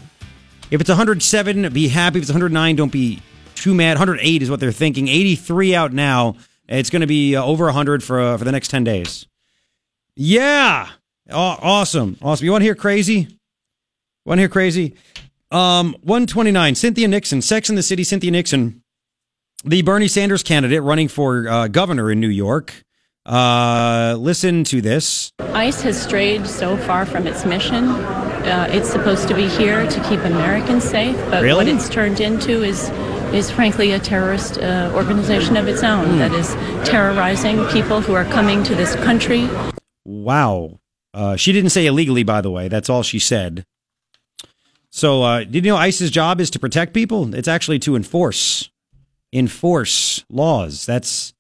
If 0.71 0.81
it's 0.81 0.89
107, 0.89 1.73
be 1.73 1.89
happy. 1.89 2.19
If 2.19 2.23
it's 2.23 2.31
109, 2.31 2.77
don't 2.77 2.93
be 2.93 3.23
too 3.63 3.75
mad. 3.75 3.93
108 3.99 4.43
is 4.43 4.51
what 4.51 4.61
they're 4.61 4.73
thinking. 4.73 5.09
83 5.09 5.75
out 5.75 5.93
now. 5.93 6.37
It's 6.69 6.91
going 6.91 7.01
to 7.01 7.07
be 7.07 7.35
uh, 7.37 7.43
over 7.45 7.65
100 7.67 8.03
for, 8.03 8.21
uh, 8.21 8.37
for 8.37 8.45
the 8.45 8.53
next 8.53 8.69
10 8.69 8.85
days. 8.85 9.27
Yeah. 10.17 10.89
Aw 11.31 11.59
awesome. 11.61 12.17
Awesome. 12.23 12.45
You 12.45 12.53
want 12.53 12.63
to 12.63 12.67
hear 12.67 12.75
crazy? 12.75 13.29
Want 14.25 14.39
to 14.39 14.43
hear 14.43 14.49
crazy? 14.49 14.95
Um, 15.51 15.95
129, 16.03 16.75
Cynthia 16.75 17.09
Nixon, 17.09 17.41
Sex 17.41 17.71
in 17.71 17.77
the 17.77 17.83
City, 17.83 18.05
Cynthia 18.05 18.31
Nixon, 18.31 18.83
the 19.65 19.81
Bernie 19.83 20.09
Sanders 20.09 20.43
candidate 20.43 20.83
running 20.83 21.09
for 21.09 21.49
uh, 21.49 21.69
governor 21.69 22.11
in 22.11 22.21
New 22.21 22.29
York. 22.29 22.85
Uh, 23.25 24.17
listen 24.19 24.65
to 24.65 24.81
this. 24.81 25.33
ICE 25.41 25.81
has 25.83 26.01
strayed 26.03 26.47
so 26.47 26.77
far 26.77 27.05
from 27.07 27.27
its 27.27 27.45
mission. 27.45 27.85
Uh, 27.89 28.67
it's 28.71 28.89
supposed 28.91 29.29
to 29.29 29.35
be 29.35 29.49
here 29.49 29.87
to 29.89 30.01
keep 30.05 30.21
Americans 30.21 30.85
safe, 30.85 31.17
but 31.31 31.43
Really? 31.43 31.67
what 31.67 31.69
it's 31.75 31.89
turned 31.89 32.21
into 32.21 32.63
is 32.63 32.89
is 33.35 33.51
frankly 33.51 33.93
a 33.93 33.99
terrorist 33.99 34.59
uh, 34.59 34.91
organization 34.95 35.57
of 35.57 35.69
its 35.69 35.83
own 35.83 36.07
Hmm. 36.07 36.19
that 36.19 36.33
is 36.33 36.55
terrorizing 36.89 37.65
people 37.67 38.01
who 38.01 38.15
are 38.15 38.25
coming 38.25 38.63
to 38.65 38.75
this 38.75 38.95
country. 38.97 39.49
Wow. 40.05 40.81
Uh, 41.15 41.37
she 41.37 41.53
didn't 41.53 41.71
say 41.71 41.87
illegally, 41.87 42.23
by 42.23 42.41
the 42.41 42.51
way. 42.51 42.69
That's 42.69 42.89
all 42.91 43.03
she 43.03 43.19
said. 43.19 43.65
So, 44.91 45.23
uh, 45.23 45.39
did 45.45 45.65
you 45.65 45.73
know 45.73 45.77
ICE's 45.77 46.11
job 46.11 46.41
is 46.41 46.51
to 46.51 46.59
protect 46.59 46.95
people? 46.95 47.35
It's 47.35 47.49
actually 47.49 47.79
to 47.81 47.95
enforce, 47.97 48.71
enforce 49.33 50.25
laws. 50.31 50.87
That's 50.87 51.35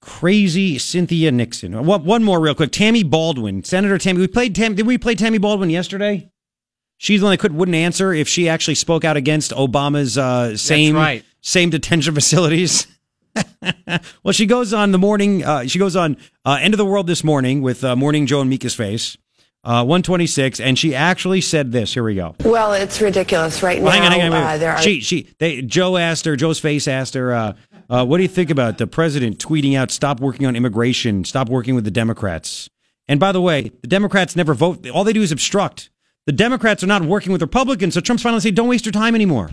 crazy. 0.00 0.78
Cynthia 0.78 1.30
Nixon. 1.32 1.84
One 1.84 2.24
more, 2.24 2.40
real 2.40 2.54
quick. 2.54 2.72
Tammy 2.72 3.02
Baldwin, 3.02 3.64
Senator 3.64 3.98
Tammy. 3.98 4.20
We 4.20 4.28
played 4.28 4.54
Tammy. 4.54 4.74
Did 4.76 4.86
we 4.86 4.98
play 4.98 5.14
Tammy 5.14 5.38
Baldwin 5.38 5.70
yesterday? 5.70 6.30
She's 7.02 7.18
the 7.18 7.24
one 7.24 7.32
that 7.32 7.38
could 7.38 7.52
wouldn't 7.52 7.74
answer 7.74 8.12
if 8.12 8.28
she 8.28 8.48
actually 8.48 8.76
spoke 8.76 9.04
out 9.04 9.16
against 9.16 9.50
Obama's 9.50 10.16
uh, 10.16 10.56
same 10.56 10.94
right. 10.94 11.24
same 11.40 11.68
detention 11.68 12.14
facilities. 12.20 12.86
well, 14.22 14.30
she 14.32 14.46
goes 14.46 14.72
on 14.72 14.92
the 14.92 14.98
morning. 14.98 15.44
Uh, 15.44 15.66
she 15.66 15.80
goes 15.80 15.96
on 15.96 16.16
uh, 16.44 16.58
End 16.60 16.74
of 16.74 16.78
the 16.78 16.86
World 16.86 17.08
this 17.08 17.24
morning 17.24 17.60
with 17.60 17.82
uh, 17.82 17.96
Morning 17.96 18.24
Joe 18.26 18.42
and 18.42 18.48
Mika's 18.48 18.76
face, 18.76 19.16
uh, 19.64 19.82
126, 19.82 20.60
and 20.60 20.78
she 20.78 20.94
actually 20.94 21.40
said 21.40 21.72
this. 21.72 21.92
Here 21.92 22.04
we 22.04 22.14
go. 22.14 22.36
Well, 22.44 22.72
it's 22.72 23.00
ridiculous 23.00 23.64
right 23.64 23.82
Well, 23.82 23.92
now. 23.92 24.00
hang 24.00 24.04
on, 24.04 24.12
hang 24.12 24.32
on. 24.32 24.40
wait, 24.40 24.54
uh, 24.54 24.58
there 24.58 24.70
are 24.70 24.80
she, 24.80 25.00
she, 25.00 25.28
they, 25.40 25.60
Joe 25.60 25.96
asked 25.96 26.24
her. 26.26 26.36
Joe's 26.36 26.60
face 26.60 26.86
asked 26.86 27.14
her. 27.14 27.34
Uh, 27.34 27.52
uh, 27.90 28.06
what 28.06 28.18
do 28.18 28.22
you 28.22 28.28
think 28.28 28.48
about 28.50 28.78
the 28.78 28.86
president 28.86 29.38
tweeting 29.38 29.76
out, 29.76 29.90
"Stop 29.90 30.20
working 30.20 30.46
on 30.46 30.54
immigration. 30.54 31.24
Stop 31.24 31.48
working 31.48 31.74
with 31.74 31.82
the 31.82 31.90
Democrats." 31.90 32.70
And 33.08 33.18
by 33.18 33.32
the 33.32 33.40
way, 33.42 33.72
the 33.80 33.88
Democrats 33.88 34.36
never 34.36 34.54
vote. 34.54 34.88
All 34.90 35.02
they 35.02 35.12
do 35.12 35.22
is 35.22 35.32
obstruct. 35.32 35.88
The 36.26 36.32
Democrats 36.32 36.84
are 36.84 36.86
not 36.86 37.02
working 37.02 37.32
with 37.32 37.42
Republicans, 37.42 37.94
so 37.94 38.00
Trump's 38.00 38.22
finally 38.22 38.40
saying, 38.40 38.54
"Don't 38.54 38.68
waste 38.68 38.84
your 38.86 38.92
time 38.92 39.14
anymore." 39.14 39.50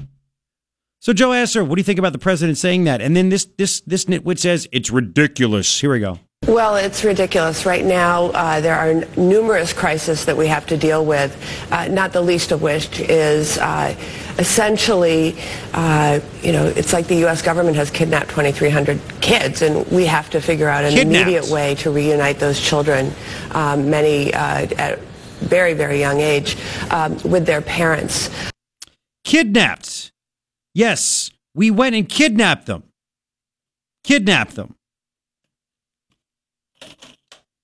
So 1.00 1.14
Joe 1.14 1.34
asked 1.34 1.54
her, 1.56 1.64
"What 1.64 1.76
do 1.76 1.80
you 1.80 1.84
think 1.86 1.98
about 2.00 2.12
the 2.14 2.20
president 2.20 2.58
saying 2.58 2.84
that?" 2.84 3.02
And 3.02 3.16
then 3.18 3.30
this 3.30 3.48
this 3.58 3.82
this 3.82 4.06
nitwit 4.06 4.38
says, 4.38 4.68
"It's 4.72 4.92
ridiculous." 4.92 5.80
Here 5.80 5.92
we 5.92 6.00
go. 6.00 6.20
well, 6.48 6.76
it's 6.78 7.04
ridiculous 7.04 7.66
right 7.66 7.84
now. 7.86 8.26
Uh, 8.28 8.60
there 8.62 8.76
are 8.76 8.88
n- 8.90 9.08
numerous 9.18 9.74
crises 9.74 10.26
that 10.26 10.36
we 10.38 10.48
have 10.48 10.66
to 10.68 10.78
deal 10.78 11.06
with. 11.06 11.36
Uh, 11.72 11.88
not 11.90 12.12
the 12.14 12.22
least 12.22 12.52
of 12.52 12.62
which 12.62 13.00
is 13.02 13.58
uh, 13.58 13.94
essentially, 14.40 15.36
uh, 15.74 16.20
you 16.42 16.52
know, 16.52 16.66
it's 16.66 16.94
like 16.94 17.08
the 17.08 17.18
U.S. 17.28 17.42
government 17.42 17.76
has 17.76 17.92
kidnapped 17.92 18.30
2,300 18.30 19.00
kids, 19.22 19.62
and 19.62 19.86
we 19.92 20.06
have 20.06 20.30
to 20.32 20.40
figure 20.42 20.70
out 20.70 20.84
an 20.86 20.94
Kidnapped. 20.94 21.28
immediate 21.30 21.52
way 21.54 21.76
to 21.76 21.92
reunite 21.92 22.40
those 22.40 22.60
children, 22.60 23.12
um, 23.52 23.90
many 23.90 24.34
uh, 24.34 24.68
at 24.78 25.00
very 25.40 25.74
very 25.74 26.00
young 26.00 26.20
age, 26.20 26.58
um, 26.92 27.18
with 27.24 27.46
their 27.46 27.62
parents. 27.62 28.30
Kidnapped. 29.24 30.12
Yes, 30.74 31.32
we 31.54 31.72
went 31.72 31.96
and 31.96 32.08
kidnapped 32.08 32.66
them. 32.66 32.84
Kidnapped 34.04 34.56
them. 34.56 34.76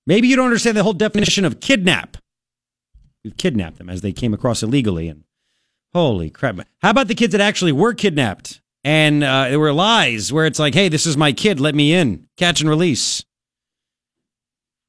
Maybe 0.08 0.28
you 0.28 0.36
don't 0.36 0.46
understand 0.46 0.78
the 0.78 0.84
whole 0.84 0.94
definition 0.94 1.46
of 1.46 1.60
kidnap. 1.60 2.18
We've 3.24 3.38
kidnapped 3.38 3.78
them 3.78 3.90
as 3.90 4.02
they 4.02 4.12
came 4.12 4.34
across 4.34 4.62
illegally, 4.62 5.08
and 5.08 5.24
Holy 5.94 6.30
crap! 6.30 6.60
How 6.82 6.90
about 6.90 7.08
the 7.08 7.16
kids 7.16 7.32
that 7.32 7.42
actually 7.42 7.72
were 7.72 7.94
kidnapped 7.94 8.62
and 8.86 9.24
uh, 9.24 9.50
there 9.50 9.60
were 9.60 9.74
lies 9.74 10.32
where 10.32 10.46
it's 10.46 10.60
like, 10.60 10.76
"Hey, 10.76 10.90
this 10.90 11.08
is 11.08 11.18
my 11.18 11.34
kid. 11.34 11.60
Let 11.60 11.74
me 11.74 11.92
in. 11.92 12.28
Catch 12.38 12.62
and 12.62 12.70
release." 12.70 13.25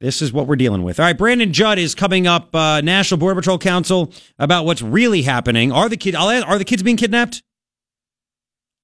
This 0.06 0.22
is 0.22 0.32
what 0.32 0.46
we're 0.46 0.54
dealing 0.54 0.84
with. 0.84 1.00
All 1.00 1.06
right, 1.06 1.18
Brandon 1.18 1.52
Judd 1.52 1.80
is 1.80 1.96
coming 1.96 2.28
up. 2.28 2.54
Uh, 2.54 2.80
National 2.80 3.18
Border 3.18 3.40
Patrol 3.40 3.58
Council 3.58 4.12
about 4.38 4.64
what's 4.64 4.80
really 4.80 5.22
happening. 5.22 5.72
Are 5.72 5.88
the 5.88 5.96
kid? 5.96 6.14
I'll 6.14 6.28
Are 6.44 6.58
the 6.58 6.64
kids 6.64 6.84
being 6.84 6.96
kidnapped? 6.96 7.42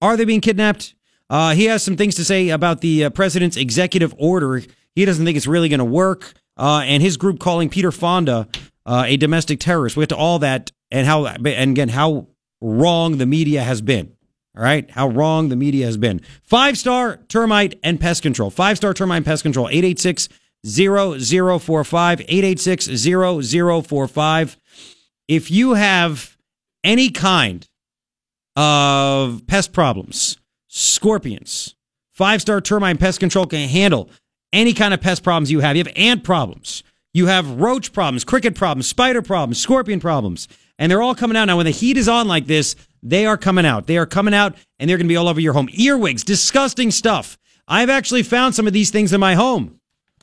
Are 0.00 0.16
they 0.16 0.24
being 0.24 0.40
kidnapped? 0.40 0.96
Uh, 1.30 1.54
he 1.54 1.66
has 1.66 1.84
some 1.84 1.96
things 1.96 2.16
to 2.16 2.24
say 2.24 2.48
about 2.48 2.80
the 2.80 3.04
uh, 3.04 3.10
president's 3.10 3.56
executive 3.56 4.12
order. 4.18 4.62
He 4.96 5.04
doesn't 5.04 5.24
think 5.24 5.36
it's 5.36 5.46
really 5.46 5.68
going 5.68 5.78
to 5.78 5.84
work. 5.84 6.32
Uh, 6.56 6.82
and 6.84 7.00
his 7.00 7.16
group 7.16 7.38
calling 7.38 7.68
Peter 7.68 7.92
Fonda 7.92 8.48
uh, 8.84 9.04
a 9.06 9.16
domestic 9.16 9.60
terrorist. 9.60 9.96
We 9.96 10.02
get 10.02 10.08
to 10.08 10.16
all 10.16 10.40
that 10.40 10.72
and 10.90 11.06
how, 11.06 11.26
and 11.26 11.46
again, 11.70 11.90
how 11.90 12.26
wrong 12.60 13.18
the 13.18 13.26
media 13.26 13.62
has 13.62 13.80
been. 13.80 14.16
All 14.56 14.64
right, 14.64 14.90
how 14.90 15.06
wrong 15.06 15.50
the 15.50 15.56
media 15.56 15.86
has 15.86 15.96
been. 15.96 16.20
Five 16.42 16.76
star 16.76 17.20
termite 17.28 17.78
and 17.84 18.00
pest 18.00 18.22
control. 18.22 18.50
Five 18.50 18.76
star 18.76 18.92
termite 18.92 19.18
and 19.18 19.24
pest 19.24 19.44
control. 19.44 19.68
886 19.68 20.28
0045. 20.66 22.20
886 22.20 22.86
0045. 22.86 24.56
If 25.28 25.50
you 25.50 25.74
have 25.74 26.36
any 26.84 27.10
kind 27.10 27.66
of 28.56 29.46
pest 29.46 29.72
problems, 29.72 30.38
scorpions, 30.68 31.74
five 32.12 32.40
star 32.40 32.60
termite 32.60 32.98
pest 32.98 33.20
control 33.20 33.46
can 33.46 33.68
handle 33.68 34.10
any 34.52 34.74
kind 34.74 34.92
of 34.92 35.00
pest 35.00 35.22
problems 35.22 35.50
you 35.50 35.60
have. 35.60 35.76
You 35.76 35.84
have 35.84 35.92
ant 35.96 36.24
problems, 36.24 36.82
you 37.14 37.26
have 37.26 37.60
roach 37.60 37.92
problems, 37.92 38.24
cricket 38.24 38.54
problems, 38.54 38.86
spider 38.86 39.22
problems, 39.22 39.58
scorpion 39.58 40.00
problems, 40.00 40.48
and 40.78 40.90
they're 40.90 41.02
all 41.02 41.14
coming 41.14 41.36
out. 41.36 41.46
Now, 41.46 41.56
when 41.56 41.66
the 41.66 41.72
heat 41.72 41.96
is 41.96 42.08
on 42.08 42.28
like 42.28 42.46
this, 42.46 42.76
they 43.02 43.26
are 43.26 43.36
coming 43.36 43.66
out. 43.66 43.86
They 43.86 43.96
are 43.98 44.06
coming 44.06 44.34
out 44.34 44.56
and 44.78 44.88
they're 44.88 44.96
going 44.96 45.06
to 45.06 45.12
be 45.12 45.16
all 45.16 45.28
over 45.28 45.40
your 45.40 45.52
home. 45.54 45.68
Earwigs, 45.72 46.24
disgusting 46.24 46.90
stuff. 46.90 47.38
I've 47.66 47.90
actually 47.90 48.22
found 48.22 48.54
some 48.54 48.66
of 48.66 48.72
these 48.72 48.90
things 48.90 49.12
in 49.12 49.20
my 49.20 49.34
home, 49.34 49.80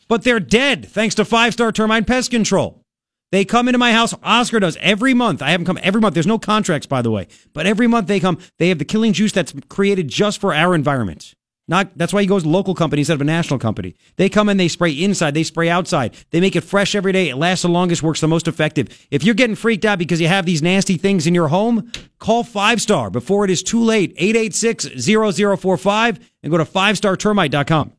but 0.09 0.23
they're 0.23 0.41
dead 0.41 0.89
thanks 0.89 1.15
to 1.15 1.23
five 1.23 1.53
star 1.53 1.71
termite 1.71 2.07
pest 2.07 2.31
control. 2.31 2.83
They 3.31 3.45
come 3.45 3.67
into 3.67 3.77
my 3.77 3.93
house. 3.93 4.13
Oscar 4.23 4.59
does 4.59 4.77
every 4.81 5.13
month. 5.13 5.41
I 5.41 5.51
have 5.51 5.59
them 5.59 5.65
come 5.65 5.79
every 5.83 6.01
month. 6.01 6.15
There's 6.15 6.27
no 6.27 6.39
contracts, 6.39 6.87
by 6.87 7.03
the 7.03 7.11
way, 7.11 7.27
but 7.53 7.67
every 7.67 7.87
month 7.87 8.07
they 8.07 8.19
come. 8.19 8.39
They 8.57 8.69
have 8.69 8.79
the 8.79 8.85
killing 8.85 9.13
juice 9.13 9.31
that's 9.31 9.53
created 9.69 10.07
just 10.07 10.41
for 10.41 10.53
our 10.53 10.73
environment. 10.73 11.35
Not 11.69 11.95
that's 11.95 12.11
why 12.11 12.21
he 12.21 12.27
goes 12.27 12.43
to 12.43 12.49
local 12.49 12.73
company 12.73 13.01
instead 13.01 13.13
of 13.13 13.21
a 13.21 13.25
national 13.25 13.59
company. 13.59 13.95
They 14.15 14.27
come 14.27 14.49
and 14.49 14.59
they 14.59 14.67
spray 14.67 14.91
inside, 14.91 15.35
they 15.35 15.43
spray 15.43 15.69
outside. 15.69 16.15
They 16.31 16.41
make 16.41 16.55
it 16.55 16.61
fresh 16.61 16.95
every 16.95 17.11
day. 17.11 17.29
It 17.29 17.35
lasts 17.35 17.61
the 17.61 17.69
longest, 17.69 18.01
works 18.01 18.21
the 18.21 18.27
most 18.27 18.47
effective. 18.47 19.07
If 19.11 19.23
you're 19.23 19.35
getting 19.35 19.55
freaked 19.55 19.85
out 19.85 19.99
because 19.99 20.19
you 20.19 20.27
have 20.27 20.47
these 20.47 20.63
nasty 20.63 20.97
things 20.97 21.27
in 21.27 21.35
your 21.35 21.49
home, 21.49 21.91
call 22.17 22.43
Five 22.43 22.81
Star 22.81 23.11
before 23.11 23.45
it 23.45 23.51
is 23.51 23.61
too 23.61 23.83
late. 23.83 24.17
886-0045 24.17 26.19
and 26.41 26.51
go 26.51 26.57
to 26.57 26.65
5startermite.com. 26.65 27.93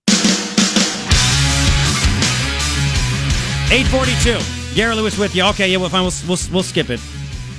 842. 3.72 4.74
Garrett 4.74 4.96
Lewis 4.96 5.16
with 5.16 5.32
you. 5.36 5.44
Okay, 5.44 5.70
yeah, 5.70 5.76
well, 5.76 5.88
fine. 5.88 6.02
We'll, 6.02 6.12
we'll, 6.26 6.38
we'll 6.52 6.62
skip 6.64 6.90
it. 6.90 7.00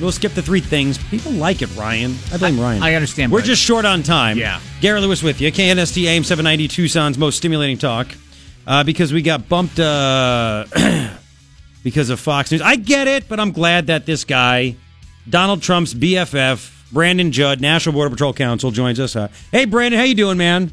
We'll 0.01 0.11
skip 0.11 0.33
the 0.33 0.41
three 0.41 0.59
things. 0.59 0.97
People 0.97 1.31
like 1.31 1.61
it, 1.61 1.73
Ryan. 1.77 2.17
I 2.33 2.37
blame 2.37 2.59
Ryan. 2.59 2.83
I 2.83 2.95
understand, 2.95 3.31
We're 3.31 3.41
just 3.41 3.61
short 3.61 3.85
on 3.85 4.03
time. 4.03 4.37
Yeah. 4.37 4.59
Garrett 4.81 5.03
Lewis 5.03 5.23
with 5.23 5.39
you. 5.39 5.49
KNST 5.51 6.03
AM 6.03 6.25
790 6.25 6.67
Tucson's 6.67 7.17
most 7.17 7.37
stimulating 7.37 7.77
talk. 7.77 8.09
Uh, 8.67 8.83
because 8.83 9.13
we 9.13 9.21
got 9.21 9.47
bumped 9.47 9.79
uh, 9.79 10.65
because 11.83 12.09
of 12.09 12.19
Fox 12.19 12.51
News. 12.51 12.61
I 12.61 12.75
get 12.75 13.07
it, 13.07 13.29
but 13.29 13.39
I'm 13.39 13.53
glad 13.53 13.87
that 13.87 14.05
this 14.05 14.25
guy, 14.25 14.75
Donald 15.29 15.61
Trump's 15.61 15.93
BFF, 15.93 16.91
Brandon 16.91 17.31
Judd, 17.31 17.61
National 17.61 17.93
Border 17.93 18.09
Patrol 18.09 18.33
Council, 18.33 18.69
joins 18.71 18.99
us. 18.99 19.15
Uh, 19.15 19.29
hey, 19.51 19.63
Brandon, 19.63 19.97
how 19.97 20.05
you 20.05 20.15
doing, 20.15 20.37
man? 20.37 20.71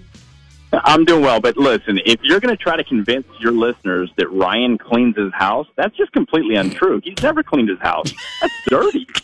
I'm 0.72 1.04
doing 1.04 1.22
well, 1.22 1.40
but 1.40 1.56
listen, 1.56 1.98
if 2.04 2.20
you're 2.22 2.40
going 2.40 2.54
to 2.54 2.62
try 2.62 2.76
to 2.76 2.84
convince 2.84 3.26
your 3.40 3.52
listeners 3.52 4.10
that 4.16 4.30
Ryan 4.30 4.76
cleans 4.78 5.16
his 5.16 5.32
house, 5.32 5.66
that's 5.76 5.96
just 5.96 6.12
completely 6.12 6.56
untrue. 6.56 7.00
He's 7.02 7.22
never 7.22 7.42
cleaned 7.42 7.68
his 7.70 7.78
house. 7.80 8.12
That's 8.40 8.54
dirty. 8.68 9.06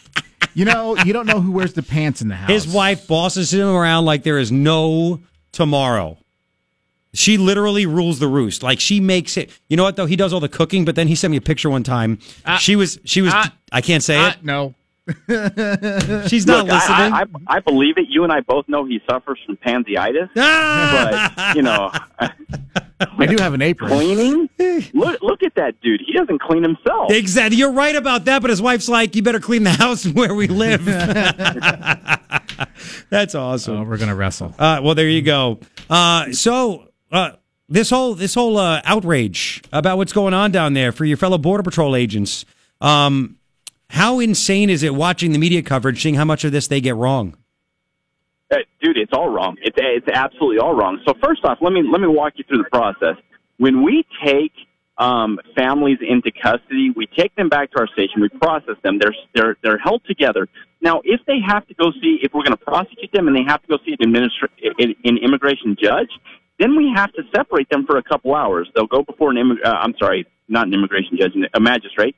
You 0.56 0.64
know, 0.66 0.96
you 0.98 1.12
don't 1.12 1.26
know 1.26 1.40
who 1.40 1.50
wears 1.50 1.72
the 1.72 1.82
pants 1.82 2.22
in 2.22 2.28
the 2.28 2.36
house. 2.36 2.48
His 2.48 2.68
wife 2.72 3.08
bosses 3.08 3.52
him 3.52 3.66
around 3.66 4.04
like 4.04 4.22
there 4.22 4.38
is 4.38 4.52
no 4.52 5.18
tomorrow. 5.50 6.16
She 7.12 7.38
literally 7.38 7.86
rules 7.86 8.20
the 8.20 8.28
roost. 8.28 8.62
Like 8.62 8.78
she 8.78 9.00
makes 9.00 9.36
it. 9.36 9.50
You 9.68 9.76
know 9.76 9.82
what 9.82 9.96
though? 9.96 10.06
He 10.06 10.14
does 10.14 10.32
all 10.32 10.38
the 10.38 10.48
cooking, 10.48 10.84
but 10.84 10.94
then 10.94 11.08
he 11.08 11.16
sent 11.16 11.32
me 11.32 11.38
a 11.38 11.40
picture 11.40 11.68
one 11.68 11.82
time. 11.82 12.20
Ah. 12.46 12.58
she 12.58 12.76
was 12.76 13.00
she 13.04 13.20
was 13.20 13.32
Ah. 13.34 13.52
I 13.72 13.80
can't 13.80 14.00
say 14.04 14.16
Ah, 14.16 14.30
it. 14.34 14.44
no. 14.44 14.74
She's 16.28 16.46
not 16.46 16.64
Look, 16.66 16.72
I- 16.72 16.76
listening. 16.76 17.12
I, 17.12 17.24
I, 17.46 17.56
I 17.56 17.60
believe 17.60 17.98
it. 17.98 18.06
You 18.08 18.24
and 18.24 18.32
I 18.32 18.40
both 18.40 18.66
know 18.68 18.84
he 18.86 19.00
suffers 19.08 19.38
from 19.44 19.56
pansiitis, 19.58 20.30
Ah! 20.36 21.32
but 21.36 21.56
you 21.56 21.62
know, 21.62 21.90
I 23.18 23.26
do 23.26 23.36
have 23.42 23.52
an 23.54 23.60
apron. 23.62 23.90
cleaning. 23.90 24.48
Look, 24.94 25.20
look 25.22 25.42
at 25.42 25.54
that 25.56 25.80
dude. 25.82 26.00
He 26.06 26.12
doesn't 26.14 26.40
clean 26.40 26.62
himself. 26.62 27.10
Exactly. 27.10 27.58
You're 27.58 27.72
right 27.72 27.94
about 27.96 28.24
that, 28.24 28.40
but 28.40 28.48
his 28.50 28.62
wife's 28.62 28.88
like, 28.88 29.14
you 29.14 29.22
better 29.22 29.40
clean 29.40 29.64
the 29.64 29.72
house 29.72 30.06
where 30.06 30.34
we 30.34 30.46
live. 30.46 30.84
That's 33.10 33.34
awesome. 33.34 33.76
Oh, 33.76 33.82
we're 33.84 33.98
gonna 33.98 34.14
wrestle. 34.14 34.54
Uh, 34.58 34.80
well, 34.82 34.94
there 34.94 35.08
you 35.08 35.22
go. 35.22 35.60
Uh, 35.90 36.32
so 36.32 36.88
uh, 37.12 37.32
this 37.68 37.90
whole 37.90 38.14
this 38.14 38.34
whole 38.34 38.56
uh, 38.58 38.80
outrage 38.84 39.62
about 39.72 39.98
what's 39.98 40.12
going 40.12 40.34
on 40.34 40.50
down 40.50 40.72
there 40.74 40.92
for 40.92 41.04
your 41.04 41.16
fellow 41.16 41.38
border 41.38 41.62
patrol 41.62 41.94
agents. 41.96 42.44
Um, 42.80 43.36
how 43.94 44.18
insane 44.18 44.70
is 44.70 44.82
it 44.82 44.92
watching 44.94 45.30
the 45.30 45.38
media 45.38 45.62
coverage, 45.62 46.02
seeing 46.02 46.16
how 46.16 46.24
much 46.24 46.44
of 46.44 46.50
this 46.50 46.66
they 46.66 46.80
get 46.80 46.96
wrong? 46.96 47.36
Uh, 48.50 48.56
dude, 48.82 48.98
it's 48.98 49.12
all 49.12 49.28
wrong. 49.28 49.56
It's 49.62 49.76
it's 49.78 50.08
absolutely 50.08 50.58
all 50.58 50.74
wrong. 50.74 51.00
So 51.06 51.14
first 51.22 51.44
off, 51.44 51.58
let 51.60 51.72
me 51.72 51.82
let 51.90 52.00
me 52.00 52.08
walk 52.08 52.34
you 52.36 52.44
through 52.44 52.58
the 52.58 52.70
process. 52.70 53.16
When 53.58 53.84
we 53.84 54.04
take 54.24 54.52
um, 54.98 55.38
families 55.56 55.98
into 56.00 56.32
custody, 56.32 56.92
we 56.94 57.06
take 57.06 57.34
them 57.36 57.48
back 57.48 57.70
to 57.72 57.80
our 57.80 57.86
station. 57.86 58.20
We 58.20 58.28
process 58.28 58.74
them. 58.82 58.98
They're 58.98 59.14
they're 59.34 59.56
they're 59.62 59.78
held 59.78 60.02
together. 60.06 60.48
Now, 60.82 61.00
if 61.04 61.20
they 61.26 61.38
have 61.46 61.66
to 61.68 61.74
go 61.74 61.92
see, 61.92 62.18
if 62.22 62.34
we're 62.34 62.42
going 62.42 62.56
to 62.58 62.64
prosecute 62.64 63.12
them, 63.12 63.28
and 63.28 63.36
they 63.36 63.44
have 63.46 63.62
to 63.62 63.68
go 63.68 63.78
see 63.86 63.96
an 63.98 64.12
administra- 64.12 64.50
an, 64.78 64.94
an 65.04 65.18
immigration 65.18 65.76
judge, 65.80 66.10
then 66.58 66.76
we 66.76 66.92
have 66.94 67.12
to 67.14 67.22
separate 67.34 67.70
them 67.70 67.86
for 67.86 67.96
a 67.96 68.02
couple 68.02 68.34
hours. 68.34 68.68
They'll 68.74 68.86
go 68.86 69.02
before 69.02 69.30
an 69.30 69.36
immig- 69.36 69.64
uh, 69.64 69.70
I'm 69.70 69.94
sorry, 69.98 70.26
not 70.48 70.66
an 70.66 70.74
immigration 70.74 71.16
judge, 71.16 71.32
a 71.54 71.60
magistrate, 71.60 72.14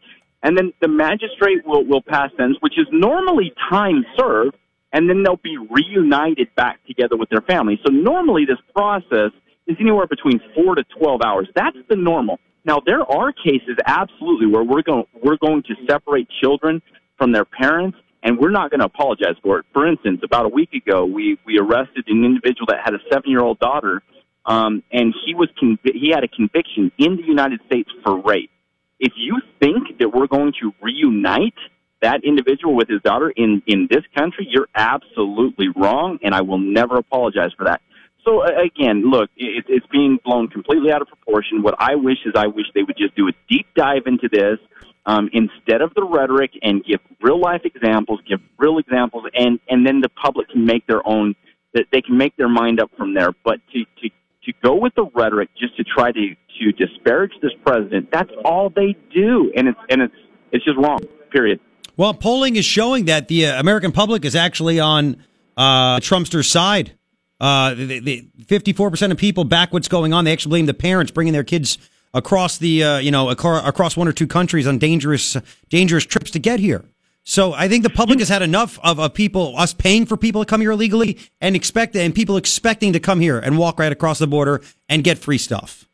and 0.46 0.56
then 0.56 0.72
the 0.80 0.88
magistrate 0.88 1.66
will 1.66 1.84
will 1.84 2.02
pass 2.02 2.30
sentence, 2.36 2.56
which 2.60 2.78
is 2.78 2.86
normally 2.92 3.52
time 3.68 4.06
served 4.16 4.56
and 4.92 5.10
then 5.10 5.22
they'll 5.24 5.36
be 5.42 5.58
reunited 5.58 6.48
back 6.54 6.78
together 6.86 7.16
with 7.16 7.28
their 7.28 7.40
family. 7.42 7.78
So 7.84 7.92
normally 7.92 8.44
this 8.46 8.58
process 8.74 9.32
is 9.66 9.76
anywhere 9.80 10.06
between 10.06 10.40
four 10.54 10.76
to 10.76 10.84
twelve 10.98 11.20
hours. 11.26 11.48
That's 11.56 11.76
the 11.90 11.96
normal. 11.96 12.38
Now 12.64 12.80
there 12.86 13.02
are 13.02 13.32
cases 13.32 13.76
absolutely 13.86 14.46
where 14.46 14.62
we're 14.62 14.82
going 14.82 15.04
we're 15.22 15.36
going 15.36 15.64
to 15.64 15.74
separate 15.90 16.28
children 16.40 16.80
from 17.18 17.32
their 17.32 17.44
parents 17.44 17.98
and 18.22 18.38
we're 18.38 18.50
not 18.50 18.70
going 18.70 18.80
to 18.80 18.86
apologize 18.86 19.36
for 19.42 19.58
it. 19.58 19.66
For 19.72 19.86
instance, 19.86 20.20
about 20.24 20.46
a 20.46 20.48
week 20.48 20.72
ago, 20.72 21.04
we 21.04 21.38
we 21.44 21.58
arrested 21.58 22.04
an 22.06 22.24
individual 22.24 22.66
that 22.68 22.78
had 22.84 22.94
a 22.94 22.98
seven 23.12 23.30
year 23.30 23.40
old 23.40 23.58
daughter, 23.58 24.00
um, 24.46 24.82
and 24.92 25.12
he 25.24 25.34
was 25.34 25.48
convi- 25.60 25.94
he 25.94 26.10
had 26.10 26.24
a 26.24 26.28
conviction 26.28 26.92
in 26.98 27.16
the 27.16 27.24
United 27.24 27.60
States 27.66 27.90
for 28.04 28.22
rape. 28.22 28.50
If 28.98 29.12
you 29.16 29.40
think 29.60 29.98
that 29.98 30.08
we're 30.08 30.26
going 30.26 30.52
to 30.60 30.72
reunite 30.80 31.54
that 32.02 32.24
individual 32.24 32.74
with 32.74 32.88
his 32.88 33.00
daughter 33.02 33.30
in 33.30 33.62
in 33.66 33.88
this 33.90 34.04
country, 34.16 34.46
you're 34.50 34.68
absolutely 34.74 35.68
wrong, 35.76 36.18
and 36.22 36.34
I 36.34 36.42
will 36.42 36.58
never 36.58 36.96
apologize 36.96 37.52
for 37.56 37.64
that. 37.64 37.80
So 38.24 38.42
again, 38.42 39.08
look, 39.08 39.30
it, 39.36 39.64
it's 39.68 39.86
being 39.86 40.18
blown 40.24 40.48
completely 40.48 40.90
out 40.92 41.00
of 41.00 41.08
proportion. 41.08 41.62
What 41.62 41.76
I 41.78 41.94
wish 41.94 42.18
is 42.26 42.32
I 42.34 42.48
wish 42.48 42.66
they 42.74 42.82
would 42.82 42.96
just 42.96 43.14
do 43.14 43.28
a 43.28 43.32
deep 43.48 43.66
dive 43.76 44.02
into 44.06 44.28
this 44.30 44.58
um, 45.06 45.30
instead 45.32 45.80
of 45.80 45.94
the 45.94 46.04
rhetoric 46.04 46.50
and 46.62 46.84
give 46.84 47.00
real 47.22 47.40
life 47.40 47.62
examples, 47.64 48.20
give 48.28 48.40
real 48.58 48.78
examples, 48.78 49.24
and 49.34 49.60
and 49.68 49.86
then 49.86 50.00
the 50.00 50.08
public 50.08 50.48
can 50.48 50.64
make 50.64 50.86
their 50.86 51.06
own. 51.06 51.34
They 51.72 52.00
can 52.00 52.16
make 52.16 52.36
their 52.36 52.48
mind 52.48 52.80
up 52.80 52.90
from 52.96 53.14
there. 53.14 53.30
But 53.44 53.60
to 53.72 53.84
to 53.84 54.10
to 54.46 54.52
go 54.62 54.74
with 54.74 54.94
the 54.94 55.06
rhetoric 55.14 55.50
just 55.58 55.76
to 55.76 55.84
try 55.84 56.12
to 56.12 56.34
to 56.58 56.72
disparage 56.72 57.32
this 57.42 57.52
president, 57.64 58.08
that's 58.10 58.30
all 58.44 58.70
they 58.70 58.96
do, 59.14 59.52
and 59.56 59.68
it's 59.68 59.78
and 59.90 60.02
it's 60.02 60.14
it's 60.52 60.64
just 60.64 60.78
wrong. 60.78 61.00
Period. 61.30 61.60
Well, 61.96 62.14
polling 62.14 62.56
is 62.56 62.64
showing 62.64 63.06
that 63.06 63.28
the 63.28 63.46
uh, 63.46 63.60
American 63.60 63.92
public 63.92 64.24
is 64.24 64.34
actually 64.34 64.80
on 64.80 65.22
uh, 65.56 65.98
Trumpster's 65.98 66.50
side. 66.50 66.92
Uh, 67.38 67.74
the, 67.74 68.00
the 68.00 68.28
54% 68.46 69.10
of 69.10 69.18
people 69.18 69.44
back 69.44 69.72
what's 69.72 69.88
going 69.88 70.12
on. 70.12 70.24
They 70.24 70.32
actually 70.32 70.50
blame 70.50 70.66
the 70.66 70.74
parents 70.74 71.12
bringing 71.12 71.32
their 71.32 71.44
kids 71.44 71.76
across 72.14 72.56
the, 72.56 72.82
uh, 72.82 72.98
you 72.98 73.10
know, 73.10 73.28
across 73.28 73.96
one 73.96 74.08
or 74.08 74.12
two 74.12 74.26
countries 74.26 74.66
on 74.66 74.78
dangerous, 74.78 75.36
dangerous 75.68 76.04
trips 76.04 76.30
to 76.30 76.38
get 76.38 76.60
here. 76.60 76.84
So 77.28 77.52
I 77.54 77.66
think 77.66 77.82
the 77.82 77.90
public 77.90 78.20
has 78.20 78.28
had 78.28 78.42
enough 78.42 78.78
of, 78.84 79.00
of 79.00 79.12
people, 79.12 79.58
us 79.58 79.74
paying 79.74 80.06
for 80.06 80.16
people 80.16 80.44
to 80.44 80.46
come 80.48 80.60
here 80.60 80.70
illegally 80.70 81.18
and 81.40 81.56
expect, 81.56 81.96
and 81.96 82.14
people 82.14 82.36
expecting 82.36 82.92
to 82.92 83.00
come 83.00 83.18
here 83.18 83.40
and 83.40 83.58
walk 83.58 83.80
right 83.80 83.90
across 83.90 84.20
the 84.20 84.28
border 84.28 84.62
and 84.88 85.02
get 85.02 85.18
free 85.18 85.36
stuff. 85.36 85.88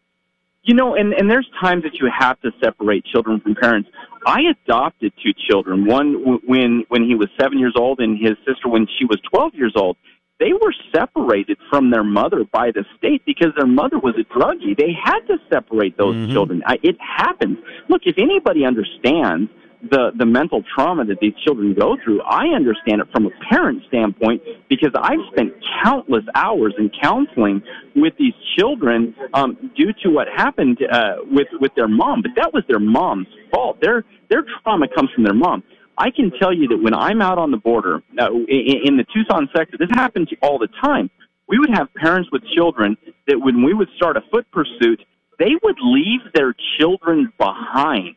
You 0.62 0.74
know, 0.74 0.94
and, 0.94 1.14
and 1.14 1.30
there's 1.30 1.48
times 1.58 1.84
that 1.84 1.94
you 1.94 2.10
have 2.16 2.38
to 2.42 2.50
separate 2.62 3.06
children 3.06 3.40
from 3.40 3.54
parents. 3.54 3.88
I 4.26 4.42
adopted 4.42 5.14
two 5.24 5.32
children. 5.48 5.86
One 5.86 6.18
w- 6.18 6.40
when 6.46 6.84
when 6.88 7.02
he 7.02 7.14
was 7.14 7.28
seven 7.40 7.58
years 7.58 7.74
old, 7.78 7.98
and 8.00 8.18
his 8.18 8.36
sister 8.46 8.68
when 8.68 8.86
she 8.98 9.06
was 9.06 9.18
twelve 9.32 9.54
years 9.54 9.72
old. 9.74 9.96
They 10.38 10.52
were 10.52 10.74
separated 10.92 11.56
from 11.70 11.90
their 11.92 12.02
mother 12.02 12.44
by 12.52 12.72
the 12.72 12.84
state 12.98 13.22
because 13.24 13.52
their 13.56 13.66
mother 13.66 13.98
was 13.98 14.14
a 14.18 14.24
druggie. 14.36 14.76
They 14.76 14.92
had 14.92 15.20
to 15.28 15.38
separate 15.52 15.96
those 15.96 16.16
mm-hmm. 16.16 16.32
children. 16.32 16.62
I, 16.66 16.78
it 16.82 16.96
happens. 17.00 17.58
Look, 17.88 18.02
if 18.06 18.18
anybody 18.18 18.64
understands 18.64 19.50
the 19.90 20.12
the 20.16 20.26
mental 20.26 20.62
trauma 20.74 21.04
that 21.04 21.18
these 21.20 21.34
children 21.44 21.74
go 21.74 21.96
through, 22.02 22.22
I 22.22 22.46
understand 22.54 23.00
it 23.00 23.08
from 23.12 23.26
a 23.26 23.30
parent 23.50 23.82
standpoint 23.88 24.42
because 24.68 24.92
I've 24.94 25.20
spent 25.32 25.52
countless 25.82 26.24
hours 26.34 26.74
in 26.78 26.90
counseling 27.02 27.62
with 27.96 28.14
these 28.18 28.34
children 28.56 29.14
um, 29.34 29.72
due 29.76 29.92
to 30.04 30.10
what 30.10 30.28
happened 30.28 30.78
uh, 30.90 31.16
with 31.30 31.48
with 31.60 31.74
their 31.74 31.88
mom. 31.88 32.22
But 32.22 32.32
that 32.36 32.52
was 32.54 32.62
their 32.68 32.78
mom's 32.78 33.26
fault. 33.52 33.78
Their 33.80 34.04
their 34.30 34.44
trauma 34.62 34.86
comes 34.94 35.10
from 35.14 35.24
their 35.24 35.34
mom. 35.34 35.64
I 35.98 36.10
can 36.10 36.30
tell 36.40 36.54
you 36.54 36.68
that 36.68 36.78
when 36.78 36.94
I'm 36.94 37.20
out 37.20 37.38
on 37.38 37.50
the 37.50 37.58
border 37.58 38.02
uh, 38.18 38.32
in, 38.48 38.76
in 38.84 38.96
the 38.96 39.04
Tucson 39.12 39.48
sector, 39.54 39.76
this 39.78 39.90
happens 39.92 40.28
all 40.42 40.58
the 40.58 40.68
time. 40.80 41.10
We 41.48 41.58
would 41.58 41.70
have 41.74 41.92
parents 41.94 42.30
with 42.32 42.42
children 42.56 42.96
that 43.26 43.38
when 43.38 43.62
we 43.62 43.74
would 43.74 43.88
start 43.96 44.16
a 44.16 44.22
foot 44.30 44.46
pursuit, 44.52 45.02
they 45.38 45.50
would 45.62 45.76
leave 45.82 46.20
their 46.34 46.54
children 46.78 47.32
behind 47.36 48.16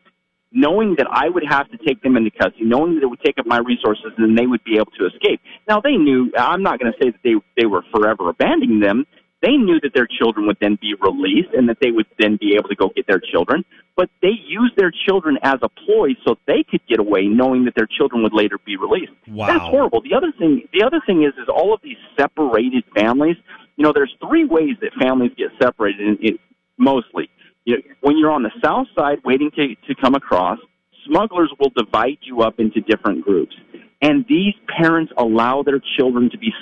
knowing 0.52 0.94
that 0.98 1.06
I 1.10 1.28
would 1.28 1.44
have 1.48 1.70
to 1.70 1.78
take 1.78 2.02
them 2.02 2.16
into 2.16 2.30
custody, 2.30 2.64
knowing 2.64 2.94
that 2.94 3.02
it 3.02 3.06
would 3.06 3.20
take 3.24 3.38
up 3.38 3.46
my 3.46 3.58
resources 3.58 4.12
and 4.16 4.38
they 4.38 4.46
would 4.46 4.64
be 4.64 4.76
able 4.76 4.92
to 4.98 5.06
escape. 5.06 5.40
Now 5.68 5.80
they 5.80 5.96
knew, 5.96 6.30
I'm 6.36 6.62
not 6.62 6.78
going 6.78 6.92
to 6.92 6.98
say 7.02 7.10
that 7.10 7.20
they, 7.22 7.34
they 7.60 7.66
were 7.66 7.82
forever 7.92 8.30
abandoning 8.30 8.80
them. 8.80 9.06
They 9.42 9.52
knew 9.52 9.78
that 9.82 9.92
their 9.94 10.08
children 10.08 10.46
would 10.46 10.56
then 10.60 10.78
be 10.80 10.94
released 10.98 11.52
and 11.52 11.68
that 11.68 11.76
they 11.80 11.90
would 11.90 12.06
then 12.18 12.38
be 12.40 12.54
able 12.56 12.68
to 12.70 12.74
go 12.74 12.90
get 12.96 13.06
their 13.06 13.20
children, 13.20 13.64
but 13.94 14.08
they 14.22 14.32
used 14.46 14.74
their 14.76 14.90
children 15.06 15.36
as 15.42 15.56
a 15.62 15.68
ploy 15.68 16.16
so 16.26 16.36
they 16.46 16.64
could 16.68 16.80
get 16.88 16.98
away 16.98 17.26
knowing 17.26 17.66
that 17.66 17.74
their 17.76 17.86
children 17.86 18.22
would 18.22 18.32
later 18.32 18.56
be 18.64 18.76
released. 18.76 19.12
Wow. 19.28 19.46
That's 19.46 19.60
horrible. 19.60 20.00
The 20.00 20.16
other 20.16 20.32
thing, 20.38 20.62
the 20.72 20.84
other 20.84 21.00
thing 21.06 21.22
is, 21.22 21.34
is 21.40 21.48
all 21.54 21.74
of 21.74 21.80
these 21.82 21.98
separated 22.18 22.84
families, 22.96 23.36
you 23.76 23.84
know, 23.84 23.92
there's 23.94 24.14
three 24.26 24.46
ways 24.46 24.76
that 24.80 24.92
families 24.98 25.32
get 25.36 25.48
separated 25.60 26.00
in, 26.00 26.16
in, 26.22 26.38
mostly 26.78 27.28
you 27.66 27.76
know, 27.76 27.82
when 28.00 28.16
you're 28.16 28.30
on 28.30 28.42
the 28.42 28.52
south 28.64 28.86
side 28.96 29.18
waiting 29.24 29.50
to, 29.56 29.74
to 29.88 30.00
come 30.00 30.14
across, 30.14 30.58
smugglers 31.06 31.52
will 31.60 31.72
divide 31.76 32.18
you 32.22 32.40
up 32.40 32.58
into 32.58 32.80
different 32.80 33.22
groups. 33.22 33.54
And 34.00 34.24
these 34.28 34.54
parents 34.80 35.12
allow 35.18 35.62
their 35.62 35.80
children 35.98 36.30
to 36.30 36.38
be 36.38 36.52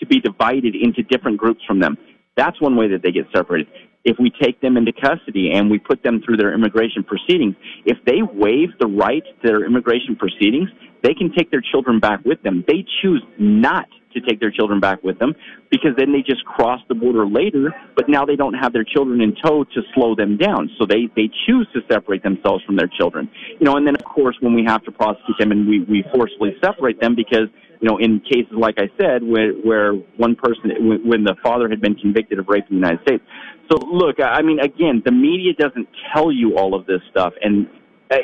to 0.00 0.06
be 0.06 0.20
divided 0.20 0.74
into 0.74 1.02
different 1.04 1.38
groups 1.38 1.60
from 1.64 1.78
them. 1.78 1.96
That's 2.36 2.60
one 2.60 2.76
way 2.76 2.88
that 2.88 3.02
they 3.02 3.12
get 3.12 3.26
separated. 3.32 3.68
If 4.04 4.16
we 4.18 4.32
take 4.42 4.60
them 4.60 4.76
into 4.76 4.92
custody 4.92 5.52
and 5.52 5.70
we 5.70 5.78
put 5.78 6.02
them 6.02 6.20
through 6.24 6.38
their 6.38 6.52
immigration 6.52 7.04
proceedings, 7.04 7.54
if 7.84 7.98
they 8.04 8.20
waive 8.20 8.70
the 8.80 8.88
right 8.88 9.22
to 9.22 9.48
their 9.48 9.64
immigration 9.64 10.16
proceedings, 10.16 10.68
they 11.02 11.14
can 11.14 11.32
take 11.36 11.50
their 11.50 11.62
children 11.62 12.00
back 12.00 12.24
with 12.24 12.42
them. 12.42 12.64
They 12.66 12.84
choose 13.02 13.22
not 13.38 13.86
to 14.14 14.20
take 14.20 14.40
their 14.40 14.50
children 14.50 14.80
back 14.80 15.02
with 15.02 15.18
them 15.18 15.34
because 15.70 15.92
then 15.96 16.12
they 16.12 16.20
just 16.20 16.44
cross 16.44 16.80
the 16.88 16.94
border 16.94 17.26
later, 17.26 17.74
but 17.96 18.08
now 18.08 18.24
they 18.24 18.36
don't 18.36 18.54
have 18.54 18.72
their 18.72 18.84
children 18.84 19.20
in 19.20 19.34
tow 19.44 19.64
to 19.64 19.80
slow 19.94 20.14
them 20.14 20.36
down. 20.36 20.70
So 20.78 20.86
they, 20.86 21.08
they 21.16 21.30
choose 21.46 21.66
to 21.74 21.80
separate 21.90 22.22
themselves 22.22 22.62
from 22.64 22.76
their 22.76 22.90
children. 22.98 23.30
You 23.58 23.66
know, 23.66 23.76
and 23.76 23.86
then 23.86 23.94
of 23.94 24.04
course 24.04 24.36
when 24.40 24.54
we 24.54 24.64
have 24.66 24.84
to 24.84 24.92
prosecute 24.92 25.36
them 25.38 25.50
and 25.50 25.66
we, 25.68 25.80
we 25.84 26.04
forcefully 26.14 26.56
separate 26.62 27.00
them 27.00 27.14
because, 27.14 27.48
you 27.80 27.88
know, 27.88 27.98
in 27.98 28.20
cases 28.20 28.52
like 28.52 28.76
I 28.78 28.88
said, 29.00 29.22
where, 29.22 29.52
where 29.52 29.94
one 30.16 30.36
person, 30.36 30.70
when, 30.78 31.08
when 31.08 31.24
the 31.24 31.34
father 31.42 31.68
had 31.68 31.80
been 31.80 31.94
convicted 31.94 32.38
of 32.38 32.48
rape 32.48 32.64
in 32.70 32.76
the 32.76 32.86
United 32.86 33.02
States. 33.02 33.24
So 33.70 33.78
look, 33.78 34.16
I 34.22 34.42
mean, 34.42 34.60
again, 34.60 35.02
the 35.04 35.12
media 35.12 35.52
doesn't 35.54 35.88
tell 36.14 36.30
you 36.30 36.58
all 36.58 36.74
of 36.74 36.86
this 36.86 37.00
stuff 37.10 37.32
and 37.40 37.66
uh, 38.10 38.16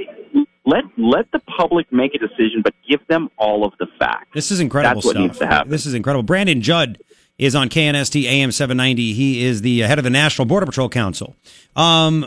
let 0.68 0.84
let 0.98 1.30
the 1.32 1.40
public 1.40 1.90
make 1.92 2.14
a 2.14 2.18
decision, 2.18 2.60
but 2.62 2.74
give 2.88 3.00
them 3.08 3.30
all 3.38 3.64
of 3.64 3.72
the 3.78 3.86
facts. 3.98 4.28
This 4.34 4.50
is 4.50 4.60
incredible 4.60 4.96
That's 5.00 5.06
what 5.06 5.16
needs 5.16 5.38
to 5.38 5.46
happen. 5.46 5.70
This 5.70 5.86
is 5.86 5.94
incredible. 5.94 6.22
Brandon 6.22 6.60
Judd 6.60 6.98
is 7.38 7.54
on 7.54 7.68
KNST 7.68 8.24
AM 8.24 8.52
790. 8.52 9.14
He 9.14 9.44
is 9.44 9.62
the 9.62 9.80
head 9.80 9.98
of 9.98 10.04
the 10.04 10.10
National 10.10 10.44
Border 10.44 10.66
Patrol 10.66 10.88
Council. 10.88 11.34
Um, 11.74 12.26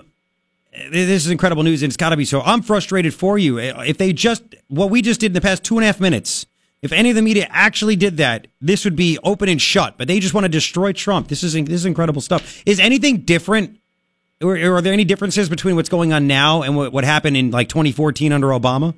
this 0.92 1.26
is 1.26 1.30
incredible 1.30 1.64
news, 1.64 1.84
and 1.84 1.90
it's 1.90 1.98
got 1.98 2.10
to 2.10 2.18
be 2.18 2.26
so. 2.26 2.42
I'm 2.42 2.62
frustrated 2.62 3.14
for 3.14 3.38
you. 3.38 3.60
If 3.60 3.98
they 3.98 4.14
just, 4.14 4.44
what 4.70 4.90
we 4.90 5.02
just 5.02 5.20
did 5.20 5.28
in 5.28 5.34
the 5.34 5.42
past 5.42 5.64
two 5.64 5.78
and 5.78 5.84
a 5.84 5.88
half 5.88 6.00
minutes, 6.00 6.46
if 6.82 6.92
any 6.92 7.10
of 7.10 7.16
the 7.16 7.22
media 7.22 7.48
actually 7.52 7.96
did 7.96 8.18
that, 8.18 8.48
this 8.62 8.86
would 8.86 8.96
be 8.96 9.20
open 9.24 9.50
and 9.50 9.62
shut. 9.62 9.98
But 9.98 10.08
they 10.08 10.20
just 10.20 10.34
want 10.34 10.46
to 10.46 10.50
destroy 10.50 10.94
Trump. 10.94 11.28
This 11.28 11.44
is 11.44 11.54
this 11.54 11.70
is 11.70 11.86
incredible 11.86 12.22
stuff. 12.22 12.64
Is 12.66 12.80
anything 12.80 13.18
different? 13.18 13.81
Or, 14.42 14.58
are 14.58 14.82
there 14.82 14.94
any 14.94 15.04
differences 15.04 15.50
between 15.50 15.76
what's 15.76 15.90
going 15.90 16.14
on 16.14 16.28
now 16.28 16.62
and 16.64 16.76
what, 16.76 16.92
what 16.92 17.04
happened 17.04 17.38
in 17.38 17.52
like 17.52 17.70
2014 17.70 18.32
under 18.32 18.48
Obama? 18.48 18.94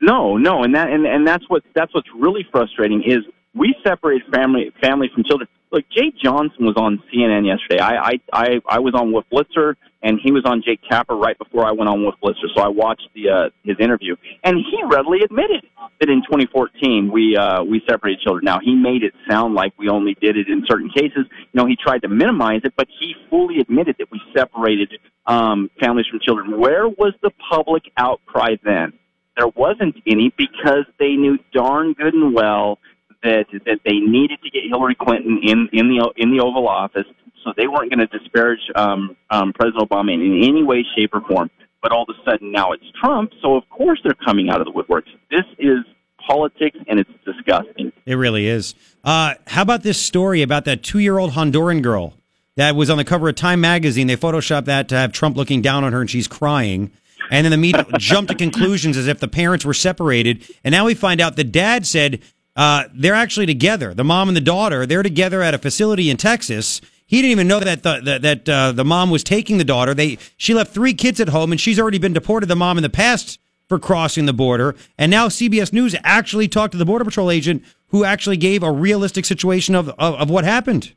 No, 0.00 0.36
no, 0.36 0.64
and 0.64 0.74
that 0.74 0.90
and, 0.90 1.06
and 1.06 1.26
that's 1.26 1.48
what 1.48 1.62
that's 1.74 1.94
what's 1.94 2.08
really 2.14 2.44
frustrating 2.50 3.04
is 3.04 3.18
we 3.54 3.74
separate 3.84 4.22
family 4.32 4.72
family 4.82 5.08
from 5.14 5.22
children. 5.24 5.48
Look, 5.72 5.86
Jeh 5.96 6.12
Johnson 6.22 6.66
was 6.66 6.76
on 6.76 7.02
CNN 7.12 7.46
yesterday. 7.46 7.80
I 7.80 7.96
I 7.96 8.20
I, 8.32 8.60
I 8.68 8.78
was 8.80 8.94
on 8.94 9.10
with 9.10 9.24
Blitzer, 9.32 9.74
and 10.02 10.20
he 10.22 10.30
was 10.30 10.42
on 10.44 10.62
Jake 10.62 10.80
Tapper 10.86 11.16
right 11.16 11.36
before 11.38 11.64
I 11.64 11.72
went 11.72 11.88
on 11.88 12.04
with 12.04 12.14
Blitzer. 12.22 12.52
So 12.54 12.62
I 12.62 12.68
watched 12.68 13.08
the 13.14 13.30
uh, 13.30 13.50
his 13.64 13.76
interview, 13.80 14.16
and 14.44 14.58
he 14.58 14.82
readily 14.84 15.20
admitted 15.24 15.64
that 15.98 16.10
in 16.10 16.20
2014 16.28 17.10
we 17.10 17.38
uh, 17.38 17.62
we 17.64 17.80
separated 17.88 18.20
children. 18.20 18.44
Now 18.44 18.58
he 18.62 18.74
made 18.74 19.02
it 19.02 19.14
sound 19.30 19.54
like 19.54 19.72
we 19.78 19.88
only 19.88 20.14
did 20.20 20.36
it 20.36 20.48
in 20.48 20.62
certain 20.70 20.90
cases. 20.90 21.24
You 21.30 21.54
know, 21.54 21.66
he 21.66 21.74
tried 21.74 22.02
to 22.02 22.08
minimize 22.08 22.60
it, 22.64 22.74
but 22.76 22.88
he 23.00 23.14
fully 23.30 23.58
admitted 23.58 23.96
that 23.98 24.10
we 24.10 24.20
separated 24.36 24.92
um, 25.26 25.70
families 25.80 26.06
from 26.06 26.20
children. 26.20 26.60
Where 26.60 26.86
was 26.86 27.14
the 27.22 27.30
public 27.48 27.84
outcry 27.96 28.56
then? 28.62 28.92
There 29.38 29.48
wasn't 29.48 29.96
any 30.06 30.34
because 30.36 30.84
they 30.98 31.14
knew 31.14 31.38
darn 31.54 31.94
good 31.94 32.12
and 32.12 32.34
well 32.34 32.78
that 33.22 33.46
that 33.66 33.80
they 33.84 33.98
needed 33.98 34.38
to 34.42 34.50
get 34.50 34.62
Hillary 34.68 34.94
Clinton 34.94 35.40
in 35.42 35.68
in 35.72 35.88
the 35.88 36.12
in 36.16 36.36
the 36.36 36.42
Oval 36.42 36.68
Office, 36.68 37.06
so 37.44 37.52
they 37.56 37.66
weren't 37.66 37.90
going 37.94 38.06
to 38.06 38.18
disparage 38.18 38.60
um, 38.74 39.16
um, 39.30 39.52
President 39.52 39.88
Obama 39.88 40.12
in, 40.14 40.20
in 40.20 40.44
any 40.44 40.62
way, 40.62 40.84
shape, 40.96 41.14
or 41.14 41.20
form. 41.22 41.50
But 41.82 41.92
all 41.92 42.04
of 42.08 42.08
a 42.10 42.30
sudden 42.30 42.52
now 42.52 42.72
it's 42.72 42.84
Trump, 43.00 43.32
so 43.42 43.56
of 43.56 43.68
course 43.68 44.00
they're 44.04 44.14
coming 44.24 44.50
out 44.50 44.60
of 44.60 44.66
the 44.66 44.72
woodworks. 44.72 45.08
This 45.30 45.44
is 45.58 45.78
politics, 46.26 46.78
and 46.86 47.00
it's 47.00 47.10
disgusting. 47.24 47.92
It 48.06 48.14
really 48.14 48.46
is. 48.46 48.74
Uh, 49.04 49.34
how 49.48 49.62
about 49.62 49.82
this 49.82 50.00
story 50.00 50.42
about 50.42 50.64
that 50.66 50.82
two-year-old 50.82 51.32
Honduran 51.32 51.82
girl 51.82 52.14
that 52.56 52.76
was 52.76 52.90
on 52.90 52.98
the 52.98 53.04
cover 53.04 53.28
of 53.28 53.34
Time 53.34 53.60
magazine? 53.60 54.06
They 54.06 54.16
photoshopped 54.16 54.66
that 54.66 54.88
to 54.90 54.96
have 54.96 55.12
Trump 55.12 55.36
looking 55.36 55.62
down 55.62 55.84
on 55.84 55.92
her, 55.92 56.00
and 56.00 56.10
she's 56.10 56.28
crying. 56.28 56.92
And 57.30 57.44
then 57.44 57.50
the 57.50 57.56
media 57.56 57.86
jumped 57.98 58.30
to 58.30 58.36
conclusions 58.36 58.96
as 58.96 59.08
if 59.08 59.18
the 59.18 59.28
parents 59.28 59.64
were 59.64 59.74
separated. 59.74 60.46
And 60.62 60.72
now 60.72 60.84
we 60.84 60.94
find 60.94 61.20
out 61.20 61.36
the 61.36 61.44
dad 61.44 61.86
said 61.86 62.22
uh, 62.56 62.84
they're 62.94 63.14
actually 63.14 63.46
together. 63.46 63.94
The 63.94 64.04
mom 64.04 64.28
and 64.28 64.36
the 64.36 64.42
daughter, 64.42 64.86
they're 64.86 65.02
together 65.02 65.42
at 65.42 65.54
a 65.54 65.58
facility 65.58 66.10
in 66.10 66.16
Texas. 66.16 66.80
He 67.06 67.18
didn't 67.18 67.32
even 67.32 67.48
know 67.48 67.60
that 67.60 67.82
the, 67.82 68.18
that, 68.20 68.48
uh, 68.48 68.72
the 68.72 68.84
mom 68.84 69.10
was 69.10 69.24
taking 69.24 69.58
the 69.58 69.64
daughter. 69.64 69.94
They 69.94 70.18
she 70.36 70.54
left 70.54 70.72
three 70.72 70.94
kids 70.94 71.20
at 71.20 71.28
home, 71.28 71.52
and 71.52 71.60
she's 71.60 71.78
already 71.78 71.98
been 71.98 72.12
deported. 72.12 72.46
The 72.46 72.56
mom 72.56 72.78
in 72.78 72.82
the 72.82 72.90
past 72.90 73.38
for 73.68 73.78
crossing 73.78 74.26
the 74.26 74.32
border, 74.32 74.74
and 74.98 75.10
now 75.10 75.28
CBS 75.28 75.72
News 75.72 75.96
actually 76.04 76.48
talked 76.48 76.72
to 76.72 76.78
the 76.78 76.84
border 76.84 77.04
patrol 77.04 77.30
agent 77.30 77.64
who 77.88 78.04
actually 78.04 78.36
gave 78.38 78.62
a 78.62 78.72
realistic 78.72 79.24
situation 79.24 79.74
of 79.74 79.88
of, 79.90 80.14
of 80.14 80.30
what 80.30 80.44
happened. 80.44 80.94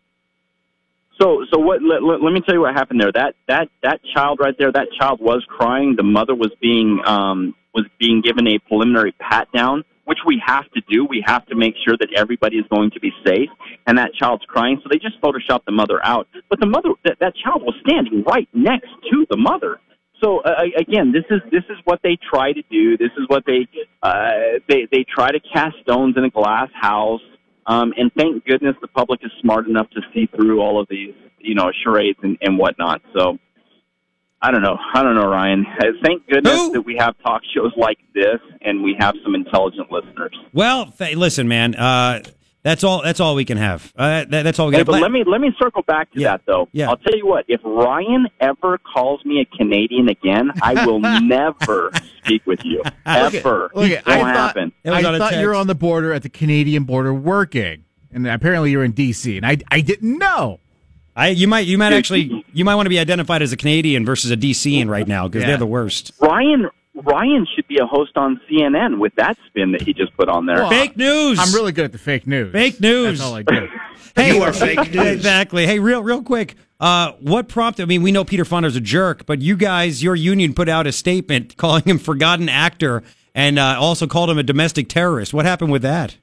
So, 1.21 1.45
so 1.49 1.59
what? 1.59 1.81
Let, 1.81 2.03
let, 2.03 2.21
let 2.21 2.33
me 2.33 2.41
tell 2.41 2.55
you 2.55 2.61
what 2.61 2.73
happened 2.73 2.99
there. 2.99 3.11
That 3.11 3.35
that 3.47 3.69
that 3.83 4.01
child 4.13 4.39
right 4.41 4.57
there, 4.57 4.71
that 4.71 4.87
child 4.99 5.21
was 5.21 5.45
crying. 5.47 5.95
The 5.95 6.03
mother 6.03 6.35
was 6.35 6.51
being 6.61 7.01
um, 7.05 7.55
was 7.73 7.85
being 7.99 8.21
given 8.21 8.47
a 8.47 8.59
preliminary 8.59 9.13
pat 9.13 9.49
down, 9.53 9.83
which 10.05 10.19
we 10.25 10.41
have 10.45 10.69
to 10.71 10.81
do. 10.89 11.05
We 11.05 11.23
have 11.25 11.45
to 11.47 11.55
make 11.55 11.75
sure 11.85 11.97
that 11.99 12.09
everybody 12.15 12.57
is 12.57 12.65
going 12.69 12.91
to 12.91 12.99
be 12.99 13.11
safe. 13.25 13.49
And 13.87 13.97
that 13.97 14.13
child's 14.13 14.45
crying, 14.45 14.79
so 14.81 14.89
they 14.89 14.97
just 14.97 15.21
photoshopped 15.21 15.65
the 15.65 15.71
mother 15.71 16.03
out. 16.03 16.27
But 16.49 16.59
the 16.59 16.67
mother, 16.67 16.89
that, 17.03 17.17
that 17.19 17.33
child 17.35 17.61
was 17.63 17.75
standing 17.87 18.23
right 18.23 18.47
next 18.53 18.89
to 19.11 19.25
the 19.29 19.37
mother. 19.37 19.79
So 20.23 20.39
uh, 20.39 20.63
again, 20.77 21.11
this 21.11 21.25
is 21.29 21.41
this 21.51 21.63
is 21.69 21.77
what 21.83 21.99
they 22.01 22.17
try 22.31 22.53
to 22.53 22.61
do. 22.71 22.97
This 22.97 23.11
is 23.17 23.25
what 23.27 23.43
they 23.45 23.67
uh, 24.01 24.59
they 24.69 24.87
they 24.91 25.03
try 25.03 25.29
to 25.31 25.39
cast 25.53 25.75
stones 25.83 26.15
in 26.17 26.23
a 26.23 26.29
glass 26.29 26.69
house. 26.73 27.21
Um, 27.67 27.93
and 27.97 28.11
thank 28.15 28.45
goodness 28.45 28.75
the 28.81 28.87
public 28.87 29.21
is 29.23 29.31
smart 29.41 29.67
enough 29.67 29.89
to 29.91 30.01
see 30.13 30.27
through 30.35 30.61
all 30.61 30.79
of 30.79 30.87
these, 30.87 31.15
you 31.39 31.55
know, 31.55 31.71
charades 31.83 32.19
and, 32.21 32.37
and 32.41 32.57
whatnot. 32.57 33.01
So 33.15 33.39
I 34.47 34.51
don't 34.51 34.61
know. 34.61 34.77
I 34.93 35.01
don't 35.01 35.15
know, 35.15 35.27
Ryan. 35.27 35.65
Uh, 35.79 35.85
thank 36.03 36.27
goodness 36.27 36.53
Who? 36.53 36.71
that 36.73 36.81
we 36.81 36.95
have 36.99 37.15
talk 37.25 37.41
shows 37.55 37.71
like 37.77 37.97
this 38.13 38.39
and 38.61 38.83
we 38.83 38.95
have 38.99 39.15
some 39.23 39.33
intelligent 39.33 39.91
listeners. 39.91 40.35
Well, 40.53 40.85
th- 40.97 41.15
listen, 41.17 41.47
man. 41.47 41.73
Uh, 41.73 42.21
that's 42.61 42.83
all. 42.83 43.01
That's 43.03 43.19
all 43.19 43.35
we 43.35 43.45
can 43.45 43.57
have. 43.57 43.91
Uh, 43.95 44.25
that, 44.25 44.43
that's 44.43 44.59
all 44.59 44.67
we 44.67 44.73
Hey, 44.73 44.79
can. 44.79 44.85
but 44.91 45.01
let 45.01 45.11
me 45.11 45.23
let 45.25 45.39
me 45.41 45.51
circle 45.61 45.81
back 45.83 46.11
to 46.13 46.19
Yeah. 46.19 46.31
that 46.31 46.41
though. 46.45 46.67
Yeah. 46.71 46.89
I'll 46.89 46.97
tell 46.97 47.15
you 47.15 47.25
what. 47.27 47.45
If 47.47 47.61
Ryan 47.63 48.27
ever 48.39 48.77
calls 48.79 49.23
me 49.25 49.39
a 49.41 49.57
Canadian 49.57 50.09
again, 50.09 50.51
I 50.61 50.85
will 50.85 50.99
never 51.21 51.91
speak 52.23 52.45
with 52.45 52.59
you 52.63 52.81
ever. 53.05 53.71
Okay, 53.75 53.93
it 53.93 54.03
I 54.07 54.17
won't 54.17 54.27
thought, 54.35 54.47
happen. 54.47 54.71
It 54.83 54.91
I 54.91 55.03
on 55.03 55.15
a 55.15 55.17
thought 55.19 55.37
you 55.37 55.45
were 55.47 55.55
on 55.55 55.67
the 55.67 55.75
border 55.75 56.11
at 56.13 56.23
the 56.23 56.29
Canadian 56.29 56.83
border 56.85 57.13
working, 57.13 57.85
and 58.11 58.27
apparently 58.27 58.71
you're 58.71 58.83
in 58.83 58.91
D.C. 58.93 59.37
and 59.37 59.45
I 59.45 59.57
I 59.71 59.81
didn't 59.81 60.17
know. 60.17 60.59
I 61.15 61.29
you 61.29 61.47
might 61.47 61.65
you 61.67 61.77
might 61.77 61.93
actually 61.93 62.43
you 62.53 62.65
might 62.65 62.75
want 62.75 62.85
to 62.87 62.89
be 62.89 62.99
identified 62.99 63.41
as 63.41 63.51
a 63.53 63.57
Canadian 63.57 64.05
versus 64.05 64.31
a 64.31 64.37
DCian 64.37 64.89
right 64.89 65.07
now 65.07 65.27
because 65.27 65.41
Yeah. 65.41 65.47
they're 65.49 65.57
the 65.57 65.65
worst. 65.65 66.11
Ryan 66.19 66.69
Ryan 66.93 67.45
should 67.55 67.67
be 67.67 67.77
a 67.77 67.85
host 67.85 68.15
on 68.15 68.39
CNN 68.49 68.99
with 68.99 69.13
that 69.15 69.37
spin 69.47 69.73
that 69.73 69.81
he 69.81 69.93
just 69.93 70.15
put 70.15 70.29
on 70.29 70.45
there. 70.45 70.57
Well, 70.57 70.69
Fake 70.69 70.95
news. 70.95 71.37
I'm 71.39 71.53
really 71.53 71.71
good 71.73 71.83
at 71.85 71.91
the 71.91 71.97
fake 71.97 72.25
news. 72.25 72.51
fake 72.53 72.79
news. 72.79 73.19
That's 73.19 73.29
all 73.29 73.35
I 73.35 73.41
do. 73.43 73.67
Hey, 74.15 74.33
You 74.37 74.43
are 74.43 74.53
fake 74.53 74.77
news. 74.93 75.07
Exactly. 75.07 75.65
Hey, 75.67 75.79
real 75.79 76.01
real 76.01 76.23
quick. 76.23 76.55
Uh, 76.79 77.11
what 77.19 77.49
prompted? 77.49 77.83
I 77.83 77.85
mean, 77.85 78.01
we 78.01 78.13
know 78.13 78.23
Peter 78.23 78.45
Fonda's 78.45 78.75
a 78.77 78.81
jerk, 78.81 79.25
but 79.25 79.41
you 79.41 79.57
guys, 79.57 80.01
your 80.01 80.15
union 80.15 80.53
put 80.53 80.69
out 80.69 80.87
a 80.87 80.93
statement 80.93 81.57
calling 81.57 81.83
him 81.83 81.97
forgotten 81.99 82.47
actor 82.47 83.03
and 83.33 83.59
uh, 83.59 83.75
also 83.77 84.07
called 84.07 84.29
him 84.29 84.37
a 84.37 84.43
domestic 84.43 84.87
terrorist. 84.87 85.33
What 85.33 85.43
happened 85.45 85.71
with 85.73 85.81
that? 85.81 86.15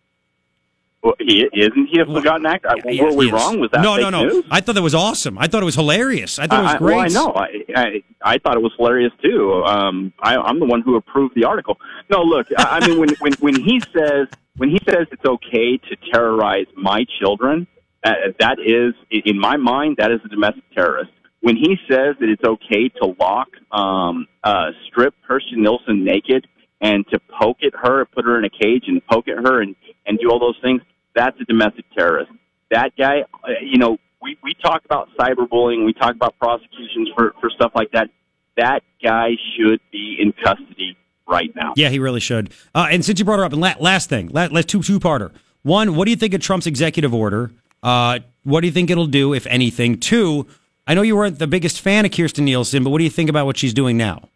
Well, 1.02 1.14
he, 1.18 1.48
isn't 1.52 1.86
he 1.88 1.98
a 2.00 2.06
forgotten 2.06 2.46
actor? 2.46 2.68
Yeah, 2.84 3.02
Were 3.04 3.12
we 3.14 3.30
wrong? 3.30 3.58
with 3.58 3.72
that 3.72 3.82
no, 3.82 3.96
no, 3.96 4.08
no? 4.08 4.24
news? 4.24 4.44
I 4.50 4.60
thought 4.60 4.76
that 4.76 4.82
was 4.82 4.94
awesome. 4.94 5.36
I 5.36 5.48
thought 5.48 5.60
it 5.60 5.64
was 5.66 5.74
hilarious. 5.74 6.38
I 6.38 6.46
thought 6.46 6.60
it 6.60 6.62
was 6.62 6.74
I- 6.74 6.78
great. 6.78 6.94
Well, 6.96 7.04
I 7.04 7.08
know. 7.08 7.32
I, 7.34 7.48
I 7.76 8.02
I 8.34 8.38
thought 8.38 8.54
it 8.56 8.62
was 8.62 8.72
hilarious 8.76 9.12
too. 9.22 9.64
Um, 9.64 10.12
I, 10.22 10.36
I'm 10.36 10.60
the 10.60 10.66
one 10.66 10.80
who 10.82 10.94
approved 10.96 11.34
the 11.34 11.44
article. 11.44 11.76
No, 12.08 12.20
look. 12.22 12.46
I, 12.56 12.78
I 12.80 12.86
mean, 12.86 13.00
when 13.00 13.08
when 13.18 13.32
when 13.40 13.56
he 13.60 13.80
says 13.92 14.28
when 14.56 14.68
he 14.70 14.78
says 14.88 15.06
it's 15.10 15.24
okay 15.24 15.76
to 15.78 15.96
terrorize 16.12 16.66
my 16.76 17.04
children, 17.20 17.66
uh, 18.04 18.12
that 18.38 18.58
is 18.64 18.94
in 19.10 19.40
my 19.40 19.56
mind 19.56 19.96
that 19.98 20.12
is 20.12 20.20
a 20.24 20.28
domestic 20.28 20.62
terrorist. 20.72 21.10
When 21.40 21.56
he 21.56 21.76
says 21.90 22.14
that 22.20 22.28
it's 22.28 22.44
okay 22.44 22.88
to 23.00 23.16
lock, 23.18 23.48
um, 23.72 24.28
uh, 24.44 24.66
strip 24.86 25.14
Kirstjen 25.28 25.56
Nielsen 25.56 26.04
naked 26.04 26.46
and 26.80 27.04
to 27.08 27.18
poke 27.40 27.58
at 27.64 27.72
her, 27.82 28.04
put 28.04 28.24
her 28.24 28.38
in 28.38 28.44
a 28.44 28.50
cage 28.50 28.84
and 28.86 29.04
poke 29.06 29.26
at 29.26 29.38
her 29.44 29.60
and 29.62 29.74
and 30.06 30.18
do 30.20 30.30
all 30.30 30.38
those 30.38 30.58
things, 30.62 30.82
that's 31.14 31.38
a 31.40 31.44
domestic 31.44 31.84
terrorist. 31.96 32.30
That 32.70 32.92
guy, 32.96 33.22
uh, 33.44 33.48
you 33.62 33.78
know, 33.78 33.98
we, 34.20 34.38
we 34.42 34.54
talk 34.54 34.84
about 34.84 35.08
cyberbullying, 35.18 35.84
we 35.84 35.92
talk 35.92 36.14
about 36.14 36.38
prosecutions 36.38 37.10
for, 37.16 37.34
for 37.40 37.50
stuff 37.50 37.72
like 37.74 37.90
that. 37.92 38.08
That 38.56 38.82
guy 39.02 39.30
should 39.56 39.80
be 39.90 40.16
in 40.20 40.32
custody 40.32 40.96
right 41.26 41.50
now. 41.56 41.72
Yeah, 41.76 41.88
he 41.88 41.98
really 41.98 42.20
should. 42.20 42.52
Uh, 42.74 42.88
and 42.90 43.04
since 43.04 43.18
you 43.18 43.24
brought 43.24 43.38
her 43.38 43.44
up, 43.44 43.52
and 43.52 43.60
la- 43.60 43.74
last 43.80 44.08
thing, 44.08 44.28
la- 44.28 44.46
last 44.46 44.68
two 44.68 44.82
two 44.82 45.00
parter. 45.00 45.32
One, 45.62 45.96
what 45.96 46.04
do 46.06 46.10
you 46.10 46.16
think 46.16 46.34
of 46.34 46.40
Trump's 46.40 46.66
executive 46.66 47.14
order? 47.14 47.50
Uh, 47.82 48.20
what 48.44 48.60
do 48.60 48.66
you 48.66 48.72
think 48.72 48.90
it'll 48.90 49.06
do, 49.06 49.32
if 49.32 49.46
anything? 49.46 49.98
Two, 49.98 50.46
I 50.86 50.94
know 50.94 51.02
you 51.02 51.16
weren't 51.16 51.38
the 51.38 51.46
biggest 51.46 51.80
fan 51.80 52.04
of 52.04 52.10
Kirstjen 52.10 52.42
Nielsen, 52.42 52.82
but 52.84 52.90
what 52.90 52.98
do 52.98 53.04
you 53.04 53.10
think 53.10 53.30
about 53.30 53.46
what 53.46 53.56
she's 53.56 53.72
doing 53.72 53.96
now? 53.96 54.28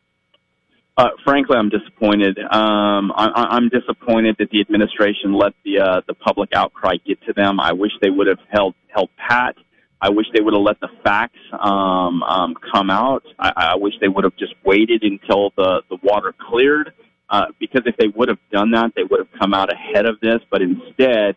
Uh, 0.96 1.10
frankly, 1.24 1.56
I'm 1.58 1.68
disappointed. 1.68 2.38
Um, 2.38 3.12
I, 3.14 3.48
I'm 3.50 3.68
disappointed 3.68 4.36
that 4.38 4.48
the 4.50 4.60
administration 4.60 5.34
let 5.34 5.52
the 5.62 5.78
uh, 5.80 6.00
the 6.08 6.14
public 6.14 6.50
outcry 6.54 6.96
get 7.06 7.20
to 7.26 7.34
them. 7.34 7.60
I 7.60 7.72
wish 7.74 7.92
they 8.00 8.08
would 8.08 8.26
have 8.26 8.38
held 8.50 8.74
held 8.88 9.10
pat. 9.16 9.56
I 10.00 10.08
wish 10.08 10.26
they 10.32 10.40
would 10.40 10.54
have 10.54 10.62
let 10.62 10.80
the 10.80 10.88
facts 11.04 11.38
um, 11.58 12.22
um, 12.22 12.54
come 12.72 12.88
out. 12.90 13.24
I, 13.38 13.52
I 13.56 13.76
wish 13.76 13.94
they 14.00 14.08
would 14.08 14.24
have 14.24 14.36
just 14.36 14.54
waited 14.64 15.02
until 15.02 15.52
the 15.56 15.82
the 15.90 15.98
water 16.02 16.34
cleared. 16.48 16.92
Uh, 17.28 17.46
because 17.58 17.82
if 17.86 17.96
they 17.96 18.06
would 18.06 18.28
have 18.28 18.38
done 18.52 18.70
that, 18.70 18.92
they 18.94 19.02
would 19.02 19.18
have 19.18 19.38
come 19.38 19.52
out 19.52 19.70
ahead 19.70 20.06
of 20.06 20.18
this. 20.20 20.40
But 20.50 20.62
instead, 20.62 21.36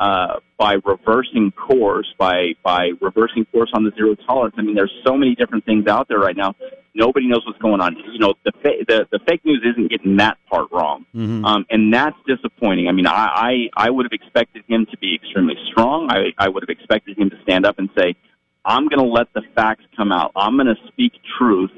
uh, 0.00 0.40
by 0.58 0.76
reversing 0.86 1.52
course, 1.52 2.12
by 2.18 2.54
by 2.64 2.92
reversing 3.02 3.44
course 3.52 3.70
on 3.74 3.84
the 3.84 3.92
zero 3.94 4.14
tolerance. 4.26 4.54
I 4.58 4.62
mean, 4.62 4.74
there's 4.74 4.92
so 5.06 5.14
many 5.14 5.34
different 5.34 5.66
things 5.66 5.86
out 5.86 6.08
there 6.08 6.18
right 6.18 6.36
now. 6.36 6.54
Nobody 6.94 7.28
knows 7.28 7.42
what's 7.46 7.58
going 7.58 7.82
on. 7.82 7.94
You 8.10 8.18
know, 8.18 8.32
the 8.44 8.52
fa- 8.62 8.82
the, 8.88 9.06
the 9.12 9.20
fake 9.28 9.44
news 9.44 9.62
isn't 9.62 9.90
getting 9.90 10.16
that 10.16 10.38
part 10.50 10.68
wrong, 10.72 11.04
um, 11.44 11.66
and 11.68 11.92
that's 11.92 12.16
disappointing. 12.26 12.88
I 12.88 12.92
mean, 12.92 13.06
I, 13.06 13.68
I 13.76 13.86
I 13.86 13.90
would 13.90 14.06
have 14.06 14.12
expected 14.12 14.64
him 14.66 14.86
to 14.90 14.96
be 14.96 15.14
extremely 15.14 15.54
strong. 15.70 16.10
I 16.10 16.32
I 16.38 16.48
would 16.48 16.62
have 16.62 16.70
expected 16.70 17.18
him 17.18 17.28
to 17.28 17.36
stand 17.42 17.66
up 17.66 17.78
and 17.78 17.90
say, 17.94 18.16
"I'm 18.64 18.88
going 18.88 19.04
to 19.04 19.10
let 19.10 19.30
the 19.34 19.42
facts 19.54 19.84
come 19.98 20.12
out. 20.12 20.32
I'm 20.34 20.56
going 20.56 20.74
to 20.74 20.80
speak 20.88 21.12
truth." 21.38 21.72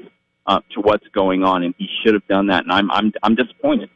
Uh, 0.45 0.59
to 0.73 0.81
what's 0.81 1.07
going 1.13 1.41
on, 1.41 1.63
and 1.63 1.73
he 1.77 1.87
should 2.03 2.13
have 2.13 2.27
done 2.27 2.47
that, 2.47 2.63
and 2.63 2.71
I'm 2.73 2.91
I'm 2.91 3.13
I'm 3.23 3.33
disappointed. 3.33 3.89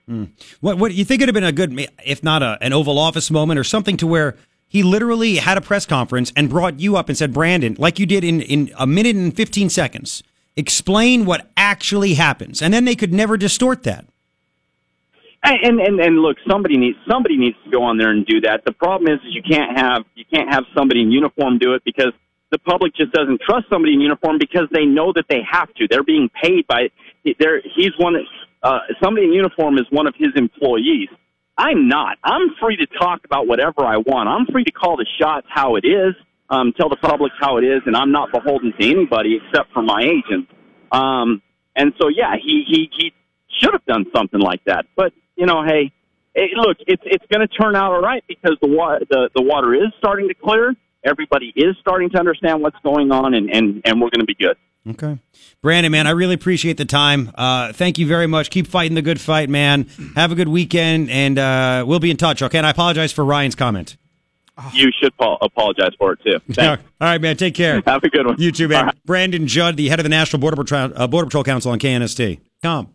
What 0.62 0.78
what 0.78 0.94
you 0.94 1.04
think 1.04 1.22
it'd 1.22 1.28
have 1.28 1.34
been 1.34 1.44
a 1.44 1.52
good, 1.52 1.90
if 2.06 2.24
not 2.24 2.42
a, 2.42 2.58
an 2.62 2.72
Oval 2.72 2.98
Office 2.98 3.30
moment 3.30 3.60
or 3.60 3.66
something 3.66 3.98
to 3.98 4.08
where 4.08 4.38
he 4.66 4.82
literally 4.82 5.36
had 5.38 5.58
a 5.58 5.62
press 5.62 5.86
conference 5.86 6.32
and 6.38 6.50
brought 6.50 6.80
you 6.80 6.96
up 6.96 7.10
and 7.10 7.18
said, 7.18 7.34
Brandon, 7.34 7.76
like 7.78 8.00
you 8.00 8.06
did 8.06 8.24
in 8.24 8.40
in 8.40 8.72
a 8.78 8.88
minute 8.88 9.18
and 9.18 9.36
fifteen 9.36 9.70
seconds, 9.70 10.24
explain 10.56 11.26
what 11.26 11.50
actually 11.58 12.14
happens, 12.14 12.62
and 12.62 12.74
then 12.74 12.86
they 12.86 12.96
could 12.96 13.14
never 13.14 13.36
distort 13.36 13.84
that. 13.84 14.06
And, 15.44 15.60
and 15.64 15.80
and 15.82 16.00
and 16.00 16.20
look, 16.20 16.38
somebody 16.50 16.78
needs 16.78 16.98
somebody 17.10 17.36
needs 17.36 17.58
to 17.66 17.70
go 17.70 17.84
on 17.84 17.98
there 17.98 18.10
and 18.10 18.26
do 18.26 18.40
that. 18.42 18.64
The 18.66 18.72
problem 18.72 19.14
is, 19.14 19.20
is 19.28 19.36
you 19.36 19.44
can't 19.44 19.78
have 19.78 20.06
you 20.16 20.24
can't 20.34 20.50
have 20.54 20.64
somebody 20.74 21.02
in 21.02 21.12
uniform 21.12 21.58
do 21.58 21.74
it 21.74 21.84
because 21.84 22.14
the 22.52 22.60
public 22.60 22.96
just 22.96 23.12
doesn't 23.12 23.42
trust 23.42 23.66
somebody 23.70 23.94
in 23.94 24.02
uniform 24.02 24.38
because 24.40 24.68
they 24.72 24.86
know 24.86 25.12
that 25.14 25.26
they 25.30 25.42
have 25.50 25.74
to. 25.76 25.88
They're 25.90 26.04
being 26.04 26.30
paid 26.42 26.66
by. 26.68 26.90
They're, 27.40 27.62
he's 27.76 27.92
one. 27.98 28.16
Uh, 28.64 28.80
somebody 29.04 29.28
in 29.28 29.34
uniform 29.34 29.78
is 29.78 29.86
one 29.90 30.08
of 30.08 30.16
his 30.18 30.30
employees. 30.36 31.10
I'm 31.58 31.88
not. 31.88 32.18
I'm 32.24 32.56
free 32.62 32.78
to 32.78 32.86
talk 32.86 33.22
about 33.26 33.48
whatever 33.48 33.84
I 33.84 33.98
want. 33.98 34.30
I'm 34.30 34.46
free 34.52 34.64
to 34.64 34.72
call 34.72 34.96
the 34.96 35.08
shots 35.20 35.48
how 35.50 35.76
it 35.76 35.86
is, 35.86 36.14
um, 36.50 36.72
tell 36.78 36.88
the 36.88 36.98
public 36.98 37.32
how 37.40 37.58
it 37.58 37.64
is, 37.64 37.82
and 37.86 37.96
I'm 37.96 38.12
not 38.12 38.32
beholden 38.32 38.74
to 38.80 38.90
anybody 38.90 39.40
except 39.44 39.74
for 39.74 39.82
my 39.82 40.02
agent. 40.02 40.48
Um, 40.92 41.42
and 41.76 41.94
so, 42.00 42.08
yeah, 42.10 42.36
he 42.42 42.64
he 42.68 42.90
he 42.96 43.14
should 43.60 43.74
have 43.74 43.86
done 43.86 44.06
something 44.16 44.40
like 44.40 44.64
that. 44.66 44.86
But 44.96 45.14
you 45.36 45.46
know, 45.46 45.64
hey, 45.64 45.92
hey 46.36 46.50
look, 46.56 46.78
it's 46.88 47.04
it's 47.06 47.26
going 47.32 47.46
to 47.46 47.54
turn 47.54 47.76
out 47.76 47.92
all 47.92 48.02
right 48.02 48.24
because 48.28 48.58
the 48.62 48.68
water 48.68 49.06
the 49.10 49.30
the 49.36 49.42
water 49.42 49.74
is 49.74 49.92
starting 49.98 50.28
to 50.28 50.36
clear. 50.36 50.76
Everybody 51.08 51.54
is 51.56 51.76
starting 51.80 52.10
to 52.12 52.20
understand 52.20 52.62
what's 52.62 52.78
going 52.84 53.12
on, 53.12 53.34
and 53.34 53.50
and 53.50 53.82
and 53.86 54.02
we're 54.02 54.10
going 54.10 54.20
to 54.20 54.26
be 54.26 54.36
good. 54.36 54.58
Okay. 54.90 55.18
Brandon, 55.62 55.92
man, 55.92 56.08
I 56.08 56.12
really 56.12 56.36
appreciate 56.36 56.78
the 56.78 56.86
time. 56.86 57.32
Uh, 57.36 57.74
thank 57.74 57.98
you 57.98 58.08
very 58.08 58.28
much. 58.28 58.50
Keep 58.50 58.68
fighting 58.68 58.96
the 58.96 59.02
good 59.02 59.20
fight, 59.20 59.50
man. 59.50 59.88
Have 60.16 60.32
a 60.32 60.36
good 60.36 60.48
weekend, 60.48 61.10
and 61.10 61.38
uh, 61.38 61.84
we'll 61.86 62.00
be 62.00 62.10
in 62.12 62.16
touch, 62.18 62.42
okay? 62.42 62.58
And 62.58 62.66
I 62.66 62.70
apologize 62.70 63.12
for 63.12 63.26
Ryan's 63.26 63.56
comment. 63.56 63.98
You 64.74 64.90
should 65.02 65.16
pa- 65.18 65.38
apologize 65.42 65.92
for 66.00 66.14
it 66.14 66.20
too. 66.26 66.40
Thanks. 66.54 66.84
All 67.02 67.08
right, 67.08 67.22
man. 67.22 67.38
Take 67.38 67.54
care. 67.54 67.82
Have 67.86 68.04
a 68.04 68.10
good 68.10 68.26
one. 68.26 68.36
You 68.40 68.52
too, 68.52 68.68
man. 68.68 68.86
Right. 68.86 69.06
Brandon 69.06 69.46
Judd, 69.46 69.78
the 69.78 69.90
head 69.90 70.00
of 70.00 70.04
the 70.04 70.10
National 70.10 70.40
Border 70.40 70.56
Patrol, 70.56 70.92
uh, 70.96 71.06
Border 71.08 71.26
Patrol 71.28 71.44
Council 71.44 71.72
on 71.72 71.80
KNST. 71.80 72.40
Come. 72.64 72.94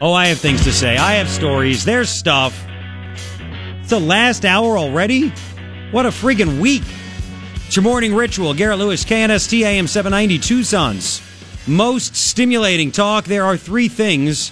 Oh, 0.00 0.12
I 0.12 0.26
have 0.26 0.38
things 0.38 0.64
to 0.64 0.72
say. 0.72 0.96
I 0.96 1.14
have 1.14 1.28
stories. 1.30 1.84
There's 1.84 2.10
stuff. 2.10 2.66
It's 3.80 3.90
the 3.90 4.00
last 4.00 4.44
hour 4.44 4.76
already? 4.76 5.32
What 5.94 6.06
a 6.06 6.08
friggin' 6.08 6.58
week. 6.58 6.82
It's 7.66 7.76
your 7.76 7.84
morning 7.84 8.16
ritual. 8.16 8.52
Garrett 8.52 8.80
Lewis, 8.80 9.04
KNST 9.04 9.62
AM 9.62 9.86
790 9.86 10.40
Tucson's. 10.40 11.22
Most 11.68 12.16
stimulating 12.16 12.90
talk. 12.90 13.26
There 13.26 13.44
are 13.44 13.56
three 13.56 13.86
things 13.86 14.50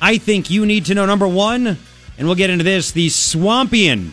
I 0.00 0.18
think 0.18 0.48
you 0.48 0.64
need 0.64 0.84
to 0.84 0.94
know. 0.94 1.04
Number 1.04 1.26
one, 1.26 1.66
and 1.66 2.28
we'll 2.28 2.36
get 2.36 2.50
into 2.50 2.62
this, 2.62 2.92
the 2.92 3.08
Swampian. 3.08 4.12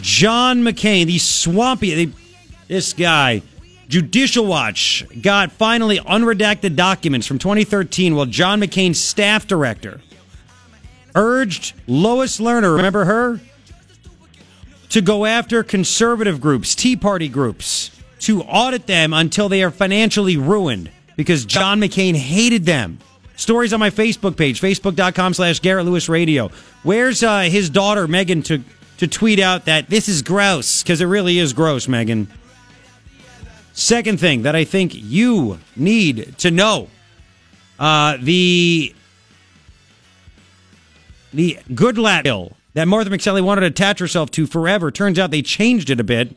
John 0.00 0.62
McCain, 0.62 1.06
the 1.06 1.18
swampy, 1.18 2.04
the, 2.06 2.12
this 2.68 2.92
guy, 2.92 3.42
Judicial 3.88 4.46
Watch 4.46 5.04
got 5.20 5.50
finally 5.50 5.98
unredacted 5.98 6.76
documents 6.76 7.26
from 7.26 7.40
2013 7.40 8.14
while 8.14 8.26
John 8.26 8.60
McCain's 8.60 9.00
staff 9.00 9.48
director 9.48 10.00
urged 11.16 11.74
Lois 11.88 12.38
Lerner, 12.38 12.76
remember 12.76 13.04
her, 13.04 13.40
to 14.90 15.00
go 15.00 15.26
after 15.26 15.62
conservative 15.62 16.40
groups, 16.40 16.74
Tea 16.74 16.96
Party 16.96 17.28
groups, 17.28 17.90
to 18.20 18.42
audit 18.42 18.86
them 18.86 19.12
until 19.12 19.48
they 19.48 19.62
are 19.62 19.70
financially 19.70 20.36
ruined 20.36 20.90
because 21.16 21.44
John 21.44 21.80
McCain 21.80 22.14
hated 22.14 22.64
them. 22.64 22.98
Stories 23.36 23.72
on 23.72 23.80
my 23.80 23.90
Facebook 23.90 24.36
page, 24.36 24.60
facebook.com 24.60 25.34
slash 25.34 25.60
Garrett 25.60 25.86
Lewis 25.86 26.08
Radio. 26.08 26.50
Where's 26.82 27.22
uh, 27.22 27.42
his 27.42 27.70
daughter, 27.70 28.08
Meghan, 28.08 28.44
to, 28.46 28.62
to 28.98 29.06
tweet 29.06 29.38
out 29.38 29.66
that 29.66 29.88
this 29.88 30.08
is 30.08 30.22
gross? 30.22 30.82
Because 30.82 31.00
it 31.00 31.06
really 31.06 31.38
is 31.38 31.52
gross, 31.52 31.86
Meghan. 31.86 32.26
Second 33.74 34.18
thing 34.18 34.42
that 34.42 34.56
I 34.56 34.64
think 34.64 34.92
you 34.92 35.60
need 35.76 36.36
to 36.38 36.50
know 36.50 36.88
uh, 37.78 38.16
the 38.20 38.92
the 41.32 41.58
Goodlatte 41.70 42.24
bill 42.24 42.56
that 42.74 42.88
Martha 42.88 43.10
McSally 43.10 43.42
wanted 43.42 43.62
to 43.62 43.66
attach 43.68 43.98
herself 43.98 44.30
to 44.32 44.46
forever. 44.46 44.90
Turns 44.90 45.18
out 45.18 45.30
they 45.30 45.42
changed 45.42 45.90
it 45.90 46.00
a 46.00 46.04
bit. 46.04 46.36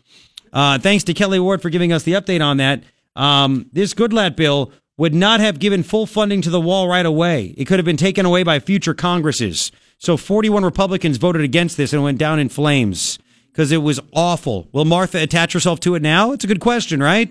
Uh, 0.53 0.77
thanks 0.79 1.03
to 1.05 1.13
Kelli 1.13 1.41
Ward 1.41 1.61
for 1.61 1.69
giving 1.69 1.91
us 1.91 2.03
the 2.03 2.13
update 2.13 2.43
on 2.43 2.57
that. 2.57 2.83
Um, 3.15 3.69
this 3.71 3.93
Goodlatte 3.93 4.35
bill 4.35 4.71
would 4.97 5.13
not 5.13 5.39
have 5.39 5.59
given 5.59 5.83
full 5.83 6.05
funding 6.05 6.41
to 6.41 6.49
the 6.49 6.61
wall 6.61 6.87
right 6.87 7.05
away. 7.05 7.53
It 7.57 7.65
could 7.65 7.79
have 7.79 7.85
been 7.85 7.97
taken 7.97 8.25
away 8.25 8.43
by 8.43 8.59
future 8.59 8.93
Congresses. 8.93 9.71
So 9.97 10.17
41 10.17 10.63
Republicans 10.63 11.17
voted 11.17 11.41
against 11.41 11.77
this 11.77 11.93
and 11.93 12.03
went 12.03 12.17
down 12.17 12.39
in 12.39 12.49
flames 12.49 13.19
because 13.51 13.71
it 13.71 13.77
was 13.77 13.99
awful. 14.13 14.67
Will 14.71 14.85
Martha 14.85 15.21
attach 15.21 15.53
herself 15.53 15.79
to 15.81 15.95
it 15.95 16.01
now? 16.01 16.31
It's 16.31 16.43
a 16.43 16.47
good 16.47 16.59
question, 16.59 17.01
right? 17.01 17.29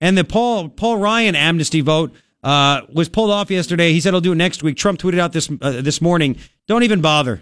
And 0.00 0.16
the 0.16 0.24
Paul 0.24 0.68
Paul 0.68 0.98
Ryan 0.98 1.34
amnesty 1.34 1.80
vote 1.80 2.14
uh, 2.42 2.82
was 2.92 3.08
pulled 3.08 3.30
off 3.30 3.50
yesterday. 3.50 3.92
He 3.92 4.00
said 4.00 4.12
he'll 4.12 4.20
do 4.20 4.32
it 4.32 4.36
next 4.36 4.62
week. 4.62 4.76
Trump 4.76 4.98
tweeted 4.98 5.18
out 5.18 5.32
this 5.32 5.50
uh, 5.60 5.80
this 5.80 6.00
morning. 6.00 6.36
Don't 6.66 6.82
even 6.82 7.00
bother. 7.00 7.40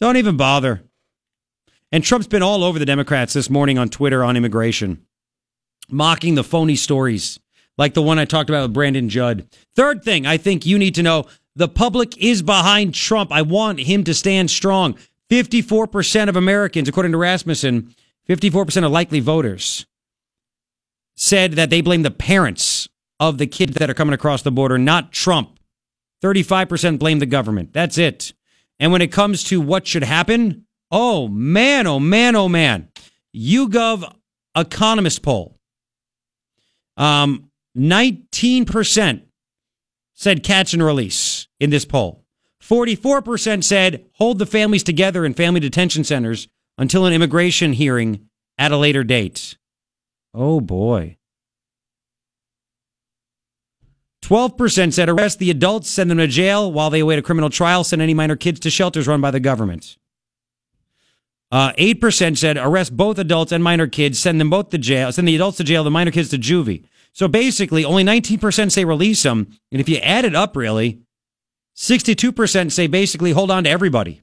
Don't 0.00 0.16
even 0.16 0.36
bother. 0.36 0.82
And 1.92 2.04
Trump's 2.04 2.26
been 2.26 2.42
all 2.42 2.64
over 2.64 2.78
the 2.78 2.84
Democrats 2.84 3.32
this 3.32 3.48
morning 3.48 3.78
on 3.78 3.88
Twitter 3.88 4.24
on 4.24 4.36
immigration, 4.36 5.06
mocking 5.88 6.34
the 6.34 6.44
phony 6.44 6.76
stories 6.76 7.38
like 7.78 7.94
the 7.94 8.02
one 8.02 8.18
I 8.18 8.24
talked 8.24 8.50
about 8.50 8.62
with 8.62 8.74
Brandon 8.74 9.08
Judd. 9.08 9.46
Third 9.74 10.02
thing 10.02 10.26
I 10.26 10.36
think 10.36 10.66
you 10.66 10.78
need 10.78 10.94
to 10.96 11.02
know 11.02 11.26
the 11.54 11.68
public 11.68 12.16
is 12.18 12.42
behind 12.42 12.94
Trump. 12.94 13.32
I 13.32 13.42
want 13.42 13.80
him 13.80 14.04
to 14.04 14.14
stand 14.14 14.50
strong. 14.50 14.98
54% 15.30 16.28
of 16.28 16.36
Americans, 16.36 16.88
according 16.88 17.12
to 17.12 17.18
Rasmussen, 17.18 17.94
54% 18.28 18.84
of 18.84 18.92
likely 18.92 19.20
voters 19.20 19.86
said 21.16 21.52
that 21.52 21.70
they 21.70 21.80
blame 21.80 22.02
the 22.02 22.10
parents 22.10 22.88
of 23.18 23.38
the 23.38 23.46
kids 23.46 23.76
that 23.76 23.88
are 23.88 23.94
coming 23.94 24.12
across 24.12 24.42
the 24.42 24.52
border, 24.52 24.76
not 24.76 25.12
Trump. 25.12 25.58
35% 26.22 26.98
blame 26.98 27.18
the 27.18 27.26
government. 27.26 27.72
That's 27.72 27.98
it. 27.98 28.34
And 28.78 28.92
when 28.92 29.02
it 29.02 29.12
comes 29.12 29.44
to 29.44 29.60
what 29.60 29.86
should 29.86 30.04
happen, 30.04 30.66
oh 30.90 31.28
man, 31.28 31.86
oh 31.86 32.00
man, 32.00 32.36
oh 32.36 32.48
man. 32.48 32.88
YouGov 33.34 34.12
Economist 34.56 35.22
poll. 35.22 35.58
Um, 36.96 37.50
19% 37.76 39.22
said 40.14 40.42
catch 40.42 40.72
and 40.72 40.82
release 40.82 41.46
in 41.60 41.68
this 41.68 41.84
poll. 41.84 42.24
44% 42.62 43.62
said 43.62 44.06
hold 44.14 44.38
the 44.38 44.46
families 44.46 44.82
together 44.82 45.26
in 45.26 45.34
family 45.34 45.60
detention 45.60 46.04
centers 46.04 46.48
until 46.78 47.04
an 47.04 47.12
immigration 47.12 47.74
hearing 47.74 48.28
at 48.58 48.72
a 48.72 48.78
later 48.78 49.04
date. 49.04 49.58
Oh 50.32 50.60
boy. 50.60 51.18
12% 54.22 54.92
said 54.92 55.08
arrest 55.08 55.38
the 55.38 55.50
adults, 55.50 55.88
send 55.88 56.10
them 56.10 56.18
to 56.18 56.26
jail 56.26 56.72
while 56.72 56.90
they 56.90 57.00
await 57.00 57.18
a 57.18 57.22
criminal 57.22 57.50
trial, 57.50 57.84
send 57.84 58.02
any 58.02 58.14
minor 58.14 58.36
kids 58.36 58.60
to 58.60 58.70
shelters 58.70 59.06
run 59.06 59.20
by 59.20 59.30
the 59.30 59.40
government. 59.40 59.96
Uh, 61.52 61.72
8% 61.74 62.36
said 62.36 62.56
arrest 62.56 62.96
both 62.96 63.18
adults 63.18 63.52
and 63.52 63.62
minor 63.62 63.86
kids, 63.86 64.18
send 64.18 64.40
them 64.40 64.50
both 64.50 64.70
to 64.70 64.78
jail, 64.78 65.12
send 65.12 65.28
the 65.28 65.36
adults 65.36 65.58
to 65.58 65.64
jail, 65.64 65.84
the 65.84 65.90
minor 65.90 66.10
kids 66.10 66.30
to 66.30 66.38
juvie. 66.38 66.84
So 67.12 67.28
basically, 67.28 67.84
only 67.84 68.04
19% 68.04 68.72
say 68.72 68.84
release 68.84 69.22
them. 69.22 69.56
And 69.70 69.80
if 69.80 69.88
you 69.88 69.96
add 69.98 70.24
it 70.24 70.34
up, 70.34 70.56
really, 70.56 71.00
62% 71.76 72.72
say 72.72 72.86
basically 72.88 73.32
hold 73.32 73.50
on 73.50 73.64
to 73.64 73.70
everybody. 73.70 74.22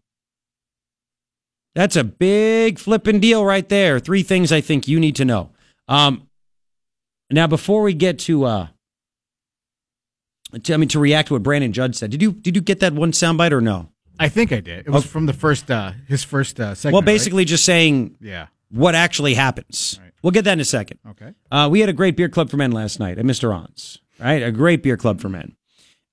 That's 1.75 1.95
a 1.95 2.03
big 2.03 2.77
flipping 2.77 3.19
deal 3.19 3.43
right 3.43 3.67
there. 3.67 3.99
Three 3.99 4.21
things 4.21 4.51
I 4.51 4.61
think 4.61 4.87
you 4.87 4.99
need 4.99 5.15
to 5.15 5.25
know. 5.25 5.51
Um, 5.87 6.27
now, 7.31 7.47
before 7.47 7.81
we 7.81 7.95
get 7.95 8.19
to, 8.19 8.43
uh, 8.43 8.67
to, 10.63 10.73
I 10.73 10.77
mean, 10.77 10.89
to 10.89 10.99
react 10.99 11.27
to 11.29 11.33
what 11.35 11.43
Brandon 11.43 11.71
Judd 11.73 11.95
said, 11.95 12.11
did 12.11 12.21
you 12.21 12.31
did 12.31 12.55
you 12.55 12.61
get 12.61 12.79
that 12.81 12.93
one 12.93 13.11
soundbite 13.11 13.51
or 13.51 13.61
no? 13.61 13.89
I 14.19 14.29
think 14.29 14.51
I 14.51 14.59
did. 14.59 14.85
It 14.85 14.89
was 14.89 15.03
Okay. 15.03 15.09
from 15.09 15.25
the 15.25 15.33
first, 15.33 15.71
uh, 15.71 15.91
his 16.07 16.23
first 16.23 16.59
uh, 16.59 16.75
segment. 16.75 16.93
well, 16.93 17.01
right? 17.01 17.05
basically, 17.05 17.45
just 17.45 17.65
saying 17.65 18.15
Yeah. 18.21 18.47
what 18.69 18.93
actually 18.95 19.33
happens. 19.33 19.99
We'll 20.21 20.31
get 20.31 20.45
that 20.45 20.53
in 20.53 20.59
a 20.59 20.65
second. 20.65 20.99
Okay. 21.09 21.31
Uh, 21.51 21.67
we 21.69 21.79
had 21.81 21.89
a 21.89 21.93
great 21.93 22.15
beer 22.15 22.29
club 22.29 22.49
for 22.49 22.55
men 22.57 22.71
last 22.71 22.99
night 22.99 23.17
at 23.17 23.25
Mr. 23.25 23.53
An's, 23.53 23.97
right? 24.19 24.41
A 24.41 24.51
great 24.51 24.81
beer 24.83 24.95
club 24.97 25.19
for 25.19 25.27
men. 25.29 25.55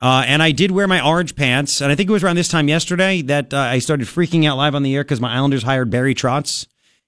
Uh, 0.02 0.24
and 0.26 0.42
I 0.42 0.50
did 0.50 0.70
wear 0.70 0.88
my 0.88 1.04
orange 1.04 1.36
pants. 1.36 1.80
And 1.82 1.92
I 1.92 1.94
think 1.94 2.08
it 2.08 2.12
was 2.12 2.24
around 2.24 2.36
this 2.36 2.48
time 2.48 2.66
yesterday 2.68 3.20
that 3.22 3.52
uh, 3.52 3.58
I 3.58 3.78
started 3.80 4.06
freaking 4.08 4.48
out 4.48 4.56
live 4.56 4.74
on 4.74 4.82
the 4.82 4.96
air 4.96 5.04
because 5.04 5.20
my 5.20 5.32
Islanders 5.34 5.62
hired 5.62 5.90
Barry 5.90 6.14
Trotz. 6.14 6.66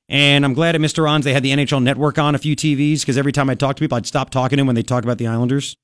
And 0.09 0.45
I'm 0.45 0.53
glad 0.53 0.75
at 0.75 0.81
Mr. 0.83 1.09
An's 1.11 1.25
they 1.25 1.33
had 1.33 1.43
the 1.43 1.53
NHL 1.53 1.83
network 1.83 2.19
on 2.19 2.35
a 2.35 2.39
few 2.39 2.55
TVs 2.55 3.01
because 3.01 3.17
every 3.17 3.33
time 3.33 3.49
I 3.49 3.55
talk 3.55 3.77
to 3.77 3.81
people, 3.81 3.97
I'd 3.97 4.07
stop 4.07 4.29
talking 4.31 4.59
to 4.59 4.61
them 4.61 4.67
when 4.67 4.77
they 4.77 4.83
talk 4.83 5.05
about 5.05 5.17
the 5.19 5.27
Islanders. 5.27 5.77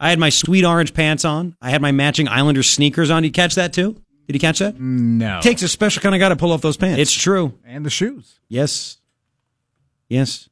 I 0.00 0.08
had 0.08 0.18
my 0.18 0.30
sweet 0.30 0.64
orange 0.64 0.94
pants 0.94 1.26
on. 1.26 1.54
I 1.60 1.68
had 1.70 1.82
my 1.82 1.92
matching 1.92 2.26
Islanders 2.26 2.68
sneakers 2.68 3.10
on. 3.10 3.22
Did 3.22 3.28
you 3.28 3.32
catch 3.32 3.54
that 3.56 3.74
too? 3.74 4.00
Did 4.26 4.34
you 4.34 4.40
catch 4.40 4.60
that? 4.60 4.80
No. 4.80 5.40
Takes 5.42 5.62
a 5.62 5.68
special 5.68 6.00
kind 6.00 6.14
of 6.14 6.20
guy 6.20 6.30
to 6.30 6.36
pull 6.36 6.52
off 6.52 6.62
those 6.62 6.78
pants. 6.78 7.00
It's 7.00 7.12
true. 7.12 7.58
and 7.66 7.84
the 7.84 7.90
shoes. 7.90 8.40
Yes. 8.48 8.98
Yes. 10.08 10.48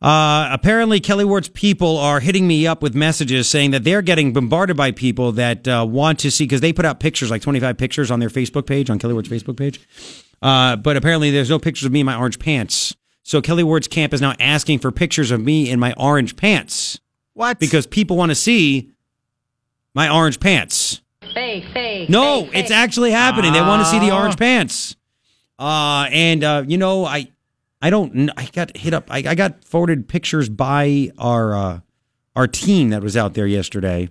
Uh, 0.00 0.48
apparently, 0.52 1.00
Kelli 1.00 1.24
Ward's 1.24 1.48
people 1.48 1.98
are 1.98 2.20
hitting 2.20 2.46
me 2.46 2.66
up 2.66 2.82
with 2.82 2.94
messages 2.94 3.48
saying 3.48 3.72
that 3.72 3.82
they're 3.84 4.00
getting 4.00 4.32
bombarded 4.32 4.76
by 4.76 4.92
people 4.92 5.32
that 5.32 5.66
uh, 5.66 5.84
want 5.88 6.20
to 6.20 6.30
see 6.30 6.44
because 6.44 6.60
they 6.60 6.72
put 6.72 6.84
out 6.84 7.00
pictures, 7.00 7.30
like 7.30 7.42
25 7.42 7.76
pictures 7.76 8.10
on 8.10 8.20
their 8.20 8.28
Facebook 8.28 8.64
page, 8.66 8.90
on 8.90 8.98
Kelli 8.98 9.12
Ward's 9.12 9.28
Facebook 9.28 9.56
page. 9.58 9.80
Uh, 10.40 10.76
but 10.76 10.96
apparently, 10.96 11.32
there's 11.32 11.50
no 11.50 11.58
pictures 11.58 11.84
of 11.86 11.92
me 11.92 12.00
in 12.00 12.06
my 12.06 12.16
orange 12.16 12.38
pants. 12.38 12.94
So 13.24 13.42
Kelli 13.42 13.64
Ward's 13.64 13.88
camp 13.88 14.14
is 14.14 14.20
now 14.20 14.34
asking 14.38 14.78
for 14.78 14.92
pictures 14.92 15.32
of 15.32 15.40
me 15.40 15.68
in 15.68 15.80
my 15.80 15.92
orange 15.98 16.36
pants 16.36 17.00
What? 17.38 17.58
because 17.60 17.86
people 17.86 18.16
want 18.16 18.30
to 18.30 18.34
see 18.34 18.90
my 19.94 20.08
orange 20.12 20.40
pants. 20.40 21.00
Fake, 21.34 21.64
fake. 21.72 22.08
No, 22.10 22.42
fake, 22.42 22.50
it's 22.54 22.68
fake. 22.68 22.76
actually 22.76 23.10
happening. 23.12 23.52
They 23.52 23.60
want 23.60 23.82
to 23.84 23.88
see 23.90 23.98
the 24.00 24.10
Ah. 24.10 24.18
orange 24.18 24.36
pants. 24.36 24.96
Uh, 25.58 26.08
and 26.10 26.42
uh, 26.42 26.64
you 26.66 26.78
know, 26.78 27.04
I, 27.04 27.28
I 27.80 27.90
don't. 27.90 28.30
I 28.36 28.46
got 28.52 28.76
hit 28.76 28.92
up. 28.92 29.06
I, 29.10 29.18
I 29.18 29.34
got 29.36 29.64
forwarded 29.64 30.08
pictures 30.08 30.48
by 30.48 31.10
our 31.16 31.54
uh, 31.56 31.80
our 32.34 32.48
team 32.48 32.90
that 32.90 33.02
was 33.02 33.16
out 33.16 33.34
there 33.34 33.46
yesterday, 33.46 34.08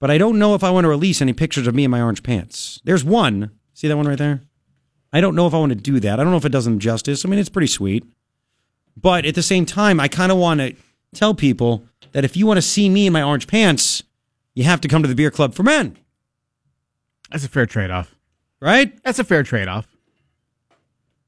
but 0.00 0.10
I 0.10 0.18
don't 0.18 0.38
know 0.38 0.54
if 0.56 0.64
I 0.64 0.70
want 0.70 0.84
to 0.84 0.88
release 0.88 1.22
any 1.22 1.32
pictures 1.32 1.66
of 1.68 1.74
me 1.76 1.84
in 1.84 1.90
my 1.92 2.00
orange 2.02 2.22
pants. 2.24 2.80
There's 2.84 3.04
one. 3.04 3.50
See 3.74 3.86
that 3.86 3.96
one 3.96 4.08
right 4.08 4.18
there? 4.18 4.40
I 5.12 5.20
don't 5.20 5.36
know 5.36 5.46
if 5.46 5.54
I 5.54 5.58
want 5.58 5.70
to 5.70 5.76
do 5.76 6.00
that. 6.00 6.18
I 6.18 6.24
don't 6.24 6.32
know 6.32 6.38
if 6.38 6.44
it 6.44 6.52
does 6.52 6.64
them 6.64 6.80
justice. 6.80 7.24
I 7.24 7.28
mean, 7.28 7.38
it's 7.38 7.48
pretty 7.48 7.68
sweet, 7.68 8.04
but 9.00 9.24
at 9.26 9.34
the 9.36 9.42
same 9.42 9.64
time, 9.64 10.00
I 10.00 10.08
kind 10.08 10.32
of 10.32 10.38
want 10.38 10.58
to 10.60 10.74
tell 11.14 11.34
people 11.34 11.84
that 12.12 12.24
if 12.24 12.36
you 12.36 12.46
want 12.46 12.58
to 12.58 12.62
see 12.62 12.88
me 12.88 13.06
in 13.06 13.12
my 13.12 13.22
orange 13.22 13.46
pants, 13.46 14.02
you 14.54 14.64
have 14.64 14.80
to 14.82 14.88
come 14.88 15.02
to 15.02 15.08
the 15.08 15.14
beer 15.14 15.30
club 15.30 15.54
for 15.54 15.62
men, 15.62 15.96
That's 17.30 17.44
a 17.44 17.48
fair 17.48 17.66
trade 17.66 17.90
off. 17.90 18.14
right? 18.60 18.92
That's 19.04 19.18
a 19.18 19.24
fair 19.24 19.42
trade 19.42 19.68
off. 19.68 19.86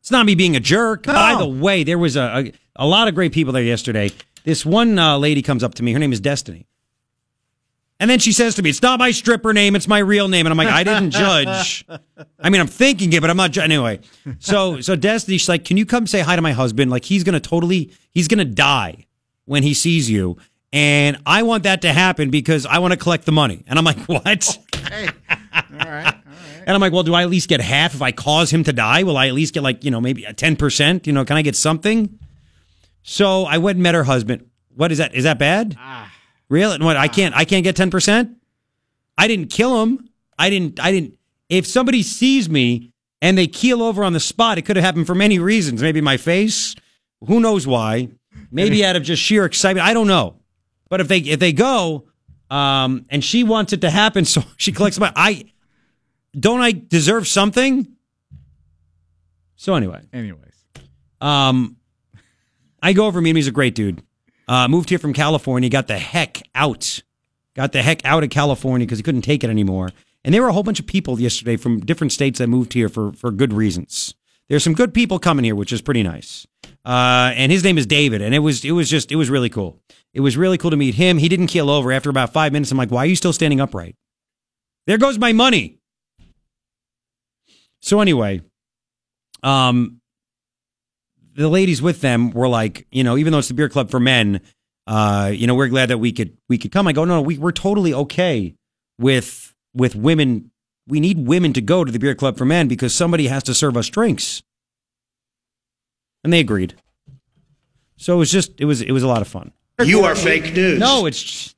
It's 0.00 0.10
not 0.10 0.24
me 0.26 0.34
being 0.34 0.56
a 0.56 0.60
jerk. 0.60 1.06
No. 1.06 1.12
By 1.12 1.36
the 1.38 1.46
way, 1.48 1.84
there 1.84 1.98
was 1.98 2.16
a, 2.16 2.22
a, 2.76 2.84
a 2.84 2.86
lot 2.86 3.06
of 3.08 3.14
great 3.14 3.32
people 3.32 3.52
there 3.52 3.62
yesterday. 3.62 4.10
This 4.44 4.64
one 4.64 4.98
uh, 4.98 5.18
lady 5.18 5.42
comes 5.42 5.62
up 5.62 5.74
to 5.74 5.82
me. 5.82 5.92
Her 5.92 5.98
name 5.98 6.12
is 6.12 6.20
Destiny. 6.20 6.66
And 8.00 8.08
then 8.08 8.18
she 8.18 8.32
says 8.32 8.54
to 8.54 8.62
me, 8.62 8.70
It's 8.70 8.80
not 8.80 8.98
my 8.98 9.10
stripper 9.10 9.52
name, 9.52 9.76
it's 9.76 9.86
my 9.86 9.98
real 9.98 10.26
name. 10.26 10.46
And 10.46 10.52
I'm 10.52 10.56
like, 10.56 10.68
I 10.74 10.82
didn't 10.84 11.10
judge. 11.10 11.84
I 12.38 12.48
mean, 12.48 12.62
I'm 12.62 12.66
thinking 12.66 13.12
it, 13.12 13.20
but 13.20 13.28
I'm 13.28 13.36
not 13.36 13.50
ju- 13.50 13.60
anyway. 13.60 14.00
So 14.38 14.80
so 14.80 14.96
Destiny, 14.96 15.36
she's 15.36 15.50
like, 15.50 15.66
Can 15.66 15.76
you 15.76 15.84
come 15.84 16.06
say 16.06 16.20
hi 16.20 16.34
to 16.34 16.40
my 16.40 16.52
husband? 16.52 16.90
Like 16.90 17.04
he's 17.04 17.22
gonna 17.24 17.40
totally 17.40 17.92
he's 18.10 18.26
gonna 18.26 18.46
die 18.46 19.04
when 19.50 19.64
he 19.64 19.74
sees 19.74 20.08
you. 20.08 20.36
And 20.72 21.16
I 21.26 21.42
want 21.42 21.64
that 21.64 21.82
to 21.82 21.92
happen 21.92 22.30
because 22.30 22.66
I 22.66 22.78
want 22.78 22.92
to 22.92 22.96
collect 22.96 23.24
the 23.24 23.32
money. 23.32 23.64
And 23.66 23.80
I'm 23.80 23.84
like, 23.84 23.98
What? 24.06 24.58
And 25.52 26.76
I'm 26.76 26.80
like, 26.80 26.92
well, 26.92 27.02
do 27.02 27.14
I 27.14 27.22
at 27.22 27.30
least 27.30 27.48
get 27.48 27.60
half 27.60 27.94
if 27.94 28.00
I 28.00 28.12
cause 28.12 28.52
him 28.52 28.62
to 28.62 28.72
die? 28.72 29.02
Will 29.02 29.16
I 29.16 29.26
at 29.26 29.34
least 29.34 29.52
get 29.52 29.64
like, 29.64 29.82
you 29.82 29.90
know, 29.90 30.00
maybe 30.00 30.22
a 30.22 30.32
10%? 30.32 31.04
You 31.04 31.12
know, 31.12 31.24
can 31.24 31.36
I 31.36 31.42
get 31.42 31.56
something? 31.56 32.16
So 33.02 33.44
I 33.44 33.58
went 33.58 33.74
and 33.74 33.82
met 33.82 33.96
her 33.96 34.04
husband. 34.04 34.48
What 34.76 34.92
is 34.92 34.98
that? 34.98 35.16
Is 35.16 35.24
that 35.24 35.40
bad? 35.40 35.74
Ah. 35.76 36.12
Really? 36.48 36.78
What? 36.78 36.96
I 36.96 37.06
ah. 37.06 37.08
can't, 37.08 37.34
I 37.34 37.44
can't 37.44 37.64
get 37.64 37.74
10%? 37.74 38.32
I 39.18 39.26
didn't 39.26 39.50
kill 39.50 39.82
him. 39.82 40.10
I 40.38 40.48
didn't, 40.48 40.78
I 40.78 40.92
didn't, 40.92 41.18
if 41.48 41.66
somebody 41.66 42.04
sees 42.04 42.48
me 42.48 42.92
and 43.20 43.36
they 43.36 43.48
keel 43.48 43.82
over 43.82 44.04
on 44.04 44.12
the 44.12 44.20
spot, 44.20 44.58
it 44.58 44.62
could 44.62 44.76
have 44.76 44.84
happened 44.84 45.08
for 45.08 45.16
many 45.16 45.40
reasons. 45.40 45.82
Maybe 45.82 46.00
my 46.00 46.18
face, 46.18 46.76
who 47.26 47.40
knows 47.40 47.66
why? 47.66 48.10
Maybe 48.50 48.84
out 48.84 48.96
of 48.96 49.02
just 49.02 49.22
sheer 49.22 49.44
excitement. 49.44 49.86
I 49.86 49.94
don't 49.94 50.06
know. 50.06 50.36
But 50.88 51.00
if 51.00 51.08
they, 51.08 51.18
if 51.18 51.38
they 51.38 51.52
go, 51.52 52.08
um, 52.50 53.06
and 53.10 53.24
she 53.24 53.44
wants 53.44 53.72
it 53.72 53.80
to 53.82 53.90
happen, 53.90 54.24
so 54.26 54.42
she 54.56 54.72
collects 54.72 54.98
my, 54.98 55.12
I, 55.14 55.44
don't 56.38 56.60
I 56.60 56.72
deserve 56.72 57.26
something? 57.26 57.86
So 59.56 59.74
anyway, 59.74 60.02
Anyways. 60.12 60.54
um, 61.20 61.76
I 62.82 62.92
go 62.94 63.06
over 63.06 63.20
meet 63.20 63.30
him. 63.30 63.36
He's 63.36 63.46
a 63.48 63.52
great 63.52 63.74
dude. 63.74 64.02
Uh, 64.48 64.66
moved 64.68 64.88
here 64.88 64.98
from 64.98 65.12
California. 65.12 65.68
Got 65.68 65.86
the 65.86 65.98
heck 65.98 66.42
out. 66.54 67.02
Got 67.54 67.72
the 67.72 67.82
heck 67.82 68.04
out 68.04 68.24
of 68.24 68.30
California 68.30 68.86
because 68.86 68.98
he 68.98 69.02
couldn't 69.02 69.22
take 69.22 69.44
it 69.44 69.50
anymore. 69.50 69.90
And 70.24 70.34
there 70.34 70.42
were 70.42 70.48
a 70.48 70.52
whole 70.52 70.62
bunch 70.62 70.80
of 70.80 70.86
people 70.86 71.20
yesterday 71.20 71.56
from 71.56 71.80
different 71.80 72.12
states 72.12 72.38
that 72.38 72.46
moved 72.48 72.72
here 72.72 72.88
for 72.88 73.12
for 73.12 73.30
good 73.30 73.52
reasons. 73.52 74.14
There's 74.48 74.64
some 74.64 74.74
good 74.74 74.92
people 74.94 75.18
coming 75.18 75.44
here, 75.44 75.54
which 75.54 75.72
is 75.72 75.80
pretty 75.82 76.02
nice. 76.02 76.46
Uh, 76.84 77.32
and 77.34 77.52
his 77.52 77.62
name 77.62 77.76
is 77.76 77.86
David, 77.86 78.22
and 78.22 78.34
it 78.34 78.38
was 78.38 78.64
it 78.64 78.72
was 78.72 78.88
just 78.88 79.12
it 79.12 79.16
was 79.16 79.28
really 79.28 79.50
cool. 79.50 79.78
It 80.14 80.20
was 80.20 80.36
really 80.36 80.58
cool 80.58 80.70
to 80.70 80.76
meet 80.76 80.94
him. 80.94 81.18
He 81.18 81.28
didn't 81.28 81.48
keel 81.48 81.68
over 81.68 81.92
after 81.92 82.10
about 82.10 82.32
five 82.32 82.52
minutes. 82.52 82.72
I'm 82.72 82.78
like, 82.78 82.90
why 82.90 83.00
are 83.00 83.06
you 83.06 83.16
still 83.16 83.32
standing 83.32 83.60
upright? 83.60 83.96
There 84.86 84.98
goes 84.98 85.18
my 85.18 85.32
money. 85.32 85.78
So 87.82 88.00
anyway, 88.00 88.42
um, 89.42 90.00
the 91.34 91.48
ladies 91.48 91.80
with 91.80 92.00
them 92.00 92.30
were 92.30 92.48
like, 92.48 92.86
you 92.90 93.04
know, 93.04 93.16
even 93.16 93.32
though 93.32 93.38
it's 93.38 93.48
the 93.48 93.54
beer 93.54 93.68
club 93.68 93.90
for 93.90 94.00
men, 94.00 94.40
uh, 94.86 95.30
you 95.32 95.46
know, 95.46 95.54
we're 95.54 95.68
glad 95.68 95.90
that 95.90 95.98
we 95.98 96.12
could 96.12 96.36
we 96.48 96.58
could 96.58 96.72
come. 96.72 96.86
I 96.86 96.92
go, 96.92 97.04
no, 97.04 97.16
no 97.16 97.22
we, 97.22 97.38
we're 97.38 97.52
totally 97.52 97.94
okay 97.94 98.54
with 98.98 99.54
with 99.74 99.94
women. 99.94 100.50
We 100.88 100.98
need 100.98 101.26
women 101.26 101.52
to 101.52 101.60
go 101.60 101.84
to 101.84 101.92
the 101.92 101.98
beer 101.98 102.14
club 102.14 102.36
for 102.36 102.44
men 102.44 102.66
because 102.66 102.94
somebody 102.94 103.28
has 103.28 103.42
to 103.44 103.54
serve 103.54 103.76
us 103.76 103.88
drinks, 103.88 104.42
and 106.24 106.32
they 106.32 106.40
agreed. 106.40 106.74
So 107.96 108.14
it 108.14 108.18
was 108.18 108.30
just 108.30 108.60
it 108.60 108.64
was 108.64 108.82
it 108.82 108.92
was 108.92 109.02
a 109.02 109.08
lot 109.08 109.22
of 109.22 109.28
fun. 109.28 109.52
You 109.82 110.02
are 110.02 110.14
fake 110.14 110.54
news. 110.54 110.78
No, 110.78 111.06
it's 111.06 111.54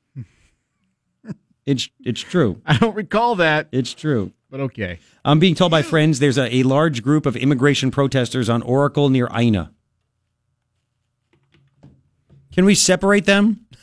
it's 1.65 1.89
it's 2.03 2.21
true. 2.21 2.61
I 2.65 2.77
don't 2.77 2.95
recall 2.95 3.35
that. 3.35 3.67
It's 3.71 3.93
true. 3.93 4.31
But 4.49 4.59
okay. 4.61 4.99
I'm 5.25 5.39
being 5.39 5.55
told 5.55 5.71
by 5.71 5.81
friends 5.81 6.19
there's 6.19 6.37
a, 6.37 6.53
a 6.57 6.63
large 6.63 7.01
group 7.01 7.25
of 7.25 7.35
immigration 7.35 7.89
protesters 7.91 8.49
on 8.49 8.61
Oracle 8.61 9.09
near 9.09 9.27
Ina. 9.35 9.71
Can 12.51 12.65
we 12.65 12.75
separate 12.75 13.25
them? 13.25 13.65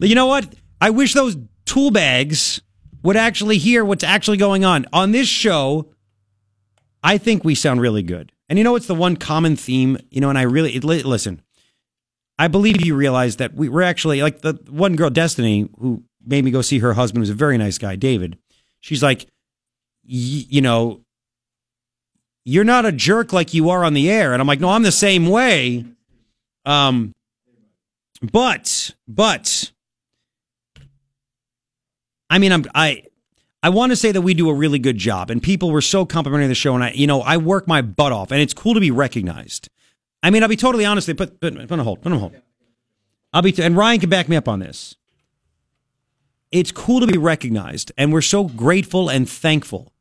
You 0.00 0.16
know 0.16 0.26
what? 0.26 0.52
I 0.80 0.90
wish 0.90 1.14
those 1.14 1.36
tool 1.64 1.92
bags 1.92 2.60
would 3.04 3.16
actually 3.16 3.58
hear 3.58 3.84
what's 3.84 4.02
actually 4.02 4.36
going 4.36 4.64
on. 4.64 4.84
On 4.92 5.12
this 5.12 5.28
show, 5.28 5.91
I 7.02 7.18
think 7.18 7.44
we 7.44 7.54
sound 7.54 7.80
really 7.80 8.02
good. 8.02 8.32
And 8.48 8.58
you 8.58 8.64
know 8.64 8.72
what's 8.72 8.86
the 8.86 8.94
one 8.94 9.16
common 9.16 9.56
theme? 9.56 9.98
You 10.10 10.20
know, 10.20 10.28
and 10.28 10.38
I 10.38 10.42
really 10.42 10.78
listen. 10.80 11.42
I 12.38 12.48
believe 12.48 12.84
you 12.84 12.94
realize 12.94 13.36
that 13.36 13.54
we, 13.54 13.68
we're 13.68 13.82
actually 13.82 14.22
like 14.22 14.40
the 14.40 14.54
one 14.68 14.96
girl, 14.96 15.10
Destiny, 15.10 15.68
who 15.78 16.02
made 16.24 16.44
me 16.44 16.50
go 16.50 16.62
see 16.62 16.78
her 16.80 16.94
husband, 16.94 17.22
who's 17.22 17.30
a 17.30 17.34
very 17.34 17.58
nice 17.58 17.78
guy, 17.78 17.96
David. 17.96 18.38
She's 18.80 19.02
like, 19.02 19.26
you 20.04 20.60
know, 20.60 21.02
you're 22.44 22.64
not 22.64 22.84
a 22.84 22.92
jerk 22.92 23.32
like 23.32 23.54
you 23.54 23.70
are 23.70 23.84
on 23.84 23.94
the 23.94 24.10
air. 24.10 24.32
And 24.32 24.40
I'm 24.40 24.48
like, 24.48 24.60
no, 24.60 24.70
I'm 24.70 24.82
the 24.82 24.92
same 24.92 25.28
way. 25.28 25.84
Um, 26.64 27.12
but, 28.20 28.94
but, 29.06 29.72
I 32.28 32.38
mean, 32.38 32.52
I'm, 32.52 32.64
I, 32.74 33.04
I 33.62 33.68
want 33.68 33.92
to 33.92 33.96
say 33.96 34.10
that 34.10 34.22
we 34.22 34.34
do 34.34 34.48
a 34.48 34.54
really 34.54 34.78
good 34.78 34.98
job 34.98 35.30
and 35.30 35.42
people 35.42 35.70
were 35.70 35.80
so 35.80 36.04
complimenting 36.04 36.48
the 36.48 36.54
show. 36.54 36.74
And 36.74 36.82
I, 36.82 36.90
you 36.90 37.06
know, 37.06 37.20
I 37.20 37.36
work 37.36 37.68
my 37.68 37.80
butt 37.80 38.12
off 38.12 38.32
and 38.32 38.40
it's 38.40 38.54
cool 38.54 38.74
to 38.74 38.80
be 38.80 38.90
recognized. 38.90 39.68
I 40.22 40.30
mean, 40.30 40.42
I'll 40.42 40.48
be 40.48 40.56
totally 40.56 40.84
honest. 40.84 41.06
Put, 41.16 41.40
put, 41.40 41.40
put 41.40 41.72
on 41.72 41.78
hold, 41.78 42.02
put 42.02 42.12
on 42.12 42.18
hold. 42.18 42.34
I'll 43.32 43.42
be, 43.42 43.54
and 43.62 43.76
Ryan 43.76 44.00
can 44.00 44.10
back 44.10 44.28
me 44.28 44.36
up 44.36 44.48
on 44.48 44.58
this. 44.58 44.96
It's 46.50 46.72
cool 46.72 47.00
to 47.00 47.06
be 47.06 47.16
recognized 47.16 47.92
and 47.96 48.12
we're 48.12 48.20
so 48.20 48.44
grateful 48.44 49.08
and 49.08 49.28
thankful 49.28 49.92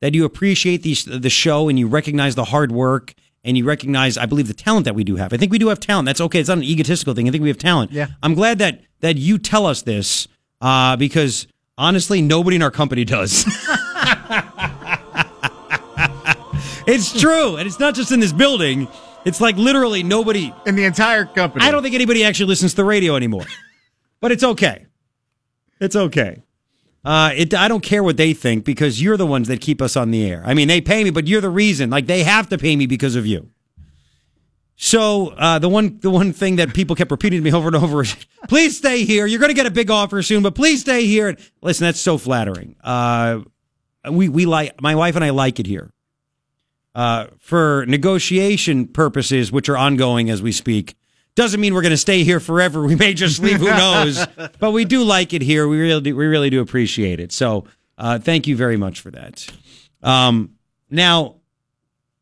that 0.00 0.14
you 0.14 0.24
appreciate 0.24 0.82
the, 0.82 0.94
the 1.18 1.30
show 1.30 1.68
and 1.68 1.78
you 1.78 1.86
recognize 1.86 2.34
the 2.34 2.44
hard 2.44 2.72
work 2.72 3.14
and 3.44 3.56
you 3.56 3.64
recognize, 3.64 4.18
I 4.18 4.26
believe, 4.26 4.48
the 4.48 4.54
talent 4.54 4.84
that 4.84 4.94
we 4.94 5.04
do 5.04 5.16
have. 5.16 5.32
I 5.32 5.36
think 5.36 5.52
we 5.52 5.58
do 5.58 5.68
have 5.68 5.78
talent. 5.78 6.06
That's 6.06 6.20
okay. 6.20 6.40
It's 6.40 6.48
not 6.48 6.58
an 6.58 6.64
egotistical 6.64 7.14
thing. 7.14 7.28
I 7.28 7.30
think 7.30 7.42
we 7.42 7.48
have 7.48 7.58
talent. 7.58 7.92
Yeah. 7.92 8.08
I'm 8.22 8.34
glad 8.34 8.58
that 8.58 8.80
that 9.00 9.16
you 9.16 9.38
tell 9.38 9.66
us 9.66 9.82
this 9.82 10.26
uh, 10.60 10.96
because 10.96 11.46
honestly, 11.78 12.22
nobody 12.22 12.56
in 12.56 12.62
our 12.62 12.70
company 12.70 13.04
does. 13.04 13.44
it's 16.86 17.18
true, 17.18 17.56
and 17.56 17.66
it's 17.66 17.78
not 17.78 17.94
just 17.94 18.12
in 18.12 18.20
this 18.20 18.32
building. 18.32 18.88
It's 19.24 19.40
like 19.40 19.56
literally 19.56 20.02
nobody. 20.02 20.52
In 20.66 20.76
the 20.76 20.84
entire 20.84 21.24
company. 21.24 21.64
I 21.64 21.70
don't 21.70 21.82
think 21.82 21.94
anybody 21.94 22.24
actually 22.24 22.46
listens 22.46 22.72
to 22.72 22.76
the 22.76 22.84
radio 22.84 23.16
anymore. 23.16 23.44
but 24.20 24.32
it's 24.32 24.44
okay. 24.44 24.86
It's 25.80 25.96
okay. 25.96 26.42
Uh, 27.04 27.32
it, 27.36 27.54
I 27.54 27.68
don't 27.68 27.82
care 27.82 28.02
what 28.02 28.16
they 28.16 28.32
think 28.32 28.64
because 28.64 29.00
you're 29.00 29.16
the 29.16 29.26
ones 29.26 29.46
that 29.48 29.60
keep 29.60 29.80
us 29.80 29.96
on 29.96 30.10
the 30.10 30.28
air. 30.28 30.42
I 30.44 30.54
mean, 30.54 30.66
they 30.66 30.80
pay 30.80 31.04
me, 31.04 31.10
but 31.10 31.28
you're 31.28 31.40
the 31.40 31.50
reason. 31.50 31.90
Like 31.90 32.06
they 32.06 32.24
have 32.24 32.48
to 32.48 32.58
pay 32.58 32.74
me 32.74 32.86
because 32.86 33.14
of 33.14 33.26
you. 33.26 33.50
So 34.76 35.28
uh, 35.28 35.58
the 35.58 35.70
one 35.70 35.98
the 36.00 36.10
one 36.10 36.32
thing 36.32 36.56
that 36.56 36.74
people 36.74 36.94
kept 36.96 37.10
repeating 37.10 37.40
to 37.40 37.44
me 37.44 37.52
over 37.52 37.68
and 37.68 37.76
over 37.76 38.02
is, 38.02 38.14
"Please 38.46 38.76
stay 38.76 39.04
here. 39.04 39.26
You're 39.26 39.40
going 39.40 39.50
to 39.50 39.54
get 39.54 39.66
a 39.66 39.70
big 39.70 39.90
offer 39.90 40.22
soon, 40.22 40.42
but 40.42 40.54
please 40.54 40.82
stay 40.82 41.06
here." 41.06 41.28
And 41.28 41.38
listen, 41.62 41.84
that's 41.86 42.00
so 42.00 42.18
flattering. 42.18 42.76
Uh, 42.84 43.40
we 44.10 44.28
we 44.28 44.44
like 44.44 44.80
my 44.82 44.94
wife 44.94 45.16
and 45.16 45.24
I 45.24 45.30
like 45.30 45.58
it 45.58 45.66
here. 45.66 45.90
Uh, 46.94 47.26
for 47.38 47.84
negotiation 47.86 48.86
purposes, 48.86 49.50
which 49.52 49.68
are 49.68 49.76
ongoing 49.76 50.30
as 50.30 50.40
we 50.42 50.52
speak, 50.52 50.94
doesn't 51.34 51.60
mean 51.60 51.74
we're 51.74 51.82
going 51.82 51.90
to 51.90 51.96
stay 51.96 52.24
here 52.24 52.40
forever. 52.40 52.82
We 52.84 52.96
may 52.96 53.14
just 53.14 53.42
leave. 53.42 53.58
Who 53.58 53.66
knows? 53.66 54.26
but 54.58 54.72
we 54.72 54.84
do 54.84 55.04
like 55.04 55.32
it 55.32 55.42
here. 55.42 55.68
We 55.68 55.78
really 55.78 56.00
do, 56.02 56.16
we 56.16 56.26
really 56.26 56.50
do 56.50 56.60
appreciate 56.60 57.18
it. 57.20 57.32
So 57.32 57.64
uh, 57.96 58.18
thank 58.18 58.46
you 58.46 58.56
very 58.56 58.76
much 58.76 59.00
for 59.00 59.10
that. 59.10 59.46
Um, 60.02 60.52
now 60.90 61.36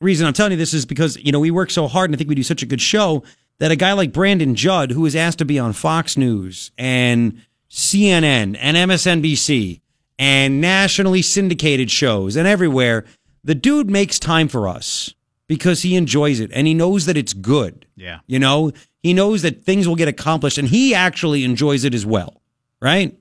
reason 0.05 0.27
I'm 0.27 0.33
telling 0.33 0.53
you 0.53 0.59
this 0.59 0.75
is 0.75 0.87
because, 0.87 1.17
you 1.17 1.33
know, 1.33 1.41
we 1.41 1.51
work 1.51 1.71
so 1.71 1.89
hard 1.89 2.11
and 2.11 2.17
I 2.17 2.19
think 2.19 2.29
we 2.29 2.35
do 2.35 2.43
such 2.43 2.63
a 2.63 2.67
good 2.67 2.81
show 2.81 3.25
that 3.59 3.71
a 3.71 3.77
guy 3.77 3.93
like 3.93 4.13
Brandon 4.13 4.55
Judd, 4.55 4.93
who 4.93 5.03
was 5.03 5.17
asked 5.17 5.39
to 5.39 5.45
be 5.45 5.59
on 5.59 5.73
Fox 5.73 6.17
News 6.17 6.71
and 6.79 7.41
CNN 7.71 8.57
and 8.59 8.77
MSNBC 8.77 9.81
and 10.19 10.61
nationally 10.61 11.23
syndicated 11.23 11.91
shows 11.91 12.37
and 12.37 12.47
everywhere, 12.47 13.05
the 13.43 13.55
dude 13.55 13.91
makes 13.91 14.19
time 14.19 14.49
for 14.49 14.69
us 14.69 15.15
because 15.47 15.83
he 15.83 15.97
enjoys 15.97 16.41
it 16.41 16.51
and 16.55 16.67
he 16.67 16.75
knows 16.75 17.07
that 17.07 17.17
it's 17.17 17.33
good. 17.33 17.87
Yeah. 17.97 18.21
You 18.27 18.39
know, 18.39 18.73
he 19.03 19.13
knows 19.13 19.43
that 19.43 19.65
things 19.65 19.87
will 19.87 19.97
get 19.97 20.09
accomplished 20.09 20.59
and 20.59 20.69
he 20.69 20.95
actually 20.95 21.45
enjoys 21.45 21.85
it 21.85 21.95
as 21.95 22.07
well. 22.07 22.41
Right. 22.81 23.17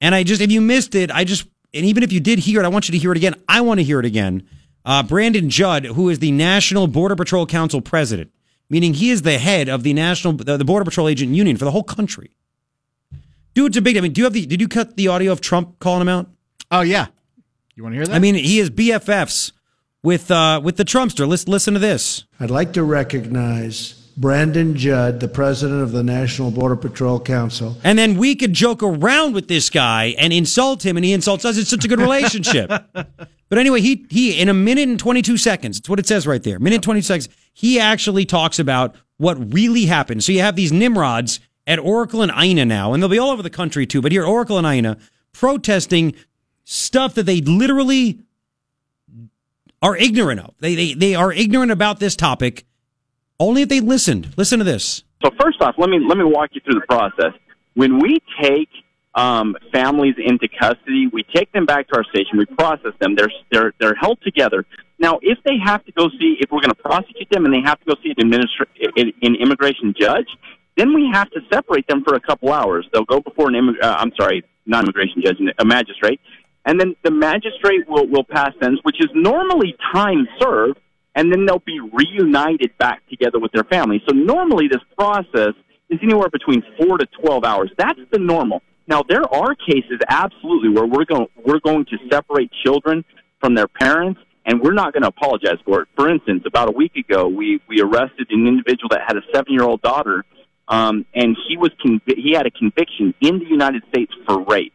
And 0.00 0.14
I 0.14 0.22
just, 0.22 0.40
if 0.40 0.50
you 0.50 0.60
missed 0.60 0.94
it, 0.94 1.10
I 1.10 1.24
just, 1.24 1.46
and 1.72 1.84
even 1.84 2.02
if 2.02 2.12
you 2.12 2.20
did 2.20 2.38
hear 2.40 2.60
it, 2.60 2.64
I 2.64 2.68
want 2.68 2.88
you 2.88 2.92
to 2.92 2.98
hear 2.98 3.12
it 3.12 3.16
again. 3.16 3.34
I 3.48 3.60
want 3.60 3.78
to 3.78 3.84
hear 3.84 4.00
it 4.00 4.06
again. 4.06 4.48
Uh, 4.84 5.02
Brandon 5.02 5.50
Judd, 5.50 5.84
who 5.84 6.08
is 6.08 6.18
the 6.18 6.32
National 6.32 6.86
Border 6.86 7.16
Patrol 7.16 7.46
Council 7.46 7.80
president, 7.80 8.30
meaning 8.68 8.94
he 8.94 9.10
is 9.10 9.22
the 9.22 9.38
head 9.38 9.68
of 9.68 9.82
the 9.82 9.92
National 9.92 10.32
the, 10.32 10.56
the 10.56 10.64
Border 10.64 10.84
Patrol 10.84 11.08
Agent 11.08 11.34
Union 11.34 11.56
for 11.56 11.64
the 11.64 11.70
whole 11.70 11.82
country. 11.82 12.30
Dude's 13.54 13.76
a 13.76 13.82
big. 13.82 13.96
I 13.96 14.00
mean, 14.00 14.12
do 14.12 14.20
you 14.20 14.24
have 14.24 14.32
the? 14.32 14.46
Did 14.46 14.60
you 14.60 14.68
cut 14.68 14.96
the 14.96 15.08
audio 15.08 15.32
of 15.32 15.40
Trump 15.40 15.78
calling 15.80 16.02
him 16.02 16.08
out? 16.08 16.30
Oh 16.70 16.80
yeah. 16.80 17.08
You 17.74 17.82
want 17.82 17.94
to 17.94 17.96
hear 17.96 18.06
that? 18.06 18.14
I 18.14 18.18
mean, 18.18 18.34
he 18.34 18.58
is 18.60 18.70
BFFs 18.70 19.52
with 20.02 20.30
uh, 20.30 20.60
with 20.62 20.76
the 20.76 20.84
Trumpster. 20.84 21.26
Let's 21.26 21.48
listen 21.48 21.74
to 21.74 21.80
this. 21.80 22.24
I'd 22.38 22.50
like 22.50 22.72
to 22.74 22.82
recognize 22.82 23.99
Brandon 24.20 24.76
Judd, 24.76 25.18
the 25.18 25.28
president 25.28 25.80
of 25.80 25.92
the 25.92 26.02
National 26.02 26.50
Border 26.50 26.76
Patrol 26.76 27.18
Council. 27.18 27.78
And 27.82 27.98
then 27.98 28.18
we 28.18 28.36
could 28.36 28.52
joke 28.52 28.82
around 28.82 29.32
with 29.32 29.48
this 29.48 29.70
guy 29.70 30.14
and 30.18 30.30
insult 30.30 30.84
him, 30.84 30.98
and 30.98 31.06
he 31.06 31.14
insults 31.14 31.46
us. 31.46 31.56
It's 31.56 31.70
such 31.70 31.86
a 31.86 31.88
good 31.88 32.00
relationship. 32.00 32.68
but 32.92 33.58
anyway, 33.58 33.80
he 33.80 34.04
he 34.10 34.38
in 34.38 34.50
a 34.50 34.54
minute 34.54 34.90
and 34.90 34.98
twenty 34.98 35.22
two 35.22 35.38
seconds. 35.38 35.78
It's 35.78 35.88
what 35.88 35.98
it 35.98 36.06
says 36.06 36.26
right 36.26 36.42
there. 36.42 36.58
Minute 36.58 36.76
and 36.76 36.82
twenty 36.82 37.00
seconds. 37.00 37.30
He 37.54 37.80
actually 37.80 38.26
talks 38.26 38.58
about 38.58 38.94
what 39.16 39.54
really 39.54 39.86
happened. 39.86 40.22
So 40.22 40.32
you 40.32 40.40
have 40.40 40.54
these 40.54 40.70
nimrods 40.70 41.40
at 41.66 41.78
Oracle 41.78 42.20
and 42.20 42.30
Ina 42.30 42.66
now, 42.66 42.92
and 42.92 43.02
they'll 43.02 43.08
be 43.08 43.18
all 43.18 43.30
over 43.30 43.42
the 43.42 43.48
country 43.48 43.86
too. 43.86 44.02
But 44.02 44.12
here, 44.12 44.26
Oracle 44.26 44.58
and 44.58 44.66
Ina, 44.66 44.98
protesting 45.32 46.14
stuff 46.64 47.14
that 47.14 47.24
they 47.24 47.40
literally 47.40 48.18
are 49.80 49.96
ignorant 49.96 50.40
of. 50.40 50.52
They 50.58 50.74
they 50.74 50.92
they 50.92 51.14
are 51.14 51.32
ignorant 51.32 51.72
about 51.72 52.00
this 52.00 52.16
topic. 52.16 52.66
Only 53.40 53.62
if 53.62 53.70
they 53.70 53.80
listened. 53.80 54.34
Listen 54.36 54.58
to 54.58 54.64
this. 54.64 55.02
So 55.24 55.30
first 55.40 55.60
off, 55.62 55.74
let 55.78 55.88
me 55.88 55.98
let 56.06 56.18
me 56.18 56.24
walk 56.24 56.50
you 56.52 56.60
through 56.60 56.74
the 56.74 56.86
process. 56.86 57.32
When 57.74 57.98
we 57.98 58.18
take 58.40 58.68
um, 59.14 59.56
families 59.72 60.14
into 60.18 60.46
custody, 60.60 61.08
we 61.10 61.24
take 61.34 61.50
them 61.52 61.64
back 61.64 61.88
to 61.88 61.96
our 61.96 62.04
station. 62.04 62.36
We 62.36 62.44
process 62.44 62.92
them. 63.00 63.16
They're 63.16 63.32
they're 63.50 63.72
they're 63.80 63.94
held 63.94 64.18
together. 64.22 64.66
Now, 64.98 65.18
if 65.22 65.38
they 65.44 65.56
have 65.64 65.84
to 65.86 65.92
go 65.92 66.10
see, 66.10 66.36
if 66.40 66.50
we're 66.50 66.60
going 66.60 66.74
to 66.74 66.82
prosecute 66.82 67.28
them, 67.30 67.46
and 67.46 67.54
they 67.54 67.62
have 67.64 67.80
to 67.80 67.86
go 67.86 67.94
see 68.02 68.12
an 68.16 68.30
administra- 68.30 69.12
an 69.22 69.34
immigration 69.36 69.94
judge, 69.98 70.28
then 70.76 70.92
we 70.94 71.08
have 71.10 71.30
to 71.30 71.40
separate 71.50 71.86
them 71.88 72.04
for 72.04 72.14
a 72.16 72.20
couple 72.20 72.52
hours. 72.52 72.86
They'll 72.92 73.04
go 73.04 73.20
before 73.20 73.48
an 73.48 73.54
immig- 73.54 73.82
uh, 73.82 73.96
I'm 73.98 74.12
sorry, 74.20 74.44
not 74.66 74.84
immigration 74.84 75.22
judge, 75.24 75.38
a 75.58 75.64
magistrate, 75.64 76.20
and 76.66 76.78
then 76.78 76.94
the 77.02 77.10
magistrate 77.10 77.88
will 77.88 78.06
will 78.06 78.24
pass 78.24 78.52
sentence, 78.60 78.80
which 78.82 79.00
is 79.00 79.08
normally 79.14 79.74
time 79.94 80.28
served 80.38 80.78
and 81.14 81.32
then 81.32 81.46
they'll 81.46 81.58
be 81.58 81.80
reunited 81.80 82.76
back 82.78 83.08
together 83.08 83.38
with 83.38 83.52
their 83.52 83.64
family. 83.64 84.02
So 84.08 84.14
normally 84.14 84.68
this 84.68 84.82
process 84.96 85.54
is 85.88 85.98
anywhere 86.02 86.28
between 86.30 86.62
four 86.78 86.98
to 86.98 87.06
twelve 87.20 87.44
hours. 87.44 87.70
That's 87.76 88.00
the 88.12 88.18
normal. 88.18 88.62
Now 88.86 89.02
there 89.08 89.22
are 89.32 89.54
cases 89.54 90.00
absolutely 90.08 90.70
where 90.70 90.86
we're 90.86 91.04
going 91.04 91.26
we're 91.44 91.60
going 91.60 91.84
to 91.86 91.98
separate 92.10 92.50
children 92.64 93.04
from 93.40 93.54
their 93.54 93.68
parents, 93.68 94.20
and 94.44 94.60
we're 94.60 94.72
not 94.72 94.92
going 94.92 95.02
to 95.02 95.08
apologize 95.08 95.58
for 95.64 95.82
it. 95.82 95.88
For 95.96 96.08
instance, 96.08 96.44
about 96.46 96.68
a 96.68 96.72
week 96.72 96.96
ago, 96.96 97.28
we 97.28 97.60
we 97.68 97.80
arrested 97.80 98.28
an 98.30 98.46
individual 98.46 98.88
that 98.90 99.00
had 99.06 99.16
a 99.16 99.22
seven 99.34 99.52
year 99.52 99.64
old 99.64 99.82
daughter, 99.82 100.24
um, 100.68 101.06
and 101.14 101.36
he 101.48 101.56
was 101.56 101.70
convi- 101.84 102.18
he 102.18 102.32
had 102.32 102.46
a 102.46 102.50
conviction 102.50 103.14
in 103.20 103.38
the 103.38 103.46
United 103.46 103.82
States 103.88 104.12
for 104.26 104.42
rape. 104.44 104.72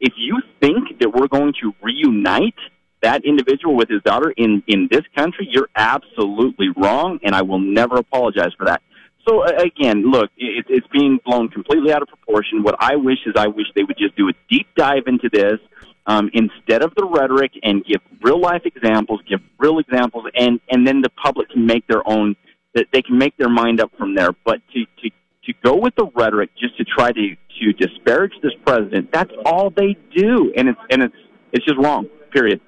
If 0.00 0.14
you 0.16 0.40
think 0.60 1.00
that 1.00 1.12
we're 1.12 1.28
going 1.28 1.54
to 1.62 1.72
reunite 1.82 2.54
that 3.02 3.24
individual 3.24 3.76
with 3.76 3.88
his 3.88 4.02
daughter 4.02 4.32
in 4.36 4.62
in 4.66 4.88
this 4.90 5.02
country, 5.16 5.48
you're 5.50 5.68
absolutely 5.76 6.68
wrong, 6.76 7.18
and 7.22 7.34
I 7.34 7.42
will 7.42 7.60
never 7.60 7.96
apologize 7.96 8.52
for 8.56 8.66
that. 8.66 8.82
So 9.28 9.44
again, 9.44 10.10
look, 10.10 10.30
it, 10.36 10.66
it's 10.68 10.86
being 10.88 11.20
blown 11.24 11.48
completely 11.48 11.92
out 11.92 12.02
of 12.02 12.08
proportion. 12.08 12.62
What 12.62 12.76
I 12.78 12.96
wish 12.96 13.18
is 13.26 13.34
I 13.36 13.48
wish 13.48 13.66
they 13.74 13.82
would 13.82 13.98
just 13.98 14.16
do 14.16 14.28
a 14.28 14.32
deep 14.48 14.66
dive 14.74 15.04
into 15.06 15.28
this 15.30 15.58
um, 16.06 16.30
instead 16.32 16.82
of 16.82 16.94
the 16.96 17.04
rhetoric 17.04 17.52
and 17.62 17.84
give 17.84 18.00
real 18.22 18.40
life 18.40 18.62
examples, 18.64 19.20
give 19.28 19.40
real 19.58 19.78
examples, 19.78 20.24
and 20.34 20.60
and 20.70 20.86
then 20.86 21.02
the 21.02 21.10
public 21.10 21.50
can 21.50 21.66
make 21.66 21.86
their 21.86 22.06
own 22.08 22.34
that 22.74 22.86
they 22.92 23.02
can 23.02 23.18
make 23.18 23.36
their 23.36 23.50
mind 23.50 23.80
up 23.80 23.92
from 23.98 24.14
there. 24.14 24.30
But 24.44 24.60
to 24.72 24.84
to 25.02 25.10
to 25.44 25.52
go 25.62 25.76
with 25.76 25.94
the 25.96 26.06
rhetoric 26.14 26.50
just 26.58 26.76
to 26.78 26.84
try 26.84 27.12
to 27.12 27.36
to 27.60 27.72
disparage 27.74 28.32
this 28.42 28.52
president, 28.64 29.10
that's 29.12 29.32
all 29.44 29.70
they 29.70 29.96
do, 30.16 30.52
and 30.56 30.68
it's 30.68 30.80
and 30.90 31.02
it's 31.02 31.16
it's 31.52 31.64
just 31.66 31.78
wrong. 31.78 32.08
Period. 32.32 32.60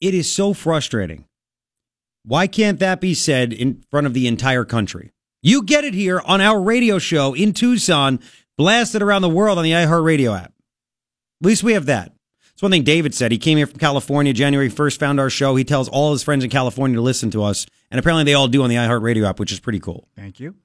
It 0.00 0.14
is 0.14 0.30
so 0.32 0.54
frustrating. 0.54 1.24
Why 2.24 2.46
can't 2.46 2.78
that 2.80 3.00
be 3.00 3.14
said 3.14 3.52
in 3.52 3.82
front 3.90 4.06
of 4.06 4.14
the 4.14 4.26
entire 4.26 4.64
country? 4.64 5.12
You 5.42 5.62
get 5.62 5.84
it 5.84 5.94
here 5.94 6.20
on 6.24 6.40
our 6.40 6.60
radio 6.60 6.98
show 6.98 7.34
in 7.34 7.52
Tucson, 7.52 8.20
blasted 8.56 9.02
around 9.02 9.22
the 9.22 9.28
world 9.28 9.58
on 9.58 9.64
the 9.64 9.72
iHeartRadio 9.72 10.36
app. 10.36 10.52
At 11.40 11.46
least 11.46 11.62
we 11.62 11.72
have 11.72 11.86
that. 11.86 12.12
It's 12.52 12.62
one 12.62 12.72
thing 12.72 12.82
David 12.82 13.14
said. 13.14 13.30
He 13.30 13.38
came 13.38 13.56
here 13.56 13.68
from 13.68 13.78
California 13.78 14.32
January 14.32 14.68
1st, 14.68 14.98
found 14.98 15.20
our 15.20 15.30
show. 15.30 15.54
He 15.54 15.62
tells 15.62 15.88
all 15.88 16.10
his 16.10 16.24
friends 16.24 16.42
in 16.42 16.50
California 16.50 16.96
to 16.96 17.02
listen 17.02 17.30
to 17.30 17.44
us. 17.44 17.66
And 17.90 18.00
apparently 18.00 18.24
they 18.24 18.34
all 18.34 18.48
do 18.48 18.62
on 18.64 18.68
the 18.68 18.76
iHeartRadio 18.76 19.28
app, 19.28 19.38
which 19.38 19.52
is 19.52 19.60
pretty 19.60 19.78
cool. 19.78 20.08
Thank 20.16 20.40
you. 20.40 20.56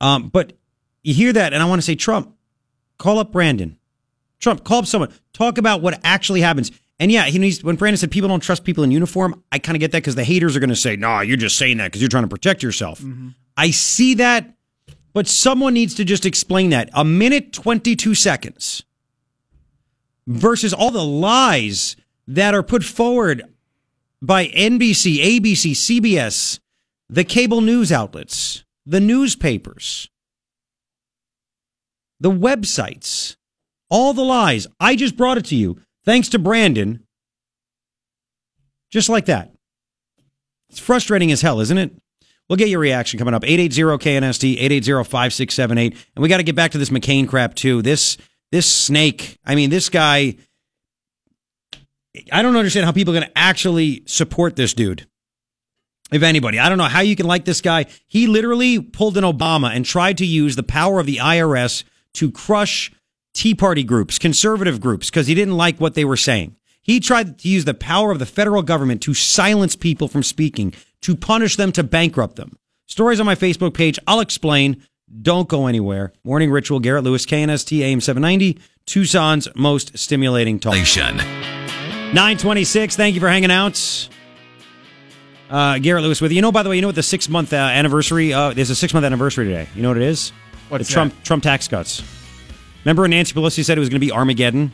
Um, 0.00 0.28
but 0.28 0.52
you 1.02 1.12
hear 1.12 1.32
that, 1.32 1.52
and 1.52 1.62
I 1.62 1.66
want 1.66 1.80
to 1.80 1.84
say, 1.84 1.96
Trump, 1.96 2.36
call 2.98 3.18
up 3.18 3.32
Brandon. 3.32 3.78
Trump, 4.38 4.62
call 4.64 4.78
up 4.78 4.86
someone. 4.86 5.12
Talk 5.32 5.58
about 5.58 5.82
what 5.82 6.00
actually 6.04 6.40
happens. 6.40 6.70
And 7.02 7.10
yeah, 7.10 7.24
he 7.24 7.40
needs, 7.40 7.64
when 7.64 7.74
Brandon 7.74 7.96
said 7.96 8.12
people 8.12 8.28
don't 8.28 8.38
trust 8.38 8.62
people 8.62 8.84
in 8.84 8.92
uniform, 8.92 9.42
I 9.50 9.58
kind 9.58 9.74
of 9.74 9.80
get 9.80 9.90
that 9.90 9.98
because 9.98 10.14
the 10.14 10.22
haters 10.22 10.56
are 10.56 10.60
going 10.60 10.70
to 10.70 10.76
say, 10.76 10.94
nah, 10.94 11.22
you're 11.22 11.36
just 11.36 11.58
saying 11.58 11.78
that 11.78 11.86
because 11.86 12.00
you're 12.00 12.08
trying 12.08 12.22
to 12.22 12.28
protect 12.28 12.62
yourself. 12.62 13.00
Mm-hmm. 13.00 13.30
I 13.56 13.72
see 13.72 14.14
that, 14.14 14.54
but 15.12 15.26
someone 15.26 15.74
needs 15.74 15.94
to 15.94 16.04
just 16.04 16.24
explain 16.24 16.70
that. 16.70 16.90
A 16.92 17.04
minute, 17.04 17.52
22 17.52 18.14
seconds 18.14 18.84
versus 20.28 20.72
all 20.72 20.92
the 20.92 21.04
lies 21.04 21.96
that 22.28 22.54
are 22.54 22.62
put 22.62 22.84
forward 22.84 23.42
by 24.22 24.46
NBC, 24.46 25.40
ABC, 25.40 25.72
CBS, 25.72 26.60
the 27.08 27.24
cable 27.24 27.62
news 27.62 27.90
outlets, 27.90 28.62
the 28.86 29.00
newspapers, 29.00 30.08
the 32.20 32.30
websites, 32.30 33.34
all 33.90 34.14
the 34.14 34.22
lies. 34.22 34.68
I 34.78 34.94
just 34.94 35.16
brought 35.16 35.36
it 35.36 35.46
to 35.46 35.56
you 35.56 35.80
thanks 36.04 36.28
to 36.30 36.38
Brandon. 36.38 37.06
Just 38.90 39.08
like 39.08 39.26
that. 39.26 39.52
It's 40.68 40.78
frustrating 40.78 41.32
as 41.32 41.42
hell, 41.42 41.60
isn't 41.60 41.78
it? 41.78 41.92
We'll 42.48 42.56
get 42.56 42.68
your 42.68 42.80
reaction 42.80 43.18
coming 43.18 43.34
up. 43.34 43.42
880-KNST, 43.42 44.58
880-5678. 44.58 45.96
And 46.14 46.22
we 46.22 46.28
got 46.28 46.38
to 46.38 46.42
get 46.42 46.56
back 46.56 46.72
to 46.72 46.78
this 46.78 46.90
McCain 46.90 47.26
crap 47.28 47.54
too. 47.54 47.82
This 47.82 48.18
this 48.50 48.70
snake, 48.70 49.38
I 49.46 49.54
mean, 49.54 49.70
this 49.70 49.88
guy 49.88 50.36
I 52.30 52.42
don't 52.42 52.56
understand 52.56 52.84
how 52.84 52.92
people 52.92 53.14
are 53.14 53.20
going 53.20 53.30
to 53.30 53.38
actually 53.38 54.02
support 54.06 54.56
this 54.56 54.74
dude. 54.74 55.06
If 56.12 56.22
anybody, 56.22 56.58
I 56.58 56.68
don't 56.68 56.76
know 56.76 56.84
how 56.84 57.00
you 57.00 57.16
can 57.16 57.26
like 57.26 57.46
this 57.46 57.62
guy. 57.62 57.86
He 58.06 58.26
literally 58.26 58.80
pulled 58.80 59.16
an 59.16 59.24
Obama 59.24 59.74
and 59.74 59.84
tried 59.84 60.18
to 60.18 60.26
use 60.26 60.56
the 60.56 60.62
power 60.62 61.00
of 61.00 61.06
the 61.06 61.16
IRS 61.16 61.84
to 62.14 62.30
crush 62.30 62.92
Tea 63.34 63.54
Party 63.54 63.82
groups, 63.82 64.18
conservative 64.18 64.80
groups, 64.80 65.10
because 65.10 65.26
he 65.26 65.34
didn't 65.34 65.56
like 65.56 65.80
what 65.80 65.94
they 65.94 66.04
were 66.04 66.16
saying. 66.16 66.56
He 66.82 67.00
tried 67.00 67.38
to 67.38 67.48
use 67.48 67.64
the 67.64 67.74
power 67.74 68.10
of 68.10 68.18
the 68.18 68.26
federal 68.26 68.62
government 68.62 69.00
to 69.02 69.14
silence 69.14 69.76
people 69.76 70.08
from 70.08 70.22
speaking, 70.22 70.74
to 71.02 71.16
punish 71.16 71.56
them, 71.56 71.72
to 71.72 71.82
bankrupt 71.82 72.36
them. 72.36 72.56
Stories 72.86 73.20
on 73.20 73.26
my 73.26 73.36
Facebook 73.36 73.74
page. 73.74 73.98
I'll 74.06 74.20
explain. 74.20 74.82
Don't 75.20 75.48
go 75.48 75.66
anywhere. 75.66 76.12
Morning 76.24 76.50
Ritual, 76.50 76.80
Garrett 76.80 77.04
Lewis, 77.04 77.26
KNST 77.26 77.80
AM 77.80 78.00
790, 78.00 78.58
Tucson's 78.86 79.48
most 79.54 79.96
stimulating 79.96 80.58
talk. 80.58 80.74
926. 80.74 82.96
Thank 82.96 83.14
you 83.14 83.20
for 83.20 83.28
hanging 83.28 83.50
out. 83.50 84.08
Uh, 85.48 85.78
Garrett 85.78 86.02
Lewis 86.02 86.20
with 86.20 86.32
you. 86.32 86.36
You 86.36 86.42
know, 86.42 86.50
by 86.50 86.62
the 86.62 86.70
way, 86.70 86.76
you 86.76 86.82
know 86.82 86.88
what 86.88 86.94
the 86.94 87.02
six 87.02 87.28
month 87.28 87.52
uh, 87.52 87.56
anniversary? 87.56 88.32
Uh, 88.32 88.54
there's 88.54 88.70
a 88.70 88.74
six 88.74 88.94
month 88.94 89.04
anniversary 89.04 89.44
today. 89.44 89.68
You 89.74 89.82
know 89.82 89.88
what 89.88 89.98
it 89.98 90.04
is? 90.04 90.32
What's 90.70 90.88
the 90.88 90.92
Trump 90.92 91.22
Trump 91.24 91.42
tax 91.42 91.68
cuts. 91.68 92.02
Remember 92.84 93.02
when 93.02 93.10
Nancy 93.10 93.34
Pelosi 93.34 93.64
said 93.64 93.78
it 93.78 93.80
was 93.80 93.88
going 93.88 94.00
to 94.00 94.06
be 94.06 94.12
Armageddon? 94.12 94.72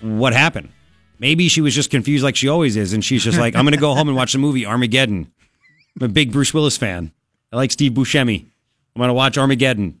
What 0.00 0.32
happened? 0.32 0.70
Maybe 1.18 1.48
she 1.48 1.60
was 1.60 1.74
just 1.74 1.90
confused 1.90 2.22
like 2.22 2.36
she 2.36 2.48
always 2.48 2.76
is, 2.76 2.92
and 2.92 3.04
she's 3.04 3.24
just 3.24 3.38
like, 3.38 3.56
I'm 3.56 3.64
going 3.64 3.74
to 3.74 3.80
go 3.80 3.94
home 3.94 4.08
and 4.08 4.16
watch 4.16 4.32
the 4.32 4.38
movie 4.38 4.64
Armageddon. 4.64 5.30
I'm 6.00 6.04
a 6.04 6.08
big 6.08 6.32
Bruce 6.32 6.54
Willis 6.54 6.76
fan. 6.76 7.12
I 7.52 7.56
like 7.56 7.72
Steve 7.72 7.92
Buscemi. 7.92 8.42
I'm 8.42 9.00
going 9.00 9.08
to 9.08 9.14
watch 9.14 9.36
Armageddon. 9.36 10.00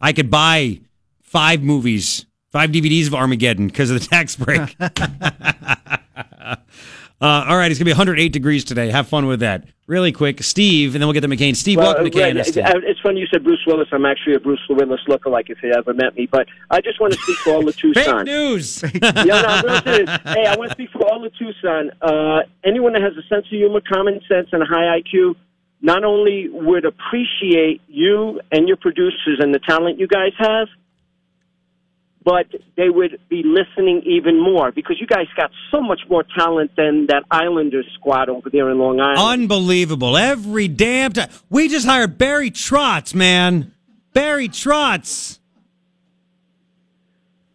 I 0.00 0.12
could 0.12 0.30
buy 0.30 0.80
five 1.22 1.62
movies, 1.62 2.26
five 2.52 2.70
DVDs 2.70 3.08
of 3.08 3.14
Armageddon 3.14 3.66
because 3.66 3.90
of 3.90 4.00
the 4.00 4.06
tax 4.06 4.36
break. 4.36 4.76
Uh, 7.20 7.46
all 7.48 7.56
right, 7.56 7.70
it's 7.70 7.78
going 7.78 7.84
to 7.86 7.90
be 7.90 7.92
108 7.92 8.32
degrees 8.32 8.64
today. 8.64 8.90
Have 8.90 9.08
fun 9.08 9.26
with 9.26 9.40
that. 9.40 9.64
Really 9.86 10.12
quick, 10.12 10.42
Steve, 10.42 10.94
and 10.94 11.00
then 11.02 11.06
we'll 11.06 11.12
get 11.14 11.20
to 11.22 11.28
McCain. 11.28 11.54
Steve, 11.54 11.76
Well, 11.78 11.94
welcome 11.94 12.10
to 12.10 12.10
KNST. 12.10 12.64
uh, 12.64 12.80
It's 12.84 13.00
funny 13.00 13.20
you 13.20 13.26
said 13.32 13.44
Bruce 13.44 13.62
Willis. 13.66 13.88
I'm 13.92 14.04
actually 14.06 14.34
a 14.34 14.40
Bruce 14.40 14.60
Willis 14.68 15.00
lookalike 15.08 15.48
if 15.50 15.58
you 15.62 15.72
ever 15.72 15.92
met 15.94 16.16
me. 16.16 16.26
But 16.30 16.46
I 16.70 16.80
just 16.80 17.00
want 17.00 17.12
to 17.12 17.18
speak 17.20 17.36
for 17.38 17.52
all 17.52 17.62
the 17.64 17.72
Tucson. 17.80 18.04
Fake 18.04 18.24
news. 18.26 18.82
yeah, 19.02 19.12
no, 19.24 19.32
I'm 19.34 19.64
real 19.64 19.82
serious. 19.82 20.10
Hey, 20.24 20.46
I 20.46 20.56
want 20.56 20.70
to 20.70 20.74
speak 20.74 20.90
for 20.90 21.04
all 21.06 21.20
the 21.20 21.30
Tucson. 21.30 21.90
Uh, 22.02 22.40
anyone 22.64 22.92
that 22.94 23.02
has 23.02 23.12
a 23.12 23.22
sense 23.28 23.44
of 23.46 23.50
humor, 23.50 23.80
common 23.80 24.20
sense, 24.28 24.48
and 24.52 24.62
a 24.62 24.66
high 24.66 25.00
IQ 25.00 25.34
not 25.82 26.02
only 26.02 26.48
would 26.50 26.84
appreciate 26.86 27.82
you 27.88 28.40
and 28.52 28.66
your 28.66 28.78
producers 28.78 29.38
and 29.38 29.54
the 29.54 29.58
talent 29.60 29.98
you 30.00 30.06
guys 30.08 30.32
have, 30.38 30.68
but 32.24 32.46
they 32.76 32.88
would 32.88 33.20
be 33.28 33.42
listening 33.44 34.02
even 34.06 34.42
more 34.42 34.72
because 34.72 34.96
you 34.98 35.06
guys 35.06 35.26
got 35.36 35.50
so 35.70 35.80
much 35.80 36.00
more 36.08 36.24
talent 36.36 36.70
than 36.76 37.06
that 37.08 37.24
Islanders 37.30 37.86
squad 37.94 38.28
over 38.28 38.48
there 38.50 38.70
in 38.70 38.78
Long 38.78 38.98
Island. 39.00 39.18
Unbelievable. 39.42 40.16
Every 40.16 40.68
damn 40.68 41.12
time. 41.12 41.28
We 41.50 41.68
just 41.68 41.86
hired 41.86 42.16
Barry 42.16 42.50
Trotz, 42.50 43.14
man. 43.14 43.72
Barry 44.14 44.48
Trotz. 44.48 45.38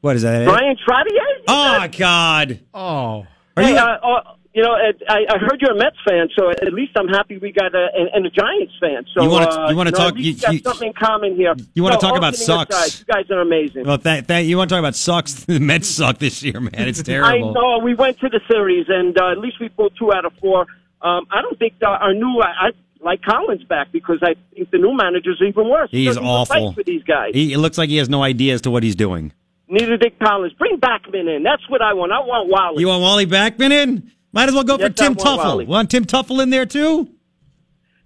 What 0.02 0.16
is 0.16 0.22
that? 0.22 0.46
Bryan 0.46 0.78
Trottier? 0.88 1.44
Oh, 1.48 1.88
God. 1.98 2.60
Oh. 2.74 3.28
Are 3.58 3.64
hey, 3.64 3.72
you- 3.72 3.78
uh, 3.78 3.98
uh, 4.02 4.34
you 4.54 4.64
know, 4.64 4.72
I, 4.74 5.26
I 5.30 5.38
heard 5.38 5.62
you're 5.62 5.72
a 5.72 5.76
Mets 5.78 5.96
fan, 6.08 6.28
so 6.38 6.50
at 6.50 6.74
least 6.74 6.94
I'm 6.98 7.08
happy 7.08 7.38
we 7.38 7.52
got 7.52 7.76
a 7.76 7.88
and, 7.96 8.10
and 8.14 8.26
a 8.26 8.30
Giants 8.30 8.74
fan. 8.82 9.06
So 9.14 9.24
You 9.24 9.30
wanna- 9.30 9.46
uh, 9.50 9.70
you 9.70 9.76
wanna 9.78 9.92
know, 9.92 9.98
talk- 9.98 10.16
you- 10.18 10.34
we 10.34 10.34
got 10.34 10.54
you- 10.54 10.60
something 10.60 10.88
in 10.88 10.94
common 10.94 11.36
here. 11.36 11.54
You 11.76 11.84
wanna 11.84 11.96
No, 11.96 12.00
talk 12.02 12.18
about 12.18 12.36
sucks? 12.36 12.76
aside, 12.76 13.00
you 13.08 13.14
guys 13.14 13.32
are 13.32 13.42
amazing. 13.42 13.86
Well, 13.86 13.98
that, 14.00 14.28
that, 14.28 14.40
you 14.40 14.58
want 14.58 14.70
to 14.70 14.74
talk 14.74 14.80
about 14.80 14.96
sucks? 14.96 15.46
The 15.46 15.60
Mets 15.60 15.88
suck 15.88 16.18
this 16.18 16.42
year, 16.44 16.60
man. 16.60 16.72
It's 16.88 17.04
terrible. 17.14 17.50
I 17.50 17.54
know 17.54 17.80
we 17.84 17.94
went 17.94 18.20
to 18.22 18.30
the 18.30 18.40
series, 18.52 18.88
and 18.90 19.18
uh, 19.20 19.32
at 19.32 19.38
least 19.38 19.60
we 19.60 19.70
pulled 19.70 19.94
two 20.00 20.12
out 20.14 20.26
of 20.26 20.34
four. 20.42 20.62
Um, 21.02 21.26
I 21.32 21.42
don't 21.42 21.58
think 21.60 21.74
our 21.86 22.14
new 22.14 22.42
I, 22.42 22.68
I 22.68 22.70
like 23.02 23.22
Collins 23.22 23.64
back 23.64 23.92
because 23.92 24.18
I 24.22 24.36
think 24.54 24.72
the 24.72 24.78
new 24.80 24.94
manager's 24.98 25.42
even 25.48 25.70
worse. 25.70 25.90
He's 25.92 26.08
Doesn't 26.08 26.24
even 26.24 26.46
fight 26.46 26.58
awful. 26.62 26.74
for 26.74 26.84
these 26.84 27.04
guys. 27.04 27.32
He, 27.34 27.54
it 27.54 27.58
looks 27.60 27.78
like 27.78 27.88
he 27.90 27.98
has 27.98 28.10
no 28.10 28.22
idea 28.24 28.54
as 28.56 28.62
to 28.62 28.72
what 28.72 28.84
he's 28.84 28.96
doing. 28.96 29.32
Neither 29.70 29.96
did 29.98 30.18
Collins. 30.20 30.52
Bring 30.54 30.78
Backman 30.80 31.34
in. 31.34 31.44
That's 31.44 31.62
what 31.70 31.82
I 31.82 31.94
want. 31.94 32.12
I 32.12 32.20
want 32.20 32.50
Wally. 32.50 32.82
You 32.82 32.88
want 32.88 33.02
Wally 33.04 33.26
Backman 33.28 33.72
in? 33.72 34.12
Might 34.31 34.49
as 34.49 34.56
well 34.56 34.64
go 34.64 34.77
Yes, 34.77 34.89
for 34.89 34.93
Tim 34.93 35.15
Teufel. 35.15 35.65
Want 35.68 35.89
Tim 35.89 36.06
Teufel 36.06 36.41
in 36.43 36.49
there 36.49 36.65
too? 36.65 37.10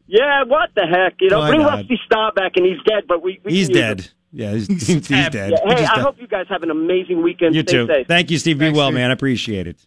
yeah, 0.07 0.43
what 0.43 0.69
the 0.75 0.85
heck? 0.85 1.15
You 1.19 1.29
know, 1.29 1.39
Why 1.39 1.49
bring 1.49 1.61
not? 1.61 1.73
Rusty 1.79 1.99
Staub 2.05 2.35
back, 2.35 2.53
and 2.55 2.65
he's 2.65 2.77
dead, 2.85 3.03
but 3.07 3.23
we, 3.23 3.39
we 3.43 3.51
He's 3.51 3.67
use 3.69 3.69
him. 3.69 3.73
dead. 3.97 4.09
Yeah, 4.31 4.51
he's, 4.53 4.67
he's, 4.67 5.07
dead. 5.07 5.33
Yeah, 5.33 5.49
hey, 5.49 5.85
I 5.85 5.95
died. 5.95 5.99
hope 5.99 6.15
you 6.19 6.27
guys 6.27 6.45
have 6.49 6.63
an 6.63 6.71
amazing 6.71 7.21
weekend. 7.21 7.53
You 7.55 7.61
Stay 7.61 7.71
too. 7.73 7.87
safe. 7.87 8.07
Thank 8.07 8.31
you, 8.31 8.39
Steve. 8.39 8.57
Be 8.59 8.71
well, 8.71 8.91
man. 8.91 9.09
I 9.11 9.13
appreciate 9.13 9.67
it. 9.67 9.77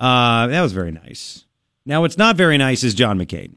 Uh, 0.00 0.48
that 0.48 0.62
was 0.62 0.72
very 0.72 0.90
nice. 0.90 1.44
Now, 1.86 2.00
what's 2.00 2.18
not 2.18 2.36
very 2.36 2.58
nice 2.58 2.82
is 2.82 2.94
John 2.94 3.18
McCain. 3.18 3.54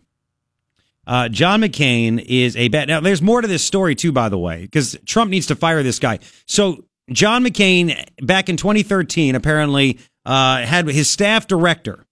Uh, 1.07 1.29
John 1.29 1.61
McCain 1.61 2.23
is 2.23 2.55
a 2.55 2.67
bad. 2.69 2.87
Now, 2.87 2.99
there's 2.99 3.21
more 3.21 3.41
to 3.41 3.47
this 3.47 3.63
story 3.63 3.95
too, 3.95 4.11
by 4.11 4.29
the 4.29 4.37
way, 4.37 4.61
because 4.61 4.97
Trump 5.05 5.29
needs 5.31 5.47
to 5.47 5.55
fire 5.55 5.81
this 5.83 5.99
guy. 5.99 6.19
So, 6.45 6.85
John 7.11 7.43
McCain, 7.43 8.07
back 8.23 8.49
in 8.49 8.57
2013, 8.57 9.35
apparently 9.35 9.99
uh, 10.25 10.57
had 10.63 10.87
his 10.87 11.09
staff 11.09 11.47
director, 11.47 12.05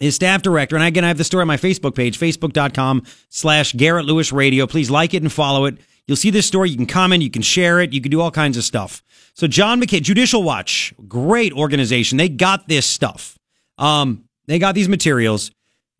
his 0.00 0.14
staff 0.14 0.42
director, 0.42 0.76
and 0.76 0.84
again, 0.84 1.04
I 1.04 1.08
have 1.08 1.18
the 1.18 1.24
story 1.24 1.42
on 1.42 1.48
my 1.48 1.56
Facebook 1.56 1.94
page, 1.94 2.18
facebook.com 2.18 3.04
slash 3.28 3.72
Garrett 3.72 4.06
Lewis 4.06 4.32
Radio. 4.32 4.66
Please 4.66 4.90
like 4.90 5.14
it 5.14 5.22
and 5.22 5.32
follow 5.32 5.64
it. 5.66 5.78
You'll 6.06 6.16
see 6.16 6.30
this 6.30 6.46
story. 6.46 6.70
You 6.70 6.76
can 6.76 6.86
comment, 6.86 7.22
you 7.22 7.30
can 7.30 7.42
share 7.42 7.80
it, 7.80 7.92
you 7.92 8.00
can 8.00 8.10
do 8.10 8.20
all 8.20 8.30
kinds 8.30 8.56
of 8.56 8.64
stuff. 8.64 9.02
So 9.34 9.46
John 9.46 9.80
McCain, 9.80 10.02
Judicial 10.02 10.42
Watch, 10.42 10.94
great 11.06 11.52
organization. 11.52 12.18
They 12.18 12.28
got 12.28 12.66
this 12.66 12.86
stuff. 12.86 13.38
Um, 13.76 14.24
they 14.46 14.58
got 14.58 14.74
these 14.74 14.88
materials. 14.88 15.50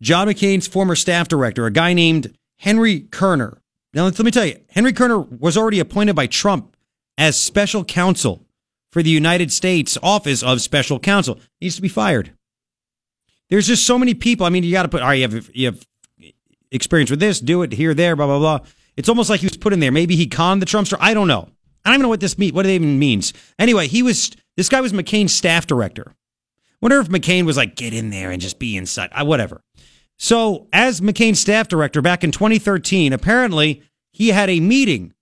John 0.01 0.27
McCain's 0.27 0.67
former 0.67 0.95
staff 0.95 1.27
director, 1.27 1.65
a 1.65 1.71
guy 1.71 1.93
named 1.93 2.35
Henry 2.57 3.01
Kerner. 3.01 3.61
Now, 3.93 4.05
let 4.05 4.19
me 4.19 4.31
tell 4.31 4.45
you, 4.45 4.59
Henry 4.69 4.93
Kerner 4.93 5.19
was 5.19 5.57
already 5.57 5.79
appointed 5.79 6.15
by 6.15 6.27
Trump 6.27 6.75
as 7.17 7.39
special 7.39 7.83
counsel 7.83 8.45
for 8.91 9.03
the 9.03 9.09
United 9.09 9.51
States 9.51 9.97
Office 10.01 10.43
of 10.43 10.61
Special 10.61 10.99
Counsel. 10.99 11.39
Needs 11.61 11.75
to 11.75 11.81
be 11.81 11.89
fired. 11.89 12.33
There's 13.49 13.67
just 13.67 13.85
so 13.85 13.97
many 13.97 14.13
people. 14.13 14.45
I 14.45 14.49
mean, 14.49 14.63
you 14.63 14.71
got 14.71 14.83
to 14.83 14.89
put, 14.89 15.01
all 15.01 15.09
right, 15.09 15.15
you 15.15 15.27
have, 15.27 15.49
you 15.53 15.65
have 15.67 15.85
experience 16.71 17.09
with 17.09 17.19
this, 17.19 17.39
do 17.39 17.63
it 17.63 17.73
here, 17.73 17.93
there, 17.93 18.15
blah, 18.15 18.27
blah, 18.27 18.39
blah. 18.39 18.59
It's 18.95 19.09
almost 19.09 19.29
like 19.29 19.39
he 19.39 19.47
was 19.47 19.57
put 19.57 19.73
in 19.73 19.79
there. 19.79 19.91
Maybe 19.91 20.15
he 20.15 20.27
conned 20.27 20.61
the 20.61 20.65
Trumpster. 20.65 20.97
I 20.99 21.13
don't 21.13 21.27
know. 21.27 21.49
I 21.83 21.89
don't 21.89 21.95
even 21.95 22.03
know 22.03 22.09
what 22.09 22.19
this 22.19 22.37
mean, 22.37 22.53
what 22.53 22.65
it 22.65 22.71
even 22.71 22.99
means. 22.99 23.33
Anyway, 23.57 23.87
he 23.87 24.03
was, 24.03 24.31
this 24.57 24.69
guy 24.69 24.81
was 24.81 24.93
McCain's 24.93 25.33
staff 25.33 25.65
director. 25.65 26.13
Wonder 26.81 26.99
if 26.99 27.07
McCain 27.07 27.45
was 27.45 27.57
like, 27.57 27.75
get 27.75 27.93
in 27.93 28.09
there 28.09 28.31
and 28.31 28.41
just 28.41 28.59
be 28.59 28.77
inside, 28.77 29.09
uh, 29.13 29.25
whatever. 29.25 29.61
So, 30.17 30.67
as 30.73 30.99
McCain's 30.99 31.39
staff 31.39 31.69
director 31.69 32.01
back 32.01 32.23
in 32.23 32.31
2013, 32.31 33.13
apparently 33.13 33.83
he 34.11 34.29
had 34.29 34.49
a 34.49 34.59
meeting 34.59 35.13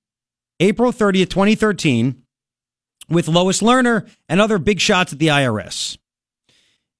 April 0.60 0.91
30th, 0.91 1.30
2013, 1.30 2.23
with 3.09 3.27
Lois 3.27 3.61
Lerner 3.61 4.09
and 4.27 4.41
other 4.41 4.57
big 4.57 4.79
shots 4.79 5.13
at 5.13 5.19
the 5.19 5.27
IRS. 5.27 5.97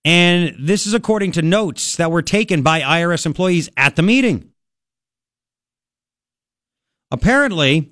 And 0.05 0.55
this 0.59 0.88
is 0.88 0.93
according 0.93 1.34
to 1.34 1.41
notes 1.41 1.97
that 1.97 2.11
were 2.11 2.21
taken 2.21 2.61
by 2.61 2.81
IRS 2.81 3.25
employees 3.25 3.69
at 3.75 3.95
the 3.95 4.01
meeting. 4.03 4.51
Apparently, 7.11 7.91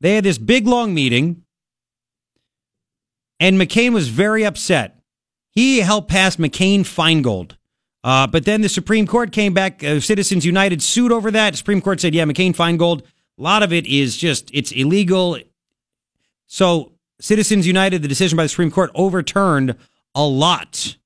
They 0.00 0.14
had 0.14 0.24
this 0.24 0.38
big 0.38 0.66
long 0.66 0.94
meeting, 0.94 1.42
and 3.38 3.60
McCain 3.60 3.92
was 3.92 4.08
very 4.08 4.44
upset. 4.46 4.98
He 5.52 5.80
helped 5.80 6.08
pass 6.08 6.36
McCain 6.36 6.80
Feingold. 6.80 7.56
Uh, 8.02 8.26
but 8.26 8.46
then 8.46 8.62
the 8.62 8.68
Supreme 8.70 9.06
Court 9.06 9.30
came 9.30 9.52
back. 9.52 9.84
Uh, 9.84 10.00
Citizens 10.00 10.46
United 10.46 10.82
sued 10.82 11.12
over 11.12 11.30
that. 11.32 11.54
Supreme 11.54 11.82
Court 11.82 12.00
said, 12.00 12.14
yeah, 12.14 12.24
McCain 12.24 12.56
Feingold, 12.56 13.02
a 13.02 13.42
lot 13.42 13.62
of 13.62 13.74
it 13.74 13.86
is 13.86 14.16
just, 14.16 14.50
it's 14.54 14.72
illegal. 14.72 15.36
So 16.52 16.94
Citizens 17.20 17.64
United, 17.64 18.02
the 18.02 18.08
decision 18.08 18.36
by 18.36 18.42
the 18.42 18.48
Supreme 18.48 18.72
Court 18.72 18.90
overturned 18.96 19.76
a 20.16 20.26
lot 20.26 20.96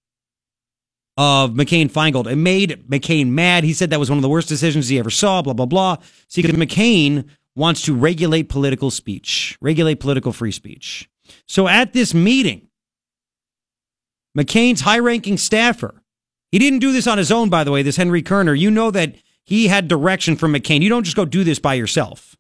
of 1.19 1.51
McCain 1.51 1.91
Feingold. 1.93 2.27
It 2.27 2.37
made 2.37 2.89
McCain 2.89 3.29
mad. 3.29 3.63
He 3.63 3.75
said 3.75 3.91
that 3.91 4.01
was 4.01 4.09
one 4.09 4.17
of 4.19 4.23
the 4.23 4.29
worst 4.29 4.49
decisions 4.49 4.89
he 4.89 4.99
ever 4.99 5.11
saw, 5.11 5.43
blah, 5.43 5.53
blah, 5.53 5.67
blah. 5.67 5.99
See, 6.29 6.41
because 6.41 6.57
McCain 6.57 7.29
wants 7.55 7.83
to 7.83 7.95
regulate 7.95 8.49
political 8.49 8.91
speech, 8.91 9.59
regulate 9.61 10.01
political 10.01 10.33
free 10.33 10.51
speech. 10.51 11.11
So 11.47 11.69
at 11.69 11.93
this 11.93 12.15
meeting, 12.15 12.69
McCain's 14.37 14.81
high 14.81 14.99
ranking 14.99 15.37
staffer, 15.37 16.03
he 16.51 16.59
didn't 16.59 16.79
do 16.79 16.91
this 16.91 17.07
on 17.07 17.19
his 17.19 17.31
own, 17.31 17.51
by 17.51 17.65
the 17.65 17.71
way, 17.71 17.83
this 17.83 17.97
Henry 17.97 18.23
Kerner. 18.23 18.55
You 18.55 18.71
know 18.71 18.91
that 18.93 19.15
he 19.45 19.69
had 19.69 19.89
direction 19.89 20.37
from 20.37 20.55
McCain. 20.55 20.81
You 20.81 20.89
don't 20.89 21.05
just 21.05 21.17
go 21.17 21.27
do 21.27 21.45
this 21.45 21.59
by 21.59 21.75
yourself. 21.75 22.35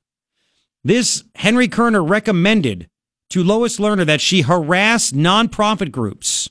This 0.82 1.24
Henry 1.34 1.68
Kerner 1.68 2.02
recommended 2.02 2.88
to 3.30 3.42
Lois 3.42 3.78
Lerner 3.78 4.06
that 4.06 4.20
she 4.20 4.42
harass 4.42 5.10
nonprofit 5.10 5.90
groups, 5.90 6.50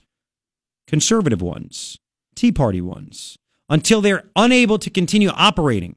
conservative 0.88 1.42
ones, 1.42 2.00
Tea 2.36 2.52
Party 2.52 2.82
ones, 2.82 3.38
until 3.70 4.02
they're 4.02 4.30
unable 4.36 4.78
to 4.80 4.90
continue 4.90 5.30
operating. 5.30 5.96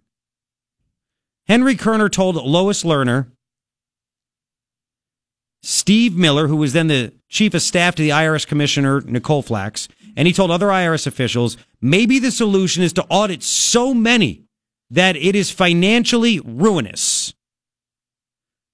Henry 1.47 1.77
Kerner 1.77 2.09
told 2.09 2.37
Lois 2.37 2.83
Lerner, 2.83 3.31
Steve 5.63 6.17
Miller, 6.17 6.47
who 6.47 6.57
was 6.57 6.73
then 6.73 6.87
the 6.87 7.13
chief 7.29 7.55
of 7.55 7.63
staff 7.63 7.95
to 7.97 8.03
the 8.03 8.11
IRS 8.11 8.47
commissioner, 8.47 9.01
Nicole 9.01 9.43
Flax, 9.43 9.89
and 10.17 10.27
he 10.27 10.33
told 10.33 10.51
other 10.51 10.69
IRS 10.69 11.07
officials 11.07 11.57
maybe 11.81 12.19
the 12.19 12.31
solution 12.31 12.83
is 12.83 12.93
to 12.95 13.05
audit 13.09 13.43
so 13.43 13.93
many 13.93 14.45
that 14.91 15.17
it 15.17 15.35
is 15.35 15.51
financially 15.51 16.41
ruinous. 16.41 17.35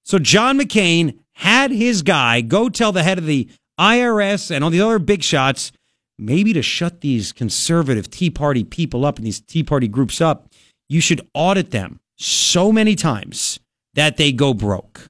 So 0.05 0.19
John 0.19 0.59
McCain 0.59 1.19
had 1.43 1.73
his 1.73 2.03
guy 2.03 2.41
go 2.41 2.69
tell 2.69 2.93
the 2.93 3.03
head 3.03 3.19
of 3.19 3.27
the 3.27 3.49
IRS 3.79 4.51
and 4.51 4.63
all 4.63 4.71
these 4.71 4.81
other 4.81 5.01
big 5.01 5.25
shots 5.25 5.73
maybe 6.17 6.53
to 6.53 6.63
shut 6.63 7.01
these 7.01 7.33
conservative 7.33 8.09
Tea 8.09 8.31
Party 8.31 8.63
people 8.63 9.05
up 9.05 9.19
and 9.19 9.27
these 9.27 9.41
Tea 9.41 9.65
Party 9.65 9.89
groups 9.89 10.21
up, 10.21 10.49
you 10.89 11.01
should 11.01 11.21
audit 11.35 11.73
them 11.73 11.99
so 12.17 12.71
many 12.71 12.95
times 12.95 13.59
that 13.95 14.19
they 14.19 14.31
go 14.31 14.55
broke. 14.55 15.09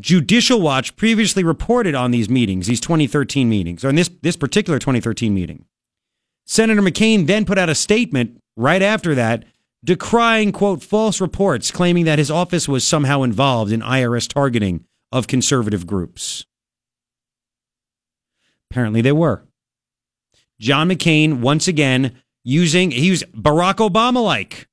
Judicial 0.00 0.62
Watch 0.62 0.96
previously 0.96 1.44
reported 1.44 1.94
on 1.94 2.10
these 2.10 2.30
meetings, 2.30 2.66
these 2.66 2.80
2013 2.80 3.48
meetings, 3.48 3.84
or 3.84 3.90
in 3.90 3.96
this, 3.96 4.10
this 4.22 4.36
particular 4.36 4.78
2013 4.78 5.32
meeting. 5.34 5.66
Senator 6.46 6.82
McCain 6.82 7.26
then 7.26 7.44
put 7.44 7.58
out 7.58 7.68
a 7.68 7.74
statement 7.74 8.38
right 8.56 8.82
after 8.82 9.14
that 9.14 9.44
decrying, 9.84 10.50
quote, 10.50 10.82
false 10.82 11.20
reports 11.20 11.70
claiming 11.70 12.06
that 12.06 12.18
his 12.18 12.30
office 12.30 12.66
was 12.66 12.86
somehow 12.86 13.22
involved 13.22 13.70
in 13.70 13.80
IRS 13.80 14.26
targeting 14.26 14.84
of 15.12 15.26
conservative 15.26 15.86
groups. 15.86 16.46
Apparently 18.70 19.02
they 19.02 19.12
were. 19.12 19.44
John 20.58 20.88
McCain, 20.88 21.40
once 21.40 21.68
again, 21.68 22.20
using, 22.42 22.90
he 22.90 23.10
was 23.10 23.22
Barack 23.34 23.76
Obama 23.76 24.22
like 24.24 24.68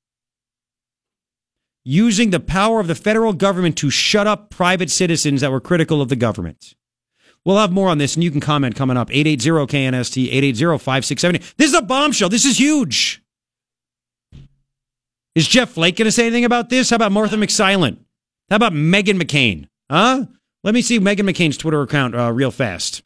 using 1.84 2.30
the 2.30 2.40
power 2.40 2.80
of 2.80 2.86
the 2.86 2.94
federal 2.94 3.32
government 3.32 3.76
to 3.76 3.90
shut 3.90 4.26
up 4.26 4.50
private 4.50 4.90
citizens 4.90 5.40
that 5.40 5.50
were 5.50 5.60
critical 5.60 6.00
of 6.00 6.08
the 6.08 6.16
government. 6.16 6.74
We'll 7.44 7.58
have 7.58 7.72
more 7.72 7.88
on 7.88 7.98
this, 7.98 8.14
and 8.14 8.22
you 8.22 8.30
can 8.30 8.40
comment 8.40 8.76
coming 8.76 8.96
up. 8.96 9.10
880-KNST, 9.10 10.32
880-5670. 10.32 11.54
This 11.56 11.70
is 11.70 11.74
a 11.74 11.82
bombshell. 11.82 12.28
This 12.28 12.44
is 12.44 12.58
huge. 12.58 13.21
Is 15.34 15.48
Jeff 15.48 15.70
Flake 15.70 15.96
going 15.96 16.06
to 16.06 16.12
say 16.12 16.26
anything 16.26 16.44
about 16.44 16.68
this? 16.68 16.90
How 16.90 16.96
about 16.96 17.12
Martha 17.12 17.36
McSilent? 17.36 17.98
How 18.50 18.56
about 18.56 18.72
Meghan 18.72 19.20
McCain? 19.20 19.68
Huh? 19.90 20.26
Let 20.62 20.74
me 20.74 20.82
see 20.82 21.00
Meghan 21.00 21.28
McCain's 21.28 21.56
Twitter 21.56 21.80
account 21.80 22.14
uh, 22.14 22.32
real 22.32 22.50
fast. 22.50 23.02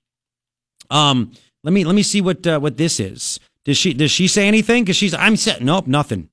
Um, 0.91 1.33
let 1.63 1.73
me 1.73 1.85
let 1.85 1.95
me 1.95 2.03
see 2.03 2.21
what 2.21 2.47
uh, 2.47 2.59
what 2.59 2.77
this 2.77 3.01
is. 3.01 3.41
Does 3.65 3.77
she 3.77 3.95
does 3.95 4.11
she 4.11 4.29
say 4.29 4.47
anything? 4.47 4.85
Because 4.85 4.97
she's 4.97 5.15
I'm 5.15 5.37
set. 5.37 5.63
Nope, 5.63 5.87
nothing. 5.87 6.29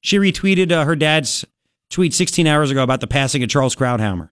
She 0.00 0.18
retweeted 0.18 0.70
uh, 0.70 0.84
her 0.84 0.96
dad's 0.96 1.44
tweet 1.90 2.14
16 2.14 2.46
hours 2.46 2.70
ago 2.70 2.82
about 2.82 3.00
the 3.00 3.06
passing 3.06 3.42
of 3.42 3.48
Charles 3.48 3.74
Krauthammer. 3.74 4.30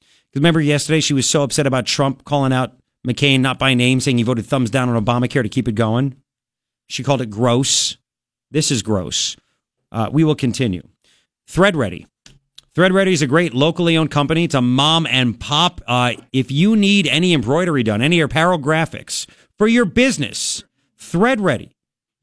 Because 0.00 0.40
remember 0.40 0.60
yesterday 0.60 1.00
she 1.00 1.14
was 1.14 1.28
so 1.28 1.42
upset 1.42 1.66
about 1.66 1.86
Trump 1.86 2.24
calling 2.24 2.52
out 2.52 2.72
McCain 3.06 3.40
not 3.40 3.58
by 3.58 3.74
name, 3.74 4.00
saying 4.00 4.18
he 4.18 4.22
voted 4.22 4.46
thumbs 4.46 4.70
down 4.70 4.88
on 4.88 5.04
Obamacare 5.04 5.42
to 5.42 5.48
keep 5.48 5.68
it 5.68 5.74
going. 5.74 6.16
She 6.88 7.02
called 7.02 7.20
it 7.20 7.30
gross. 7.30 7.96
This 8.50 8.70
is 8.70 8.82
gross. 8.82 9.36
Uh, 9.92 10.08
we 10.10 10.24
will 10.24 10.34
continue. 10.34 10.82
Thread 11.46 11.76
Ready. 11.76 12.06
Thread 12.74 12.92
Ready 12.92 13.12
is 13.12 13.20
a 13.20 13.26
great 13.26 13.52
locally 13.52 13.96
owned 13.96 14.10
company. 14.10 14.44
It's 14.44 14.54
a 14.54 14.62
mom 14.62 15.06
and 15.06 15.38
pop. 15.38 15.82
Uh, 15.86 16.14
if 16.32 16.50
you 16.50 16.74
need 16.74 17.06
any 17.06 17.34
embroidery 17.34 17.82
done, 17.82 18.00
any 18.00 18.20
apparel 18.20 18.58
graphics 18.58 19.26
for 19.58 19.68
your 19.68 19.84
business, 19.84 20.64
Thread 20.96 21.40
Ready. 21.40 21.76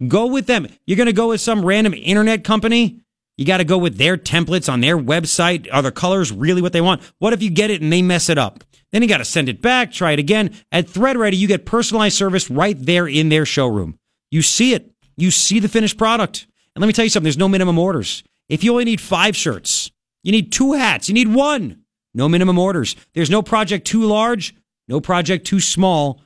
Go 0.08 0.26
with 0.26 0.48
them. 0.48 0.68
You're 0.88 0.98
going 0.98 1.08
to 1.08 1.14
go 1.14 1.30
with 1.30 1.42
some 1.42 1.64
random 1.64 1.94
internet 1.94 2.44
company. 2.44 3.02
You 3.38 3.46
got 3.46 3.58
to 3.58 3.64
go 3.64 3.78
with 3.78 3.98
their 3.98 4.18
templates 4.18 4.72
on 4.72 4.82
their 4.82 4.98
website. 4.98 5.68
Are 5.72 5.82
the 5.82 5.92
colors 5.92 6.32
really 6.32 6.62
what 6.62 6.74
they 6.74 6.82
want? 6.82 7.02
What 7.20 7.34
if 7.34 7.44
you 7.44 7.50
get 7.50 7.70
it 7.70 7.82
and 7.82 7.94
they 7.94 8.02
mess 8.02 8.30
it 8.30 8.38
up? 8.38 8.64
Then 8.92 9.02
you 9.02 9.08
got 9.08 9.20
to 9.20 9.26
send 9.26 9.50
it 9.50 9.62
back, 9.62 9.92
try 9.92 10.14
it 10.14 10.20
again. 10.20 10.56
At 10.72 10.88
ThreadReady, 10.88 11.38
you 11.38 11.48
get 11.48 11.66
personalized 11.66 12.18
service 12.18 12.50
right 12.50 12.76
there 12.78 13.08
in 13.08 13.30
their 13.30 13.46
showroom. 13.46 14.00
You 14.32 14.42
see 14.42 14.74
it. 14.74 14.92
You 15.16 15.32
see 15.32 15.60
the 15.60 15.70
finished 15.70 15.98
product. 15.98 16.48
And 16.80 16.84
let 16.84 16.88
me 16.88 16.94
tell 16.94 17.04
you 17.04 17.10
something, 17.10 17.26
there's 17.26 17.38
no 17.38 17.50
minimum 17.50 17.78
orders. 17.78 18.24
If 18.48 18.64
you 18.64 18.72
only 18.72 18.86
need 18.86 19.02
five 19.02 19.36
shirts, 19.36 19.92
you 20.24 20.32
need 20.32 20.50
two 20.50 20.72
hats, 20.72 21.10
you 21.10 21.14
need 21.14 21.28
one. 21.28 21.82
No 22.14 22.30
minimum 22.30 22.58
orders. 22.58 22.96
There's 23.14 23.30
no 23.30 23.42
project 23.42 23.86
too 23.86 24.06
large, 24.06 24.56
no 24.88 25.02
project 25.02 25.46
too 25.46 25.60
small 25.60 26.22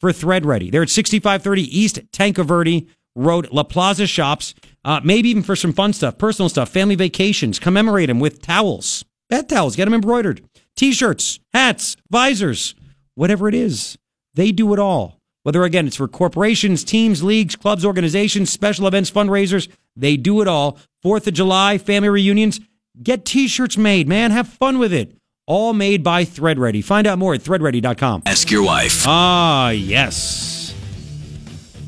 for 0.00 0.12
Thread 0.12 0.44
Ready. 0.44 0.70
They're 0.70 0.82
at 0.82 0.90
6530 0.90 1.62
East 1.78 2.00
Tanque 2.10 2.38
Verde 2.38 2.88
Road, 3.14 3.46
La 3.52 3.62
Plaza 3.62 4.08
Shops. 4.08 4.56
Uh, 4.84 5.00
maybe 5.04 5.28
even 5.28 5.44
for 5.44 5.54
some 5.54 5.72
fun 5.72 5.92
stuff, 5.92 6.18
personal 6.18 6.48
stuff, 6.48 6.70
family 6.70 6.96
vacations. 6.96 7.60
Commemorate 7.60 8.08
them 8.08 8.18
with 8.18 8.42
towels, 8.42 9.04
bed 9.28 9.48
towels, 9.48 9.76
get 9.76 9.84
them 9.84 9.94
embroidered, 9.94 10.42
t 10.74 10.90
shirts, 10.90 11.38
hats, 11.52 11.96
visors, 12.10 12.74
whatever 13.14 13.48
it 13.48 13.54
is. 13.54 13.96
They 14.34 14.50
do 14.50 14.72
it 14.72 14.80
all. 14.80 15.19
Whether, 15.42 15.64
again, 15.64 15.86
it's 15.86 15.96
for 15.96 16.08
corporations, 16.08 16.84
teams, 16.84 17.22
leagues, 17.22 17.56
clubs, 17.56 17.84
organizations, 17.84 18.50
special 18.52 18.86
events, 18.86 19.10
fundraisers, 19.10 19.68
they 19.96 20.16
do 20.16 20.40
it 20.42 20.48
all. 20.48 20.78
Fourth 21.02 21.26
of 21.26 21.34
July, 21.34 21.78
family 21.78 22.10
reunions, 22.10 22.60
get 23.02 23.24
t 23.24 23.48
shirts 23.48 23.76
made, 23.76 24.06
man. 24.06 24.30
Have 24.30 24.48
fun 24.48 24.78
with 24.78 24.92
it. 24.92 25.16
All 25.46 25.72
made 25.72 26.04
by 26.04 26.24
ThreadReady. 26.24 26.84
Find 26.84 27.06
out 27.06 27.18
more 27.18 27.34
at 27.34 27.40
threadready.com. 27.40 28.22
Ask 28.26 28.50
your 28.50 28.62
wife. 28.62 29.04
Ah, 29.06 29.70
yes. 29.70 30.74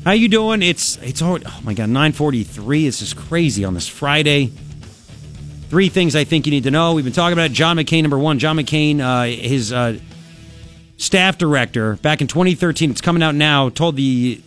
How 0.03 0.11
you 0.11 0.27
doing? 0.27 0.61
It's 0.61 0.97
it's 0.97 1.21
already, 1.21 1.45
oh 1.47 1.61
my 1.63 1.73
god, 1.73 1.87
9:43. 1.87 2.85
This 2.85 3.01
is 3.01 3.13
crazy 3.13 3.63
on 3.63 3.73
this 3.73 3.87
Friday. 3.87 4.51
Three 5.69 5.87
things 5.87 6.13
I 6.15 6.25
think 6.25 6.45
you 6.45 6.51
need 6.51 6.63
to 6.63 6.71
know. 6.71 6.93
We've 6.93 7.05
been 7.05 7.13
talking 7.13 7.33
about 7.33 7.51
John 7.51 7.77
McCain 7.77 8.01
number 8.01 8.19
1. 8.19 8.37
John 8.37 8.57
McCain 8.57 8.99
uh, 8.99 9.23
his 9.23 9.71
uh, 9.71 9.97
staff 11.03 11.37
director 11.37 11.95
back 11.97 12.21
in 12.21 12.27
2013, 12.27 12.91
it's 12.91 13.01
coming 13.01 13.23
out 13.23 13.35
now, 13.35 13.69
told 13.69 13.95
the 13.95 14.41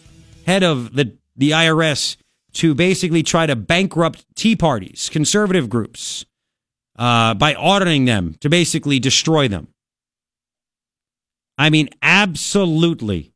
head 0.47 0.62
of 0.62 0.95
the 0.95 1.12
the 1.37 1.51
IRS 1.51 2.16
to 2.55 2.74
basically 2.74 3.23
try 3.23 3.47
to 3.47 3.55
bankrupt 3.55 4.24
Tea 4.35 4.57
parties, 4.57 5.11
conservative 5.12 5.69
groups, 5.69 6.24
uh, 6.99 7.35
by 7.35 7.55
auditing 7.55 8.07
them 8.07 8.37
to 8.41 8.49
basically 8.49 8.99
destroy 8.99 9.47
them. 9.49 9.69
I 11.59 11.70
mean, 11.70 11.91
absolutely 12.01 13.33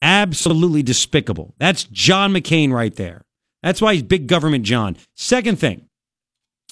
Absolutely 0.00 0.82
despicable. 0.82 1.54
That's 1.58 1.84
John 1.84 2.32
McCain 2.32 2.72
right 2.72 2.94
there. 2.94 3.22
That's 3.62 3.82
why 3.82 3.94
he's 3.94 4.02
big 4.04 4.28
government 4.28 4.64
John. 4.64 4.96
Second 5.16 5.58
thing 5.58 5.86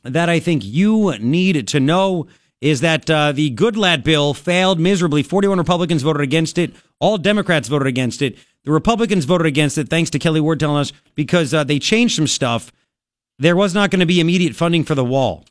that 0.04 0.28
I 0.28 0.38
think 0.38 0.64
you 0.64 1.16
need 1.18 1.66
to 1.68 1.80
know 1.80 2.28
is 2.60 2.80
that 2.80 3.08
uh, 3.10 3.32
the 3.32 3.54
Goodlatte 3.54 4.02
bill 4.02 4.34
failed 4.34 4.80
miserably. 4.80 5.22
41 5.22 5.58
Republicans 5.58 6.02
voted 6.02 6.22
against 6.22 6.58
it. 6.58 6.74
All 6.98 7.18
Democrats 7.18 7.68
voted 7.68 7.86
against 7.86 8.22
it. 8.22 8.38
The 8.64 8.72
Republicans 8.72 9.24
voted 9.24 9.46
against 9.46 9.78
it, 9.78 9.88
thanks 9.88 10.10
to 10.10 10.18
Kelli 10.18 10.40
Ward 10.40 10.58
telling 10.58 10.80
us, 10.80 10.92
because 11.14 11.54
uh, 11.54 11.64
they 11.64 11.78
changed 11.78 12.16
some 12.16 12.26
stuff. 12.26 12.72
There 13.38 13.54
was 13.54 13.74
not 13.74 13.90
going 13.90 14.00
to 14.00 14.06
be 14.06 14.20
immediate 14.20 14.56
funding 14.56 14.82
for 14.82 14.94
the 14.94 15.04
wall. 15.04 15.44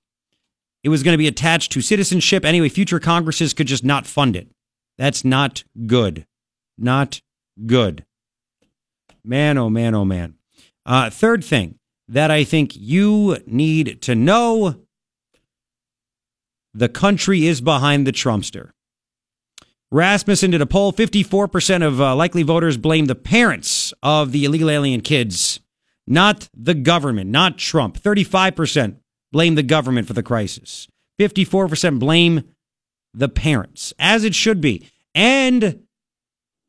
It 0.84 0.90
was 0.90 1.03
going 1.03 1.14
to 1.14 1.19
be 1.19 1.27
attached 1.27 1.72
to 1.72 1.82
citizenship. 1.82 2.44
Anyway, 2.44 2.69
future 2.69 2.99
Congresses 2.99 3.53
could 3.53 3.68
just 3.68 3.84
not 3.84 4.06
fund 4.06 4.36
it. 4.36 4.49
That's 4.98 5.23
not 5.23 5.64
good. 5.88 6.26
Not 6.77 7.22
good. 7.65 8.06
Man, 9.23 9.57
oh 9.57 9.69
man, 9.69 9.95
oh 9.95 10.06
man. 10.06 10.36
Uh, 10.86 11.10
third 11.10 11.44
thing 11.44 11.80
that 12.07 12.30
I 12.30 12.44
think 12.44 12.76
you 12.76 13.38
need 13.48 14.02
to 14.03 14.14
know. 14.14 14.85
The 16.77 16.89
country 16.89 17.47
is 17.47 17.61
behind 17.61 18.06
the 18.06 18.11
Trumpster. 18.11 18.72
Rasmussen 19.91 20.52
did 20.52 20.61
a 20.61 20.65
poll. 20.65 20.91
54% 20.91 21.88
of 21.88 22.02
uh, 22.02 22.14
likely 22.18 22.43
voters 22.43 22.76
blame 22.76 23.06
the 23.06 23.15
parents 23.15 23.93
of 24.03 24.34
the 24.34 24.43
illegal 24.43 24.69
alien 24.69 24.99
kids, 24.99 25.61
not 26.06 26.49
the 26.53 26.73
government, 26.73 27.30
not 27.30 27.57
Trump. 27.57 27.97
35% 27.97 28.97
blame 29.31 29.56
the 29.56 29.64
government 29.64 30.06
for 30.06 30.11
the 30.11 30.22
crisis. 30.22 30.89
54% 31.18 31.97
blame 31.97 32.43
the 33.14 33.30
parents, 33.30 33.93
as 33.97 34.26
it 34.26 34.35
should 34.35 34.60
be. 34.60 34.89
And 35.14 35.85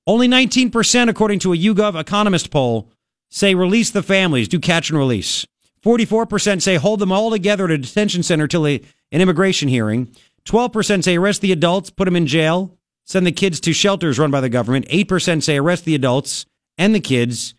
only 0.07 0.29
19%, 0.29 1.09
according 1.09 1.41
to 1.41 1.53
a 1.53 1.57
YouGov 1.57 1.99
economist 1.99 2.53
poll, 2.53 2.93
say 3.29 3.57
release 3.57 3.91
the 3.91 4.05
families, 4.05 4.47
do 4.47 4.61
catch 4.61 4.89
and 4.89 4.99
release. 5.01 5.45
44% 5.87 6.61
say 6.63 6.75
hold 6.75 6.99
them 6.99 7.13
all 7.13 7.31
together 7.31 7.67
at 7.67 7.71
a 7.71 7.79
detention 7.79 8.25
center 8.25 8.49
till 8.49 8.67
a, 8.67 8.83
an 9.13 9.21
immigration 9.21 9.69
hearing. 9.69 10.13
12% 10.45 11.05
say 11.05 11.17
arrest 11.17 11.41
the 11.43 11.53
adults, 11.53 11.91
put 11.91 12.07
them 12.07 12.17
in 12.17 12.27
jail, 12.27 12.77
send 13.05 13.25
the 13.25 13.31
kids 13.31 13.61
to 13.61 13.73
shelters 13.73 14.19
run 14.19 14.33
by 14.33 14.41
the 14.41 14.49
government. 14.49 14.89
8% 14.89 15.45
say 15.45 15.57
arrest 15.57 15.85
the 15.85 15.95
adults 15.95 16.45
and 16.77 16.93
the 16.93 16.99
kids, 16.99 17.55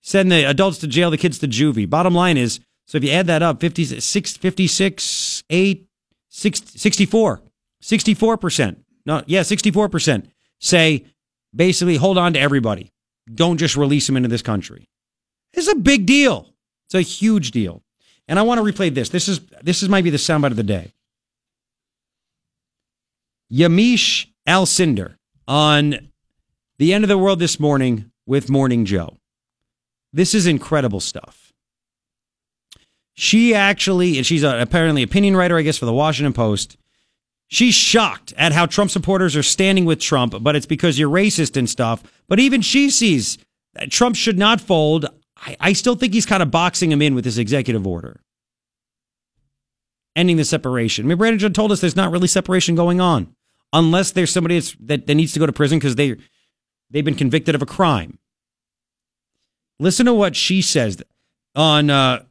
send 0.00 0.32
the 0.32 0.42
adults 0.42 0.78
to 0.78 0.88
jail, 0.88 1.12
the 1.12 1.16
kids 1.16 1.38
to 1.38 1.46
juvie. 1.46 1.88
Bottom 1.88 2.12
line 2.12 2.36
is, 2.36 2.58
so 2.88 2.98
if 2.98 3.04
you 3.04 3.10
add 3.12 3.28
that 3.28 3.42
up, 3.42 3.60
56, 3.60 4.36
56 4.36 5.44
8, 5.48 5.86
64, 6.28 7.42
64%. 7.80 8.76
No, 9.06 9.22
yeah, 9.26 9.42
64% 9.42 10.26
say 10.58 11.04
basically 11.54 11.96
hold 11.96 12.18
on 12.18 12.32
to 12.32 12.40
everybody. 12.40 12.90
Don't 13.32 13.58
just 13.58 13.76
release 13.76 14.08
them 14.08 14.16
into 14.16 14.28
this 14.28 14.42
country. 14.42 14.88
It's 15.52 15.68
a 15.68 15.76
big 15.76 16.04
deal. 16.04 16.52
It's 16.88 16.94
a 16.94 17.02
huge 17.02 17.50
deal. 17.50 17.82
And 18.26 18.38
I 18.38 18.42
want 18.42 18.58
to 18.58 18.64
replay 18.64 18.94
this. 18.94 19.10
This 19.10 19.28
is 19.28 19.40
this 19.62 19.82
is 19.82 19.88
might 19.88 20.04
be 20.04 20.10
the 20.10 20.16
soundbite 20.16 20.50
of 20.50 20.56
the 20.56 20.62
day. 20.62 20.92
Yamiche 23.52 24.26
Alcindor 24.46 25.16
on 25.46 26.10
the 26.78 26.92
end 26.92 27.04
of 27.04 27.08
the 27.08 27.18
world 27.18 27.38
this 27.38 27.60
morning 27.60 28.10
with 28.26 28.50
Morning 28.50 28.84
Joe. 28.84 29.16
This 30.12 30.34
is 30.34 30.46
incredible 30.46 31.00
stuff. 31.00 31.52
She 33.14 33.54
actually, 33.54 34.16
and 34.16 34.24
she's 34.24 34.42
a, 34.42 34.60
apparently 34.60 35.02
opinion 35.02 35.36
writer, 35.36 35.58
I 35.58 35.62
guess, 35.62 35.76
for 35.76 35.86
the 35.86 35.92
Washington 35.92 36.32
Post. 36.32 36.76
She's 37.48 37.74
shocked 37.74 38.32
at 38.36 38.52
how 38.52 38.66
Trump 38.66 38.90
supporters 38.90 39.34
are 39.34 39.42
standing 39.42 39.86
with 39.86 40.00
Trump, 40.00 40.34
but 40.40 40.54
it's 40.54 40.66
because 40.66 40.98
you're 40.98 41.10
racist 41.10 41.56
and 41.56 41.68
stuff. 41.68 42.02
But 42.28 42.38
even 42.38 42.60
she 42.60 42.90
sees 42.90 43.38
that 43.74 43.90
Trump 43.90 44.16
should 44.16 44.38
not 44.38 44.60
fold. 44.60 45.06
I, 45.40 45.56
I 45.60 45.72
still 45.72 45.94
think 45.94 46.14
he's 46.14 46.26
kind 46.26 46.42
of 46.42 46.50
boxing 46.50 46.90
him 46.90 47.02
in 47.02 47.14
with 47.14 47.24
this 47.24 47.38
executive 47.38 47.86
order, 47.86 48.20
ending 50.16 50.36
the 50.36 50.44
separation. 50.44 51.04
I 51.04 51.08
mean, 51.08 51.18
Brandon 51.18 51.38
Judd 51.38 51.54
told 51.54 51.72
us 51.72 51.80
there's 51.80 51.96
not 51.96 52.10
really 52.10 52.28
separation 52.28 52.74
going 52.74 53.00
on 53.00 53.34
unless 53.72 54.12
there's 54.12 54.30
somebody 54.30 54.60
that, 54.80 55.06
that 55.06 55.14
needs 55.14 55.32
to 55.32 55.38
go 55.38 55.46
to 55.46 55.52
prison 55.52 55.78
because 55.78 55.96
they 55.96 56.16
they've 56.90 57.04
been 57.04 57.14
convicted 57.14 57.54
of 57.54 57.62
a 57.62 57.66
crime. 57.66 58.18
Listen 59.78 60.06
to 60.06 60.14
what 60.14 60.34
she 60.34 60.60
says 60.60 61.02
on 61.54 61.90
uh, 61.90 62.24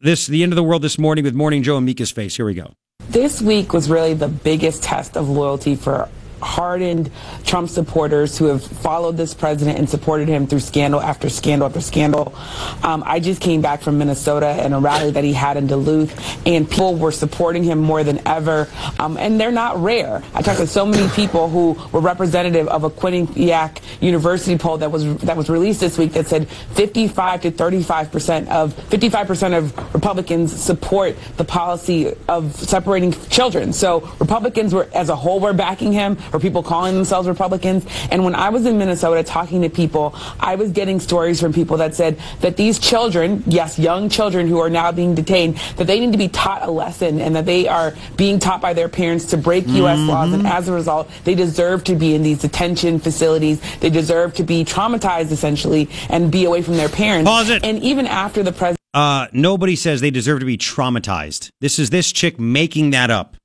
this 0.00 0.26
the 0.26 0.42
end 0.42 0.52
of 0.52 0.56
the 0.56 0.62
world 0.62 0.82
this 0.82 0.98
morning 0.98 1.24
with 1.24 1.34
Morning 1.34 1.62
Joe 1.62 1.76
and 1.76 1.86
Mika's 1.86 2.10
face. 2.10 2.36
Here 2.36 2.46
we 2.46 2.54
go. 2.54 2.74
This 3.08 3.42
week 3.42 3.72
was 3.72 3.90
really 3.90 4.14
the 4.14 4.28
biggest 4.28 4.82
test 4.82 5.16
of 5.16 5.28
loyalty 5.28 5.74
for 5.74 6.08
hardened 6.44 7.10
Trump 7.44 7.68
supporters 7.68 8.36
who 8.36 8.46
have 8.46 8.64
followed 8.64 9.16
this 9.16 9.34
president 9.34 9.78
and 9.78 9.88
supported 9.88 10.28
him 10.28 10.46
through 10.46 10.60
scandal 10.60 11.00
after 11.00 11.28
scandal 11.28 11.66
after 11.66 11.80
scandal. 11.80 12.34
Um, 12.82 13.02
I 13.06 13.20
just 13.20 13.40
came 13.40 13.60
back 13.60 13.82
from 13.82 13.98
Minnesota 13.98 14.46
and 14.46 14.74
a 14.74 14.78
rally 14.78 15.10
that 15.10 15.24
he 15.24 15.32
had 15.32 15.56
in 15.56 15.66
Duluth, 15.66 16.12
and 16.46 16.68
people 16.68 16.94
were 16.96 17.12
supporting 17.12 17.64
him 17.64 17.78
more 17.78 18.04
than 18.04 18.26
ever. 18.26 18.68
Um, 18.98 19.16
and 19.16 19.40
they're 19.40 19.50
not 19.50 19.82
rare. 19.82 20.22
I 20.34 20.42
talked 20.42 20.58
to 20.58 20.66
so 20.66 20.84
many 20.84 21.08
people 21.10 21.48
who 21.48 21.76
were 21.92 22.00
representative 22.00 22.68
of 22.68 22.84
a 22.84 22.90
Quinnipiac 22.90 23.80
University 24.00 24.58
poll 24.58 24.78
that 24.78 24.90
was 24.90 25.16
that 25.18 25.36
was 25.36 25.48
released 25.48 25.80
this 25.80 25.96
week 25.98 26.12
that 26.12 26.26
said 26.26 26.48
55 26.48 27.42
to 27.42 27.50
35 27.50 28.12
percent 28.12 28.48
of 28.50 28.74
55 28.90 29.26
percent 29.26 29.54
of 29.54 29.94
Republicans 29.94 30.54
support 30.54 31.16
the 31.36 31.44
policy 31.44 32.14
of 32.28 32.54
separating 32.54 33.12
children. 33.28 33.72
So 33.72 34.00
Republicans 34.18 34.74
were, 34.74 34.88
as 34.94 35.08
a 35.08 35.16
whole, 35.16 35.40
were 35.40 35.52
backing 35.52 35.92
him 35.92 36.16
or 36.34 36.40
people 36.40 36.62
calling 36.62 36.94
themselves 36.96 37.28
Republicans. 37.28 37.86
And 38.10 38.24
when 38.24 38.34
I 38.34 38.48
was 38.48 38.66
in 38.66 38.76
Minnesota 38.76 39.22
talking 39.22 39.62
to 39.62 39.70
people, 39.70 40.14
I 40.40 40.56
was 40.56 40.72
getting 40.72 40.98
stories 40.98 41.40
from 41.40 41.52
people 41.52 41.76
that 41.76 41.94
said 41.94 42.18
that 42.40 42.56
these 42.56 42.78
children, 42.80 43.44
yes, 43.46 43.78
young 43.78 44.08
children 44.08 44.48
who 44.48 44.58
are 44.58 44.68
now 44.68 44.90
being 44.90 45.14
detained, 45.14 45.56
that 45.76 45.86
they 45.86 46.00
need 46.00 46.10
to 46.12 46.18
be 46.18 46.28
taught 46.28 46.62
a 46.66 46.70
lesson 46.70 47.20
and 47.20 47.36
that 47.36 47.46
they 47.46 47.68
are 47.68 47.94
being 48.16 48.40
taught 48.40 48.60
by 48.60 48.72
their 48.74 48.88
parents 48.88 49.26
to 49.26 49.36
break 49.36 49.66
U.S. 49.68 49.98
Mhm. 49.98 50.08
laws. 50.08 50.32
And 50.32 50.46
as 50.46 50.68
a 50.68 50.72
result, 50.72 51.08
they 51.22 51.36
deserve 51.36 51.84
to 51.84 51.94
be 51.94 52.14
in 52.14 52.22
these 52.24 52.38
detention 52.40 52.98
facilities. 52.98 53.60
They 53.78 53.90
deserve 53.90 54.34
to 54.34 54.42
be 54.42 54.64
traumatized, 54.64 55.30
essentially, 55.30 55.88
and 56.10 56.32
be 56.32 56.44
away 56.44 56.62
from 56.62 56.76
their 56.76 56.88
parents. 56.88 57.30
Pause 57.30 57.50
it. 57.50 57.64
And 57.64 57.80
even 57.82 58.06
after 58.08 58.42
the 58.42 58.52
president. 58.52 58.80
Uh, 58.92 59.26
nobody 59.32 59.76
says 59.76 60.00
they 60.00 60.10
deserve 60.10 60.40
to 60.40 60.46
be 60.46 60.58
traumatized. 60.58 61.48
This 61.60 61.78
is 61.78 61.90
this 61.90 62.10
chick 62.12 62.40
making 62.40 62.90
that 62.90 63.10
up 63.10 63.36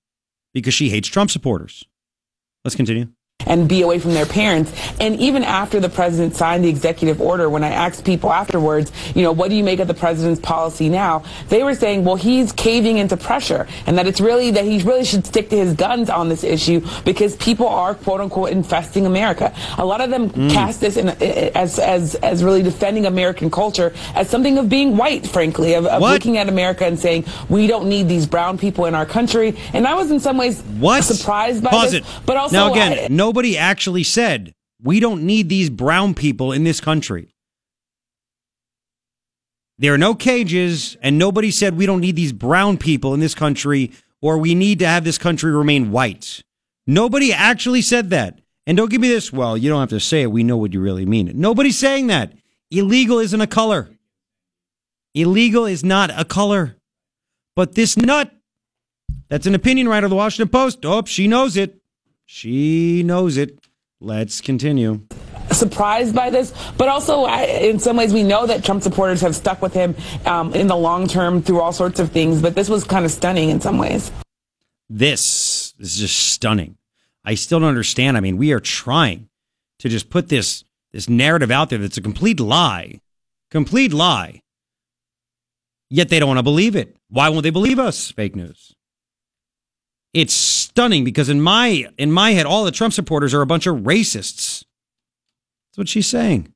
because 0.54 0.74
she 0.74 0.90
hates 0.90 1.08
Trump 1.08 1.30
supporters. 1.30 1.84
Let's 2.64 2.76
continue. 2.76 3.19
And 3.46 3.70
be 3.70 3.82
away 3.82 3.98
from 4.00 4.14
their 4.14 4.26
parents. 4.26 4.72
And 5.00 5.16
even 5.20 5.44
after 5.44 5.80
the 5.80 5.88
president 5.90 6.36
signed 6.36 6.64
the 6.64 6.68
executive 6.70 7.22
order, 7.22 7.50
when 7.50 7.64
I 7.64 7.70
asked 7.70 8.04
people 8.04 8.32
afterwards, 8.34 8.92
you 9.16 9.24
know, 9.24 9.32
what 9.32 9.50
do 9.50 9.56
you 9.56 9.64
make 9.64 9.80
of 9.80 9.88
the 9.88 9.94
president's 9.94 10.42
policy 10.42 10.90
now? 10.90 11.24
They 11.48 11.64
were 11.64 11.74
saying, 11.74 12.04
well, 12.04 12.18
he's 12.18 12.52
caving 12.52 12.98
into 12.98 13.16
pressure 13.16 13.66
and 13.88 13.98
that 13.98 14.08
it's 14.08 14.20
really 14.20 14.52
that 14.52 14.66
he 14.66 14.80
really 14.82 15.06
should 15.06 15.26
stick 15.26 15.50
to 15.52 15.58
his 15.58 15.74
guns 15.74 16.10
on 16.10 16.28
this 16.28 16.44
issue 16.44 16.86
because 17.06 17.36
people 17.38 17.68
are 17.68 17.96
quote 17.96 18.20
unquote 18.20 18.50
infesting 18.50 19.06
America. 19.06 19.56
A 19.78 19.86
lot 19.86 20.02
of 20.02 20.10
them 20.10 20.30
Mm. 20.30 20.52
cast 20.52 20.80
this 20.82 20.96
in, 20.98 21.10
as, 21.10 21.80
as, 21.80 22.14
as 22.16 22.44
really 22.44 22.62
defending 22.62 23.06
American 23.08 23.50
culture 23.50 23.94
as 24.16 24.30
something 24.30 24.58
of 24.60 24.70
being 24.70 24.96
white, 24.96 25.26
frankly, 25.26 25.74
of, 25.74 25.86
of 25.88 26.02
looking 26.02 26.38
at 26.38 26.48
America 26.50 26.86
and 26.86 27.00
saying, 27.00 27.26
we 27.48 27.66
don't 27.68 27.88
need 27.90 28.08
these 28.08 28.28
brown 28.28 28.58
people 28.58 28.86
in 28.86 28.94
our 28.94 29.06
country. 29.08 29.58
And 29.74 29.88
I 29.88 29.96
was 29.96 30.12
in 30.12 30.20
some 30.20 30.38
ways 30.38 30.62
What? 30.78 31.04
surprised 31.04 31.64
by 31.64 31.72
Pause 31.72 31.92
this, 31.94 32.02
it. 32.02 32.22
but 32.28 32.38
also 32.38 32.56
now 32.56 32.72
again, 32.72 33.00
I- 33.00 33.08
nobody 33.30 33.56
actually 33.56 34.04
said 34.04 34.56
we 34.82 35.00
don't 35.00 35.22
need 35.24 35.50
these 35.50 35.70
brown 35.70 36.16
people 36.16 36.52
in 36.52 36.64
this 36.64 36.82
country. 36.82 37.36
There 39.78 39.94
are 39.94 40.00
no 40.00 40.16
cages, 40.16 40.98
and 41.04 41.20
nobody 41.20 41.52
said 41.52 41.78
we 41.78 41.86
don't 41.86 42.02
need 42.02 42.16
these 42.16 42.34
brown 42.34 42.80
people 42.80 43.14
in 43.14 43.20
this 43.20 43.36
country 43.36 43.92
or 44.20 44.40
we 44.40 44.56
need 44.56 44.80
to 44.80 44.88
have 44.88 45.04
this 45.04 45.20
country 45.20 45.52
remain 45.52 45.92
white. 45.92 46.44
Nobody 46.88 47.32
actually 47.32 47.84
said 47.84 48.10
that. 48.10 48.42
And 48.66 48.76
don't 48.76 48.90
give 48.90 49.00
me 49.00 49.10
this, 49.10 49.32
well, 49.32 49.56
you 49.56 49.70
don't 49.70 49.80
have 49.80 49.90
to 49.90 50.00
say 50.00 50.24
it. 50.24 50.32
We 50.32 50.44
know 50.44 50.58
what 50.58 50.74
you 50.74 50.82
really 50.82 51.06
mean. 51.06 51.32
Nobody's 51.36 51.78
saying 51.78 52.08
that. 52.08 52.34
Illegal 52.72 53.20
isn't 53.20 53.40
a 53.40 53.48
color. 53.48 53.90
Illegal 55.14 55.66
is 55.66 55.84
not 55.84 56.10
a 56.20 56.26
color. 56.26 56.78
But 57.56 57.76
this 57.76 57.96
nut, 57.96 58.32
that's 59.30 59.46
an 59.46 59.54
opinion 59.54 59.88
writer 59.88 60.08
of 60.08 60.10
the 60.10 60.16
Washington 60.16 60.50
Post. 60.50 60.80
Oh, 60.84 61.04
she 61.06 61.28
knows 61.28 61.58
it. 61.58 61.79
She 62.32 63.02
knows 63.02 63.38
it. 63.38 63.58
Let's 64.00 64.40
continue. 64.40 65.02
surprised 65.52 66.14
by 66.14 66.30
this, 66.30 66.54
but 66.78 66.88
also 66.88 67.24
I, 67.24 67.46
in 67.46 67.80
some 67.80 67.98
ways 67.98 68.14
we 68.14 68.22
know 68.22 68.46
that 68.46 68.64
Trump 68.64 68.84
supporters 68.84 69.22
have 69.22 69.36
stuck 69.36 69.64
with 69.64 69.74
him 69.74 69.96
um, 70.28 70.54
in 70.54 70.68
the 70.68 70.76
long 70.76 71.08
term 71.08 71.42
through 71.42 71.60
all 71.60 71.74
sorts 71.74 72.00
of 72.00 72.12
things. 72.12 72.40
But 72.40 72.54
this 72.54 72.70
was 72.70 72.84
kind 72.84 73.04
of 73.04 73.10
stunning 73.10 73.50
in 73.50 73.60
some 73.60 73.80
ways. 73.80 74.12
This 74.88 75.74
is 75.80 75.98
just 75.98 76.16
stunning. 76.16 76.78
I 77.26 77.34
still 77.34 77.62
don't 77.62 77.70
understand. 77.70 78.16
I 78.16 78.20
mean, 78.20 78.38
we 78.38 78.54
are 78.54 78.60
trying 78.60 79.28
to 79.80 79.90
just 79.90 80.12
put 80.12 80.30
this 80.30 80.64
this 80.92 81.10
narrative 81.10 81.50
out 81.50 81.72
there 81.72 81.80
that's 81.80 81.98
a 81.98 82.02
complete 82.02 82.40
lie. 82.40 83.02
Complete 83.50 83.92
lie. 83.92 84.44
Yet 85.90 86.10
they 86.10 86.20
don't 86.20 86.28
want 86.28 86.38
to 86.38 86.44
believe 86.44 86.76
it. 86.76 86.96
Why 87.10 87.30
won't 87.30 87.42
they 87.42 87.50
believe 87.50 87.80
us? 87.80 88.12
Fake 88.12 88.36
news. 88.36 88.76
It's 90.14 90.34
stunning 90.34 91.04
because 91.04 91.30
in 91.30 91.42
my 91.42 91.86
in 91.98 92.12
my 92.12 92.32
head, 92.32 92.46
all 92.46 92.64
the 92.64 92.72
Trump 92.72 92.94
supporters 92.94 93.34
are 93.34 93.42
a 93.42 93.46
bunch 93.48 93.68
of 93.68 93.78
racists. 93.78 94.64
That's 95.70 95.78
what 95.78 95.90
she's 95.90 96.08
saying. 96.08 96.54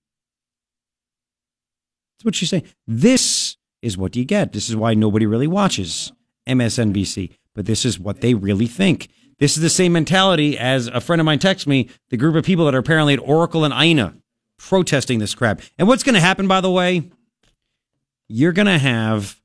That's 2.18 2.26
what 2.26 2.36
she's 2.36 2.50
saying. 2.50 2.64
This 2.88 3.58
is 3.82 3.98
what 3.98 4.16
you 4.16 4.26
get. 4.26 4.54
This 4.54 4.70
is 4.70 4.76
why 4.76 4.94
nobody 4.94 5.26
really 5.26 5.48
watches 5.48 6.12
MSNBC. 6.48 7.32
But 7.54 7.66
this 7.66 7.86
is 7.86 8.00
what 8.00 8.22
they 8.22 8.34
really 8.34 8.66
think. 8.66 9.10
This 9.40 9.56
is 9.58 9.62
the 9.62 9.70
same 9.70 9.94
mentality 9.94 10.58
as 10.58 10.88
a 10.88 11.02
friend 11.02 11.20
of 11.20 11.26
mine 11.26 11.40
texted 11.40 11.68
me, 11.68 11.90
the 12.10 12.18
group 12.18 12.36
of 12.36 12.46
people 12.46 12.66
that 12.66 12.76
are 12.76 12.80
apparently 12.80 13.14
at 13.14 13.20
Oracle 13.20 13.66
and 13.66 13.74
INA 13.74 14.16
protesting 14.58 15.20
this 15.20 15.36
crap. 15.36 15.62
And 15.78 15.88
what's 15.88 16.04
going 16.04 16.16
to 16.16 16.22
happen, 16.22 16.48
by 16.48 16.62
the 16.62 16.72
way? 16.72 17.12
You're 18.30 18.54
going 18.54 18.68
to 18.68 18.78
have 18.78 19.40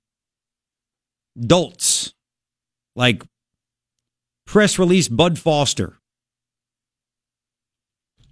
dolts 1.39 2.15
like 2.95 3.23
press 4.49 4.79
release 4.79 5.09
Bud 5.09 5.39
Foster. 5.39 5.99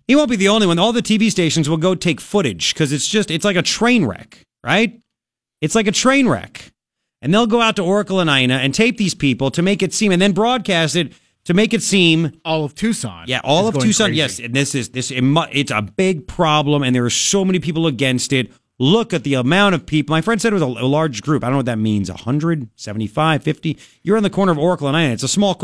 He 0.08 0.16
won't 0.16 0.30
be 0.30 0.36
the 0.36 0.48
only 0.48 0.66
one. 0.66 0.78
All 0.78 0.92
the 0.92 1.02
TV 1.02 1.30
stations 1.30 1.68
will 1.68 1.76
go 1.76 1.94
take 1.94 2.20
footage 2.20 2.72
because 2.72 2.92
it's 2.92 3.06
just, 3.06 3.30
it's 3.30 3.44
like 3.44 3.56
a 3.56 3.62
train 3.62 4.06
wreck, 4.06 4.40
right? 4.64 5.00
It's 5.60 5.74
like 5.74 5.86
a 5.86 5.92
train 5.92 6.26
wreck. 6.26 6.72
And 7.20 7.34
they'll 7.34 7.46
go 7.46 7.60
out 7.60 7.76
to 7.76 7.82
Oracle 7.82 8.20
and 8.20 8.30
Ina 8.30 8.54
and 8.54 8.72
tape 8.74 8.96
these 8.96 9.14
people 9.14 9.50
to 9.50 9.62
make 9.62 9.82
it 9.82 9.92
seem, 9.92 10.12
and 10.12 10.22
then 10.22 10.32
broadcast 10.32 10.96
it 10.96 11.12
to 11.44 11.54
make 11.54 11.74
it 11.74 11.82
seem 11.82 12.40
all 12.44 12.64
of 12.64 12.74
Tucson. 12.74 13.24
Yeah, 13.26 13.40
all 13.42 13.68
of 13.68 13.74
Tucson. 13.74 14.08
crazy. 14.08 14.18
Yes, 14.18 14.38
and 14.38 14.54
this 14.54 14.74
is 14.74 14.90
this. 14.90 15.10
It, 15.10 15.24
it's 15.52 15.70
a 15.70 15.82
big 15.82 16.28
problem, 16.28 16.82
and 16.82 16.94
there 16.94 17.04
are 17.04 17.10
so 17.10 17.44
many 17.44 17.58
people 17.58 17.86
against 17.86 18.32
it. 18.32 18.52
Look 18.78 19.14
at 19.14 19.24
the 19.24 19.34
amount 19.34 19.74
of 19.74 19.86
people. 19.86 20.14
My 20.14 20.20
friend 20.20 20.40
said 20.40 20.52
it 20.52 20.60
was 20.60 20.62
a, 20.62 20.66
a 20.66 20.86
large 20.86 21.22
group. 21.22 21.42
I 21.42 21.46
don't 21.46 21.54
know 21.54 21.58
what 21.58 21.66
that 21.66 21.78
means. 21.78 22.10
100, 22.10 22.68
75, 22.76 23.42
50. 23.42 23.78
You're 24.02 24.18
on 24.18 24.22
the 24.22 24.30
corner 24.30 24.52
of 24.52 24.58
Oracle 24.58 24.86
and 24.86 24.96
Ina. 24.96 25.14
It's 25.14 25.22
a 25.22 25.28
small, 25.28 25.54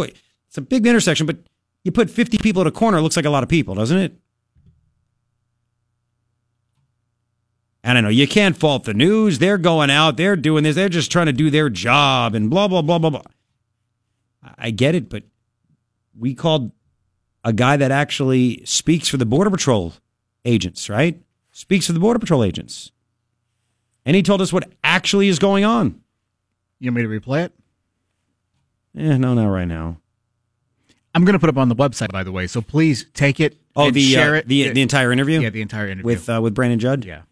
it's 0.52 0.58
a 0.58 0.60
big 0.60 0.86
intersection, 0.86 1.24
but 1.24 1.38
you 1.82 1.90
put 1.90 2.10
50 2.10 2.36
people 2.36 2.60
at 2.60 2.66
a 2.66 2.70
corner, 2.70 2.98
it 2.98 3.00
looks 3.00 3.16
like 3.16 3.24
a 3.24 3.30
lot 3.30 3.42
of 3.42 3.48
people, 3.48 3.74
doesn't 3.74 3.96
it? 3.96 4.12
I 7.82 7.94
don't 7.94 8.02
know. 8.02 8.10
You 8.10 8.28
can't 8.28 8.54
fault 8.54 8.84
the 8.84 8.92
news. 8.92 9.38
They're 9.38 9.56
going 9.56 9.88
out. 9.88 10.18
They're 10.18 10.36
doing 10.36 10.62
this. 10.62 10.76
They're 10.76 10.90
just 10.90 11.10
trying 11.10 11.24
to 11.24 11.32
do 11.32 11.48
their 11.48 11.70
job 11.70 12.34
and 12.34 12.50
blah, 12.50 12.68
blah, 12.68 12.82
blah, 12.82 12.98
blah, 12.98 13.08
blah. 13.08 13.22
I 14.58 14.72
get 14.72 14.94
it, 14.94 15.08
but 15.08 15.22
we 16.14 16.34
called 16.34 16.70
a 17.42 17.54
guy 17.54 17.78
that 17.78 17.90
actually 17.90 18.60
speaks 18.66 19.08
for 19.08 19.16
the 19.16 19.24
Border 19.24 19.48
Patrol 19.48 19.94
agents, 20.44 20.90
right? 20.90 21.18
Speaks 21.52 21.86
for 21.86 21.94
the 21.94 21.98
Border 21.98 22.18
Patrol 22.18 22.44
agents. 22.44 22.92
And 24.04 24.14
he 24.14 24.22
told 24.22 24.42
us 24.42 24.52
what 24.52 24.70
actually 24.84 25.28
is 25.28 25.38
going 25.38 25.64
on. 25.64 26.02
You 26.78 26.90
want 26.92 26.96
me 26.96 27.02
to 27.04 27.20
replay 27.20 27.46
it? 27.46 27.54
Eh, 28.98 29.16
no, 29.16 29.32
not 29.32 29.46
right 29.46 29.64
now. 29.64 30.01
I'm 31.14 31.24
going 31.24 31.34
to 31.34 31.38
put 31.38 31.48
it 31.48 31.54
up 31.54 31.58
on 31.58 31.68
the 31.68 31.76
website, 31.76 32.10
by 32.10 32.22
the 32.24 32.32
way. 32.32 32.46
So 32.46 32.60
please 32.62 33.06
take 33.14 33.38
it. 33.40 33.58
Oh, 33.76 33.86
and 33.86 33.94
the 33.94 34.02
share 34.02 34.34
uh, 34.34 34.38
it. 34.38 34.48
the 34.48 34.70
the 34.70 34.82
entire 34.82 35.12
interview. 35.12 35.40
Yeah, 35.40 35.50
the 35.50 35.62
entire 35.62 35.86
interview 35.88 36.04
with 36.06 36.28
uh, 36.28 36.40
with 36.42 36.54
Brandon 36.54 36.78
Judd. 36.78 37.04
Yeah, 37.04 37.22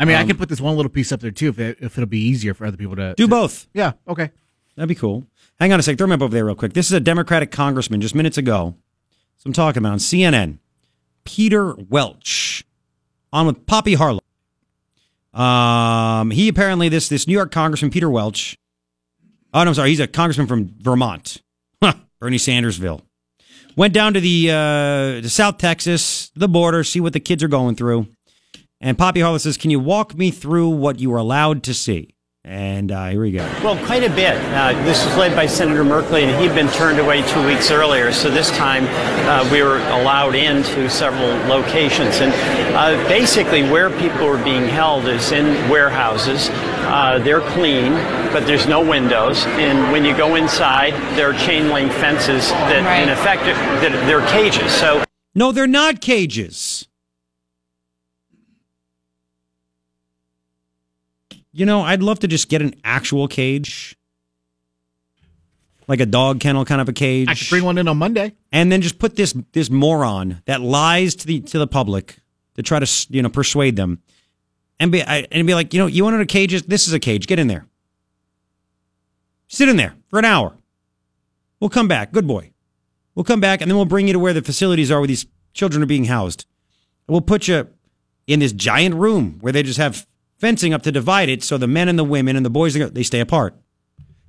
I 0.00 0.04
mean, 0.04 0.16
I 0.16 0.22
Um, 0.22 0.28
can 0.28 0.36
put 0.36 0.48
this 0.48 0.60
one 0.60 0.76
little 0.76 0.90
piece 0.90 1.12
up 1.12 1.20
there 1.20 1.30
too, 1.30 1.48
if 1.48 1.58
it, 1.58 1.78
if 1.80 1.96
it'll 1.98 2.06
be 2.08 2.20
easier 2.20 2.54
for 2.54 2.66
other 2.66 2.76
people 2.76 2.96
to 2.96 3.14
Do 3.16 3.24
to- 3.24 3.28
both. 3.28 3.66
Yeah. 3.74 3.92
Okay. 4.06 4.30
That'd 4.76 4.88
be 4.88 4.94
cool. 4.94 5.24
Hang 5.58 5.72
on 5.72 5.80
a 5.80 5.82
sec. 5.82 5.98
Throw 5.98 6.06
me 6.06 6.14
up 6.14 6.22
over 6.22 6.32
there 6.32 6.44
real 6.44 6.54
quick. 6.54 6.72
This 6.72 6.86
is 6.86 6.92
a 6.92 7.00
Democratic 7.00 7.50
congressman 7.50 8.00
just 8.00 8.14
minutes 8.14 8.38
ago. 8.38 8.76
So 9.38 9.46
I'm 9.48 9.52
talking 9.52 9.80
about 9.82 9.92
on 9.92 9.98
CNN. 9.98 10.58
Peter 11.24 11.74
Welch 11.74 12.64
on 13.32 13.46
with 13.46 13.66
Poppy 13.66 13.94
Harlow. 13.94 14.20
Um, 15.34 16.30
he 16.30 16.48
apparently 16.48 16.88
this 16.88 17.08
this 17.08 17.26
New 17.26 17.34
York 17.34 17.50
congressman 17.52 17.90
Peter 17.90 18.08
Welch. 18.10 18.56
Oh 19.52 19.62
no, 19.64 19.68
I'm 19.70 19.74
sorry. 19.74 19.90
He's 19.90 20.00
a 20.00 20.06
congressman 20.06 20.46
from 20.46 20.74
Vermont, 20.80 21.42
Bernie 22.20 22.36
Sandersville. 22.38 23.02
Went 23.78 23.94
down 23.94 24.12
to 24.14 24.20
the 24.20 24.50
uh, 24.50 25.28
South 25.28 25.58
Texas, 25.58 26.32
the 26.34 26.48
border, 26.48 26.82
see 26.82 26.98
what 26.98 27.12
the 27.12 27.20
kids 27.20 27.44
are 27.44 27.48
going 27.48 27.76
through. 27.76 28.08
And 28.80 28.98
Poppy 28.98 29.20
Harlow 29.20 29.38
says, 29.38 29.56
"Can 29.56 29.70
you 29.70 29.78
walk 29.78 30.16
me 30.16 30.32
through 30.32 30.70
what 30.70 30.98
you 30.98 31.10
were 31.10 31.18
allowed 31.18 31.62
to 31.62 31.72
see?" 31.72 32.16
And 32.48 32.90
uh, 32.92 33.08
here 33.08 33.20
we 33.20 33.30
go. 33.32 33.44
Well, 33.62 33.76
quite 33.84 34.04
a 34.04 34.08
bit. 34.08 34.34
Uh, 34.54 34.72
this 34.84 35.04
was 35.04 35.14
led 35.16 35.36
by 35.36 35.44
Senator 35.44 35.84
Merkley, 35.84 36.22
and 36.22 36.42
he'd 36.42 36.54
been 36.54 36.72
turned 36.72 36.98
away 36.98 37.20
two 37.28 37.46
weeks 37.46 37.70
earlier. 37.70 38.10
So 38.10 38.30
this 38.30 38.50
time 38.52 38.86
uh, 39.28 39.46
we 39.52 39.62
were 39.62 39.76
allowed 39.90 40.34
into 40.34 40.88
several 40.88 41.28
locations. 41.46 42.20
And 42.20 42.32
uh, 42.74 43.06
basically, 43.06 43.64
where 43.64 43.90
people 43.90 44.24
are 44.26 44.42
being 44.42 44.64
held 44.64 45.06
is 45.08 45.30
in 45.30 45.68
warehouses. 45.68 46.48
Uh, 46.88 47.20
they're 47.22 47.42
clean, 47.50 47.92
but 48.32 48.46
there's 48.46 48.66
no 48.66 48.80
windows. 48.80 49.44
And 49.44 49.92
when 49.92 50.06
you 50.06 50.16
go 50.16 50.36
inside, 50.36 50.94
there 51.18 51.28
are 51.30 51.38
chain 51.38 51.68
link 51.68 51.92
fences 51.92 52.48
that, 52.50 53.02
in 53.02 53.10
effect, 53.10 53.42
that 53.42 53.92
they're 54.06 54.26
cages. 54.28 54.72
So 54.72 55.04
No, 55.34 55.52
they're 55.52 55.66
not 55.66 56.00
cages. 56.00 56.88
You 61.58 61.66
know, 61.66 61.82
I'd 61.82 62.04
love 62.04 62.20
to 62.20 62.28
just 62.28 62.48
get 62.48 62.62
an 62.62 62.74
actual 62.84 63.26
cage. 63.26 63.96
Like 65.88 65.98
a 65.98 66.06
dog 66.06 66.38
kennel 66.38 66.64
kind 66.64 66.80
of 66.80 66.88
a 66.88 66.92
cage. 66.92 67.28
I 67.28 67.34
could 67.34 67.48
bring 67.48 67.64
one 67.64 67.78
in 67.78 67.88
on 67.88 67.96
Monday. 67.96 68.34
and 68.52 68.70
then 68.70 68.80
just 68.80 69.00
put 69.00 69.16
this 69.16 69.34
this 69.52 69.68
moron 69.68 70.40
that 70.44 70.60
lies 70.60 71.16
to 71.16 71.26
the 71.26 71.40
to 71.40 71.58
the 71.58 71.66
public 71.66 72.18
to 72.54 72.62
try 72.62 72.78
to 72.78 73.06
you 73.10 73.22
know 73.22 73.28
persuade 73.28 73.74
them 73.74 74.00
and 74.78 74.92
be 74.92 75.02
I, 75.02 75.26
and 75.32 75.46
be 75.46 75.54
like 75.54 75.74
you 75.74 75.80
know 75.80 75.86
you 75.86 76.04
wanted 76.04 76.20
a 76.20 76.26
cage? 76.26 76.52
This 76.62 76.86
is 76.86 76.92
a 76.92 77.00
cage. 77.00 77.26
Get 77.26 77.40
in 77.40 77.48
there. 77.48 77.66
Sit 79.48 79.68
in 79.68 79.76
there 79.76 79.94
for 80.08 80.20
an 80.20 80.26
hour. 80.26 80.56
We'll 81.58 81.70
come 81.70 81.88
back. 81.88 82.12
Good 82.12 82.28
boy. 82.28 82.52
We'll 83.16 83.24
come 83.24 83.40
back 83.40 83.62
and 83.62 83.68
then 83.68 83.76
we'll 83.76 83.86
bring 83.86 84.06
you 84.06 84.12
to 84.12 84.20
where 84.20 84.34
the 84.34 84.42
facilities 84.42 84.92
are 84.92 85.00
where 85.00 85.08
these 85.08 85.26
children 85.54 85.82
are 85.82 85.86
being 85.86 86.04
housed. 86.04 86.46
And 87.08 87.14
we'll 87.14 87.20
put 87.20 87.48
you 87.48 87.66
in 88.28 88.38
this 88.38 88.52
giant 88.52 88.94
room 88.94 89.38
where 89.40 89.52
they 89.52 89.64
just 89.64 89.78
have 89.78 90.06
fencing 90.38 90.72
up 90.72 90.82
to 90.82 90.92
divide 90.92 91.28
it 91.28 91.42
so 91.42 91.58
the 91.58 91.66
men 91.66 91.88
and 91.88 91.98
the 91.98 92.04
women 92.04 92.36
and 92.36 92.46
the 92.46 92.50
boys 92.50 92.74
they 92.74 93.02
stay 93.02 93.20
apart 93.20 93.54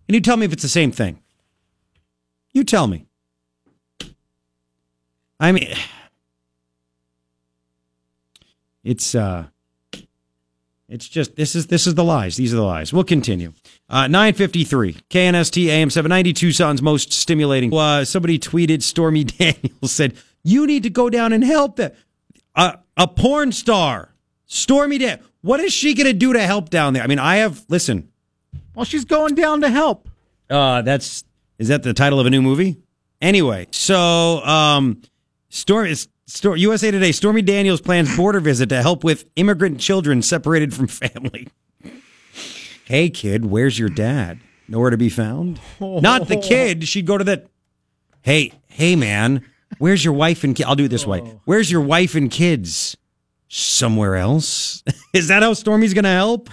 and 0.08 0.16
you 0.16 0.22
tell 0.22 0.38
me 0.38 0.46
if 0.46 0.54
it's 0.54 0.64
the 0.64 0.70
same 0.70 0.92
thing 0.92 1.22
you 2.54 2.64
tell 2.64 2.88
me 2.88 3.06
I 5.40 5.52
mean, 5.52 5.70
it's 8.84 9.16
uh, 9.16 9.46
it's 10.88 11.08
just 11.08 11.36
this 11.36 11.56
is 11.56 11.68
this 11.68 11.88
is 11.88 11.96
the 11.96 12.04
lies. 12.04 12.36
These 12.36 12.54
are 12.54 12.58
the 12.58 12.64
lies. 12.64 12.92
We'll 12.92 13.04
continue. 13.04 13.54
Uh, 13.88 14.08
nine 14.08 14.34
fifty 14.34 14.64
three 14.64 14.94
KNST 15.10 15.68
AM 15.68 15.90
seven 15.90 16.10
ninety 16.10 16.34
two 16.34 16.50
Tucson's 16.50 16.82
most 16.82 17.14
stimulating. 17.14 17.74
Uh, 17.74 18.06
somebody 18.06 18.40
tweeted 18.40 18.84
Stormy 18.84 19.24
Daniels 19.24 19.92
said 19.92 20.16
you 20.44 20.68
need 20.68 20.84
to 20.84 20.90
go 20.90 21.10
down 21.10 21.34
and 21.34 21.44
help 21.44 21.78
that 21.78 21.96
uh, 22.56 22.74
a 22.98 23.08
porn 23.08 23.52
star 23.52 24.14
Stormy 24.46 24.98
Dan. 24.98 25.20
What 25.42 25.60
is 25.60 25.74
she 25.74 25.94
going 25.94 26.08
to 26.08 26.14
do 26.14 26.34
to 26.34 26.42
help 26.42 26.70
down 26.70 26.94
there? 26.94 27.04
I 27.04 27.08
mean, 27.08 27.20
I 27.20 27.38
have 27.38 27.64
listen. 27.70 28.10
Well, 28.76 28.86
she's 28.86 29.06
going 29.06 29.36
down 29.36 29.62
to 29.62 29.70
help. 29.70 30.10
Uh, 30.50 30.82
that's 30.82 31.24
is 31.58 31.68
that 31.68 31.84
the 31.84 31.94
title 31.94 32.20
of 32.20 32.26
a 32.26 32.30
new 32.30 32.42
movie? 32.42 32.78
Anyway, 33.22 33.68
so 33.72 34.44
um, 34.46 35.02
Storm 35.50 35.88
is 35.88 36.08
Stor- 36.26 36.58
USA 36.58 36.92
Today. 36.92 37.12
Stormy 37.12 37.42
Daniels 37.42 37.82
plans 37.82 38.16
border 38.16 38.40
visit 38.40 38.70
to 38.70 38.82
help 38.82 39.04
with 39.04 39.26
immigrant 39.36 39.80
children 39.80 40.22
separated 40.22 40.74
from 40.74 40.88
family. 40.88 41.48
hey, 42.86 43.10
kid, 43.10 43.46
where's 43.46 43.78
your 43.78 43.90
dad? 43.90 44.40
Nowhere 44.68 44.92
to 44.92 44.98
be 44.98 45.10
found. 45.10 45.60
Not 45.80 46.28
the 46.28 46.38
kid. 46.38 46.88
She'd 46.88 47.06
go 47.06 47.18
to 47.18 47.24
the. 47.24 47.46
Hey, 48.22 48.54
hey, 48.68 48.96
man, 48.96 49.44
where's 49.80 50.04
your 50.06 50.14
wife 50.14 50.44
and 50.44 50.56
kid? 50.56 50.66
I'll 50.66 50.76
do 50.76 50.86
it 50.86 50.90
this 50.90 51.08
way. 51.08 51.20
Where's 51.46 51.72
your 51.72 51.82
wife 51.82 52.16
and 52.16 52.30
kids? 52.30 52.96
Somewhere 53.50 54.16
else. 54.16 54.84
is 55.14 55.28
that 55.28 55.44
how 55.44 55.54
Stormy's 55.54 55.94
going 55.94 56.06
to 56.06 56.10
help? 56.10 56.50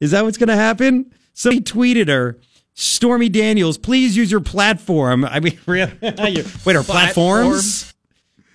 Is 0.00 0.12
that 0.12 0.24
what's 0.24 0.38
going 0.38 0.48
to 0.48 0.56
happen? 0.56 1.12
So 1.34 1.50
he 1.50 1.60
tweeted 1.60 2.08
her, 2.08 2.38
Stormy 2.74 3.28
Daniels, 3.28 3.76
please 3.76 4.16
use 4.16 4.30
your 4.30 4.40
platform. 4.40 5.24
I 5.24 5.40
mean, 5.40 5.58
really? 5.66 5.92
wait, 6.00 6.76
our 6.76 6.82
platforms? 6.82 7.92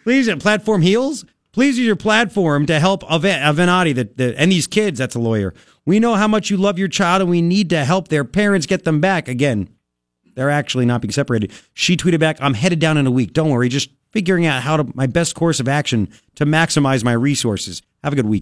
Please, 0.03 0.33
platform 0.35 0.81
heels? 0.81 1.25
Please 1.51 1.77
use 1.77 1.87
your 1.87 1.95
platform 1.95 2.65
to 2.65 2.79
help 2.79 3.03
Av- 3.03 3.23
Avenatti 3.23 3.93
the, 3.93 4.09
the, 4.15 4.39
and 4.39 4.51
these 4.51 4.67
kids. 4.67 4.97
That's 4.97 5.15
a 5.15 5.19
lawyer. 5.19 5.53
We 5.85 5.99
know 5.99 6.15
how 6.15 6.27
much 6.27 6.49
you 6.49 6.57
love 6.57 6.79
your 6.79 6.87
child 6.87 7.21
and 7.21 7.29
we 7.29 7.41
need 7.41 7.69
to 7.69 7.85
help 7.85 8.07
their 8.07 8.25
parents 8.25 8.65
get 8.65 8.83
them 8.83 8.99
back. 8.99 9.27
Again, 9.27 9.69
they're 10.35 10.49
actually 10.49 10.85
not 10.85 11.01
being 11.01 11.11
separated. 11.11 11.51
She 11.73 11.95
tweeted 11.95 12.19
back, 12.19 12.37
I'm 12.39 12.55
headed 12.55 12.79
down 12.79 12.97
in 12.97 13.07
a 13.07 13.11
week. 13.11 13.33
Don't 13.33 13.49
worry, 13.51 13.69
just 13.69 13.89
figuring 14.15 14.45
out 14.45 14.63
how 14.63 14.77
to 14.77 14.87
my 14.95 15.05
best 15.05 15.35
course 15.35 15.59
of 15.59 15.67
action 15.67 16.07
to 16.35 16.45
maximize 16.45 17.03
my 17.03 17.11
resources. 17.11 17.81
Have 18.01 18.13
a 18.13 18.15
good 18.15 18.25
week. 18.25 18.33